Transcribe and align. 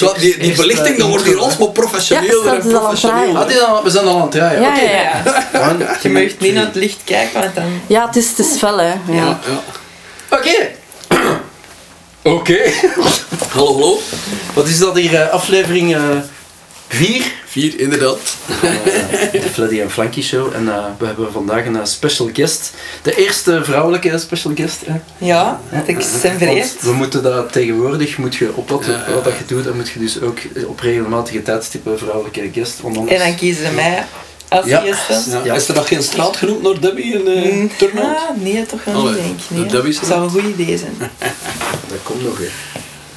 Maar 0.00 0.08
dat 0.12 0.18
die, 0.18 0.38
die 0.38 0.54
verlichting, 0.54 0.94
eh, 0.94 0.98
dat 1.00 1.08
wordt 1.08 1.24
hier 1.24 1.32
intro, 1.32 1.46
alsmaar 1.48 1.68
professioneler 1.68 2.44
Ja, 2.44 2.54
en 2.54 2.60
staat 2.62 2.74
al 2.74 2.86
aan 2.86 2.90
het 2.90 3.00
professioneler. 3.00 3.36
Ah, 3.42 3.48
die 3.48 3.56
dan- 3.56 3.82
we 3.82 3.90
zijn 3.90 4.06
al 4.06 4.14
aan 4.16 4.22
het 4.22 4.30
draaien. 4.30 4.60
Ja, 4.62 4.68
Oké. 4.68 4.80
ja, 4.80 5.22
ja. 5.78 5.96
Je 6.02 6.08
mag 6.08 6.22
niet 6.38 6.54
naar 6.54 6.64
het 6.64 6.74
licht 6.74 6.98
kijken, 7.04 7.40
want 7.40 7.54
dan... 7.54 7.80
Ja, 7.86 8.06
het 8.06 8.16
is, 8.16 8.28
het 8.28 8.38
is 8.38 8.56
fel, 8.58 8.78
hè. 8.78 8.86
Ja. 8.86 8.94
Ja, 9.06 9.38
ja. 9.46 9.62
Oké. 10.36 10.68
Oké. 12.22 12.58
Hallo, 13.52 13.72
hallo. 13.72 13.98
Wat 14.54 14.68
is 14.68 14.78
dat 14.78 14.96
hier? 14.96 15.14
eh, 15.14 15.28
aflevering 15.30 15.90
4? 15.96 16.24
Vier, 16.94 17.80
inderdaad. 17.80 18.18
de 19.32 19.42
Fleddy 19.52 19.80
en 19.80 19.90
Flanky 19.90 20.22
Show. 20.22 20.54
En 20.54 20.68
eh, 20.68 20.84
we 20.98 21.06
hebben 21.06 21.32
vandaag 21.32 21.66
een 21.66 21.76
eh, 21.76 21.84
special 21.84 22.30
guest. 22.32 22.72
De 23.02 23.14
eerste 23.26 23.64
vrouwelijke 23.64 24.18
special 24.18 24.52
guest. 24.54 24.80
Hè? 24.86 24.94
Ja, 25.26 25.60
ik 25.86 25.96
ben 26.22 26.38
vereerd. 26.38 26.80
We 26.82 26.92
moeten 26.92 27.22
dat 27.22 27.52
tegenwoordig, 27.52 28.18
moet 28.18 28.34
je 28.34 28.50
opletten 28.54 28.92
Ja, 28.92 29.04
ja, 29.08 29.14
wat 29.14 29.24
dat 29.24 29.32
je 29.38 29.44
doet, 29.54 29.64
dan 29.64 29.76
moet 29.76 29.88
je 29.88 29.98
dus 29.98 30.20
ook 30.20 30.38
op 30.66 30.80
regelmatige 30.80 31.42
tijdstippen 31.42 31.98
vrouwelijke 31.98 32.50
guest. 32.52 32.80
Want 32.80 32.96
anders... 32.96 33.16
En 33.20 33.26
dan 33.28 33.36
kiezen 33.36 33.66
ze 33.66 33.72
mij 33.72 34.04
als 34.48 34.66
Ja. 34.66 34.82
eerste. 34.84 35.20
Ja. 35.44 35.54
Is 35.54 35.68
er 35.68 35.74
nog 35.74 35.88
geen 35.88 36.02
straat 36.02 36.36
genoemd 36.36 36.62
naar 36.62 36.80
Debbie 36.80 37.12
in 37.14 37.28
uh, 37.46 37.52
Mm, 37.54 37.70
Turnhout? 37.78 38.16
ah, 38.16 38.36
nee, 38.42 38.66
toch 38.66 38.84
wel 38.84 39.02
niet, 39.04 39.14
denk 39.14 39.38
ik. 39.40 39.72
Nee. 39.72 39.82
Dat 39.82 40.06
zou 40.06 40.22
een 40.24 40.30
goed 40.30 40.58
idee 40.58 40.78
zijn. 40.78 40.94
Dat 41.90 41.98
komt 42.02 42.22
nog 42.24 42.38
weer. 42.38 42.50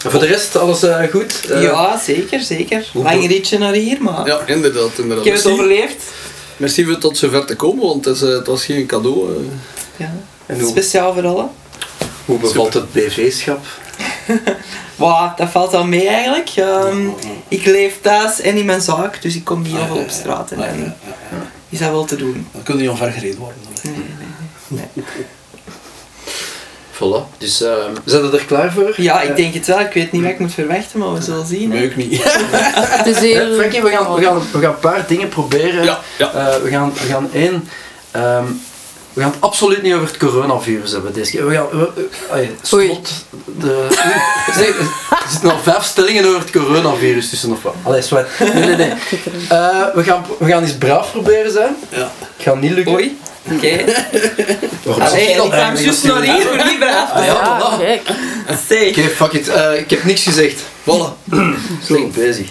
Voor 0.07 0.19
de 0.19 0.25
rest, 0.25 0.55
alles 0.55 0.83
eh, 0.83 1.03
goed? 1.11 1.45
Eh, 1.49 1.61
Ja, 1.61 1.97
zeker, 1.99 2.39
zeker. 2.39 2.89
Lang 2.93 3.27
ritje 3.27 3.57
naar 3.57 3.73
hier, 3.73 4.01
maar 4.01 4.27
Ja, 4.27 4.39
inderdaad. 4.45 4.97
inderdaad. 4.97 5.25
ik 5.25 5.31
heb 5.33 5.43
het 5.43 5.51
overleefd. 5.51 6.03
Merci 6.57 6.85
voor 6.85 6.97
tot 6.97 7.17
zover 7.17 7.45
te 7.45 7.55
komen, 7.55 7.85
want 7.85 8.05
het, 8.05 8.15
is, 8.15 8.21
eh, 8.21 8.29
het 8.29 8.47
was 8.47 8.65
geen 8.65 8.85
cadeau. 8.85 9.47
Ja. 9.97 10.13
En 10.45 10.59
hoe, 10.59 10.69
Speciaal 10.69 11.13
voor 11.13 11.25
allen. 11.25 11.49
hoe 12.25 12.39
bevalt 12.39 12.73
het 12.73 12.91
BV-schap? 12.93 13.65
Wow, 14.95 15.37
dat 15.37 15.49
valt 15.49 15.71
wel 15.71 15.85
mee 15.85 16.07
eigenlijk. 16.07 16.49
Ehm, 16.55 17.07
ik 17.47 17.65
leef 17.65 17.97
thuis 18.01 18.41
en 18.41 18.55
in 18.57 18.65
mijn 18.65 18.81
zaak, 18.81 19.21
dus 19.21 19.35
ik 19.35 19.43
kom 19.43 19.61
niet 19.61 19.75
heel 19.75 19.85
veel 19.85 19.95
op 19.97 20.09
straat. 20.09 20.51
En 20.51 20.57
Ah, 20.59 20.65
ja, 20.65 20.71
dan 20.71 20.79
ja, 20.81 20.95
ja. 21.31 21.51
is 21.69 21.79
dat 21.79 21.89
wel 21.89 22.05
te 22.05 22.15
doen. 22.15 22.47
Dan 22.51 22.63
kun 22.63 22.75
je 22.75 22.81
niet 22.81 22.89
omvergereden 22.89 23.39
worden. 23.39 23.57
Voilà. 26.93 27.37
Dus 27.37 27.61
uh, 27.61 27.69
zijn 28.05 28.29
we 28.29 28.37
er 28.37 28.45
klaar 28.45 28.71
voor? 28.71 28.93
Ja, 28.97 29.21
ik 29.21 29.35
denk 29.35 29.53
het 29.53 29.67
wel. 29.67 29.79
Ik 29.79 29.93
weet 29.93 30.11
niet 30.11 30.21
wat 30.21 30.31
ik 30.31 30.39
moet 30.39 30.53
verwachten, 30.53 30.99
maar 30.99 31.13
we 31.13 31.21
zullen 31.21 31.45
zien. 31.45 31.71
hè. 31.71 31.77
Nee, 31.77 31.85
ik 31.89 31.95
niet. 31.95 32.23
Het 32.97 33.07
is 33.07 33.15
Eh, 33.15 33.21
heel... 33.21 33.55
Frankie, 33.55 33.81
we 33.81 33.89
gaan, 33.89 34.13
we, 34.15 34.23
gaan, 34.23 34.41
we 34.51 34.59
gaan 34.59 34.73
een 34.73 34.79
paar 34.79 35.05
dingen 35.07 35.27
proberen. 35.29 35.83
Ja, 35.83 35.99
ja. 36.17 36.31
Eh, 36.33 36.61
we, 36.61 36.69
gaan, 36.69 36.93
we 36.93 36.99
gaan 37.07 37.29
één... 37.33 37.69
ehm, 38.11 38.43
we 39.13 39.21
gaan 39.21 39.31
het 39.31 39.41
absoluut 39.41 39.81
niet 39.81 39.93
over 39.93 40.07
het 40.07 40.17
coronavirus 40.17 40.91
hebben 40.91 41.13
deze 41.13 41.31
keer. 41.31 41.47
We 41.47 41.53
gaan... 41.53 41.67
We, 41.71 41.91
eh, 42.25 42.31
allee, 42.31 42.51
Oei. 42.73 42.87
slot 42.87 43.09
de, 43.59 43.87
er 44.47 45.29
zitten 45.29 45.51
al 45.51 45.59
vijf 45.59 45.83
stellingen 45.83 46.25
over 46.25 46.39
het 46.39 46.51
coronavirus 46.51 47.29
tussen 47.29 47.51
of 47.51 47.63
wat. 47.63 47.75
Allee, 47.83 48.01
zwart. 48.01 48.29
Nee, 48.39 48.53
nee, 48.53 48.75
nee. 48.75 48.89
Eh, 49.49 49.85
we, 49.93 50.03
gaan, 50.03 50.25
we 50.39 50.45
gaan 50.45 50.61
eens 50.61 50.73
braaf 50.77 51.11
proberen 51.11 51.51
zijn. 51.51 51.75
Ja. 51.89 51.97
Het 52.19 52.43
gaat 52.43 52.61
niet 52.61 52.71
lukken. 52.71 52.93
Oei. 52.93 53.17
Oké. 53.51 53.77
Dat 54.83 55.13
ik 55.13 55.33
kwam 55.35 55.51
eigenlijk 55.51 55.83
juist 55.83 56.03
naar 56.03 56.21
hier 56.21 56.41
voor 56.41 56.75
braaf 56.79 57.09
te 57.09 57.13
Ah, 57.13 57.25
ja, 57.25 57.77
kijk. 57.77 58.01
Oké, 58.89 59.09
fuck 59.09 59.31
it. 59.31 59.47
Eh, 59.47 59.79
ik 59.79 59.89
heb 59.89 60.03
niks 60.03 60.23
gezegd. 60.23 60.61
Voilà. 60.61 61.29
Slecht 61.85 62.11
bezig. 62.11 62.47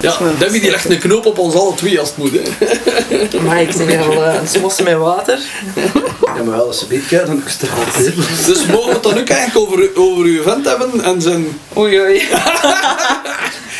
Ja, 0.00 0.16
Debbie 0.38 0.60
die 0.60 0.70
legt 0.70 0.90
een 0.90 0.98
knoop 0.98 1.26
op 1.26 1.38
ons 1.38 1.54
alle 1.54 1.74
twee 1.74 2.00
als 2.00 2.08
het 2.08 2.16
moet. 2.16 2.30
Hè. 2.32 3.40
Maar 3.46 3.60
ik 3.60 3.72
zeg 3.72 4.06
al 4.06 4.24
eh, 4.24 4.34
een 4.40 4.48
smos 4.48 4.80
met 4.80 4.96
water. 4.96 5.38
Ja, 6.24 6.42
maar 6.42 6.56
wel, 6.56 6.66
als 6.66 6.78
ze 6.78 6.86
beet 6.86 7.06
kijkt, 7.06 7.26
dan 7.26 7.42
is 7.46 7.52
het 7.52 7.62
er 7.62 7.68
altijd. 7.86 8.14
Dus 8.46 8.66
mogen 8.66 8.88
we 8.88 8.92
het 8.94 9.02
dan 9.02 9.18
ook 9.18 9.28
eigenlijk 9.28 9.70
over, 9.70 9.90
over 9.94 10.24
uw 10.24 10.42
vent 10.42 10.66
hebben 10.66 11.04
en 11.04 11.22
zijn... 11.22 11.60
Oei 11.76 12.00
oei. 12.00 12.28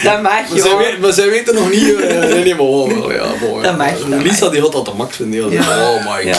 Dat 0.04 0.22
mag 0.22 0.32
Maar 0.32 0.44
je 0.54 0.60
zij, 0.60 0.76
weet- 0.76 1.00
maar 1.00 1.12
zij 1.12 1.28
weten 1.28 1.54
nog 1.54 1.70
niet... 1.70 1.94
eh, 2.00 2.18
nee, 2.18 2.44
nee, 2.44 2.54
maar 2.54 2.56
wel, 2.66 3.12
ja, 3.12 3.24
mooi. 3.40 3.62
Dat 3.62 3.76
mag, 3.76 3.88
dat 4.08 4.22
Lisa 4.22 4.48
die 4.48 4.60
had 4.60 4.72
dat 4.72 4.84
de 4.84 4.90
max. 4.96 5.16
Ja. 5.18 5.24
Ja. 5.50 5.60
Oh 5.90 6.14
my 6.14 6.26
Ja. 6.28 6.34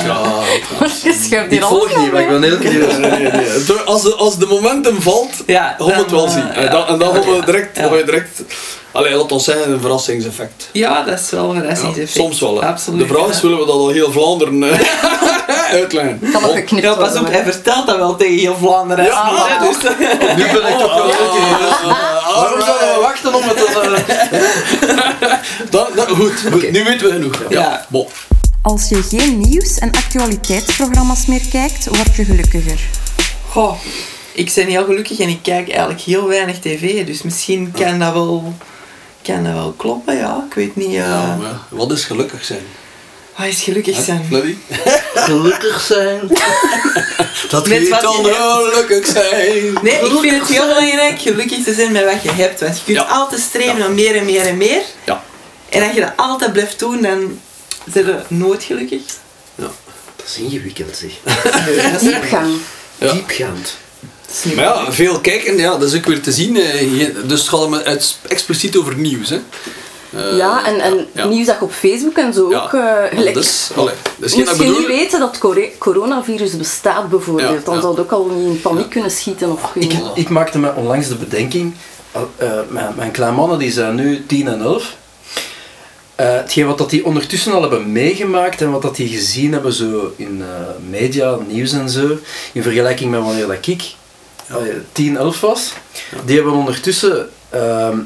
god. 0.79 1.01
Je 1.01 1.19
schuift 1.27 1.51
Ik 1.51 1.63
volg 1.63 1.97
niet, 1.97 2.11
maar 2.11 2.21
ik 2.21 2.27
ben 2.29 2.43
heel 2.43 2.57
curieus. 2.65 2.97
Nee, 2.97 3.09
nee, 3.11 3.19
nee. 3.31 3.45
Het- 3.47 3.85
Als, 3.85 4.01
de, 4.01 4.13
als 4.15 4.37
de 4.37 4.45
momentum 4.45 5.01
valt, 5.01 5.31
Ja, 5.45 5.75
gaan 5.77 5.87
we 5.87 5.93
het 5.93 6.11
wel 6.11 6.19
dan, 6.25 6.29
zien. 6.29 6.51
eh, 6.53 6.63
En 6.63 6.71
dan, 6.71 6.87
en 6.87 6.97
dan 6.97 7.13
gaan 7.13 7.21
we 7.39 7.41
direct... 7.45 7.77
Ja. 7.77 7.83
gaan 7.83 7.91
we 7.91 8.03
direct 8.05 8.41
Allee, 8.91 9.15
laat 9.15 9.31
ons 9.31 9.43
zeggen, 9.43 9.71
een 9.71 9.81
verrassingseffect. 9.81 10.69
Ja, 10.71 11.03
dat 11.03 11.19
is 11.19 11.29
wel 11.29 11.49
een 11.49 11.55
Ja, 11.55 11.59
verrassingseffect. 11.61 12.11
soms 12.17 12.39
wel. 12.39 12.61
Hè. 12.61 12.67
Absoluut. 12.67 12.99
de 12.99 13.13
vraag 13.13 13.27
is, 13.27 13.35
ja. 13.35 13.41
willen 13.41 13.57
we 13.59 13.65
dat 13.65 13.75
al 13.75 13.89
heel 13.89 14.11
Vlaanderen 14.11 14.63
eh, 14.63 14.79
uitleggen? 15.79 16.19
Kan 16.31 16.43
Oh, 16.45 16.53
geknipt 16.53 16.83
Ja, 16.83 16.93
pas 16.93 17.15
op, 17.15 17.27
hij 17.31 17.43
vertelt 17.43 17.87
dat 17.87 17.97
wel 17.97 18.15
tegen 18.15 18.37
heel 18.37 18.55
Vlaanderen. 18.59 19.05
Ja, 19.05 19.23
maar 19.31 19.59
dus, 19.67 19.91
Nu 20.35 20.43
ben 20.43 20.67
ik 20.67 20.77
toch 20.79 20.95
wel 20.95 21.05
heel. 21.15 22.14
Waarom 22.41 22.62
zouden 22.62 22.88
we 22.94 23.00
wachten 23.01 23.34
op 23.35 23.44
het... 23.44 23.63
eh, 23.66 25.34
Dan, 25.72 25.88
dan, 25.96 26.07
goed, 26.07 26.34
goed. 26.51 26.72
nu 26.72 26.84
weten 26.84 27.07
we 27.07 27.12
genoeg. 27.12 27.44
Ja. 27.50 27.59
Ja. 27.62 27.85
Bon. 27.90 28.07
Als 28.62 28.90
je 28.90 29.03
geen 29.03 29.38
nieuws- 29.40 29.78
en 29.79 29.91
actualiteitsprogramma's 29.91 31.25
meer 31.25 31.41
kijkt, 31.51 31.85
word 31.85 32.16
je 32.16 32.25
gelukkiger. 32.25 32.79
Goh, 33.50 33.75
ik 34.34 34.51
ben 34.56 34.68
heel 34.68 34.85
gelukkig 34.85 35.19
en 35.19 35.29
ik 35.29 35.40
kijk 35.41 35.69
eigenlijk 35.69 36.01
heel 36.01 36.28
weinig 36.28 36.59
tv, 36.59 37.06
dus 37.06 37.22
misschien 37.22 37.72
kan 37.72 38.00
dat 38.00 38.13
wel, 38.13 38.53
kan 39.22 39.44
dat 39.44 39.53
wel 39.53 39.72
kloppen, 39.78 40.16
ja. 40.18 40.44
Ik 40.50 40.53
weet 40.56 40.75
niet, 40.75 40.88
eh 40.90 40.95
Ja, 40.95 41.35
maar 41.41 41.59
wat 41.69 41.91
is 41.91 42.03
gelukkig 42.03 42.45
zijn? 42.45 42.63
Wat 43.38 43.47
is 43.47 43.62
gelukkig 43.63 44.03
zijn? 44.03 44.28
Gelukkig 45.16 45.81
zijn. 45.81 46.19
Dat 47.50 47.68
Met 47.68 47.78
heet 47.78 47.90
wat 47.90 48.01
dan 48.01 48.22
je 48.22 48.28
hebt. 48.28 48.73
gelukkig 48.73 49.06
zijn. 49.12 49.73
Nee, 49.81 49.94
ik 50.00 50.19
vind 50.19 50.40
het 50.40 50.50
heel 50.50 50.68
belangrijk 50.68 51.22
gelukkig 51.22 51.63
te 51.63 51.74
zijn 51.74 51.91
met 51.91 52.03
wat 52.06 52.24
je 52.24 52.31
hebt, 52.31 52.59
want 52.59 52.78
je 52.78 52.84
kunt 52.85 52.97
Ja. 52.97 53.03
altijd 53.03 53.41
streven 53.41 53.72
Ja. 53.74 53.78
naar 53.78 53.91
meer 53.91 54.16
en 54.16 54.25
meer 54.25 54.41
en 54.45 54.57
meer. 54.57 54.81
Ja. 55.06 55.24
En 55.69 55.84
als 55.84 55.94
je 55.94 56.00
dat 56.01 56.13
altijd 56.16 56.51
blijft 56.53 56.79
doen, 56.79 57.01
dan 57.01 57.40
ben 57.84 58.06
je 58.06 58.16
nooit 58.28 58.63
gelukkig. 58.63 59.01
ja. 59.56 59.72
Dat 60.16 60.25
is 60.28 60.38
ingewikkeld, 60.38 60.97
zeg. 60.97 61.12
Diepgang. 62.00 62.53
Ja. 62.97 63.12
Diepgaand. 63.12 63.74
Maar 64.56 64.63
ja, 64.66 64.91
veel 64.91 65.19
kijken, 65.19 65.57
ja, 65.57 65.78
dat 65.78 65.91
is 65.91 65.97
ook 65.97 66.06
weer 66.06 66.22
te 66.22 66.31
zien. 66.31 66.57
eh, 66.57 67.07
Dus 67.25 67.40
het 67.40 67.50
gaat 67.50 68.18
expliciet 68.28 68.78
over 68.78 68.95
nieuws. 68.95 69.29
Hè. 69.29 69.40
Eh, 70.15 70.37
Ja, 70.37 70.65
en, 70.65 70.79
en 70.79 71.07
ja. 71.11 71.25
nieuws 71.25 71.45
dat 71.45 71.55
je 71.59 71.63
op 71.65 71.71
Facebook 71.71 72.17
en 72.17 72.33
zo 72.33 72.49
Ja. 72.49 72.63
ook... 72.63 72.73
eh, 72.73 72.81
Maar 72.83 73.09
gelijk, 73.13 73.37
allee, 73.75 73.93
Moest 74.19 74.35
je 74.35 74.43
bedoel- 74.57 74.77
niet 74.79 74.87
weten 74.87 75.19
dat 75.19 75.37
core- 75.37 75.71
coronavirus 75.77 76.57
bestaat 76.57 77.09
bijvoorbeeld, 77.09 77.49
Ja, 77.59 77.65
dan 77.65 77.75
ja. 77.75 77.81
zou 77.81 77.93
het 77.95 78.01
ook 78.03 78.11
al 78.11 78.25
niet 78.25 78.47
in 78.55 78.61
paniek 78.61 78.89
kunnen 78.89 79.11
schieten. 79.11 79.51
Of 79.51 79.71
Ik, 79.73 79.93
ik 80.13 80.29
maakte 80.29 80.59
me 80.59 80.73
onlangs 80.75 81.07
de 81.07 81.15
bedenking, 81.15 81.73
eh, 82.11 82.49
mijn, 82.69 82.93
mijn 82.95 83.11
kleinmannen 83.11 83.59
die 83.59 83.71
zijn 83.71 83.95
nu 83.95 84.25
10 84.25 84.47
en 84.47 84.61
11. 84.61 84.95
Eh, 86.15 86.31
hetgeen 86.33 86.65
wat 86.67 86.77
dat 86.77 86.89
die 86.89 87.05
ondertussen 87.05 87.53
al 87.53 87.61
hebben 87.61 87.91
meegemaakt 87.91 88.61
en 88.61 88.71
wat 88.71 88.81
dat 88.81 88.95
die 88.95 89.07
gezien 89.09 89.51
hebben 89.51 89.73
zo 89.73 90.13
in 90.15 90.41
eh, 90.41 90.89
media, 90.89 91.37
nieuws 91.47 91.71
en 91.71 91.89
zo, 91.89 92.17
in 92.53 92.63
vergelijking 92.63 93.11
met 93.11 93.21
wanneer 93.23 93.47
dat 93.47 93.67
ik 93.67 93.83
eh, 94.47 94.55
10, 94.91 95.17
11 95.17 95.39
was, 95.41 95.71
die 96.25 96.35
hebben 96.35 96.53
ondertussen 96.53 97.29
ehm, 97.49 97.97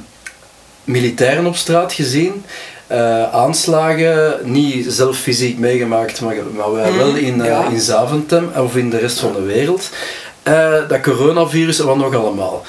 militairen 0.89 1.45
op 1.45 1.55
straat 1.55 1.93
gezien, 1.93 2.45
eh, 2.87 3.33
aanslagen, 3.33 4.39
niet 4.43 4.85
zelf 4.89 5.17
fysiek 5.17 5.57
meegemaakt, 5.57 6.21
maar, 6.21 6.35
maar 6.55 6.71
wij 6.71 6.89
Mhm, 6.89 6.97
wel 6.97 7.15
in, 7.15 7.41
eh, 7.41 7.47
ja. 7.47 7.65
in 7.65 7.79
Zaventem 7.79 8.51
of 8.57 8.75
in 8.75 8.89
de 8.89 8.97
rest 8.97 9.19
van 9.19 9.33
de 9.33 9.41
wereld. 9.41 9.89
Eh, 10.43 10.87
dat 10.87 11.01
coronavirus 11.01 11.79
en 11.79 11.85
wat 11.85 11.97
nog 11.97 12.15
allemaal. 12.15 12.63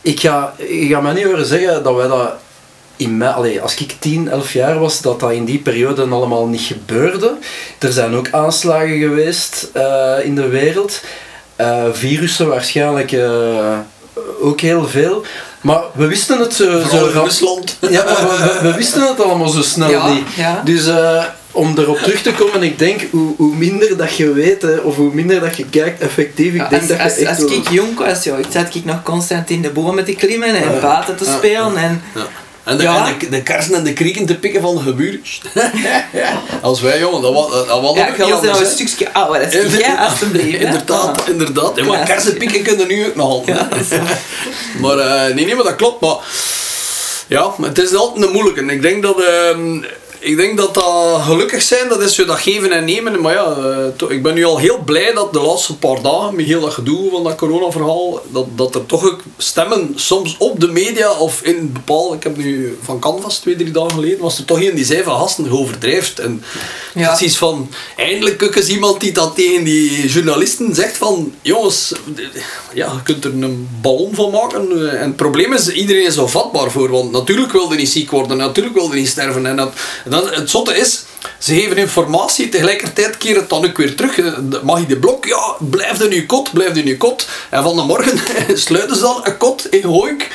Ik, 0.00 0.20
ga, 0.20 0.54
ik 0.56 0.90
ga 0.90 1.00
mij 1.00 1.12
niet 1.12 1.24
horen 1.24 1.46
zeggen 1.46 1.82
dat 1.82 1.94
wij 1.94 2.06
dat 2.06 2.32
in 2.96 3.16
mij, 3.16 3.28
allee, 3.28 3.60
als 3.60 3.74
ik 3.74 3.96
10, 3.98 4.28
11 4.30 4.52
jaar 4.52 4.78
was, 4.78 5.00
dat 5.00 5.20
dat 5.20 5.32
in 5.32 5.44
die 5.44 5.58
periode 5.58 6.02
allemaal 6.02 6.46
niet 6.46 6.60
gebeurde. 6.60 7.36
Er 7.78 7.92
zijn 7.92 8.14
ook 8.14 8.30
aanslagen 8.30 8.98
geweest 8.98 9.70
in 10.22 10.34
de 10.34 10.48
wereld. 10.48 11.00
Virussen 11.92 12.48
waarschijnlijk 12.48 13.16
ook 14.40 14.60
heel 14.60 14.86
veel. 14.86 15.24
Maar 15.64 15.80
we 15.92 16.06
wisten 16.06 16.38
het 16.38 16.54
zo, 16.54 16.64
zo 16.90 17.08
rap- 17.12 17.24
Rusland. 17.24 17.76
ja, 17.80 18.04
maar 18.04 18.16
we, 18.62 18.68
we- 18.68 18.74
wisten 18.76 19.02
het 19.02 19.20
allemaal 19.22 19.48
zo 19.48 19.62
snel 19.62 19.90
Ja, 19.90 20.12
niet. 20.12 20.24
ja. 20.36 20.60
Dus 20.64 20.86
eh, 20.86 21.24
om 21.50 21.78
erop 21.78 21.98
terug 21.98 22.22
te 22.22 22.32
komen, 22.32 22.62
ik 22.62 22.78
denk 22.78 23.00
hoe, 23.10 23.34
hoe 23.36 23.54
minder 23.54 23.96
dat 23.96 24.16
je 24.16 24.32
weet, 24.32 24.62
hè, 24.62 24.76
of 24.76 24.96
hoe 24.96 25.14
minder 25.14 25.40
dat 25.40 25.56
je 25.56 25.64
kijkt, 25.64 26.00
effectief, 26.00 26.52
ik 26.54 26.60
Ja, 26.60 26.68
denk 26.68 26.80
als, 26.82 26.88
dat 26.90 26.98
je 26.98 27.02
als, 27.04 27.12
echt 27.16 27.42
als 27.42 27.52
ik 27.52 27.68
jong 27.70 27.98
was, 27.98 28.24
joh, 28.24 28.38
ik 28.38 28.46
zat 28.50 28.74
ik 28.74 28.84
nog 28.84 29.02
constant 29.02 29.50
in 29.50 29.62
de 29.62 29.70
bomen 29.70 30.04
te 30.04 30.12
klimmen 30.14 30.54
en 30.54 30.80
buiten 30.80 31.16
te 31.16 31.24
spelen. 31.38 31.76
En. 31.76 32.02
En, 32.64 32.76
de, 32.76 32.82
Ja. 32.82 33.06
en 33.08 33.18
de, 33.18 33.28
de 33.28 33.42
kersen 33.42 33.74
en 33.74 33.84
de 33.84 33.92
krieken 33.92 34.26
te 34.26 34.34
pikken 34.38 34.60
van 34.60 34.74
de 34.76 34.82
geburen. 34.82 35.22
Als 36.62 36.80
wij, 36.80 36.98
jongen, 36.98 37.22
dat 37.22 37.32
was, 37.32 37.50
dat 37.50 37.80
was 37.80 37.96
ja, 37.96 38.08
nog 38.18 38.32
anders, 38.32 38.60
een 38.60 38.66
stukje 38.66 39.12
ouder. 39.12 39.40
Dat 39.42 39.52
is 39.52 39.62
hè. 39.62 40.38
Inderdaad, 40.40 41.20
Ah. 41.20 41.28
inderdaad. 41.28 41.72
Ja, 41.76 41.84
maar 41.84 41.98
Ja. 41.98 42.04
kersen 42.04 42.36
pikken 42.36 42.62
kunnen 42.62 42.88
nu 42.88 43.06
ook 43.06 43.14
nog 43.14 43.28
altijd. 43.28 43.88
Ja. 43.90 44.02
Maar 44.80 44.98
eh, 44.98 45.34
nee, 45.34 45.44
nee, 45.44 45.54
maar 45.54 45.64
dat 45.64 45.76
klopt. 45.76 46.00
Maar 46.00 46.16
ja, 47.26 47.54
maar 47.58 47.68
het 47.68 47.78
is 47.78 47.94
altijd 47.94 48.26
een 48.26 48.32
moeilijke. 48.32 48.64
Ik 48.64 48.82
denk 48.82 49.02
dat, 49.02 49.16
ehm, 49.22 49.82
ik 50.24 50.36
denk 50.36 50.56
dat 50.56 50.74
dat 50.74 51.20
gelukkig 51.20 51.62
zijn, 51.62 51.88
dat 51.88 52.02
is 52.02 52.14
zo 52.14 52.24
dat 52.24 52.38
geven 52.38 52.72
en 52.72 52.84
nemen. 52.84 53.20
Maar 53.20 53.32
ja, 53.32 53.56
eh, 53.98 54.10
ik 54.10 54.22
ben 54.22 54.34
nu 54.34 54.44
al 54.44 54.58
heel 54.58 54.78
blij 54.84 55.12
dat 55.12 55.32
de 55.32 55.40
laatste 55.40 55.76
paar 55.76 56.02
dagen, 56.02 56.36
met 56.36 56.44
heel 56.46 56.60
dat 56.60 56.72
gedoe 56.72 57.10
van 57.10 57.24
dat 57.24 57.36
corona-verhaal, 57.36 58.22
dat, 58.32 58.46
dat 58.54 58.74
er 58.74 58.86
toch 58.86 59.04
ook 59.04 59.20
stemmen, 59.36 59.92
soms 59.94 60.36
op 60.38 60.60
de 60.60 60.68
media 60.68 61.12
of 61.12 61.42
in 61.42 61.72
bepaalde... 61.72 62.16
Ik 62.16 62.22
heb 62.22 62.36
nu 62.36 62.78
van 62.82 63.00
Canvas 63.00 63.38
twee, 63.38 63.56
drie 63.56 63.70
dagen 63.70 63.90
geleden, 63.90 64.18
was 64.18 64.38
er 64.38 64.44
toch 64.44 64.62
een 64.62 64.74
die 64.74 64.84
zei 64.84 65.02
van 65.02 65.18
gasten, 65.18 65.50
overdrijft. 65.50 66.18
En 66.18 66.42
Ja. 66.94 67.08
precies 67.08 67.36
van, 67.36 67.70
eindelijk 67.96 68.42
ook 68.42 68.54
eens 68.54 68.68
iemand 68.68 69.00
die 69.00 69.12
dat 69.12 69.34
tegen 69.34 69.64
die 69.64 70.08
journalisten 70.08 70.74
zegt 70.74 70.96
van, 70.96 71.34
jongens, 71.42 71.92
ja, 72.74 72.92
je 72.92 73.02
kunt 73.02 73.24
er 73.24 73.32
een 73.32 73.68
ballon 73.80 74.14
van 74.14 74.30
maken. 74.30 74.90
En 74.90 75.06
het 75.06 75.16
probleem 75.16 75.52
is, 75.52 75.68
iedereen 75.68 76.06
is 76.06 76.16
er 76.16 76.28
vatbaar 76.28 76.70
voor, 76.70 76.90
want 76.90 77.12
natuurlijk 77.12 77.52
wil 77.52 77.72
je 77.72 77.78
niet 77.78 77.88
ziek 77.88 78.10
worden, 78.10 78.36
natuurlijk 78.36 78.74
wil 78.74 78.88
je 78.92 78.94
niet 78.94 79.08
sterven. 79.08 79.46
En 79.46 79.56
dat, 79.56 79.72
dat, 80.14 80.34
het 80.34 80.50
zotte 80.50 80.76
is, 80.76 81.02
ze 81.38 81.54
geven 81.54 81.76
informatie, 81.76 82.48
tegelijkertijd 82.48 83.18
keren 83.18 83.40
het 83.40 83.48
dan 83.48 83.64
ook 83.64 83.76
weer 83.76 83.96
terug. 83.96 84.18
Eh, 84.18 84.32
Mag 84.62 84.80
je 84.80 84.86
de 84.86 84.96
blok? 84.96 85.24
Ja, 85.24 85.56
blijf 85.58 86.00
in 86.00 86.10
je 86.10 86.26
kot, 86.26 86.52
blijf 86.52 86.76
in 86.76 86.86
je 86.86 86.96
kot. 86.96 87.28
En 87.50 87.62
van 87.62 87.76
de 87.76 87.82
morgen 87.82 88.18
sluiten 88.66 88.96
ze 88.96 89.02
dan 89.02 89.20
een 89.22 89.36
kot 89.36 89.66
in 89.70 89.84
Hooik. 89.84 90.28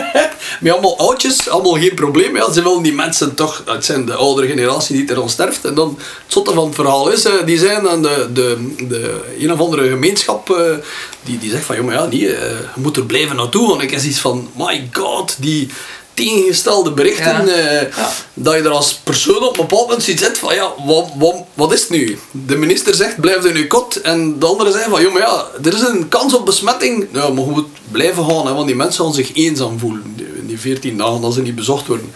Met 0.60 0.72
allemaal 0.72 0.98
oudjes, 0.98 1.48
allemaal 1.48 1.72
geen 1.72 1.94
probleem. 1.94 2.36
Ja, 2.36 2.52
ze 2.52 2.62
willen 2.62 2.82
die 2.82 2.92
mensen 2.92 3.34
toch, 3.34 3.62
het 3.66 3.84
zijn 3.84 4.06
de 4.06 4.14
oudere 4.14 4.46
generatie 4.46 4.96
die 4.96 5.08
er 5.08 5.14
dan 5.14 5.30
sterft. 5.30 5.64
En 5.64 5.74
dan, 5.74 5.94
het 5.98 6.32
zotte 6.32 6.52
van 6.52 6.66
het 6.66 6.74
verhaal 6.74 7.08
is, 7.10 7.24
eh, 7.24 7.32
die 7.44 7.58
zijn 7.58 7.82
dan 7.82 8.02
de, 8.02 8.28
de, 8.32 8.74
de 8.88 9.20
een 9.38 9.52
of 9.52 9.60
andere 9.60 9.88
gemeenschap 9.88 10.50
eh, 10.50 10.74
die, 11.22 11.38
die 11.38 11.50
zegt 11.50 11.64
van, 11.64 11.84
maar 11.84 11.94
ja, 11.94 12.04
eh, 12.04 12.20
je 12.20 12.66
moet 12.74 12.96
er 12.96 13.06
blijven 13.06 13.36
naartoe. 13.36 13.68
Want 13.68 13.82
ik 13.82 13.92
is 13.92 14.04
iets 14.04 14.18
van, 14.18 14.50
my 14.56 14.88
god, 14.92 15.36
die 15.38 15.68
tegengestelde 16.16 16.90
berichten, 16.92 17.46
Ja. 17.46 17.52
eh, 17.52 17.80
Ja. 17.96 18.10
dat 18.34 18.54
je 18.54 18.60
er 18.62 18.70
als 18.70 18.94
persoon 18.94 19.42
op 19.42 19.58
een 19.58 19.66
bepaald 19.66 19.86
moment 19.86 20.02
ziet 20.02 20.18
zitten 20.18 20.36
van, 20.42 20.54
ja, 20.54 20.72
wat, 20.86 21.08
wat, 21.16 21.34
wat 21.54 21.72
is 21.72 21.80
het 21.80 21.90
nu? 21.90 22.18
De 22.30 22.56
minister 22.56 22.94
zegt, 22.94 23.20
blijf 23.20 23.44
in 23.44 23.56
je 23.56 23.66
kot. 23.66 24.00
En 24.00 24.38
de 24.38 24.46
andere 24.46 24.70
zei 24.72 24.84
van, 24.90 25.02
joh, 25.02 25.12
maar 25.12 25.22
ja, 25.22 25.44
er 25.64 25.74
is 25.74 25.80
een 25.80 26.08
kans 26.08 26.34
op 26.34 26.44
besmetting. 26.46 27.06
Ja, 27.12 27.28
maar 27.28 27.44
je 27.44 27.50
moet 27.50 27.68
blijven 27.90 28.24
gaan, 28.24 28.46
hè, 28.46 28.52
want 28.54 28.66
die 28.66 28.76
mensen 28.76 29.04
gaan 29.04 29.14
zich 29.14 29.34
eenzaam 29.34 29.78
voelen. 29.78 30.14
In 30.40 30.46
die 30.46 30.60
14 30.60 30.96
dagen 30.96 31.20
dat 31.20 31.34
ze 31.34 31.40
niet 31.42 31.54
bezocht 31.54 31.86
worden. 31.86 32.12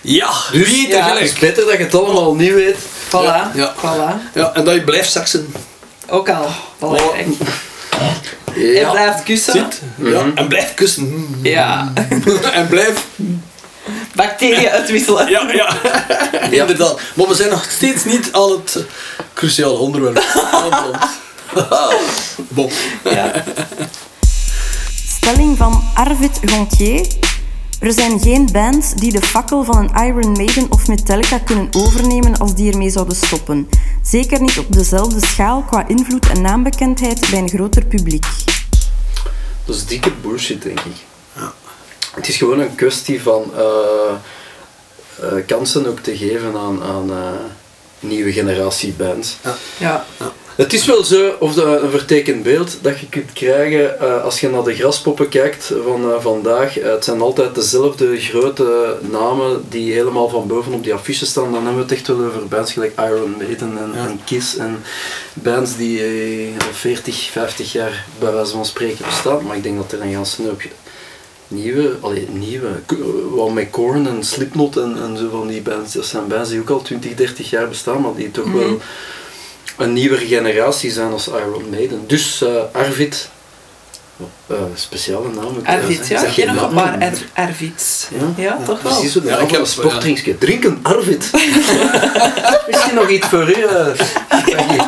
Ja, 0.00 0.30
wie 0.52 0.88
ja, 0.88 1.12
Het 1.14 1.20
is 1.22 1.32
beter 1.32 1.64
dat 1.66 1.76
je 1.78 1.84
het 1.84 1.94
allemaal 1.94 2.34
niet 2.34 2.52
weet. 2.52 2.76
Voilà, 3.08 3.10
Ja, 3.10 3.52
ja. 3.54 3.74
voilà. 3.78 4.34
Ja, 4.34 4.54
en 4.54 4.64
dat 4.64 4.74
je 4.74 4.82
blijft 4.82 5.10
seksen. 5.12 5.54
Ook 6.08 6.28
al 6.30 6.46
belangrijk. 6.78 7.26
En 7.26 7.36
Ja. 8.56 8.90
blijft 8.90 9.22
kussen. 9.22 9.70
Ja, 9.96 10.24
en 10.34 10.48
blijf 10.48 10.74
kussen. 10.74 11.28
Ja. 11.42 11.92
en 12.52 12.66
blijf 12.68 13.06
Bacteriën 14.14 14.68
uitwisselen. 14.68 15.30
Ja, 15.30 15.52
ja. 15.60 15.76
inderdaad. 16.50 17.00
Maar 17.14 17.28
we 17.28 17.34
zijn 17.34 17.50
nog 17.50 17.66
steeds 17.70 18.04
niet 18.04 18.28
aan 18.32 18.50
het 18.50 18.84
cruciale 19.34 19.78
onderwerp. 19.78 20.24
bon. 22.48 22.70
Ja. 23.04 23.44
Stelling 25.06 25.58
van 25.58 25.84
Arvid 25.94 26.40
Gontier. 26.44 27.06
Er 27.84 27.92
zijn 27.92 28.20
geen 28.20 28.48
bands 28.52 28.94
die 28.94 29.12
de 29.12 29.22
fakkel 29.22 29.64
van 29.64 29.76
een 29.76 30.06
Iron 30.06 30.32
Maiden 30.32 30.66
of 30.70 30.88
Metallica 30.88 31.38
kunnen 31.38 31.68
overnemen 31.72 32.36
als 32.36 32.54
die 32.54 32.72
ermee 32.72 32.90
zouden 32.90 33.16
stoppen. 33.16 33.68
Zeker 34.02 34.40
niet 34.40 34.58
op 34.58 34.72
dezelfde 34.72 35.26
schaal 35.26 35.62
qua 35.62 35.88
invloed 35.88 36.28
en 36.28 36.42
naambekendheid 36.42 37.30
bij 37.30 37.38
een 37.38 37.48
groter 37.48 37.84
publiek. 37.84 38.26
Dat 39.64 39.76
is 39.76 39.86
dikke 39.86 40.12
bullshit, 40.22 40.62
denk 40.62 40.80
ik. 40.80 40.96
Het 42.14 42.28
is 42.28 42.36
gewoon 42.36 42.60
een 42.60 42.74
kwestie 42.74 43.22
van 43.22 43.52
eh, 43.56 44.14
eh, 45.20 45.46
kansen 45.46 45.86
ook 45.86 46.00
te 46.00 46.16
geven 46.16 46.56
aan, 46.56 46.82
aan 46.82 47.10
eh, 47.10 47.32
nieuwe 48.00 48.32
generatie 48.32 48.92
bands. 48.92 49.36
Ja. 49.78 50.06
Het 50.56 50.72
is 50.72 50.86
wel 50.86 51.04
zo, 51.04 51.34
of 51.40 51.54
de, 51.54 51.62
een 51.62 51.90
vertekend 51.90 52.42
beeld, 52.42 52.78
dat 52.82 53.00
je 53.00 53.08
kunt 53.08 53.32
krijgen 53.32 54.00
eh, 54.00 54.24
als 54.24 54.40
je 54.40 54.48
naar 54.48 54.62
de 54.64 54.74
graspoppen 54.74 55.28
kijkt 55.28 55.72
van 55.84 56.12
eh, 56.12 56.20
vandaag. 56.20 56.78
Eh, 56.78 56.90
het 56.90 57.04
zijn 57.04 57.20
altijd 57.20 57.54
dezelfde 57.54 58.20
grote 58.20 58.96
namen 59.10 59.64
die 59.68 59.92
helemaal 59.92 60.28
van 60.28 60.46
boven 60.46 60.72
op 60.72 60.84
die 60.84 60.94
affiches 60.94 61.28
staan. 61.28 61.52
Dan 61.52 61.64
hebben 61.64 61.74
we 61.74 61.80
het 61.80 61.92
echt 61.92 62.06
wel 62.06 62.24
over 62.26 62.48
bands 62.48 62.72
gelijk 62.72 62.92
Iron 62.98 63.34
Maiden 63.38 63.78
en, 63.78 63.90
Ja. 63.94 64.06
en 64.06 64.20
Kiss. 64.24 64.56
En 64.56 64.82
bands 65.34 65.76
die 65.76 66.02
eh, 66.02 66.48
40, 66.72 67.28
50 67.30 67.72
jaar 67.72 68.06
bij 68.18 68.32
wijze 68.32 68.52
van 68.52 68.66
spreken 68.66 69.04
bestaan. 69.04 69.44
Maar 69.46 69.56
ik 69.56 69.62
denk 69.62 69.76
dat 69.76 69.92
er 69.92 70.02
een 70.02 70.12
ganse 70.14 70.42
hoop 70.42 70.62
nieuwe, 71.48 71.96
allee, 72.00 72.28
nieuwe, 72.32 72.68
wat 73.30 73.52
met 73.52 73.70
Korn 73.70 74.06
en 74.06 74.24
Slipknot 74.24 74.76
en, 74.76 74.96
en 75.02 75.16
zo 75.16 75.28
van 75.30 75.46
die 75.46 75.62
bands. 75.62 75.92
Dat 75.92 76.06
zijn 76.06 76.28
bands 76.28 76.50
die 76.50 76.60
ook 76.60 76.70
al 76.70 76.82
20, 76.82 77.14
30 77.14 77.50
jaar 77.50 77.68
bestaan, 77.68 78.00
maar 78.00 78.14
die 78.14 78.30
toch 78.30 78.52
wel 78.52 78.80
een 79.76 79.92
nieuwere 79.92 80.26
generatie 80.26 80.90
zijn 80.90 81.12
als 81.12 81.28
Iron 81.28 81.70
Maiden. 81.70 82.06
Dus 82.06 82.42
eh, 82.42 82.62
Arvid, 82.72 83.28
eh, 84.46 84.56
speciale 84.74 85.28
naam. 85.34 85.56
eh, 85.64 85.90
ja. 86.08 86.18
zeg 86.18 86.28
Ik 86.28 86.34
ken 86.34 86.46
geen 86.46 86.54
nog 86.54 86.62
een 86.68 86.74
paar 86.74 86.98
Ar- 87.00 87.44
Arvids. 87.46 88.06
Ja, 88.36 88.42
Ja, 88.42 88.58
toch 88.64 88.82
wel. 88.82 88.92
Precies 88.92 89.16
Ja, 89.24 89.36
ik 89.38 89.50
heb- 89.50 89.60
een 89.60 89.66
sportdrinkje. 89.66 90.38
Drinken 90.38 90.78
Arvid. 90.82 91.30
Misschien 92.66 92.94
nog 92.94 93.08
iets 93.08 93.26
voor 93.26 93.48
u. 93.48 93.52
eh, 93.62 93.86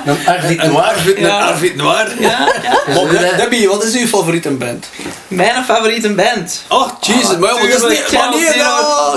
een 0.05 0.19
Arvid 0.27 0.63
Noir. 0.63 0.83
Arvid, 0.85 1.19
Ja. 1.19 1.39
Arvid 1.41 1.77
Noir. 1.77 2.13
Ja, 2.19 2.29
ja. 2.63 2.79
Maar 2.95 3.09
De- 3.13 3.35
Debbie, 3.37 3.69
wat 3.69 3.85
is 3.85 3.95
uw 3.95 4.07
favoriete 4.07 4.51
band? 4.51 4.87
Mijn 5.29 5.65
favoriete 5.65 6.13
band. 6.15 6.63
Oh, 6.69 6.89
jezus, 7.01 7.37
maar 7.37 7.55
ja, 7.55 7.61
wat 7.61 7.69
is 7.69 7.75
Tuurlijk, 7.75 8.11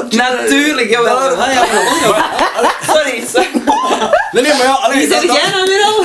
niet... 0.09 0.21
Natuurlijk, 0.21 0.89
jawel. 0.89 1.17
Ah, 1.17 1.53
ja, 1.53 1.65
Sorry, 2.93 3.23
sorry. 3.33 3.47
Nee, 4.31 4.43
nee, 4.43 4.53
maar 4.53 4.65
ja, 4.65 4.71
allee, 4.71 4.97
Wie 4.97 5.07
dat- 5.07 5.21
dat- 5.27 5.35
jij 5.35 5.51
nou 5.51 5.67
weer 5.67 5.83
al? 5.83 6.01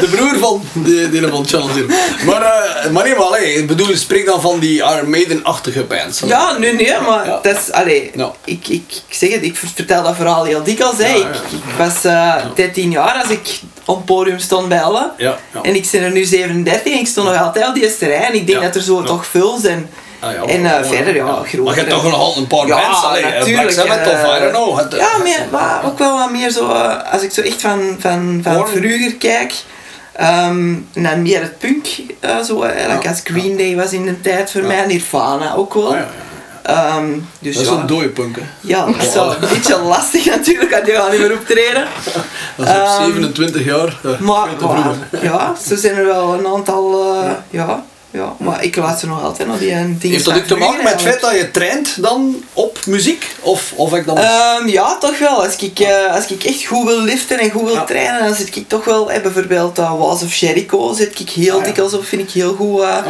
de 0.00 0.06
broer 0.10 0.38
van 0.38 0.64
die, 0.72 1.10
die 1.10 1.26
van 1.28 1.46
Zero. 1.46 1.68
Maar, 2.26 2.42
eh, 2.42 2.90
maar 2.90 3.04
nee, 3.04 3.14
maar 3.30 3.38
allee, 3.38 3.54
ik 3.54 3.66
bedoel, 3.66 3.96
spreek 3.96 4.26
dan 4.26 4.40
van 4.40 4.58
die 4.58 4.76
Iron 4.76 5.10
Maiden-achtige 5.10 5.82
bands. 5.84 6.20
Ja, 6.26 6.58
nee, 6.58 6.72
nee, 6.74 7.00
maar 7.08 7.26
Ja. 7.26 7.38
dat 7.42 7.56
is, 7.58 7.72
allee, 7.72 8.10
Ja. 8.14 8.30
ik, 8.44 8.68
ik, 8.68 8.82
ik 9.08 9.14
zeg 9.14 9.30
het, 9.32 9.42
ik 9.42 9.56
vertel 9.56 10.02
dat 10.02 10.16
verhaal 10.16 10.44
heel 10.44 10.62
dikwijls. 10.62 10.98
hè. 10.98 11.06
Ja, 11.08 11.14
Ik, 11.16 11.22
ja. 11.22 11.28
ik 11.70 11.76
was 11.78 12.04
eh 12.04 12.34
13 12.54 12.90
jaar 12.90 13.14
als 13.22 13.28
ik 13.30 13.60
op 13.84 13.96
het 13.96 14.04
podium 14.04 14.38
stond 14.38 14.68
bij 14.68 14.80
alle. 14.82 15.10
Ja, 15.16 15.36
ja. 15.54 15.60
En 15.62 15.74
ik 15.74 15.88
ben 15.92 16.02
er 16.02 16.10
nu 16.10 16.24
37 16.24 16.92
en 16.92 16.98
ik 16.98 17.06
stond 17.06 17.28
nog 17.28 17.42
altijd 17.42 17.68
op 17.68 17.74
die 17.74 17.94
rij. 17.98 18.14
En 18.26 18.34
ik 18.34 18.46
denk 18.46 18.58
Ja. 18.58 18.64
dat 18.66 18.74
er 18.74 18.82
zo 18.82 18.98
Ja. 19.00 19.06
toch 19.06 19.26
veel 19.26 19.58
zijn. 19.58 19.90
Ah, 20.20 20.32
ja, 20.32 20.42
en 20.42 20.66
eh, 20.66 20.72
mooi, 20.72 20.84
verder, 20.96 21.14
ja, 21.14 21.26
ja. 21.26 21.32
groter. 21.32 21.62
Maar 21.62 21.74
je 21.74 21.80
hebt 21.80 21.90
toch 21.92 22.10
nog 22.10 22.36
een 22.36 22.46
paar 22.46 22.66
Ja, 22.66 22.80
bands, 22.80 23.04
allee, 23.04 23.22
eh, 23.22 23.38
natuurlijk, 23.38 23.74
Black 23.74 23.86
Sabbath 23.86 24.06
of 24.06 24.22
eh, 24.22 24.36
I 24.36 24.40
don't 24.40 24.52
know. 24.52 24.78
het, 24.78 24.94
eh, 24.94 24.98
Ja, 25.00 25.18
meer, 25.22 25.46
maar 25.50 25.84
ook 25.84 25.98
wel 25.98 26.18
wat 26.18 26.30
meer 26.30 26.50
zo, 26.50 26.68
eh, 26.72 27.12
als 27.12 27.22
ik 27.22 27.30
zo 27.32 27.40
echt 27.40 27.60
van, 27.60 27.96
van, 27.98 28.40
van 28.42 28.68
vroeger 28.68 29.14
kijk. 29.18 29.52
Ehm, 30.12 30.74
en 30.92 31.02
dan 31.02 31.22
meer 31.22 31.40
het 31.40 31.58
punk, 31.58 31.86
eh, 32.20 32.38
zo, 32.40 32.62
eigenlijk 32.62 33.02
Ja, 33.02 33.10
als 33.10 33.20
Green 33.24 33.56
Day 33.56 33.76
was 33.76 33.92
in 33.92 34.04
de 34.04 34.20
tijd 34.20 34.50
voor 34.50 34.62
mij, 34.62 34.86
Nirvana 34.86 35.54
ook 35.54 35.74
wel. 35.74 35.94
Ah. 35.94 36.00
Ehm, 36.62 37.06
dus 37.38 37.54
Dat 37.54 37.64
is 37.64 37.70
ja. 37.70 37.76
een 37.76 37.86
dode 37.86 38.08
punk, 38.08 38.36
hè. 38.36 38.42
Ja, 38.60 38.86
dat 38.86 39.02
is 39.02 39.14
wel 39.14 39.30
een 39.32 39.48
beetje 39.48 39.78
lastig 39.78 40.24
natuurlijk, 40.36 40.70
want 40.70 40.84
die 40.84 40.94
gaan 40.94 41.10
niet 41.10 41.20
meer 41.20 41.32
optreden. 41.32 41.84
Dat 42.56 42.66
is 42.66 42.72
op 42.72 42.78
Ehm, 42.78 43.04
27 43.04 43.64
jaar. 43.64 43.98
eh, 44.04 44.18
Maar, 44.18 44.48
ja, 45.22 45.54
zo 45.68 45.76
zijn 45.76 45.94
er 45.96 46.04
wel 46.04 46.34
een 46.34 46.46
aantal, 46.46 46.92
eh, 47.14 47.24
ja. 47.24 47.44
ja, 47.50 47.84
maar 48.38 48.64
ik 48.64 48.76
luister 48.76 49.08
nog 49.08 49.22
altijd 49.22 49.48
naar 49.48 49.58
die 49.58 49.70
eh, 49.70 49.76
dingen 49.76 49.98
Heeft 50.10 50.24
dat 50.24 50.36
ook 50.36 50.44
te 50.44 50.56
maken 50.56 50.84
met 50.84 50.92
het 50.92 51.02
feit 51.02 51.20
dat 51.20 51.32
je 51.34 51.50
traint 51.50 52.02
dan 52.02 52.44
op 52.52 52.78
muziek? 52.86 53.36
Of, 53.40 53.72
of 53.76 53.94
ik 53.94 54.06
dan... 54.06 54.18
Ehm, 54.18 54.68
ja, 54.68 54.98
toch 54.98 55.18
wel. 55.18 55.44
Als 55.44 55.56
ik, 55.56 55.78
eh, 55.80 56.14
als 56.14 56.26
ik 56.26 56.44
echt 56.44 56.64
goed 56.64 56.86
wil 56.86 57.00
liften 57.00 57.38
en 57.38 57.50
goed 57.50 57.62
wil 57.64 57.74
Ja. 57.74 57.84
trainen, 57.84 58.24
dan 58.24 58.34
zit 58.34 58.56
ik 58.56 58.68
toch 58.68 58.84
wel, 58.84 59.10
eh, 59.10 59.22
bijvoorbeeld 59.22 59.78
uh, 59.78 59.98
Walls 59.98 60.22
of 60.22 60.34
Jericho 60.34 60.94
zit 60.94 61.20
ik 61.20 61.30
heel 61.30 61.52
Ah, 61.54 61.58
ja. 61.60 61.64
dikwijls 61.66 61.92
op, 61.94 62.04
vind 62.04 62.22
ik 62.22 62.30
heel 62.30 62.54
goed. 62.54 62.80
Ah, 62.82 63.06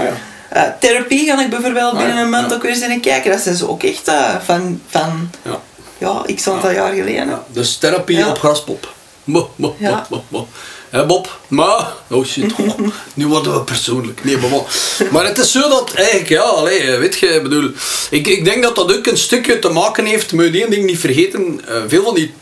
ja. 0.52 0.76
therapie 0.80 1.26
ga 1.26 1.40
ik 1.42 1.50
bijvoorbeeld 1.50 1.92
Ah, 1.92 1.99
binnen 1.99 2.16
ja, 2.16 2.23
een 2.23 2.30
maand 2.30 2.50
ja. 2.50 2.56
ook 2.56 2.62
weer 2.62 2.71
eens 2.71 2.80
in 2.80 3.00
kijken. 3.00 3.30
Dat 3.30 3.40
zijn 3.40 3.56
ze 3.56 3.68
ook 3.68 3.82
echt 3.82 4.11
van, 4.44 4.80
van, 4.88 5.30
Ja. 5.42 5.61
ja, 5.99 6.23
ik 6.26 6.47
aantal 6.47 6.71
jaar 6.71 6.92
geleden. 6.92 7.28
Ja, 7.28 7.42
dus 7.49 7.76
therapie 7.76 8.16
Ja. 8.16 8.28
op 8.28 8.38
graspop. 8.38 8.92
Mo, 9.25 9.50
mo, 9.56 9.76
mo, 9.78 9.88
Ja. 9.88 10.06
mo, 10.11 10.25
mo. 10.28 10.49
Hè 10.92 11.06
Bob? 11.06 11.38
Maar, 11.49 11.92
oh 12.11 12.25
shit, 12.25 12.52
oh, 12.58 12.78
nu 13.14 13.26
worden 13.26 13.52
we 13.52 13.61
persoonlijk. 13.61 14.25
Nee, 14.25 14.37
maar, 14.37 14.50
maar, 14.50 14.62
maar 15.11 15.25
het 15.26 15.38
is 15.38 15.52
zo 15.52 15.68
dat 15.68 15.92
eigenlijk, 15.94 16.28
ja, 16.28 16.40
allee, 16.40 16.96
weet 16.96 17.18
je, 17.18 17.26
ik 17.26 17.42
bedoel, 17.42 17.70
ik, 18.11 18.26
ik 18.26 18.44
denk 18.44 18.62
dat 18.62 18.76
dat 18.76 18.96
ook 18.96 19.06
een 19.06 19.16
stukje 19.18 19.58
te 19.58 19.68
maken 19.68 20.04
heeft, 20.04 20.32
moet 20.32 20.44
je 20.44 20.61
één 20.61 20.70
ding 20.70 20.84
niet 20.87 20.99
vergeten, 20.99 21.61
eh, 21.68 21.76
veel 21.88 22.02
van 22.04 22.14
die 22.14 22.34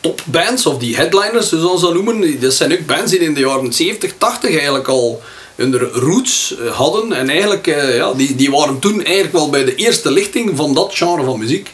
topbands, 0.00 0.66
of 0.66 0.78
die 0.78 0.96
headliners, 0.96 1.48
zoals 1.48 1.80
ze 1.80 1.86
dat 1.86 1.94
noemen, 1.94 2.20
die- 2.20 2.38
dat 2.38 2.52
zijn 2.54 2.72
ook 2.72 2.86
bands 2.86 3.10
die 3.10 3.20
in 3.20 3.34
de 3.34 3.40
jaren 3.40 3.72
70, 3.72 4.12
80 4.18 4.50
eigenlijk 4.50 4.88
al 4.88 5.22
hun 5.54 5.78
roots 5.78 6.54
eh, 6.58 6.70
hadden. 6.76 7.12
En 7.12 7.28
eigenlijk, 7.28 7.66
eh, 7.66 7.96
ja, 7.96 8.12
die, 8.12 8.34
die 8.34 8.50
waren 8.50 8.78
toen 8.78 9.04
eigenlijk 9.04 9.34
wel 9.34 9.50
bij 9.50 9.64
de 9.64 9.74
eerste 9.74 10.10
lichting 10.10 10.52
van 10.56 10.74
dat 10.74 10.94
genre 10.94 11.24
van 11.24 11.38
muziek. 11.38 11.70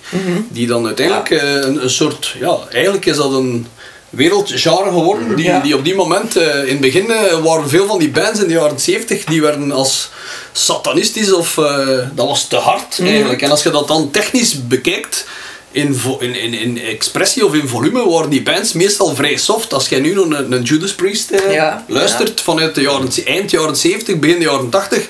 Die 0.49 0.67
dan 0.67 0.87
uiteindelijk 0.87 1.31
een, 1.31 1.83
een 1.83 1.91
soort, 1.91 2.35
ja, 2.41 2.59
eigenlijk 2.73 3.07
is 3.07 3.17
dat 3.17 3.33
een 3.33 3.67
wereldgenre 4.11 4.91
geworden. 4.91 5.37
Die, 5.37 5.45
Ja. 5.45 5.61
die 5.61 5.75
op 5.77 5.85
die 5.85 5.95
moment, 5.95 6.37
eh, 6.37 6.59
in 6.63 6.69
het 6.69 6.81
begin 6.81 7.11
eh, 7.11 7.45
waren 7.45 7.69
veel 7.69 7.87
van 7.87 7.99
die 7.99 8.11
bands 8.11 8.41
in 8.41 8.47
de 8.47 8.53
jaren 8.53 8.81
70, 8.81 9.25
die 9.25 9.41
werden 9.41 9.73
als 9.73 10.11
satanistisch 10.53 11.33
of 11.33 11.59
eh, 11.59 11.99
dat 12.15 12.27
was 12.27 12.47
te 12.49 12.57
hard 12.57 12.99
eigenlijk. 13.01 13.43
En 13.43 13.51
als 13.51 13.63
je 13.63 13.71
dat 13.71 13.89
dan 13.89 14.11
technisch 14.11 14.67
bekijkt, 14.67 15.27
in, 15.73 16.01
in, 16.19 16.35
in, 16.35 16.55
in 16.55 16.79
expressie 16.79 17.47
of 17.47 17.55
in 17.55 17.69
volume 17.69 18.09
waren 18.09 18.31
die 18.31 18.43
bands 18.43 18.73
meestal 18.73 19.15
vrij 19.15 19.37
soft. 19.37 19.73
Als 19.73 19.89
jij 19.89 20.01
nu 20.01 20.15
nog 20.15 20.25
een, 20.25 20.53
een 20.53 20.63
Judas 20.63 20.95
Priest 20.95 21.31
Ja, 21.51 21.85
luistert 21.89 22.41
vanuit 22.41 22.75
de 22.75 22.81
jaren, 22.81 23.09
eind 23.25 23.51
jaren 23.51 23.77
70, 23.77 24.19
begin 24.19 24.39
de 24.39 24.45
jaren 24.45 24.71
80, 24.71 25.09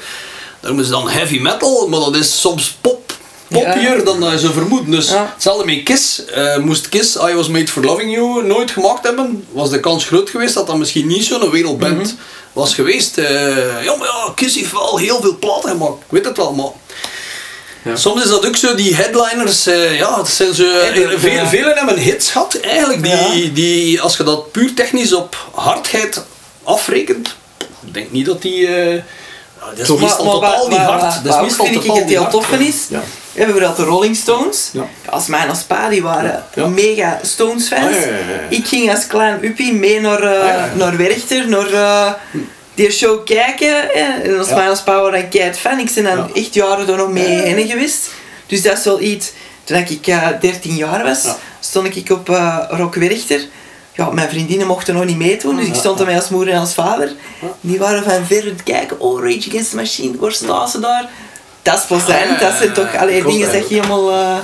dan 0.60 0.80
is 0.80 0.88
dan 0.88 1.08
heavy 1.08 1.38
metal, 1.38 1.88
maar 1.88 2.00
dat 2.00 2.16
is 2.16 2.40
soms 2.40 2.76
pop. 2.80 3.12
Poppier 3.50 3.96
Ja. 3.98 4.04
dan 4.04 4.20
dat 4.20 4.32
je 4.32 4.38
zou 4.38 4.52
vermoeden. 4.52 4.90
Dus 4.90 5.08
Ja. 5.10 5.30
hetzelfde 5.34 5.64
met 5.64 5.82
Kiss. 5.82 6.24
Eh, 6.24 6.56
moest 6.56 6.88
Kiss 6.88 7.16
I 7.16 7.34
Was 7.34 7.48
Made 7.48 7.66
For 7.66 7.84
Loving 7.84 8.12
You 8.14 8.44
nooit 8.46 8.70
gemaakt 8.70 9.04
hebben, 9.06 9.46
was 9.52 9.70
de 9.70 9.80
kans 9.80 10.04
groot 10.04 10.30
geweest 10.30 10.54
dat 10.54 10.66
dat 10.66 10.76
misschien 10.76 11.06
niet 11.06 11.24
zo'n 11.24 11.50
wereldband 11.50 11.96
Mhm. 12.02 12.10
was 12.52 12.74
geweest. 12.74 13.18
Eh, 13.18 13.84
ja, 13.84 13.96
maar 13.96 14.06
ja, 14.06 14.32
Kiss 14.34 14.54
heeft 14.56 14.72
wel 14.72 14.96
heel 14.98 15.20
veel 15.20 15.36
platen 15.38 15.70
gemaakt. 15.70 15.98
Ik 16.00 16.06
weet 16.10 16.24
het 16.24 16.36
wel, 16.36 16.52
maar... 16.52 16.66
Ja. 17.84 17.96
Soms 17.96 18.22
is 18.22 18.28
dat 18.28 18.46
ook 18.46 18.56
zo, 18.56 18.74
die 18.74 18.94
headliners, 18.94 19.66
eh, 19.66 19.98
ja, 19.98 20.18
het 20.18 20.28
zijn 20.28 20.48
eh, 20.50 20.56
veel, 21.18 21.30
ja. 21.32 21.46
velen 21.46 21.76
hebben 21.76 21.98
hits 21.98 22.30
gehad 22.30 22.54
eigenlijk, 22.54 23.02
die, 23.02 23.12
Ja. 23.46 23.50
die, 23.54 24.00
als 24.00 24.16
je 24.16 24.22
dat 24.22 24.52
puur 24.52 24.74
technisch 24.74 25.12
op 25.12 25.36
hardheid 25.54 26.22
afrekent, 26.62 27.34
ik 27.86 27.94
denk 27.94 28.10
niet 28.10 28.26
dat 28.26 28.42
die, 28.42 28.66
eh, 28.66 28.94
ja, 28.94 29.02
dat 29.76 29.88
is 29.88 30.00
meestal 30.00 30.24
Maar- 30.24 30.34
totaal 30.50 30.68
niet 30.68 30.78
hard. 30.78 31.24
Dat 31.24 31.34
is 31.34 31.40
meestal 31.40 31.64
vind 31.64 31.76
ik 31.76 31.82
totaal 31.82 31.96
het 31.96 32.04
niet 32.04 32.14
heel 32.14 32.22
hard. 32.22 32.32
tof 32.32 32.50
is? 32.50 32.76
Ja. 32.88 33.02
We 33.40 33.46
hebben 33.46 33.62
bijvoorbeeld 33.62 33.88
de 33.88 33.96
Rolling 33.96 34.16
Stones. 34.16 34.70
Ja. 34.72 34.86
Als 35.10 35.26
mijn 35.26 35.48
als 35.48 35.62
pa, 35.62 35.88
die 35.88 36.02
waren 36.02 36.44
Ja. 36.54 36.66
mega 36.66 37.18
Stones 37.22 37.68
fans. 37.68 37.96
Ah, 37.96 38.02
ja. 38.02 38.08
Ik 38.48 38.66
ging 38.66 38.90
als 38.90 39.06
klein 39.06 39.44
uppie 39.44 39.72
mee 39.74 40.00
naar, 40.00 40.22
eh, 40.22 40.62
Ah, 40.64 40.74
naar 40.74 40.96
Werchter, 40.96 41.48
naar 41.48 41.72
eh, 41.72 42.12
die 42.74 42.90
show 42.90 43.24
kijken. 43.24 43.94
En 43.94 44.38
als 44.38 44.48
mijn 44.48 44.68
als 44.68 44.82
pa 44.82 45.00
waren 45.00 45.28
dan 45.30 45.54
fan. 45.54 45.78
Ik 45.78 45.90
ben 45.94 46.04
dan 46.04 46.34
echt 46.34 46.54
jaren 46.54 46.86
daar 46.86 46.96
nog 46.96 47.10
mee 47.10 47.40
heen 47.40 47.68
geweest. 47.68 48.10
Dus 48.46 48.62
dat 48.62 48.78
is 48.78 48.84
wel 48.84 49.00
iets... 49.00 49.32
Toen 49.64 49.76
ik 49.76 50.06
eh 50.06 50.28
13 50.40 50.74
jaar 50.74 51.02
was, 51.02 51.24
stond 51.60 51.96
ik 51.96 52.10
op 52.10 52.28
eh 52.30 52.56
Rock 52.68 52.94
Werchter. 52.94 53.40
Ja, 53.92 54.10
mijn 54.10 54.28
vriendinnen 54.28 54.66
mochten 54.66 54.94
nog 54.94 55.04
niet 55.04 55.16
meedoen, 55.16 55.56
dus 55.56 55.66
ik 55.66 55.74
stond 55.74 55.98
erbij 56.00 56.16
als 56.16 56.28
moeder 56.28 56.54
en 56.54 56.60
als 56.60 56.74
vader. 56.74 57.12
Die 57.60 57.78
waren 57.78 58.02
van 58.04 58.26
ver 58.26 58.42
aan 58.42 58.48
het 58.48 58.62
kijken, 58.62 59.00
oh 59.00 59.22
Rage 59.24 59.48
Against 59.48 59.70
the 59.70 59.76
Machine, 59.76 60.18
waar 60.18 60.32
staan 60.32 60.68
ze 60.68 60.80
daar? 60.80 61.08
Dat 61.62 61.78
is 61.78 61.84
plezant, 61.86 62.10
Ah, 62.10 62.20
ja, 62.20 62.38
dat 62.38 62.52
zijn 62.58 62.72
toch 62.72 62.92
was 62.92 63.32
dingen 63.32 63.52
dat 63.52 63.68
je 63.68 63.74
helemaal, 63.74 64.10
eh, 64.10 64.36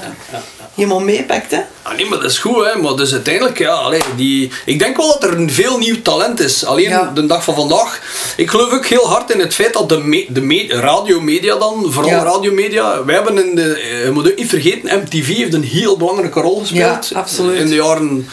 helemaal 0.75 1.01
meepakt, 1.01 1.51
hè? 1.51 1.61
Ah, 1.83 1.95
nee, 1.97 2.07
maar 2.07 2.19
dat 2.21 2.31
is 2.31 2.39
goed, 2.39 2.65
hè. 2.65 2.79
Maar 2.81 2.97
dus 2.97 3.13
uiteindelijk, 3.13 3.59
ja, 3.59 3.71
allee, 3.73 4.01
die... 4.17 4.51
Ik 4.65 4.79
denk 4.79 4.97
wel 4.97 5.07
dat 5.07 5.23
er 5.25 5.37
een 5.39 5.51
veel 5.51 5.79
nieuw 5.79 6.03
talent 6.03 6.41
is. 6.41 6.65
Alleen 6.65 6.89
Ja. 6.89 7.11
de 7.15 7.27
dag 7.27 7.45
van 7.45 7.55
vandaag... 7.55 8.01
Ik 8.37 8.51
geloof 8.51 8.73
ook 8.73 8.87
heel 8.87 9.09
hard 9.09 9.31
in 9.31 9.41
het 9.41 9.55
feit 9.55 9.73
dat 9.73 9.89
de, 9.89 9.99
me, 9.99 10.27
de 10.29 10.41
me, 10.41 10.67
radiomedia 10.69 11.57
dan, 11.57 11.87
vooral 11.93 12.11
Ja. 12.11 12.23
radiomedia... 12.23 13.05
Wij 13.05 13.15
hebben 13.15 13.49
in 13.49 13.55
de... 13.55 14.01
Je 14.05 14.11
moet 14.11 14.31
ook 14.31 14.37
niet 14.37 14.49
vergeten, 14.49 14.99
MTV 15.03 15.37
heeft 15.37 15.55
een 15.55 15.65
heel 15.65 15.97
belangrijke 15.97 16.41
rol 16.41 16.59
gespeeld. 16.61 17.09
Ja, 17.09 17.19
absoluut. 17.19 17.61
In 17.61 17.69
de 17.69 17.75
jaren... 17.75 18.29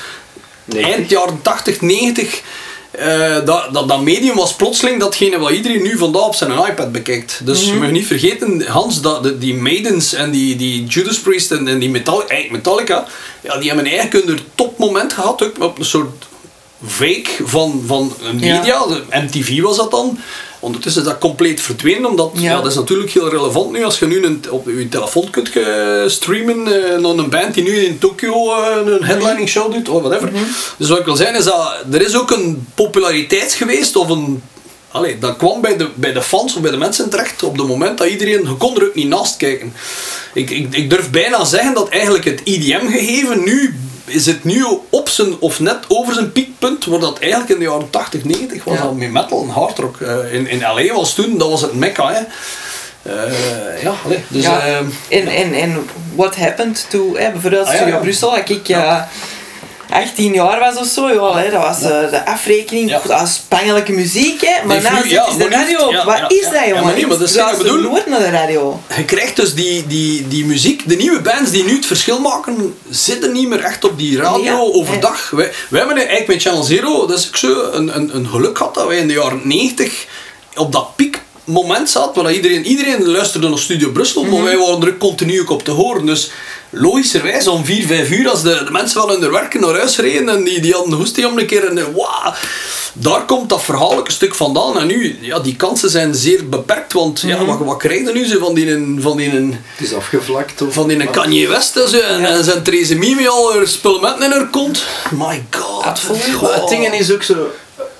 90. 0.65 0.93
Eind 0.95 1.09
jaren 1.09 1.39
80, 1.41 1.81
90... 1.81 2.41
eh, 2.97 3.45
dat, 3.45 3.67
dat, 3.71 3.87
dat 3.87 4.01
medium 4.01 4.35
was 4.35 4.53
plotseling 4.55 4.99
datgene 4.99 5.39
wat 5.39 5.51
iedereen 5.51 5.81
nu 5.81 5.97
vandaag 5.97 6.25
op 6.25 6.35
zijn 6.35 6.51
iPad 6.51 6.91
bekijkt. 6.91 7.41
Dus 7.43 7.63
Mhm. 7.65 7.73
je 7.73 7.79
mag 7.79 7.91
niet 7.91 8.07
vergeten, 8.07 8.65
Hans, 8.67 9.01
dat, 9.01 9.23
de- 9.23 9.37
die 9.37 9.53
Maidens 9.55 10.13
en 10.13 10.31
die, 10.31 10.55
die 10.55 10.83
Judas 10.85 11.19
Priest 11.19 11.51
en, 11.51 11.67
en 11.67 11.79
die 11.79 11.89
Metal, 11.89 12.27
eigenlijk 12.27 12.51
Metallica, 12.65 13.05
ja, 13.41 13.57
die 13.57 13.67
hebben 13.71 13.85
eigenlijk 13.91 14.25
hun 14.25 14.39
topmoment 14.55 15.13
gehad, 15.13 15.43
ook 15.43 15.63
op 15.63 15.79
een 15.79 15.85
soort 15.85 16.25
fake 16.87 17.29
van, 17.43 17.83
van 17.87 18.13
een 18.23 18.39
Ja. 18.39 18.57
media. 18.57 18.85
MTV 19.11 19.61
was 19.61 19.77
dat 19.77 19.91
dan. 19.91 20.19
Ondertussen 20.63 21.01
is 21.01 21.07
dat 21.07 21.17
compleet 21.17 21.61
verdwenen, 21.61 22.09
omdat 22.09 22.31
ja. 22.33 22.41
Ja. 22.41 22.61
dat 22.61 22.71
is 22.71 22.75
natuurlijk 22.75 23.11
heel 23.11 23.29
relevant 23.29 23.71
nu. 23.71 23.83
Als 23.83 23.99
je 23.99 24.07
nu 24.07 24.23
een, 24.25 24.43
op 24.49 24.67
je 24.67 24.89
telefoon 24.89 25.29
kunt 25.29 25.51
streamen 26.11 26.67
eh, 26.67 26.99
naar 26.99 27.11
een 27.11 27.29
band 27.29 27.53
die 27.53 27.63
nu 27.63 27.75
in 27.75 27.97
Tokio 27.97 28.53
eh, 28.53 28.93
een 28.93 29.03
headlining 29.03 29.49
show 29.49 29.73
doet, 29.73 29.89
of 29.89 30.01
whatever. 30.01 30.31
Dus 30.77 30.89
wat 30.89 30.99
ik 30.99 31.05
wil 31.05 31.15
zeggen 31.15 31.37
is 31.37 31.43
dat 31.43 31.83
er 31.91 32.01
is 32.01 32.17
ook 32.17 32.31
een 32.31 32.67
populariteit 32.75 33.53
geweest, 33.53 33.95
of 33.95 34.09
een... 34.09 34.41
Allee, 34.91 35.19
dat 35.19 35.37
kwam 35.37 35.61
bij 35.61 35.77
de, 35.77 35.89
bij 35.95 36.13
de 36.13 36.21
fans 36.21 36.55
of 36.55 36.61
bij 36.61 36.71
de 36.71 36.77
mensen 36.77 37.09
terecht 37.09 37.43
op 37.43 37.57
het 37.57 37.67
moment 37.67 37.97
dat 37.97 38.07
iedereen... 38.07 38.41
Je 38.41 38.55
kon 38.57 38.75
er 38.75 38.87
ook 38.87 38.95
niet 38.95 39.07
naast 39.07 39.37
kijken. 39.37 39.73
Ik, 40.33 40.49
ik, 40.49 40.75
ik 40.75 40.89
durf 40.89 41.09
bijna 41.09 41.45
zeggen 41.45 41.73
dat 41.73 41.89
eigenlijk 41.89 42.23
het 42.23 42.41
IDM-gegeven 42.43 43.43
nu... 43.43 43.75
Is 44.05 44.25
het 44.25 44.43
nu 44.43 44.65
op 44.89 45.09
zijn, 45.09 45.39
of 45.39 45.59
net 45.59 45.77
over 45.87 46.13
zijn 46.13 46.31
piekpunt, 46.31 46.85
waar 46.85 46.99
dat 46.99 47.19
eigenlijk 47.19 47.51
in 47.51 47.59
de 47.59 47.63
jaren 47.65 47.89
80, 47.89 48.23
90 48.23 48.63
was 48.63 48.77
Ja. 48.77 48.83
al 48.83 48.93
met 48.93 49.11
metal 49.11 49.41
en 49.43 49.49
hardrock. 49.49 50.01
Eh, 50.01 50.33
in, 50.33 50.47
in 50.47 50.59
LA 50.59 50.93
was 50.93 51.13
toen, 51.13 51.37
dat 51.37 51.49
was 51.49 51.61
het 51.61 51.73
mecca, 51.73 52.13
hè. 52.13 52.21
Eh, 53.03 53.83
ja, 53.83 53.93
allee, 54.05 54.23
dus... 54.27 54.43
ja. 54.43 54.59
ehm, 54.65 54.85
en, 55.09 55.27
en, 55.27 55.53
en 55.53 55.87
what 56.15 56.35
happened 56.35 56.85
to, 56.89 57.15
hè, 57.15 57.31
bijvoorbeeld 57.31 57.65
Ah, 57.67 57.71
ja, 57.73 57.77
Studio 57.77 57.95
ja. 57.95 58.01
Brussel, 58.01 58.37
ik 58.37 58.69
eh 58.69 59.01
18 59.93 60.33
jaar 60.33 60.59
was 60.59 60.75
of 60.77 60.87
zo, 60.87 61.09
ja, 61.09 61.37
hè, 61.37 61.51
dat 61.51 61.61
was 61.61 61.81
eh, 61.81 62.09
de 62.11 62.25
afrekening, 62.25 62.89
Ja. 62.89 62.99
dat 63.05 63.19
was 63.19 63.33
spangelijke 63.33 63.91
muziek, 63.91 64.41
hè, 64.41 64.65
maar 64.65 64.81
Nee, 64.81 64.91
nou 64.91 65.09
ja, 65.09 65.27
is 65.27 65.37
de 65.37 65.47
radio 65.49 65.91
ja, 65.91 66.05
Wat 66.05 66.31
is 66.31 66.41
dat, 66.43 66.53
Ja, 66.53 66.67
jongen? 66.67 66.83
maar 66.83 66.93
nee, 66.93 67.07
maar 67.07 67.17
dat 67.17 67.29
is 67.29 67.35
Ik 67.35 67.57
bedoel. 67.57 67.77
nooit 67.81 68.05
naar 68.07 68.19
de 68.19 68.29
radio. 68.29 68.79
Je 68.95 69.05
krijgt 69.05 69.35
dus 69.35 69.53
die, 69.53 69.87
die, 69.87 70.27
die 70.27 70.45
muziek, 70.45 70.89
de 70.89 70.95
nieuwe 70.95 71.21
bands 71.21 71.51
die 71.51 71.63
nu 71.63 71.75
het 71.75 71.85
verschil 71.85 72.19
maken, 72.19 72.75
zitten 72.89 73.31
niet 73.31 73.47
meer 73.47 73.63
echt 73.63 73.83
op 73.83 73.97
die 73.97 74.17
radio 74.17 74.71
overdag. 74.73 75.29
Wij, 75.29 75.51
wij 75.69 75.79
hebben 75.79 75.97
eigenlijk 75.97 76.27
met 76.27 76.41
Channel 76.41 76.63
Zero, 76.63 77.05
dat 77.05 77.17
is 77.19 77.27
ook 77.27 77.35
zo, 77.37 77.69
een, 77.71 77.95
een, 77.95 78.15
een 78.15 78.27
geluk 78.27 78.57
gehad 78.57 78.73
dat 78.73 78.87
wij 78.87 78.97
in 78.97 79.07
de 79.07 79.13
jaren 79.13 79.41
90 79.43 80.05
op 80.55 80.71
dat 80.71 80.95
piekmoment 81.43 81.89
zaten, 81.89 82.23
waar 82.23 82.33
iedereen, 82.33 82.65
iedereen 82.65 83.07
luisterde 83.07 83.49
naar 83.49 83.57
Studio 83.59 83.89
Brussel, 83.91 84.23
maar 84.23 84.43
wij 84.43 84.57
waren 84.57 84.83
er 84.83 84.97
continu 84.97 85.39
op 85.39 85.63
te 85.63 85.71
horen. 85.71 86.05
Dus 86.05 86.31
logischerwijs 86.69 87.47
om 87.47 87.65
4, 87.65 87.85
5 87.87 88.09
uur, 88.11 88.29
als 88.29 88.41
de, 88.41 88.61
de 88.65 88.71
mensen 88.71 89.01
van 89.01 89.09
hun 89.09 89.31
werken 89.31 89.61
naar 89.61 89.73
huis 89.77 89.97
reden 89.97 90.29
en 90.29 90.43
die, 90.43 90.59
die 90.61 90.73
hadden 90.73 90.93
hoesting 90.93 91.27
om 91.27 91.37
een 91.37 91.45
keer 91.45 91.67
en 91.67 91.75
wauw, 91.75 92.33
daar 92.93 93.25
komt 93.25 93.49
dat 93.49 93.63
verhaal 93.63 93.97
ook 93.97 94.05
een 94.05 94.11
stuk 94.13 94.35
vandaan. 94.35 94.79
En 94.79 94.87
nu, 94.87 95.17
ja, 95.21 95.39
die 95.39 95.55
kansen 95.55 95.89
zijn 95.89 96.15
zeer 96.15 96.49
beperkt, 96.49 96.93
want 96.93 97.21
ja, 97.21 97.45
wat, 97.45 97.59
wat 97.59 97.77
krijg 97.77 98.07
je 98.07 98.13
nu 98.13 98.25
zo 98.25 98.39
van 98.39 98.53
die, 98.53 98.95
van 98.99 99.17
die 99.17 99.29
Het 99.29 99.87
is 99.87 99.93
afgevlakt. 99.93 100.61
Of, 100.61 100.73
van 100.73 100.87
die 100.87 101.07
Kanye 101.09 101.47
West 101.47 101.75
en, 101.75 101.89
zo, 101.89 101.99
en, 101.99 102.21
Ja. 102.21 102.27
en 102.27 102.43
zijn 102.43 102.63
Therese 102.63 102.95
Mimi 102.95 103.27
al 103.27 103.53
haar 103.53 103.67
spullementen 103.67 104.23
in 104.25 104.31
haar 104.31 104.47
kont. 104.49 104.83
My 105.11 105.45
god. 105.49 105.83
Maar 106.41 106.53
het 106.53 106.67
ding 106.69 106.93
is 106.93 107.11
ook 107.11 107.23
zo... 107.23 107.51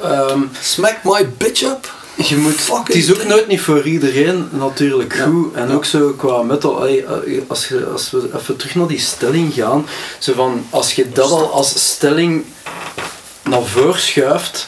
ehm, 0.01 0.39
Smack 0.62 0.97
my 1.03 1.29
bitch 1.38 1.62
up. 1.62 1.91
Je 2.15 2.38
moet, 2.38 2.70
het 2.84 2.96
is 2.96 3.13
ook 3.13 3.24
nooit 3.24 3.48
niet 3.48 3.62
voor 3.62 3.84
iedereen 3.84 4.48
natuurlijk 4.51 5.13
goed. 5.13 5.53
En 5.53 5.72
ook 5.72 5.86
zo 5.86 6.13
qua 6.17 6.41
metal, 6.41 6.88
eh, 6.88 7.08
als, 7.48 7.67
je, 7.67 7.86
als 7.86 8.12
we 8.12 8.29
even 8.36 8.55
terug 8.55 8.75
naar 8.75 8.88
die 8.88 9.00
stelling 9.00 9.53
gaan. 9.53 9.86
Zo 10.20 10.34
van, 10.34 10.65
als 10.70 10.93
je 10.93 11.10
dat 11.10 11.32
al 11.32 11.51
als 11.51 11.93
stelling 11.93 12.43
naar 13.43 13.63
voren 13.63 14.00
schuift, 14.00 14.67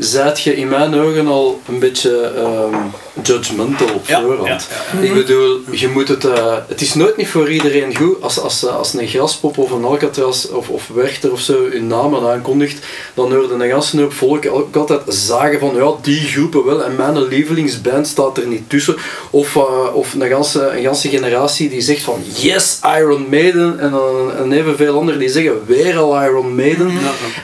zijt 0.00 0.40
je 0.40 0.56
in 0.56 0.68
mijn 0.68 0.94
ogen 1.00 1.26
al 1.26 1.60
een 1.68 1.78
beetje 1.78 2.20
ehm, 2.36 2.76
judgmental 3.22 3.86
op 3.94 4.06
Ja, 4.06 4.20
voorhand. 4.20 4.68
ja, 4.92 5.00
Ik 5.00 5.14
bedoel, 5.14 5.60
je 5.70 5.88
moet 5.88 6.08
het, 6.08 6.24
eh, 6.24 6.56
het 6.68 6.80
is 6.80 6.94
nooit 6.94 7.16
niet 7.16 7.28
voor 7.28 7.50
iedereen 7.50 7.96
goed. 7.96 8.22
Als, 8.22 8.38
als, 8.40 8.66
als 8.66 8.94
een 8.94 9.06
graspop 9.08 9.58
of 9.58 9.70
een 9.70 9.84
Alcatraz 9.84 10.44
of, 10.44 10.68
of 10.68 10.88
Werchter 10.94 11.32
of 11.32 11.40
zo 11.40 11.68
hun 11.70 11.86
namen 11.86 12.30
aankondigt, 12.30 12.86
dan 13.14 13.32
hoorde 13.34 13.54
een 13.54 13.70
ganse 13.70 14.00
hoop 14.00 14.12
volk 14.12 14.46
ook 14.46 14.76
altijd 14.76 15.00
zagen 15.06 15.58
van 15.58 15.74
ja, 15.74 15.90
die 16.02 16.20
groepen 16.20 16.64
wel 16.64 16.84
en 16.84 16.96
mijn 16.96 17.26
lievelingsband 17.28 18.06
staat 18.06 18.38
er 18.38 18.46
niet 18.46 18.68
tussen. 18.70 18.96
Of, 19.30 19.56
eh, 19.56 19.94
of 19.94 20.14
een, 20.14 20.28
ganse, 20.28 20.70
een 20.76 20.82
ganse 20.82 21.08
generatie 21.08 21.68
die 21.68 21.80
zegt 21.80 22.02
van 22.02 22.22
yes, 22.34 22.78
Iron 22.98 23.26
Maiden 23.30 23.78
en 23.78 23.90
dan 23.90 24.32
en 24.36 24.52
evenveel 24.52 24.98
anderen 24.98 25.20
die 25.20 25.28
zeggen 25.28 25.66
weer 25.66 25.98
al 25.98 26.22
Iron 26.22 26.54
Maiden. 26.54 26.90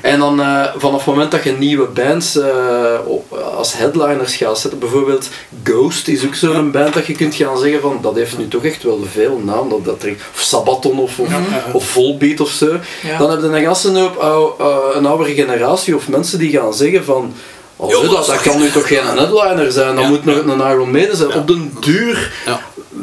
En 0.03 0.19
dan 0.19 0.41
eh, 0.41 0.65
vanaf 0.77 0.97
het 0.97 1.07
moment 1.07 1.31
dat 1.31 1.45
je 1.45 1.53
nieuwe 1.53 1.87
bands 1.87 2.39
eh, 2.51 3.09
op, 3.09 3.33
als 3.57 3.73
headliners 3.77 4.37
gaat 4.37 4.59
zetten, 4.59 4.79
bijvoorbeeld 4.81 5.29
Ghost 5.65 6.09
is 6.09 6.25
ook 6.25 6.35
zo'n 6.35 6.71
band 6.71 6.95
dat 6.95 7.07
je 7.07 7.15
kunt 7.15 7.35
gaan 7.35 7.59
zeggen 7.59 7.81
van 7.81 7.99
dat 8.03 8.15
heeft 8.15 8.39
nu 8.39 8.49
toch 8.49 8.65
echt 8.65 8.83
wel 8.83 9.01
veel 9.13 9.41
naam, 9.45 9.69
dat, 9.69 9.85
dat 9.85 10.03
er, 10.03 10.17
of 10.35 10.41
Sabaton 10.41 10.99
of, 10.99 11.19
of, 11.19 11.29
of 11.73 11.85
Volbeat 11.85 12.41
of 12.41 12.51
zo. 12.51 12.79
Ja. 13.03 13.19
Dan 13.19 13.31
heb 13.31 13.41
je 13.41 13.47
een 13.47 13.65
ganse 13.65 13.99
hoop 13.99 14.17
ou- 14.17 14.53
eh, 14.59 14.77
een 14.97 15.07
oudere 15.07 15.35
generatie 15.35 15.97
of 15.97 16.09
mensen 16.09 16.39
die 16.39 16.51
gaan 16.51 16.75
zeggen 16.75 17.05
van 17.05 17.35
oh, 17.77 18.11
dat, 18.11 18.41
kan 18.41 18.61
nu 18.61 18.71
toch 18.71 18.89
geen 18.89 19.07
headliner 19.19 19.73
zijn, 19.73 19.95
dat 19.95 20.05
Ja, 20.05 20.11
moet 20.11 20.25
nog 20.25 20.37
een 20.37 20.71
Iron 20.71 20.91
Maiden 20.91 21.17
zijn. 21.17 21.29
Ja. 21.29 21.37
Op 21.37 21.47
den 21.47 21.77
duur 21.81 22.33
Ja. 22.47 22.61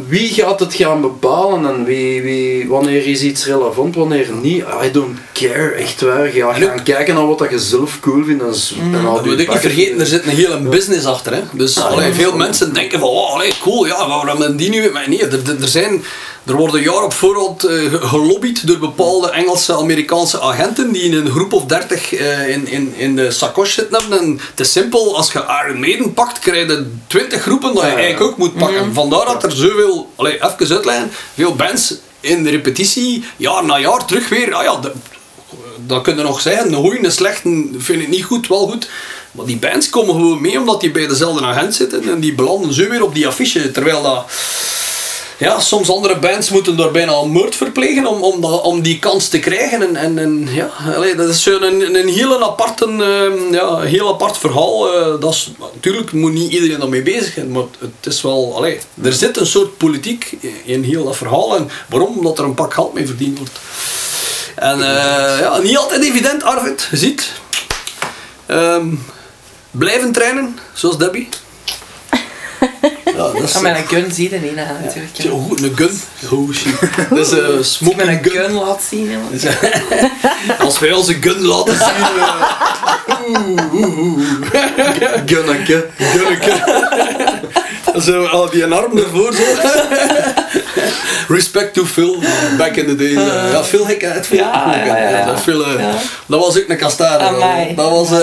Wie 0.08 0.34
gaat 0.34 0.60
het 0.60 0.74
gaan 0.74 1.02
bepalen 1.02 1.66
en 1.66 1.84
wie, 1.86 2.22
wie, 2.22 2.68
wanneer 2.68 3.06
is 3.08 3.22
iets 3.22 3.46
relevant, 3.46 3.96
wanneer 3.96 4.28
niet? 4.42 4.64
I 4.84 4.92
don't 4.92 5.18
care, 5.34 5.70
echt 5.72 6.02
waar. 6.02 6.28
Ga 6.28 6.46
ook- 6.46 6.56
gaan 6.56 6.84
kijken 6.84 7.16
naar 7.16 7.28
wat 7.28 7.38
dat 7.40 7.50
je 7.50 7.60
zelf 7.60 8.00
cool 8.00 8.24
vindt 8.26 8.44
en 8.44 9.06
al 9.06 9.14
Dat 9.14 9.24
die 9.24 9.32
moet 9.32 9.42
ik 9.42 9.50
niet 9.50 9.60
vergeten, 9.60 10.00
er 10.00 10.06
zit 10.06 10.24
een 10.24 10.30
hele 10.30 10.60
business 10.60 11.06
achter. 11.06 11.34
Hè. 11.34 11.42
Dus 11.52 11.80
allee, 11.80 12.14
veel 12.14 12.36
mensen 12.38 12.74
denken 12.74 13.00
van, 13.00 13.10
oh, 13.10 13.34
allee, 13.34 13.54
cool, 13.62 13.86
ja, 13.86 14.08
waarom 14.08 14.28
hebben 14.40 14.58
die 14.58 14.70
nu... 14.70 14.92
Maar 14.92 15.10
nee, 15.10 15.26
er, 15.26 15.34
er, 15.34 15.62
er 15.62 15.68
zijn... 15.68 16.04
Er 16.46 16.54
worden 16.56 16.82
jaren 16.82 17.04
op 17.04 17.14
voorhand 17.14 17.62
ge- 17.62 18.00
gelobbyd 18.02 18.68
door 18.68 18.78
bepaalde 18.80 19.30
Engelse, 19.32 19.74
Amerikaanse 19.78 20.42
agenten 20.42 20.92
die 20.92 21.02
in 21.04 21.14
een 21.14 21.32
groep 21.32 21.54
of 21.54 21.66
30 21.66 22.14
eh, 22.14 22.50
in, 22.50 22.68
in, 22.68 22.94
in 22.98 23.16
de 23.16 23.32
sacoche 23.32 23.72
zitten 23.72 24.00
hebben. 24.00 24.20
En 24.20 24.40
het 24.50 24.60
is 24.60 24.72
simpel, 24.72 25.16
als 25.18 25.32
je 25.32 25.44
Iron 25.66 25.80
Maiden 25.80 26.14
pakt, 26.14 26.40
krijg 26.40 26.68
je 26.68 26.92
20 27.08 27.42
groepen 27.42 27.74
dat 27.74 27.84
je 27.84 27.90
eigenlijk 27.90 28.22
ook 28.32 28.38
moet 28.38 28.58
pakken. 28.58 28.94
Vandaar 28.94 29.26
dat 29.26 29.44
er 29.44 29.52
zoveel, 29.52 30.12
allee, 30.16 30.34
even 30.34 30.76
uitleggen, 30.76 31.12
veel 31.36 31.56
bands 31.56 31.94
in 32.20 32.44
de 32.44 32.50
repetitie, 32.50 33.24
jaar 33.38 33.66
na 33.66 33.80
jaar 33.80 34.06
terug 34.06 34.30
weer, 34.30 34.54
ah 34.54 34.64
ja, 34.64 34.76
de, 34.80 34.92
dat 35.86 36.02
kun 36.02 36.18
je 36.18 36.24
nog 36.24 36.42
zeggen, 36.42 36.68
een 36.68 36.74
goeie, 36.76 37.06
een 37.06 37.12
slechte, 37.12 37.68
vind 37.78 38.02
ik 38.02 38.08
niet 38.08 38.24
goed, 38.24 38.48
wel 38.48 38.68
goed. 38.68 38.90
Maar 39.32 39.46
die 39.46 39.58
bands 39.58 39.90
komen 39.90 40.16
gewoon 40.16 40.42
mee 40.42 40.60
omdat 40.60 40.82
die 40.82 40.92
bij 40.92 41.08
dezelfde 41.08 41.46
agent 41.46 41.76
zitten 41.76 42.10
en 42.10 42.20
die 42.20 42.34
belanden 42.34 42.74
zo 42.74 42.90
weer 42.90 43.04
op 43.04 43.14
die 43.16 43.28
affiche. 43.28 43.72
Terwijl 43.72 44.02
dat, 44.02 44.26
ja, 45.38 45.60
soms 45.60 45.90
andere 45.90 46.20
bands 46.20 46.50
moeten 46.50 46.78
daar 46.78 46.92
bijna 46.92 47.14
een 47.14 47.32
moord 47.32 47.56
verplegen 47.56 48.06
om, 48.06 48.24
om, 48.24 48.42
dat, 48.42 48.62
om 48.62 48.82
die 48.82 49.00
kans 49.00 49.28
te 49.28 49.40
krijgen. 49.40 49.82
En, 49.82 49.96
en, 49.96 50.18
en 50.18 50.48
ja, 50.54 50.70
allee, 50.96 51.16
dat 51.16 51.30
is 51.30 51.44
zo 51.44 51.60
een, 51.60 51.96
een 51.96 52.08
heel, 52.08 52.44
apart, 52.44 52.82
een, 52.82 53.02
ehm, 53.02 53.54
ja, 53.54 53.68
een 53.68 53.88
heel 53.88 54.14
apart 54.14 54.38
verhaal. 54.38 54.94
eh, 54.94 55.20
dat 55.20 55.34
is, 55.34 55.52
natuurlijk 55.74 56.12
moet 56.12 56.34
niet 56.34 56.52
iedereen 56.52 56.80
daarmee 56.80 57.02
bezig 57.02 57.34
zijn, 57.34 57.52
maar 57.52 57.64
het 57.80 58.14
is 58.14 58.22
wel... 58.22 58.56
Allee, 58.56 58.80
er 59.04 59.14
zit 59.14 59.38
een 59.38 59.46
soort 59.46 59.78
politiek 59.78 60.38
in 60.66 60.84
heel 60.84 61.04
dat 61.04 61.18
verhaal. 61.18 61.56
En 61.56 61.70
waarom? 61.90 62.18
Omdat 62.18 62.38
er 62.38 62.44
een 62.44 62.54
pak 62.54 62.74
geld 62.74 62.94
mee 62.94 63.08
verdiend 63.08 63.38
wordt. 63.38 63.60
En 64.56 64.82
eh, 64.82 65.40
ja, 65.40 65.58
niet 65.58 65.78
altijd 65.78 66.04
evident, 66.04 66.44
Arvid. 66.44 66.88
Je 66.92 66.98
ziet. 66.98 67.32
Ehm, 68.46 68.88
blijven 69.72 70.12
trainen, 70.12 70.60
zoals 70.74 70.98
Debbie. 70.98 71.30
Ja, 73.06 73.14
dat 73.32 73.42
is... 73.44 73.60
Met 73.60 73.78
een 73.78 73.88
gun 73.88 74.12
zie 74.12 74.30
je 74.32 74.40
niet, 74.40 74.56
natuurlijk. 74.56 75.12
Ja, 75.14 75.30
goed, 75.30 75.64
een 75.64 75.72
gun. 75.76 76.02
Oh 76.32 76.52
shit. 76.54 76.74
Is 77.20 77.32
een 77.32 77.56
Met 77.56 77.66
smoking 77.66 78.02
een 78.10 78.20
gun. 78.24 78.32
gun 78.44 78.52
laat 78.54 78.82
zien. 78.90 79.12
Dus, 79.32 79.44
eh, 79.46 79.54
Als 80.60 80.80
wij 80.80 80.92
onze 80.92 81.14
gun 81.22 81.42
laten 81.46 81.76
zien. 81.78 81.86
eh, 83.26 85.10
Gunneke. 85.26 85.88
Gunneke. 85.98 86.52
Zo, 88.02 88.26
al 88.26 88.50
die 88.50 88.64
een 88.64 88.74
arm 88.74 88.98
ervoor 88.98 89.34
zo. 89.34 89.42
Respect 91.28 91.74
to 91.74 91.86
Phil, 91.86 92.24
back 92.58 92.76
in 92.76 92.86
the 92.86 92.96
day. 92.96 93.16
eh, 93.16 93.52
ja, 93.52 93.64
Phil 93.64 93.90
ik 93.90 94.02
het 94.02 94.28
veel 94.28 94.38
Ja, 94.38 94.84
ja, 94.86 95.10
ja. 95.10 95.26
Dat, 95.26 95.40
Phil, 95.42 95.66
eh, 95.66 95.80
Ja. 95.80 95.92
dat 96.26 96.40
was 96.40 96.58
ook 96.58 96.68
een. 96.68 97.20
Amai. 97.20 97.76
Dat 97.76 97.90
was 97.90 98.12
eh, 98.12 98.18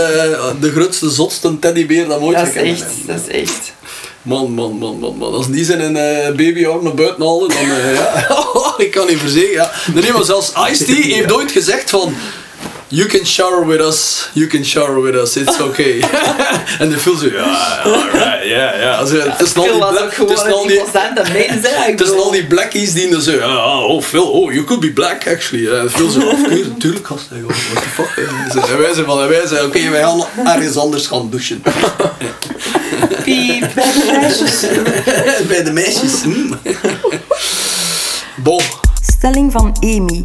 de 0.61 0.71
grootste, 0.73 1.11
zotste 1.11 1.59
teddybeer 1.59 2.09
dat 2.09 2.19
we 2.19 2.25
ooit 2.25 2.38
gekend 2.38 2.79
hebben. 2.79 3.07
dat 3.07 3.21
is 3.29 3.40
echt. 3.40 3.73
Man, 4.23 4.53
man, 4.53 4.79
man, 4.79 4.99
man, 4.99 5.17
man. 5.17 5.33
Als 5.33 5.50
die 5.50 5.65
zijn 5.65 5.81
een 5.81 5.97
eh, 5.97 6.35
babyarm 6.37 6.85
naar 6.85 6.95
buiten 6.95 7.27
halen, 7.27 7.49
dan 7.49 7.59
eh, 7.59 7.95
ja. 7.95 8.75
ik 8.85 8.91
kan 8.91 9.07
niet 9.07 9.19
verzekeren. 9.19 9.71
Ja. 9.95 10.00
Nee, 10.00 10.12
maar 10.12 10.25
zelfs 10.25 10.53
Ice-T 10.71 10.89
heeft 10.89 11.33
ooit 11.33 11.53
gezegd 11.53 11.91
van... 11.91 12.15
You 12.92 13.06
can 13.06 13.25
shower 13.25 13.64
with 13.66 13.80
us, 13.80 14.28
you 14.35 14.47
can 14.49 14.64
shower 14.64 15.00
with 15.00 15.14
us, 15.14 15.37
it's 15.37 15.61
okay. 15.68 16.00
en 16.80 16.88
de 16.90 16.99
Phil 16.99 17.16
zo, 17.16 17.26
ja, 17.26 17.80
alright, 17.85 18.44
ja, 18.44 18.75
ja. 18.76 18.94
Also, 19.00 19.14
Het 19.20 19.40
is 19.40 19.54
al 19.56 19.62
Phil 19.62 19.73
die 19.73 19.80
black- 19.90 20.14
het 20.16 20.30
is 20.30 20.42
een 20.42 20.66
die- 20.68 20.78
het 21.90 22.00
is 22.00 22.30
die 22.30 22.47
blackies 22.47 22.92
die 22.92 23.11
dan 23.11 23.20
zo, 23.20 23.30
ja, 23.32 23.78
oh 23.85 24.02
Phil, 24.02 24.30
oh, 24.30 24.52
you 24.52 24.64
could 24.64 24.80
be 24.80 24.92
black 24.92 25.26
actually. 25.28 25.68
En 25.78 25.90
Phil 25.90 26.09
zo, 26.11 26.18
of 26.20 26.42
course, 26.42 26.68
natuurlijk 26.68 27.06
gast, 27.06 27.26
what 27.30 27.82
the 27.82 27.88
fuck. 27.88 28.68
En 28.68 28.78
wij 28.78 28.94
zijn 28.94 29.06
van, 29.06 29.23
en 29.23 29.28
wij 29.28 29.47
zijn, 29.47 29.64
oké, 29.64 29.88
wij 29.90 30.02
gaan 30.02 30.25
ergens 30.47 30.76
anders 30.76 31.06
gaan 31.06 31.30
douchen. 31.30 31.62
Piep, 33.23 33.70
bij 33.75 33.92
de 33.92 34.18
meisjes. 34.20 34.61
Bij 35.49 35.62
de 35.64 35.73
meisjes. 35.73 36.12
Bon. 38.37 38.61
Stelling 39.18 39.52
van 39.52 39.76
Amy. 39.80 40.25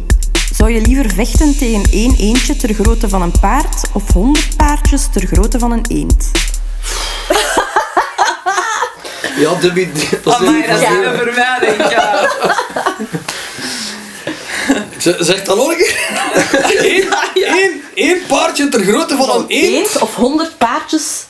Zou 0.56 0.70
je 0.70 0.80
liever 0.80 1.10
vechten 1.14 1.58
tegen 1.58 1.82
één 1.92 2.14
eendje 2.18 2.56
ter 2.56 2.74
grootte 2.74 3.08
van 3.08 3.22
een 3.22 3.32
paard 3.40 3.82
of 3.92 4.12
honderd 4.12 4.56
paardjes 4.56 5.08
ter 5.12 5.26
grootte 5.26 5.58
van 5.58 5.72
een 5.72 5.84
eend? 5.88 6.30
Ja, 9.38 9.54
Debbie, 9.54 9.88
dat 10.22 10.40
is 10.40 10.46
Amai, 10.48 10.66
dat 10.66 10.80
is 10.80 10.88
een 10.88 11.90
ja. 11.90 12.30
Z- 14.98 15.18
Zeg 15.18 15.42
dat 15.42 15.56
nog 15.56 15.70
een 15.70 15.76
keer. 15.76 15.98
Eén, 16.92 17.08
één, 17.34 17.82
één 17.94 18.26
paardje 18.26 18.68
ter 18.68 18.80
grootte 18.84 19.16
van 19.16 19.30
een 19.30 19.44
eend. 19.48 19.74
Eend 19.74 19.98
of 20.02 20.14
honderd 20.14 20.58
paardjes? 20.58 21.24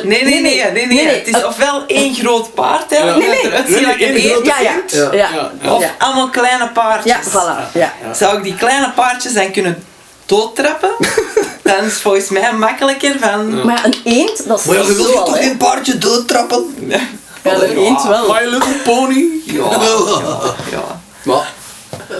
Ter- 0.00 0.06
Nee, 0.06 0.24
nee, 0.24 0.40
nee, 0.40 0.70
nee, 0.72 0.86
nee, 0.86 1.06
Het 1.08 1.26
is 1.28 1.44
ofwel 1.44 1.84
één 1.86 2.14
groot 2.14 2.54
paard, 2.54 2.90
hè, 2.90 2.96
Ja. 3.04 3.16
Nee, 3.16 3.28
nee. 3.28 3.50
Nee, 3.50 3.62
ziet 3.66 3.98
nee, 3.98 4.44
Ja, 4.44 4.58
ja. 4.60 5.12
Ja. 5.12 5.52
Of 5.72 5.82
Ja. 5.82 5.94
allemaal 5.98 6.28
kleine 6.28 6.68
paardjes. 6.68 7.12
Ja, 7.12 7.20
voilà. 7.30 7.72
Ja. 7.72 7.92
Zou 8.14 8.36
ik 8.36 8.42
die 8.42 8.54
kleine 8.54 8.92
paardjes 8.94 9.32
dan 9.32 9.50
kunnen 9.50 9.84
doodtrappen? 10.26 10.90
dan 11.62 11.76
is 11.76 11.92
het 11.92 12.00
volgens 12.00 12.28
mij 12.28 12.52
makkelijker 12.52 13.16
van... 13.20 13.64
Maar 13.64 13.84
een 13.84 13.94
eend, 14.04 14.48
dat 14.48 14.58
is 14.58 14.64
Maar 14.64 14.76
ja, 14.76 14.82
je 14.82 14.94
wilt 14.94 15.12
toch 15.12 15.38
geen 15.38 15.56
paardje 15.56 15.98
doodtrappen? 15.98 16.74
Ja, 16.88 16.98
een 17.42 17.76
eend 17.76 18.02
wel. 18.02 18.32
My 18.32 18.44
Little 18.44 18.74
Pony. 18.84 19.24
Ja, 19.44 19.62
ja, 19.70 20.54
ja. 20.70 21.00
Maar, 21.22 21.52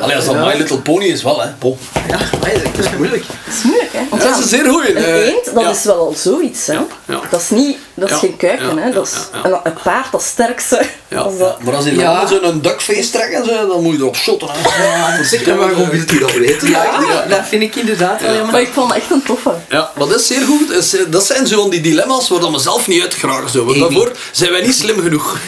Allee, 0.00 0.16
als 0.16 0.24
dat 0.24 0.35
My 0.35 0.54
Little 0.57 0.78
Pony 0.78 1.04
is 1.04 1.22
wel, 1.22 1.40
hè. 1.40 1.48
Bon. 1.59 1.78
ja, 2.09 2.18
dat 2.74 2.85
is 2.85 2.90
moeilijk. 2.96 3.22
Dat 3.44 3.54
is 3.54 3.62
moeilijk, 3.62 3.92
hè? 3.92 3.98
Want 4.11 4.22
Dat 4.22 4.30
ja, 4.30 4.37
is 4.38 4.42
een 4.42 4.48
zeer 4.48 4.68
goeie. 4.68 4.96
een 4.96 5.04
eh, 5.04 5.26
eend, 5.26 5.44
dat 5.54 5.62
ja. 5.64 5.70
is 5.70 5.85
wel 5.85 5.94
al 5.98 6.14
zoiets, 6.16 6.66
hè? 6.66 6.72
ja. 6.72 7.20
Dat 7.30 7.40
is 7.40 7.50
niet... 7.50 7.76
Dat 7.96 8.09
is 8.09 8.14
Ja, 8.14 8.20
geen 8.20 8.37
kuiken, 8.37 8.74
ja, 8.76 8.83
hè? 8.83 8.90
Dat 8.92 9.07
is 9.07 9.12
ja, 9.33 9.48
ja. 9.48 9.54
Een, 9.54 9.61
een 9.64 9.78
paard, 9.83 10.12
dat 10.12 10.22
sterkste. 10.22 10.83
Ja, 11.09 11.18
Als 11.18 11.33
ja. 11.33 11.38
dat... 11.38 11.62
Maar 11.62 11.74
als 11.74 11.85
die 11.85 11.94
Ja. 11.98 12.00
ja. 12.20 12.26
zo'n 12.26 12.61
duckface 12.61 13.11
trekken, 13.11 13.44
zo, 13.44 13.66
dan 13.66 13.83
moet 13.83 13.92
je 13.94 13.98
erop 14.00 14.16
shotten. 14.16 14.48
Hè. 14.52 15.50
En 15.50 15.57
waarom 15.59 15.76
wil 15.90 16.00
hij 16.07 16.18
dat 16.18 16.33
weten? 16.33 16.68
Ja, 16.70 17.24
dat 17.28 17.40
vind 17.48 17.62
ik 17.62 17.74
inderdaad 17.74 18.20
wel 18.20 18.30
helemaal... 18.30 18.50
Maar 18.52 18.61
ik 18.61 18.68
vond 18.72 18.92
het 18.92 19.02
echt 19.02 19.11
een 19.11 19.22
toffe. 19.22 19.50
Ja, 19.68 19.90
maar 19.98 20.09
dat 20.09 20.20
is 20.20 20.26
zeer 20.26 20.40
goed. 20.46 20.68
Dat 20.68 20.76
is- 20.83 20.96
Dat 21.09 21.24
zijn 21.26 21.46
zo 21.46 21.61
van 21.61 21.70
die 21.70 21.80
dilemma's 21.80 22.28
waar 22.28 22.52
we 22.52 22.59
zelf 22.59 22.87
niet 22.88 23.02
uit 23.02 23.14
geraken. 23.14 23.50
Zo. 23.50 23.64
Want 23.64 23.70
Amy. 23.76 23.80
daarvoor 23.88 24.12
zijn 24.33 24.50
wij 24.52 24.61
niet 24.62 24.74
slim 24.74 25.00
genoeg. 25.02 25.38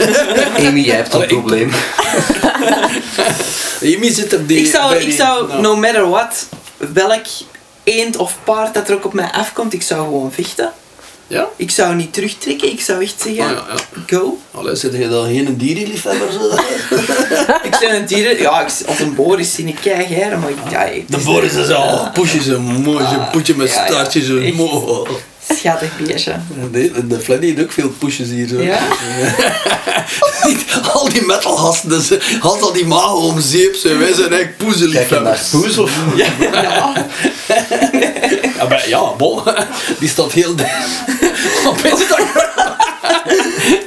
Amy, 0.58 0.80
jij 0.80 0.96
hebt 0.96 1.14
een 1.14 1.26
probleem. 1.26 1.70
Amy 3.96 4.12
zit 4.12 4.34
op 4.34 4.48
die... 4.48 4.58
Ik 4.58 4.66
zou, 4.70 4.94
ik 4.94 5.00
die- 5.04 5.12
zou 5.12 5.48
nou. 5.48 5.60
no 5.60 5.76
matter 5.76 6.08
what, 6.08 6.46
welk 6.76 7.24
eend 7.84 8.16
of 8.16 8.34
paard 8.44 8.74
dat 8.74 8.88
er 8.88 8.94
ook 8.94 9.04
op 9.04 9.12
mij 9.12 9.30
afkomt, 9.32 9.72
ik 9.72 9.82
zou 9.82 10.04
gewoon 10.04 10.32
vechten. 10.32 10.72
Ja? 11.28 11.46
Ik 11.56 11.70
zou 11.70 11.94
niet 11.94 12.12
terugtrekken, 12.12 12.70
ik 12.72 12.80
zou 12.80 13.02
echt 13.02 13.14
zeggen, 13.22 13.44
Ah, 13.44 13.50
ja, 13.50 13.64
ja. 13.74 14.02
go. 14.16 14.38
Allee, 14.54 14.74
zit 14.76 14.92
je 14.92 15.08
dan 15.08 15.24
geen 15.26 15.56
dierenliefhebber? 15.56 16.32
zo? 16.32 16.38
Ik 17.68 17.76
ben 17.80 17.94
een 17.94 18.06
dieren, 18.06 18.38
ja, 18.40 18.60
ik, 18.60 18.68
als 18.86 18.98
een 19.00 19.14
Boris 19.14 19.54
zie 19.54 19.66
ik 19.66 19.76
keiger, 19.82 20.38
maar 20.38 20.50
ja, 20.70 20.78
het 20.80 21.08
De 21.08 21.16
is 21.16 21.22
Boris 21.22 21.52
is 21.54 21.68
al 21.70 22.10
pusje 22.12 22.42
zo 22.42 22.60
mooi, 22.60 23.04
zo 23.04 23.26
poetje 23.32 23.54
met 23.56 23.70
ja, 23.72 23.80
ja. 23.80 23.86
staartje 23.86 24.22
zo 24.24 24.34
mooi. 24.54 25.06
Een 25.48 25.56
schattig 25.56 25.90
beestje. 25.98 26.32
Nee, 26.70 27.06
de 27.06 27.20
Fleddy 27.20 27.46
heeft 27.46 27.62
ook 27.62 27.72
veel 27.72 27.88
pushes 27.98 28.28
hier 28.28 28.48
zo. 28.48 28.62
Ja? 28.62 28.78
al 30.92 31.08
die 31.08 31.22
metalgasten, 31.26 31.88
dus, 31.88 32.10
had 32.40 32.62
al 32.62 32.72
die 32.72 32.86
magen 32.86 33.14
om 33.16 33.40
zeep 33.40 33.74
zijn. 33.74 33.98
Wij 33.98 34.12
zijn 34.12 34.32
eigenlijk 34.32 34.56
Kijk 34.58 35.08
je 35.08 35.20
naar 35.20 35.38
poezeliefhebbers. 35.38 35.48
Poes 35.50 35.78
of? 35.78 35.92
Ja. 36.16 36.26
Ja, 38.58 38.66
maar, 38.68 38.88
ja, 38.88 39.00
bon. 39.16 39.42
Die 39.98 40.08
staat 40.08 40.32
heel 40.32 40.56
de- 40.56 40.64
op 41.68 41.78
Instagram. 41.84 42.26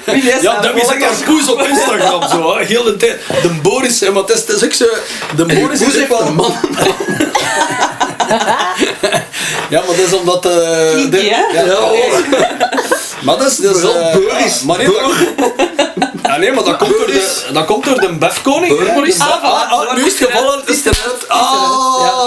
Wie 0.06 0.22
is 0.32 0.42
Ja, 0.42 0.60
dat 0.62 0.76
is 0.76 0.88
als 0.88 1.18
poes 1.26 1.50
op 1.52 1.60
Instagram 1.68 2.30
zo. 2.30 2.58
hè. 2.58 2.66
Heel 2.66 2.84
de 2.84 2.98
tijd. 2.98 3.22
De 3.42 3.50
Boris, 3.62 4.00
hè, 4.00 4.12
maar 4.12 4.22
het 4.24 4.32
is, 4.32 4.40
het 4.40 4.50
is 4.50 4.64
ook 4.64 4.74
zo. 4.74 4.86
De 5.36 5.46
Boris 5.46 5.82
is 5.82 5.88
ook 5.88 5.94
heeft 5.94 6.08
wel 6.08 6.22
een 6.28 6.36
man. 6.36 6.54
Ja, 9.70 9.80
maar 9.88 9.96
dat 9.98 10.06
is 10.08 10.14
omdat. 10.14 10.46
eh 10.46 10.96
Kiki, 10.96 11.10
de- 11.10 11.18
hè? 11.52 11.62
ja, 11.64 11.74
oh. 11.76 11.92
Maar 13.22 13.38
dat 13.38 13.48
is 13.48 13.56
dus. 13.56 13.82
Boris. 14.14 14.62
Maar 14.64 14.78
nee, 14.78 14.86
dat, 14.88 15.12
ja, 16.24 16.38
nee, 16.38 16.52
maar 16.52 16.64
dat 16.64 16.78
komt 16.78 16.98
door 16.98 17.06
de, 17.08 17.46
dat 17.54 17.66
komt 17.66 17.86
door 17.86 18.00
de 18.00 18.14
Befkoning. 18.14 18.78
De- 18.80 19.16
Ah, 19.20 19.28
voilà. 19.44 19.70
ah, 19.72 19.96
nu 19.96 20.06
is 20.06 20.20
het 20.20 20.30
gevallen. 20.30 20.62
Is 20.66 20.84
het 20.86 20.98
eruit. 20.98 21.28
Ah, 21.28 22.19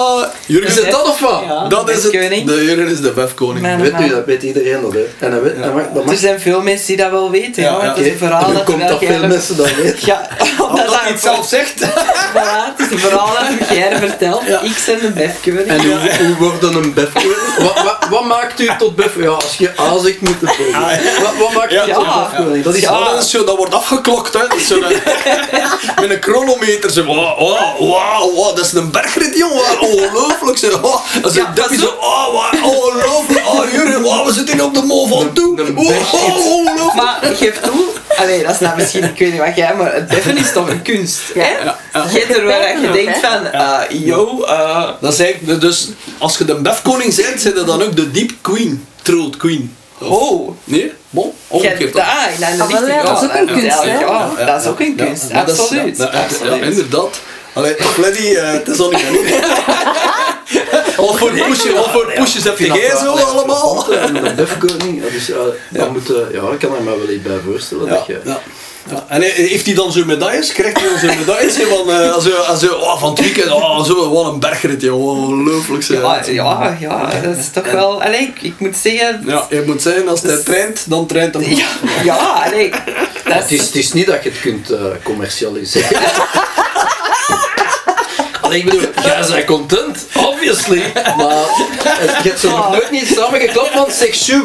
Jurgen 0.46 0.68
Is 0.70 0.76
het 0.76 0.90
dat 0.90 1.08
of 1.08 1.20
wat? 1.20 1.42
Ja, 1.46 1.68
Dat 1.68 1.90
is 1.90 2.02
het. 2.02 2.12
Befkoning. 2.12 2.46
De 2.46 2.64
Jurgen 2.64 2.86
is 2.88 3.00
de 3.00 3.10
Befkoning. 3.10 3.76
Weet 3.80 4.10
dat 4.10 4.24
weet 4.24 4.42
iedereen 4.42 4.82
dat, 4.82 4.92
hè. 4.92 5.06
En 5.18 5.30
dat, 5.30 5.42
weet, 5.42 5.62
dat 5.62 5.74
mag, 5.74 5.82
dat 5.94 6.04
mag 6.04 6.14
Er 6.14 6.20
zijn 6.20 6.40
veel 6.40 6.62
mensen 6.62 6.86
die 6.86 6.96
dat 6.96 7.10
wel 7.10 7.30
weten, 7.30 7.62
Ja, 7.62 7.70
ja. 7.70 7.84
ja. 7.84 7.88
Het 7.88 7.98
is 7.98 8.12
een 8.12 8.18
verhaal 8.18 8.48
En 8.48 8.54
dat 8.54 8.64
komt 8.64 8.88
dat 8.88 8.98
veel 8.98 9.26
mensen 9.26 9.56
dat 9.62 9.74
weten? 9.74 9.98
Ja, 10.06 10.28
Omdat 10.58 10.86
dat 10.86 11.00
hij 11.00 11.10
het 11.10 11.20
zelf 11.20 11.48
zegt. 11.48 11.74
Voilà, 12.34 12.76
het 12.76 12.86
is 12.86 12.90
een 12.90 12.98
verhaal 12.98 13.30
dat 13.58 13.68
jij 13.76 13.96
vertelt. 13.98 14.42
Ja. 14.46 14.60
Ik 14.60 14.82
ben 14.86 14.98
de 15.00 15.10
befkeuring. 15.10 15.68
En 15.68 15.80
hoe, 15.80 16.26
hoe 16.26 16.36
wordt 16.38 16.60
dan 16.60 16.74
een 16.76 16.94
bef? 16.94 17.12
Wat, 17.58 17.82
wat, 17.82 18.06
wat 18.10 18.24
maakt 18.24 18.60
u 18.60 18.70
tot 18.78 18.96
bef? 18.96 19.16
Ja, 19.18 19.28
als 19.28 19.56
je 19.56 19.70
A 19.80 19.98
zegt, 19.98 20.20
moet 20.20 20.36
het 20.40 20.50
B. 20.50 20.72
Wat, 21.22 21.32
wat 21.38 21.52
maakt 21.52 21.72
u 21.72 21.74
Ja. 21.74 21.84
tot 21.84 22.04
befkoning? 22.04 22.64
Dat 22.64 22.74
is 22.74 22.82
is 23.24 23.30
zo, 23.30 23.44
dat 23.44 23.56
wordt 23.56 23.74
afgeklokt, 23.74 24.32
hè. 24.34 24.60
Zo 24.60 24.80
met 26.00 26.10
een 26.10 26.16
chronometer. 26.20 26.90
Zo, 26.90 27.04
wow, 27.04 27.38
wow, 27.38 27.78
wow, 27.78 28.34
wow, 28.34 28.56
dat 28.56 28.64
is 28.64 28.72
een 28.72 28.90
bergrit, 28.90 29.36
jongen. 29.36 29.64
Ongelooflijk. 30.22 30.58
Zo. 30.58 30.80
Wow. 30.80 31.00
Dat 31.22 31.30
is 31.30 31.36
Ja, 31.36 31.52
dubbie 31.54 31.78
pas 31.80 31.88
zo, 31.88 31.94
oh, 32.00 32.26
wow, 32.26 32.64
ongelooflijk. 32.74 33.46
Oh, 33.46 33.70
Jurgen, 33.72 34.02
wow, 34.02 34.26
we 34.26 34.32
zitten 34.32 34.54
hier 34.54 34.64
op 34.64 34.74
de 34.74 34.82
mol 34.82 35.06
van 35.06 35.32
toe. 35.32 35.56
Wow, 35.56 35.86
bergrit. 35.86 36.20
ongelooflijk. 36.20 36.94
Maar 36.94 37.18
geef 37.34 37.60
toe, 37.60 37.84
allee, 38.16 38.42
dat 38.42 38.50
is 38.54 38.60
nou 38.60 38.76
misschien, 38.76 39.04
ik 39.04 39.18
weet 39.18 39.32
niet 39.32 39.40
wat 39.40 39.56
jij, 39.56 39.74
maar 39.74 39.94
het 39.94 40.08
beffen 40.08 40.36
is 40.36 40.52
toch 40.52 40.68
een 40.68 40.82
kunst, 40.82 41.18
hè? 41.34 41.40
Ja, 41.40 41.76
ja. 41.92 42.34
Er 42.34 42.44
waar 42.44 42.80
je 42.80 42.90
denkt 42.92 43.18
van, 43.18 43.46
eh, 43.46 43.78
yo, 43.88 44.42
eh, 44.44 44.88
Dat 45.00 45.12
is 45.12 45.18
eigenlijk, 45.20 45.60
dus 45.60 45.88
als 46.18 46.38
je 46.38 46.44
de 46.44 46.54
befkoning 46.54 47.14
bent, 47.14 47.40
zijn 47.40 47.54
je 47.54 47.64
dan 47.64 47.82
ook 47.82 47.96
de 47.96 48.10
deep 48.10 48.30
queen. 48.40 48.86
Throat 49.02 49.36
queen. 49.36 49.76
oh, 49.98 50.50
Nee? 50.64 50.92
Bon, 51.10 51.24
Ja, 51.26 51.56
omgekeerd 51.56 51.92
dan. 51.92 52.02
ah, 52.02 52.08
de 52.38 52.44
Ah, 52.46 52.58
ja, 52.58 53.04
dat 53.04 53.22
is 53.22 53.24
ook 53.24 53.34
een 53.34 53.46
kunst? 53.46 53.82
Ja, 53.84 54.46
dat 54.46 54.60
is 54.60 54.66
ook 54.66 54.80
een 54.80 54.94
kunst, 54.96 55.32
dat 55.34 55.48
is- 55.50 55.58
absoluut. 55.60 55.96
ja, 55.96 56.08
ja, 56.12 56.22
absoluut. 56.22 56.54
Ja, 56.60 56.60
inderdaad. 56.66 57.20
Allee, 57.52 57.74
Fleddy, 57.78 58.34
eh, 58.34 58.52
het 58.52 58.68
is 58.68 58.78
al 58.78 58.90
niet 58.90 59.10
meer. 59.10 59.40
Wat 60.96 61.18
voor 61.18 61.30
pushes, 61.30 61.72
wat 61.72 61.90
voor 61.90 62.12
pushes 62.16 62.44
heb 62.44 62.58
jij 62.58 62.96
zo 63.00 63.12
allemaal? 63.14 63.86
Een 63.92 64.36
defkoning, 64.36 65.10
dus 65.10 65.26
ja, 65.26 65.34
dan 65.68 65.92
moet, 65.92 66.10
eh, 66.10 66.16
ja, 66.32 66.40
ik 66.52 66.58
kan 66.58 66.74
er 66.76 66.82
me 66.82 66.96
wel 66.98 67.08
iets 67.10 67.22
bij 67.22 67.38
voorstellen. 67.46 67.84
Ja, 67.86 67.90
dat 67.92 68.06
je, 68.06 68.20
ja. 68.24 68.40
Ja. 68.90 69.04
En 69.08 69.20
he- 69.22 69.28
heeft 69.30 69.66
hij 69.66 69.74
dan 69.74 69.92
zo'n 69.92 70.06
medailles? 70.06 70.52
Krijgt 70.52 70.80
hij 70.80 70.88
dan 70.88 70.98
zo'n 70.98 71.18
medailles? 71.18 71.56
Van, 71.56 71.90
eh, 71.90 72.12
als 72.12 72.24
je, 72.24 72.34
als 72.34 72.60
je, 72.60 72.76
oh, 72.80 73.00
van 73.00 73.10
het 73.10 73.20
weekend, 73.20 73.50
oh, 73.50 73.84
zo, 73.84 74.10
wat 74.12 74.32
een 74.32 74.40
bergrit, 74.40 74.82
joh. 74.82 75.02
Ongelooflijk. 75.28 75.82
zeg. 75.82 76.00
Ja, 76.00 76.22
ja, 76.26 76.76
ja, 76.80 77.20
dat 77.22 77.36
is 77.36 77.50
toch 77.52 77.70
wel... 77.72 78.02
Allee, 78.02 78.20
ik, 78.20 78.42
ik 78.42 78.54
moet 78.58 78.76
zeggen... 78.76 79.22
Ja, 79.26 79.46
je 79.50 79.62
moet 79.66 79.82
zeggen, 79.82 80.08
als 80.08 80.22
hij 80.22 80.36
traint, 80.36 80.84
dan 80.88 81.06
traint 81.06 81.34
hij 81.34 81.44
Ja, 81.54 81.66
ja 82.04 82.16
allee, 82.16 82.70
dat 83.24 83.34
Het 83.34 83.50
is, 83.50 83.60
het 83.66 83.74
is 83.74 83.92
niet 83.92 84.06
dat 84.06 84.22
je 84.22 84.30
het 84.30 84.40
kunt 84.40 84.70
commercialiseren. 85.02 86.00
Allee, 88.52 88.64
ik 88.64 88.70
bedoel, 88.70 88.90
jij 89.02 89.24
bent 89.28 89.44
content, 89.44 90.06
obviously. 90.16 90.82
Maar 91.16 91.26
je 92.22 92.28
hebt 92.28 92.40
zo 92.40 92.50
nog 92.50 92.70
nooit 92.70 92.90
niet 92.90 93.12
samengeklapt 93.16 93.70
van 93.72 93.90
zeg 93.90 94.14
shoe. 94.14 94.42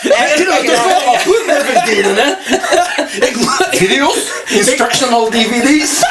Kunt 0.00 0.48
er 0.48 0.64
toch 0.64 0.84
wel 0.86 1.04
wat 1.12 1.22
goed 1.22 1.46
mee 1.46 1.56
verdienen, 1.64 2.16
hè? 2.16 2.32
Video's, 3.70 4.16
instructional 4.48 5.30
DVD's. 5.30 5.90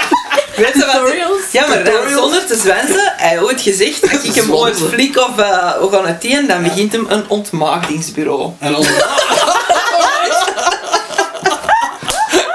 Weet 0.56 0.74
je 0.74 0.80
wat? 0.80 0.92
Tutorials. 0.92 1.42
Ja, 1.52 1.68
maar 1.68 1.84
dan 1.84 2.10
zonder 2.14 2.46
te 2.46 2.58
zwensen, 2.58 3.14
hij 3.18 3.42
ooit 3.42 3.62
gezegd, 3.62 4.12
als 4.12 4.24
ik 4.24 4.36
hem 4.36 4.54
ooit 4.54 4.78
flik 4.78 5.18
of 5.18 5.40
uh, 5.40 5.78
we 5.82 5.88
gaan 5.92 6.08
het 6.08 6.24
een, 6.24 6.48
dan 6.48 6.64
begint 6.64 6.92
hem 6.92 7.06
een 7.10 7.30
ontmaagdingsbureau. 7.30 8.52
En 8.60 8.72
dan... 8.72 8.86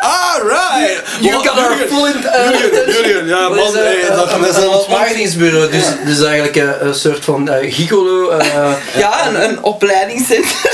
Alright! 0.01 1.03
You 1.21 1.43
got 1.45 1.59
our 1.59 1.77
full 1.89 2.07
in... 2.07 2.25
eh, 2.27 2.51
Julian, 2.61 2.91
Julian, 2.91 3.27
ja 3.29 3.49
man, 3.49 3.59
is, 3.59 3.73
hey, 3.73 4.05
dat 4.17 4.49
is 4.49 4.57
een 4.57 4.63
al 4.69 4.79
ontmaagdingsbureau, 4.79 5.71
dus, 5.71 5.85
dus 6.05 6.23
eigenlijk 6.23 6.57
een 6.81 6.95
soort 6.95 7.25
van 7.25 7.49
eh, 7.49 7.75
gigolo. 7.75 8.29
eh, 8.31 8.73
Ja, 8.97 9.27
een, 9.29 9.43
een 9.45 9.63
opleidingscentrum. 9.63 10.71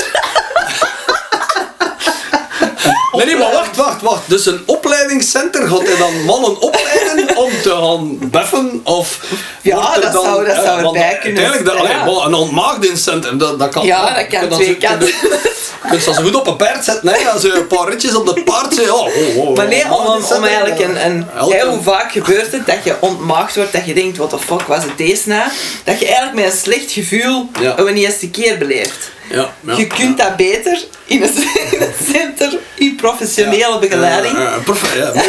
Nee, 3.17 3.25
nee, 3.25 3.35
maar 3.37 3.51
wacht, 3.51 3.75
wacht, 3.75 4.01
wacht. 4.01 4.21
Dus 4.25 4.45
een 4.45 4.61
opleidingscenter 4.65 5.67
gaat 5.67 5.87
hij 5.87 5.97
dan 5.97 6.23
mannen 6.25 6.61
opleiden 6.61 7.37
om 7.37 7.49
te 7.61 7.69
gaan 7.69 8.17
beffen? 8.31 8.81
Of 8.83 9.19
Ja, 9.61 9.93
dat 9.99 10.13
dan, 10.13 10.23
zou- 10.23 10.45
dat 10.45 10.55
eh, 10.55 10.63
zou 10.63 10.85
erbij 10.85 11.17
kunnen 11.21 11.43
Uiteindelijk, 11.43 12.05
allee, 12.05 12.25
een 12.25 12.33
ontmaagdienstcentrum, 12.33 13.37
dat, 13.37 13.59
dat 13.59 13.69
kan. 13.69 13.85
Ja, 13.85 14.13
dat 14.13 14.27
kan 14.27 14.49
twee 14.49 14.77
kanten. 14.77 15.07
Je 15.07 15.93
kunt 15.93 16.03
ze 16.03 16.13
goed 16.23 16.35
op 16.35 16.47
een 16.47 16.55
paard 16.55 16.85
zetten, 16.85 17.09
hè, 17.09 17.29
als 17.29 17.41
je 17.41 17.53
een 17.53 17.67
paar 17.67 17.89
ritjes 17.89 18.15
op 18.15 18.25
de 18.35 18.43
paard 18.43 18.73
zit. 18.73 18.89
Oh, 18.91 18.99
oh, 19.05 19.37
oh, 19.37 19.55
Maar 19.55 19.67
nee, 19.67 19.83
om, 19.93 20.05
om, 20.35 20.43
eigenlijk 20.43 20.79
een... 20.79 21.05
een 21.05 21.25
hoe 21.67 21.81
vaak 21.81 22.11
gebeurt 22.11 22.51
het 22.51 22.65
dat 22.65 22.83
je 22.83 22.95
ontmaagd 22.99 23.55
wordt, 23.55 23.71
dat 23.73 23.85
je 23.85 23.93
denkt, 23.93 24.17
what 24.17 24.29
the 24.29 24.39
fuck 24.39 24.61
was 24.61 24.83
het 24.83 24.97
deze 24.97 25.29
na? 25.29 25.51
Dat 25.83 25.99
je 25.99 26.05
eigenlijk 26.05 26.35
met 26.35 26.45
een 26.45 26.57
slecht 26.57 26.91
gevoel 26.91 27.49
Ja. 27.59 27.77
een 27.77 27.95
eerste 27.95 28.29
keer 28.29 28.57
beleeft. 28.57 29.15
Ja, 29.29 29.53
ja, 29.61 29.75
je 29.77 29.87
kunt 29.87 30.17
dat 30.17 30.35
beter 30.35 30.83
in 31.05 31.21
een, 31.23 31.29
in 31.71 31.81
een 31.87 31.93
center, 32.13 32.57
in 32.75 32.95
professionele 32.95 33.79
begeleiding. 33.79 34.33
Ja, 34.37 34.41
ja, 34.41 34.57
prof- 34.63 34.95
ja. 34.95 35.11
Met, 35.13 35.25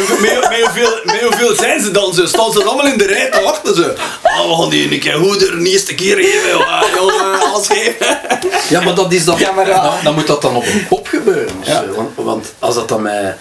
hoeveel- 1.23 1.55
zijn 1.55 1.81
ze 1.81 1.91
dan? 1.91 2.13
Ze 2.13 2.27
staan 2.27 2.51
ze 2.51 2.63
allemaal 2.63 2.85
in 2.91 2.97
de 2.97 3.05
rij 3.05 3.29
te 3.31 3.41
wachten. 3.43 3.75
Ze. 3.75 3.93
Oh, 4.23 4.49
we 4.57 4.61
gaan 4.61 4.69
die 4.69 4.91
een 4.93 4.99
keer 4.99 5.13
goed 5.13 5.39
de 5.39 5.59
eerste 5.69 5.95
keer 5.95 6.15
geven. 6.15 6.49
joh. 6.49 6.71
Ah, 6.81 6.83
jongen, 6.95 7.39
alles 7.41 7.67
geven. 7.67 8.19
Ja, 8.69 8.81
maar 8.81 8.95
dat 8.95 9.13
is 9.13 9.25
dan, 9.25 9.39
Ja, 9.39 9.51
maar 9.51 9.67
ja. 9.67 9.81
dan, 9.83 9.93
dan 10.03 10.13
moet 10.13 10.27
dat 10.27 10.41
dan 10.41 10.55
op 10.55 10.65
een 10.65 10.85
pop 10.89 11.07
gebeuren. 11.07 11.53
Ja. 11.63 11.83
zo. 11.87 11.93
Want, 11.95 12.09
want 12.15 12.53
als 12.59 12.75
dat 12.75 12.87
dan 12.89 13.01
met, 13.01 13.35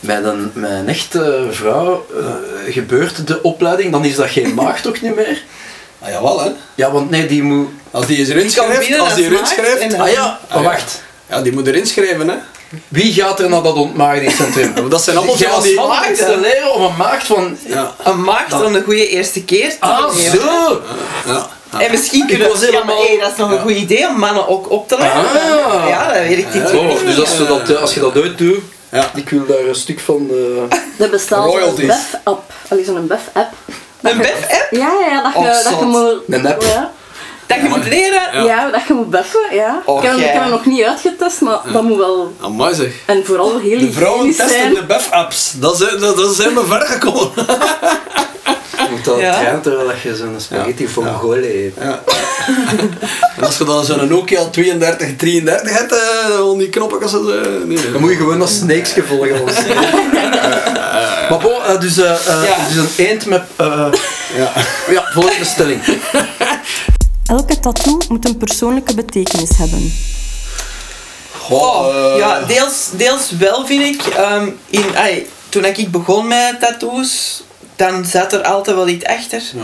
met, 0.00 0.24
een, 0.24 0.50
met 0.54 0.70
een 0.70 0.88
echte 0.88 1.46
vrouw 1.50 2.06
eh, 2.18 2.72
gebeurt, 2.72 3.26
de 3.26 3.42
opleiding, 3.42 3.92
dan 3.92 4.04
is 4.04 4.14
dat 4.16 4.28
geen 4.30 4.54
maag 4.54 4.80
toch 4.80 5.00
niet 5.00 5.14
meer? 5.16 5.42
Ah, 6.02 6.10
jawel, 6.10 6.40
hè. 6.42 6.50
Ja, 6.74 6.90
want 6.90 7.10
nee, 7.10 7.26
die 7.26 7.42
moet... 7.42 7.68
Als 7.90 8.06
die 8.06 8.28
erin 8.28 8.50
schrijft, 8.50 8.98
als 9.00 9.14
die 9.14 9.24
erin 9.24 9.32
maagd 9.40 9.48
schrijft... 9.48 9.94
Ah 9.98 10.10
ja, 10.10 10.38
Ah, 10.48 10.62
ja. 10.62 10.68
wacht. 10.68 11.02
Ja, 11.30 11.42
die 11.42 11.52
moet 11.52 11.66
erin 11.66 11.86
schrijven, 11.86 12.28
hè. 12.28 12.34
Wie 12.88 13.12
gaat 13.12 13.40
er 13.40 13.48
naar 13.48 13.62
dat 13.62 13.74
ontmaagdingscentrum? 13.74 14.88
dat 14.90 15.02
zijn 15.02 15.16
allemaal 15.16 15.36
van 15.36 15.62
die- 15.62 15.74
man 15.74 15.96
iets 16.10 16.20
te 16.20 16.38
leren 16.42 16.74
of 16.74 16.90
een 16.90 16.96
maagd 16.96 17.26
van... 17.26 17.56
Ja. 17.66 17.94
Een 18.04 18.22
maagd 18.22 18.52
om 18.52 18.74
een 18.74 18.82
goede 18.82 19.08
eerste 19.08 19.44
keer 19.44 19.70
te 19.70 19.76
Ah, 19.80 20.14
nemen. 20.14 20.40
zo! 20.40 20.80
Ja. 21.26 21.48
En 21.78 21.90
misschien 21.90 22.26
kunnen 22.26 22.48
we... 22.52 22.58
Ja, 22.58 22.66
helemaal- 22.66 23.02
hey, 23.06 23.18
dat 23.20 23.30
is 23.32 23.36
nog 23.36 23.50
een 23.50 23.60
goed 23.60 23.70
idee 23.76 24.06
om 24.08 24.18
mannen 24.18 24.48
ook 24.48 24.70
op 24.70 24.88
te 24.88 24.96
leiden. 24.98 25.20
Ah. 25.22 25.84
Ja, 25.88 26.06
dat 26.12 26.26
werkt 26.28 26.54
niet. 26.54 26.72
Oh, 26.72 27.04
dus 27.06 27.20
als 27.20 27.36
je 27.36 27.44
dat, 27.46 27.76
als 27.76 27.94
je 27.94 28.00
dat 28.00 28.14
uitdoet, 28.16 28.58
Ja. 28.90 29.10
ik 29.14 29.28
wil 29.28 29.46
daar 29.46 29.64
een 29.68 29.74
stuk 29.74 30.00
van... 30.00 30.28
eh, 30.30 31.04
Er 31.04 31.10
bestaat 31.10 31.44
Royalties. 31.44 31.86
Bef-app. 31.86 32.52
Allee, 32.68 32.84
zo'n 32.84 33.06
Bef-app. 33.06 33.52
Een 34.02 34.18
Bef-app? 34.18 34.66
Ja, 34.70 34.90
ja, 35.10 35.22
dat 35.22 35.32
je, 35.32 35.38
Oh, 35.38 35.44
dat 35.64 35.78
je 35.78 35.84
moet... 35.84 36.14
Een 36.28 36.46
app? 36.46 36.62
Ja. 36.62 36.90
Dat 37.46 37.56
je 37.60 37.68
moet 37.68 37.88
leren... 37.88 38.20
Ja. 38.32 38.42
Ja. 38.44 38.70
dat 38.70 38.80
je 38.86 38.92
moet 38.94 39.10
beffen, 39.10 39.40
ja. 39.50 39.82
Ik, 39.86 40.02
heb, 40.02 40.02
hem- 40.02 40.18
ik 40.20 40.24
ja. 40.24 40.30
heb 40.32 40.40
hem 40.42 40.50
nog 40.50 40.66
niet 40.66 40.82
uitgetest, 40.82 41.40
maar 41.40 41.58
dat 41.72 41.82
moet 41.82 41.96
wel... 41.96 42.32
Amai 42.42 42.74
zeg. 42.74 42.92
En 43.06 43.24
vooral 43.24 43.58
heel 43.58 43.78
De 43.78 43.92
vrouwen 43.92 44.26
hygiënisch 44.26 44.52
testen 44.52 44.74
de 44.74 44.84
BEF-apps. 44.84 45.52
Dat 45.56 45.76
zijn, 45.76 45.98
dat, 46.00 46.16
dat 46.16 46.34
zijn 46.34 46.54
we 46.54 46.64
ver 46.66 46.80
gekomen. 46.80 47.30
Want 48.92 49.04
dat 49.04 49.20
Ja. 49.20 49.40
traint 49.40 49.62
terwijl 49.62 49.92
je 50.02 50.16
zo'n 50.16 50.34
spaghetti 50.38 50.88
van 50.88 51.04
Mongolen 51.04 51.44
eet. 51.56 51.74
Ja. 51.80 52.02
en 53.36 53.44
als 53.44 53.58
je 53.58 53.64
dan 53.64 53.84
zo'n 53.84 54.08
Nokia 54.08 54.44
32, 54.44 55.16
33 55.16 55.78
hebt, 55.78 55.92
eh, 55.92 56.48
om 56.50 56.58
die 56.58 56.68
knoppen 56.68 57.08
zo... 57.08 57.28
eh, 57.28 57.48
nee. 57.64 57.90
Dan 57.92 58.00
moet 58.00 58.10
je 58.10 58.16
gewoon 58.16 58.40
als 58.40 58.56
snakes 58.56 58.92
volgen. 59.06 59.44
Als 59.44 59.54
maar 61.30 61.38
bon, 61.38 61.62
eh, 61.66 61.80
dus, 61.80 61.98
eh, 61.98 62.10
eh, 62.10 62.44
Ja. 62.48 62.56
dus 62.68 62.76
een 62.76 62.88
eend 63.06 63.26
met... 63.26 63.42
eh, 63.56 63.86
Ja. 64.36 64.52
ja, 64.90 65.04
volgende 65.12 65.44
stelling. 65.44 65.80
Elke 67.26 67.60
tattoo 67.60 67.98
moet 68.08 68.24
een 68.24 68.36
persoonlijke 68.36 68.94
betekenis 68.94 69.50
hebben. 69.58 69.92
Oh, 71.50 72.16
ja, 72.18 72.40
deels, 72.46 72.88
deels 72.92 73.30
wel 73.38 73.66
vind 73.66 73.82
ik. 73.82 74.06
Ehm, 74.06 74.48
in, 74.70 74.84
ai, 74.96 75.26
toen 75.48 75.64
ik 75.64 75.90
begon 75.90 76.26
met 76.28 76.60
tattoos, 76.60 77.42
dan 77.76 78.04
zat 78.04 78.32
er 78.32 78.42
altijd 78.42 78.76
wel 78.76 78.88
iets 78.88 79.04
achter. 79.04 79.42
Ja. 79.54 79.62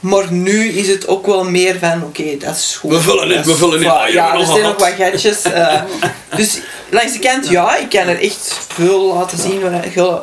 Maar 0.00 0.32
nu 0.32 0.68
is 0.68 0.88
het 0.88 1.08
ook 1.08 1.26
wel 1.26 1.44
meer 1.44 1.78
van, 1.78 2.02
oké, 2.02 2.36
dat 2.38 2.56
is 2.56 2.76
goed. 2.80 2.90
We 2.90 3.00
vullen 3.00 3.28
Dat 3.28 3.44
we 3.44 3.54
vullen 3.54 3.78
Ah, 3.90 4.08
ja, 4.08 4.08
ja, 4.08 4.34
er 4.38 4.44
zijn 4.46 4.62
wat. 4.62 4.78
nog 4.78 4.88
wat 4.88 4.92
gadgets. 4.98 5.42
eh. 5.42 5.80
dus 6.36 6.58
langs 6.90 7.12
de 7.12 7.18
kant, 7.18 7.48
ja, 7.48 7.76
ik 7.76 7.88
kan 7.88 8.06
er 8.08 8.20
echt 8.20 8.58
veel 8.74 9.14
laten 9.14 9.38
zien. 9.38 9.62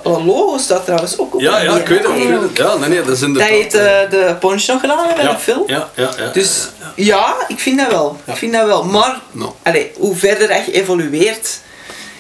Een 0.03 0.25
logo 0.25 0.57
staat 0.57 0.83
trouwens 0.85 1.17
ook 1.17 1.33
op. 1.35 1.41
Ja, 1.41 1.61
ja, 1.61 1.75
ik 1.77 1.87
weet 1.87 2.03
het. 2.07 2.17
Ik 2.17 2.27
weet 2.27 2.41
het. 2.41 2.57
Ja, 2.57 2.75
nee, 2.75 2.89
nee, 2.89 3.01
dat 3.01 3.07
is 3.09 3.19
Dat 3.19 3.27
inderdaad... 3.27 3.51
heeft 3.51 3.73
eh, 3.73 3.81
de 4.09 4.35
Ponch 4.39 4.67
nog 4.67 4.79
gedaan 4.79 5.05
hebben, 5.07 5.25
ja, 5.25 5.31
dat 5.31 5.41
film. 5.41 5.63
Ja, 5.67 5.89
ja, 5.95 6.09
ja. 6.17 6.29
Dus 6.31 6.69
ja, 6.95 7.35
ik 7.47 7.59
vind 7.59 7.77
dat 7.79 7.91
wel. 7.91 8.17
Ik 8.25 8.35
vind 8.35 8.53
dat 8.53 8.65
wel. 8.65 8.83
Maar 8.83 9.19
allee, 9.63 9.91
hoe 9.97 10.15
verder 10.15 10.47
dat 10.47 10.65
je 10.65 10.71
evolueert, 10.71 11.59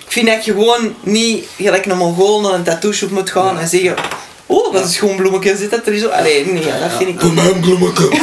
ik 0.05 0.11
vind 0.11 0.27
dat 0.27 0.45
je 0.45 0.51
gewoon 0.51 0.95
niet 1.01 1.45
gelijk 1.57 1.85
een 1.85 1.97
Mongool 1.97 2.41
naar 2.41 2.53
een 2.53 2.63
tattoo 2.63 2.91
shop 2.91 3.09
moet 3.09 3.31
gaan 3.31 3.59
en 3.59 3.67
zeggen. 3.67 3.95
Oh, 4.53 4.73
dat 4.73 4.89
is 4.89 4.97
gewoon 4.97 5.15
bloemetje, 5.15 5.57
zit 5.57 5.71
dat 5.71 5.87
er 5.87 5.97
zo? 5.97 6.07
Allee, 6.07 6.45
nee, 6.45 6.63
dat 6.63 6.91
vind 6.97 7.09
ik 7.09 7.23
niet. 7.23 7.35
mijn 7.35 7.59
bloemetje. 7.59 8.09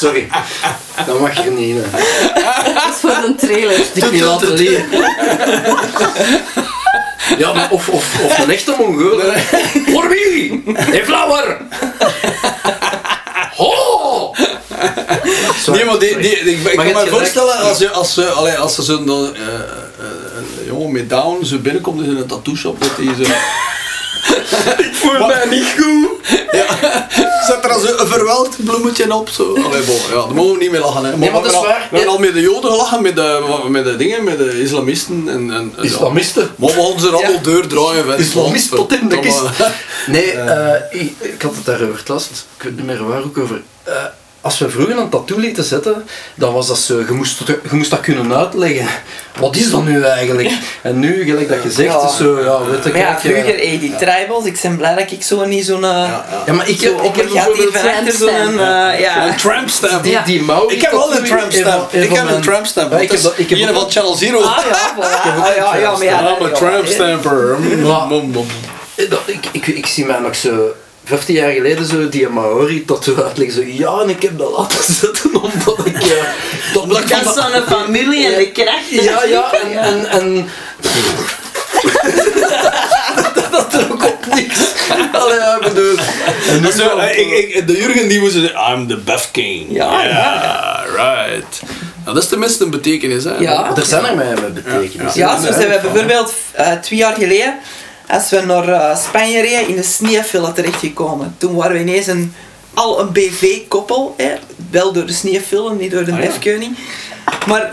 Sorry. 0.00 0.28
Dat 1.06 1.20
mag 1.20 1.44
je 1.44 1.50
niet. 1.50 1.76
Hè. 1.76 1.90
Dat 2.74 2.82
is 2.94 3.00
voor 3.00 3.10
de 3.10 3.34
trailer. 3.36 3.80
Ik 3.94 4.10
niet 4.10 4.22
laten 4.22 4.52
leren. 4.52 4.86
Ja, 7.38 7.52
maar 7.52 7.70
of, 7.70 7.88
of, 7.88 8.20
of 8.24 8.38
een 8.38 8.50
echte 8.50 8.74
Mongool. 8.78 9.20
Voor 9.86 10.08
wie? 10.08 10.62
Hey, 10.74 11.04
flower! 11.04 11.56
Ho! 13.56 14.34
Sorry, 15.62 15.80
Nee, 15.80 15.84
maar 15.84 15.98
die, 15.98 16.16
die, 16.16 16.36
ik, 16.36 16.76
kan 16.76 16.86
je 16.86 16.94
me 16.94 17.06
voorstellen 17.06 17.58
als 17.58 17.78
je, 17.78 17.90
als, 17.90 18.18
allee, 18.18 18.56
als 18.56 18.76
er 18.76 18.84
zo'n 18.84 19.08
eh, 19.08 19.14
eh, 19.14 19.28
een 19.98 20.23
jongen 20.74 20.92
met 20.92 21.10
down 21.10 21.44
zo 21.44 21.58
binnenkomt 21.58 22.02
in 22.02 22.16
een 22.16 22.26
tattoo 22.26 22.54
shop, 22.54 22.80
dat 22.80 22.90
hij 22.96 23.24
zo... 23.24 23.32
Ik 24.78 24.94
voel 24.94 25.26
mij 25.26 25.46
niet 25.50 25.74
goed. 25.78 26.08
Ja, 26.52 26.66
zet 27.48 27.64
er 27.64 27.72
als 27.72 27.82
een 28.00 28.06
verweld 28.06 28.56
bloemetje 28.64 29.14
op. 29.14 29.28
Zo. 29.28 29.54
Allee, 29.54 29.82
bon, 29.82 29.96
ja, 29.96 30.14
daar 30.14 30.34
mogen 30.34 30.52
we 30.52 30.58
niet 30.58 30.70
mee 30.70 30.80
lachen. 30.80 31.04
Hè. 31.04 31.16
Nee, 31.16 31.30
maar 31.30 31.42
dat 31.42 31.50
we 31.52 31.56
is 31.58 31.64
hebben 31.64 31.72
al- 31.74 31.78
waar. 31.80 31.88
We 31.90 31.96
hebben 31.96 32.14
al 32.14 32.18
met 32.20 32.34
de 32.34 32.40
joden 32.40 32.70
gelachen, 32.70 33.02
met 33.02 33.16
de, 33.16 33.62
met 33.68 33.84
de 33.84 33.96
dingen, 33.96 34.24
met 34.24 34.38
de 34.38 34.60
islamisten. 34.60 35.24
En, 35.28 35.50
en, 35.50 35.72
en 35.76 35.84
Islamisten. 35.84 36.42
Ja. 36.42 36.48
Maar 36.56 36.68
we 36.74 36.82
gaan 36.82 37.00
ze 37.00 37.06
er 37.08 37.14
allemaal 37.14 37.42
deurdraaien. 37.42 38.04
vent. 38.04 38.18
Islamist 38.18 38.70
tot 38.70 38.92
in 39.00 39.08
de 39.08 39.18
kist. 39.20 39.40
Nee, 40.06 40.30
eh, 40.32 41.00
ik, 41.00 41.12
ik 41.20 41.42
had 41.42 41.54
het 41.54 41.64
daarover 41.64 41.98
het 41.98 42.08
last. 42.08 42.30
Ik 42.56 42.62
weet 42.62 42.76
niet 42.76 42.86
meer 42.86 43.04
waar 43.08 43.22
ook 43.22 43.38
over. 43.38 43.62
Eh, 43.82 43.94
als 44.44 44.58
we 44.58 44.70
vroeger 44.70 44.98
een 44.98 45.08
tattoo 45.08 45.38
lieten 45.38 45.64
zetten, 45.64 46.04
dan 46.34 46.52
was 46.52 46.66
dat 46.66 46.78
zo, 46.78 46.98
je 46.98 47.12
moest, 47.12 47.38
je 47.46 47.58
moest 47.70 47.90
dat 47.90 48.00
kunnen 48.00 48.36
uitleggen. 48.36 48.86
Wat 49.38 49.56
is 49.56 49.70
dat 49.70 49.84
nu 49.84 50.02
eigenlijk? 50.02 50.50
En 50.82 50.98
nu, 50.98 51.24
gelijk 51.24 51.48
dat 51.48 51.62
je 51.62 51.70
zegt, 51.70 51.92
Ja. 51.92 52.04
is 52.08 52.16
zo, 52.16 52.40
ja, 52.44 52.64
weet 52.70 52.84
je, 52.84 52.90
Maar 52.90 52.98
ja, 52.98 53.18
vroeger, 53.20 53.44
hey, 53.44 53.78
die 53.80 53.94
tribals, 53.96 54.44
ik 54.44 54.58
ben 54.62 54.76
blij 54.76 54.94
dat 54.94 55.10
ik 55.10 55.22
zo 55.22 55.44
niet 55.44 55.64
zo'n... 55.66 55.84
eh 55.84 55.90
Ja, 56.46 56.52
maar 56.52 56.68
ik 56.68 56.80
heb, 56.80 56.98
zo 56.98 57.04
ik 57.04 57.16
heb 57.16 57.28
bijvoorbeeld 57.32 57.76
achter 57.76 58.12
zo'n... 58.12 58.58
eh, 58.58 59.00
ja. 59.00 59.26
Een 59.28 59.36
tramp 59.36 59.68
stamp. 59.70 60.02
die, 60.02 60.18
die 60.24 60.44
Ik 60.68 60.80
heb 60.82 60.90
wel 60.90 61.16
een 61.16 61.24
tramp 61.24 61.52
stamp. 61.52 61.92
Ik 61.92 62.12
heb 62.12 62.28
een 62.30 62.40
tramp 62.42 62.66
stamp. 62.66 62.92
Ik 62.92 63.10
heb 63.10 63.22
dat- 63.22 63.34
ik 63.36 63.68
van 63.72 63.90
Channel 63.90 64.14
Zero. 64.14 64.40
Ah 64.40 64.58
ja, 64.70 64.94
voilà. 64.96 65.22
Ah, 65.22 65.56
ja, 65.56 65.76
ja, 65.76 65.90
maar 65.90 66.04
ja, 66.04 66.36
I'm 66.38 66.46
a 66.46 66.48
tramp 66.50 66.86
stamper. 66.86 67.58
Maar- 67.60 68.06
Mom, 68.06 68.30
mom. 68.30 68.46
Eh, 68.94 69.04
ik, 69.26 69.46
ik, 69.52 69.66
ik 69.66 69.86
zie 69.86 70.06
mij 70.06 70.18
nog 70.18 70.36
zo 70.36 70.74
15 71.04 71.34
jaar 71.34 71.52
geleden 71.52 71.86
zo 71.86 72.08
die 72.08 72.28
Maori 72.28 72.84
tattoo 72.84 73.22
uitleggen. 73.22 73.54
Zo, 73.56 73.62
ja, 73.66 74.00
en 74.02 74.08
ik 74.08 74.22
heb 74.22 74.38
dat 74.38 74.50
laten 74.58 74.84
zetten 75.00 75.42
omdat 75.42 75.86
ik... 75.86 76.02
Ja, 76.02 76.14
dat, 76.72 76.82
Omdat 76.82 76.98
ik 77.00 77.08
Dat 77.08 77.18
van 77.18 77.28
is 77.28 77.34
dat- 77.34 77.52
zo'n 77.52 77.62
familie 77.78 78.26
en 78.26 78.38
de 78.38 78.50
kracht. 78.52 78.88
ja, 78.88 79.24
ja, 79.24 79.52
en... 79.52 79.78
en, 79.78 80.06
en 80.10 80.48
dat 83.50 83.74
er 83.74 83.92
ook 83.92 84.04
op 84.04 84.26
niks. 84.34 84.58
Allee, 85.12 85.38
ja, 85.38 85.56
ik 85.60 85.68
bedoel... 85.74 85.96
En 86.48 86.72
Zo, 86.72 86.96
eh, 86.98 87.18
ik, 87.18 87.54
ik, 87.54 87.66
de 87.66 87.76
Jurgen 87.76 88.08
die 88.08 88.20
moest 88.20 88.32
zeggen, 88.32 88.72
I'm 88.72 88.88
the 88.88 88.96
Beth 88.96 89.28
King. 89.32 89.66
Ja, 89.68 90.02
Ja, 90.04 90.82
right. 90.86 91.60
Nou, 92.04 92.14
dat 92.16 92.22
is 92.22 92.28
tenminste 92.28 92.64
een 92.64 92.70
betekenis, 92.70 93.24
hè. 93.24 93.34
Ja. 93.38 93.72
Er 93.76 93.84
zijn 93.84 94.04
er 94.04 94.14
mij 94.16 94.34
met 94.34 94.54
betekenis. 94.54 95.14
Ja, 95.14 95.40
zo 95.40 95.52
zijn 95.52 95.68
we 95.70 95.78
bijvoorbeeld 95.82 96.32
eh, 96.52 96.72
twee 96.72 96.98
jaar 96.98 97.14
geleden, 97.14 97.58
als 98.08 98.30
we 98.30 98.40
naar 98.40 98.68
eh, 98.68 98.96
Spanje 98.96 99.40
reden, 99.40 99.68
in 99.68 99.76
de 99.76 99.82
sneeuwfile 99.82 100.52
terechtgekomen. 100.52 101.34
Toen 101.38 101.54
waren 101.54 101.72
we 101.72 101.80
ineens 101.80 102.06
een, 102.06 102.34
al 102.74 103.00
een 103.00 103.12
BV-koppel, 103.12 104.16
wel 104.70 104.92
door 104.92 105.06
de 105.06 105.12
sneeuwfile, 105.12 105.74
niet 105.74 105.90
door 105.90 106.04
de 106.04 106.12
Ah, 106.12 106.18
ja. 106.18 106.24
nefkeuning. 106.24 106.76
Maar 107.46 107.72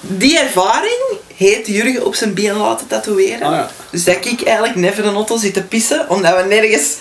die 0.00 0.38
ervaring 0.38 1.02
heeft 1.36 1.66
Jurgen 1.66 2.06
op 2.06 2.14
zijn 2.14 2.34
been 2.34 2.56
laten 2.56 2.86
tatoeëren. 2.86 3.42
Ah, 3.46 3.52
ja. 3.52 3.70
Dus 3.90 4.04
dat 4.04 4.24
ik 4.24 4.42
eigenlijk 4.42 4.76
never 4.76 5.02
de 5.02 5.08
auto 5.12 5.36
zit 5.36 5.54
te 5.54 5.62
pissen, 5.62 6.08
omdat 6.08 6.36
we 6.36 6.42
nergens... 6.48 6.94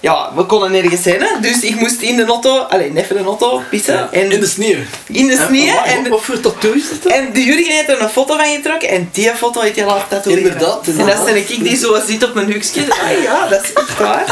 Ja, 0.00 0.30
we 0.34 0.44
konden 0.44 0.70
nergens 0.72 1.02
zijn, 1.02 1.20
hè. 1.20 1.40
dus 1.40 1.60
ik 1.60 1.74
moest 1.74 2.00
in 2.00 2.16
de 2.16 2.24
auto, 2.24 2.58
alleen 2.58 2.92
never 2.92 3.16
de 3.16 3.24
auto 3.24 3.62
pissen. 3.70 3.94
Ja, 3.94 4.08
En 4.10 4.30
In 4.32 4.40
de 4.40 4.46
sneeuw. 4.46 4.78
in 5.06 5.26
de 5.26 5.44
sneeuw. 5.48 5.74
En, 5.84 6.04
en 6.04 6.10
wat 6.10 6.22
voor 6.22 6.40
tattoo 6.40 6.72
is 6.72 6.84
dan? 7.02 7.12
en 7.12 7.32
de 7.32 7.44
Jurgen 7.44 7.74
heeft 7.74 7.88
er 7.88 8.00
een 8.00 8.08
foto 8.08 8.36
van 8.36 8.44
getrokken 8.46 8.88
en 8.88 9.08
die 9.12 9.34
foto 9.34 9.60
heeft 9.60 9.76
hij 9.76 9.86
laten 9.86 10.08
tatoeëren. 10.08 10.42
Inderdaad, 10.42 10.86
En 10.86 11.06
dat 11.06 11.28
is 11.28 11.48
ik 11.48 11.64
die 11.64 11.76
zo 11.76 11.98
zit 12.06 12.24
op 12.24 12.34
mijn 12.34 12.52
hoekje. 12.52 12.80
Ah 12.80 13.22
ja, 13.22 13.48
dat 13.48 13.62
is 13.62 13.72
echt 13.72 13.98
waar. 13.98 14.24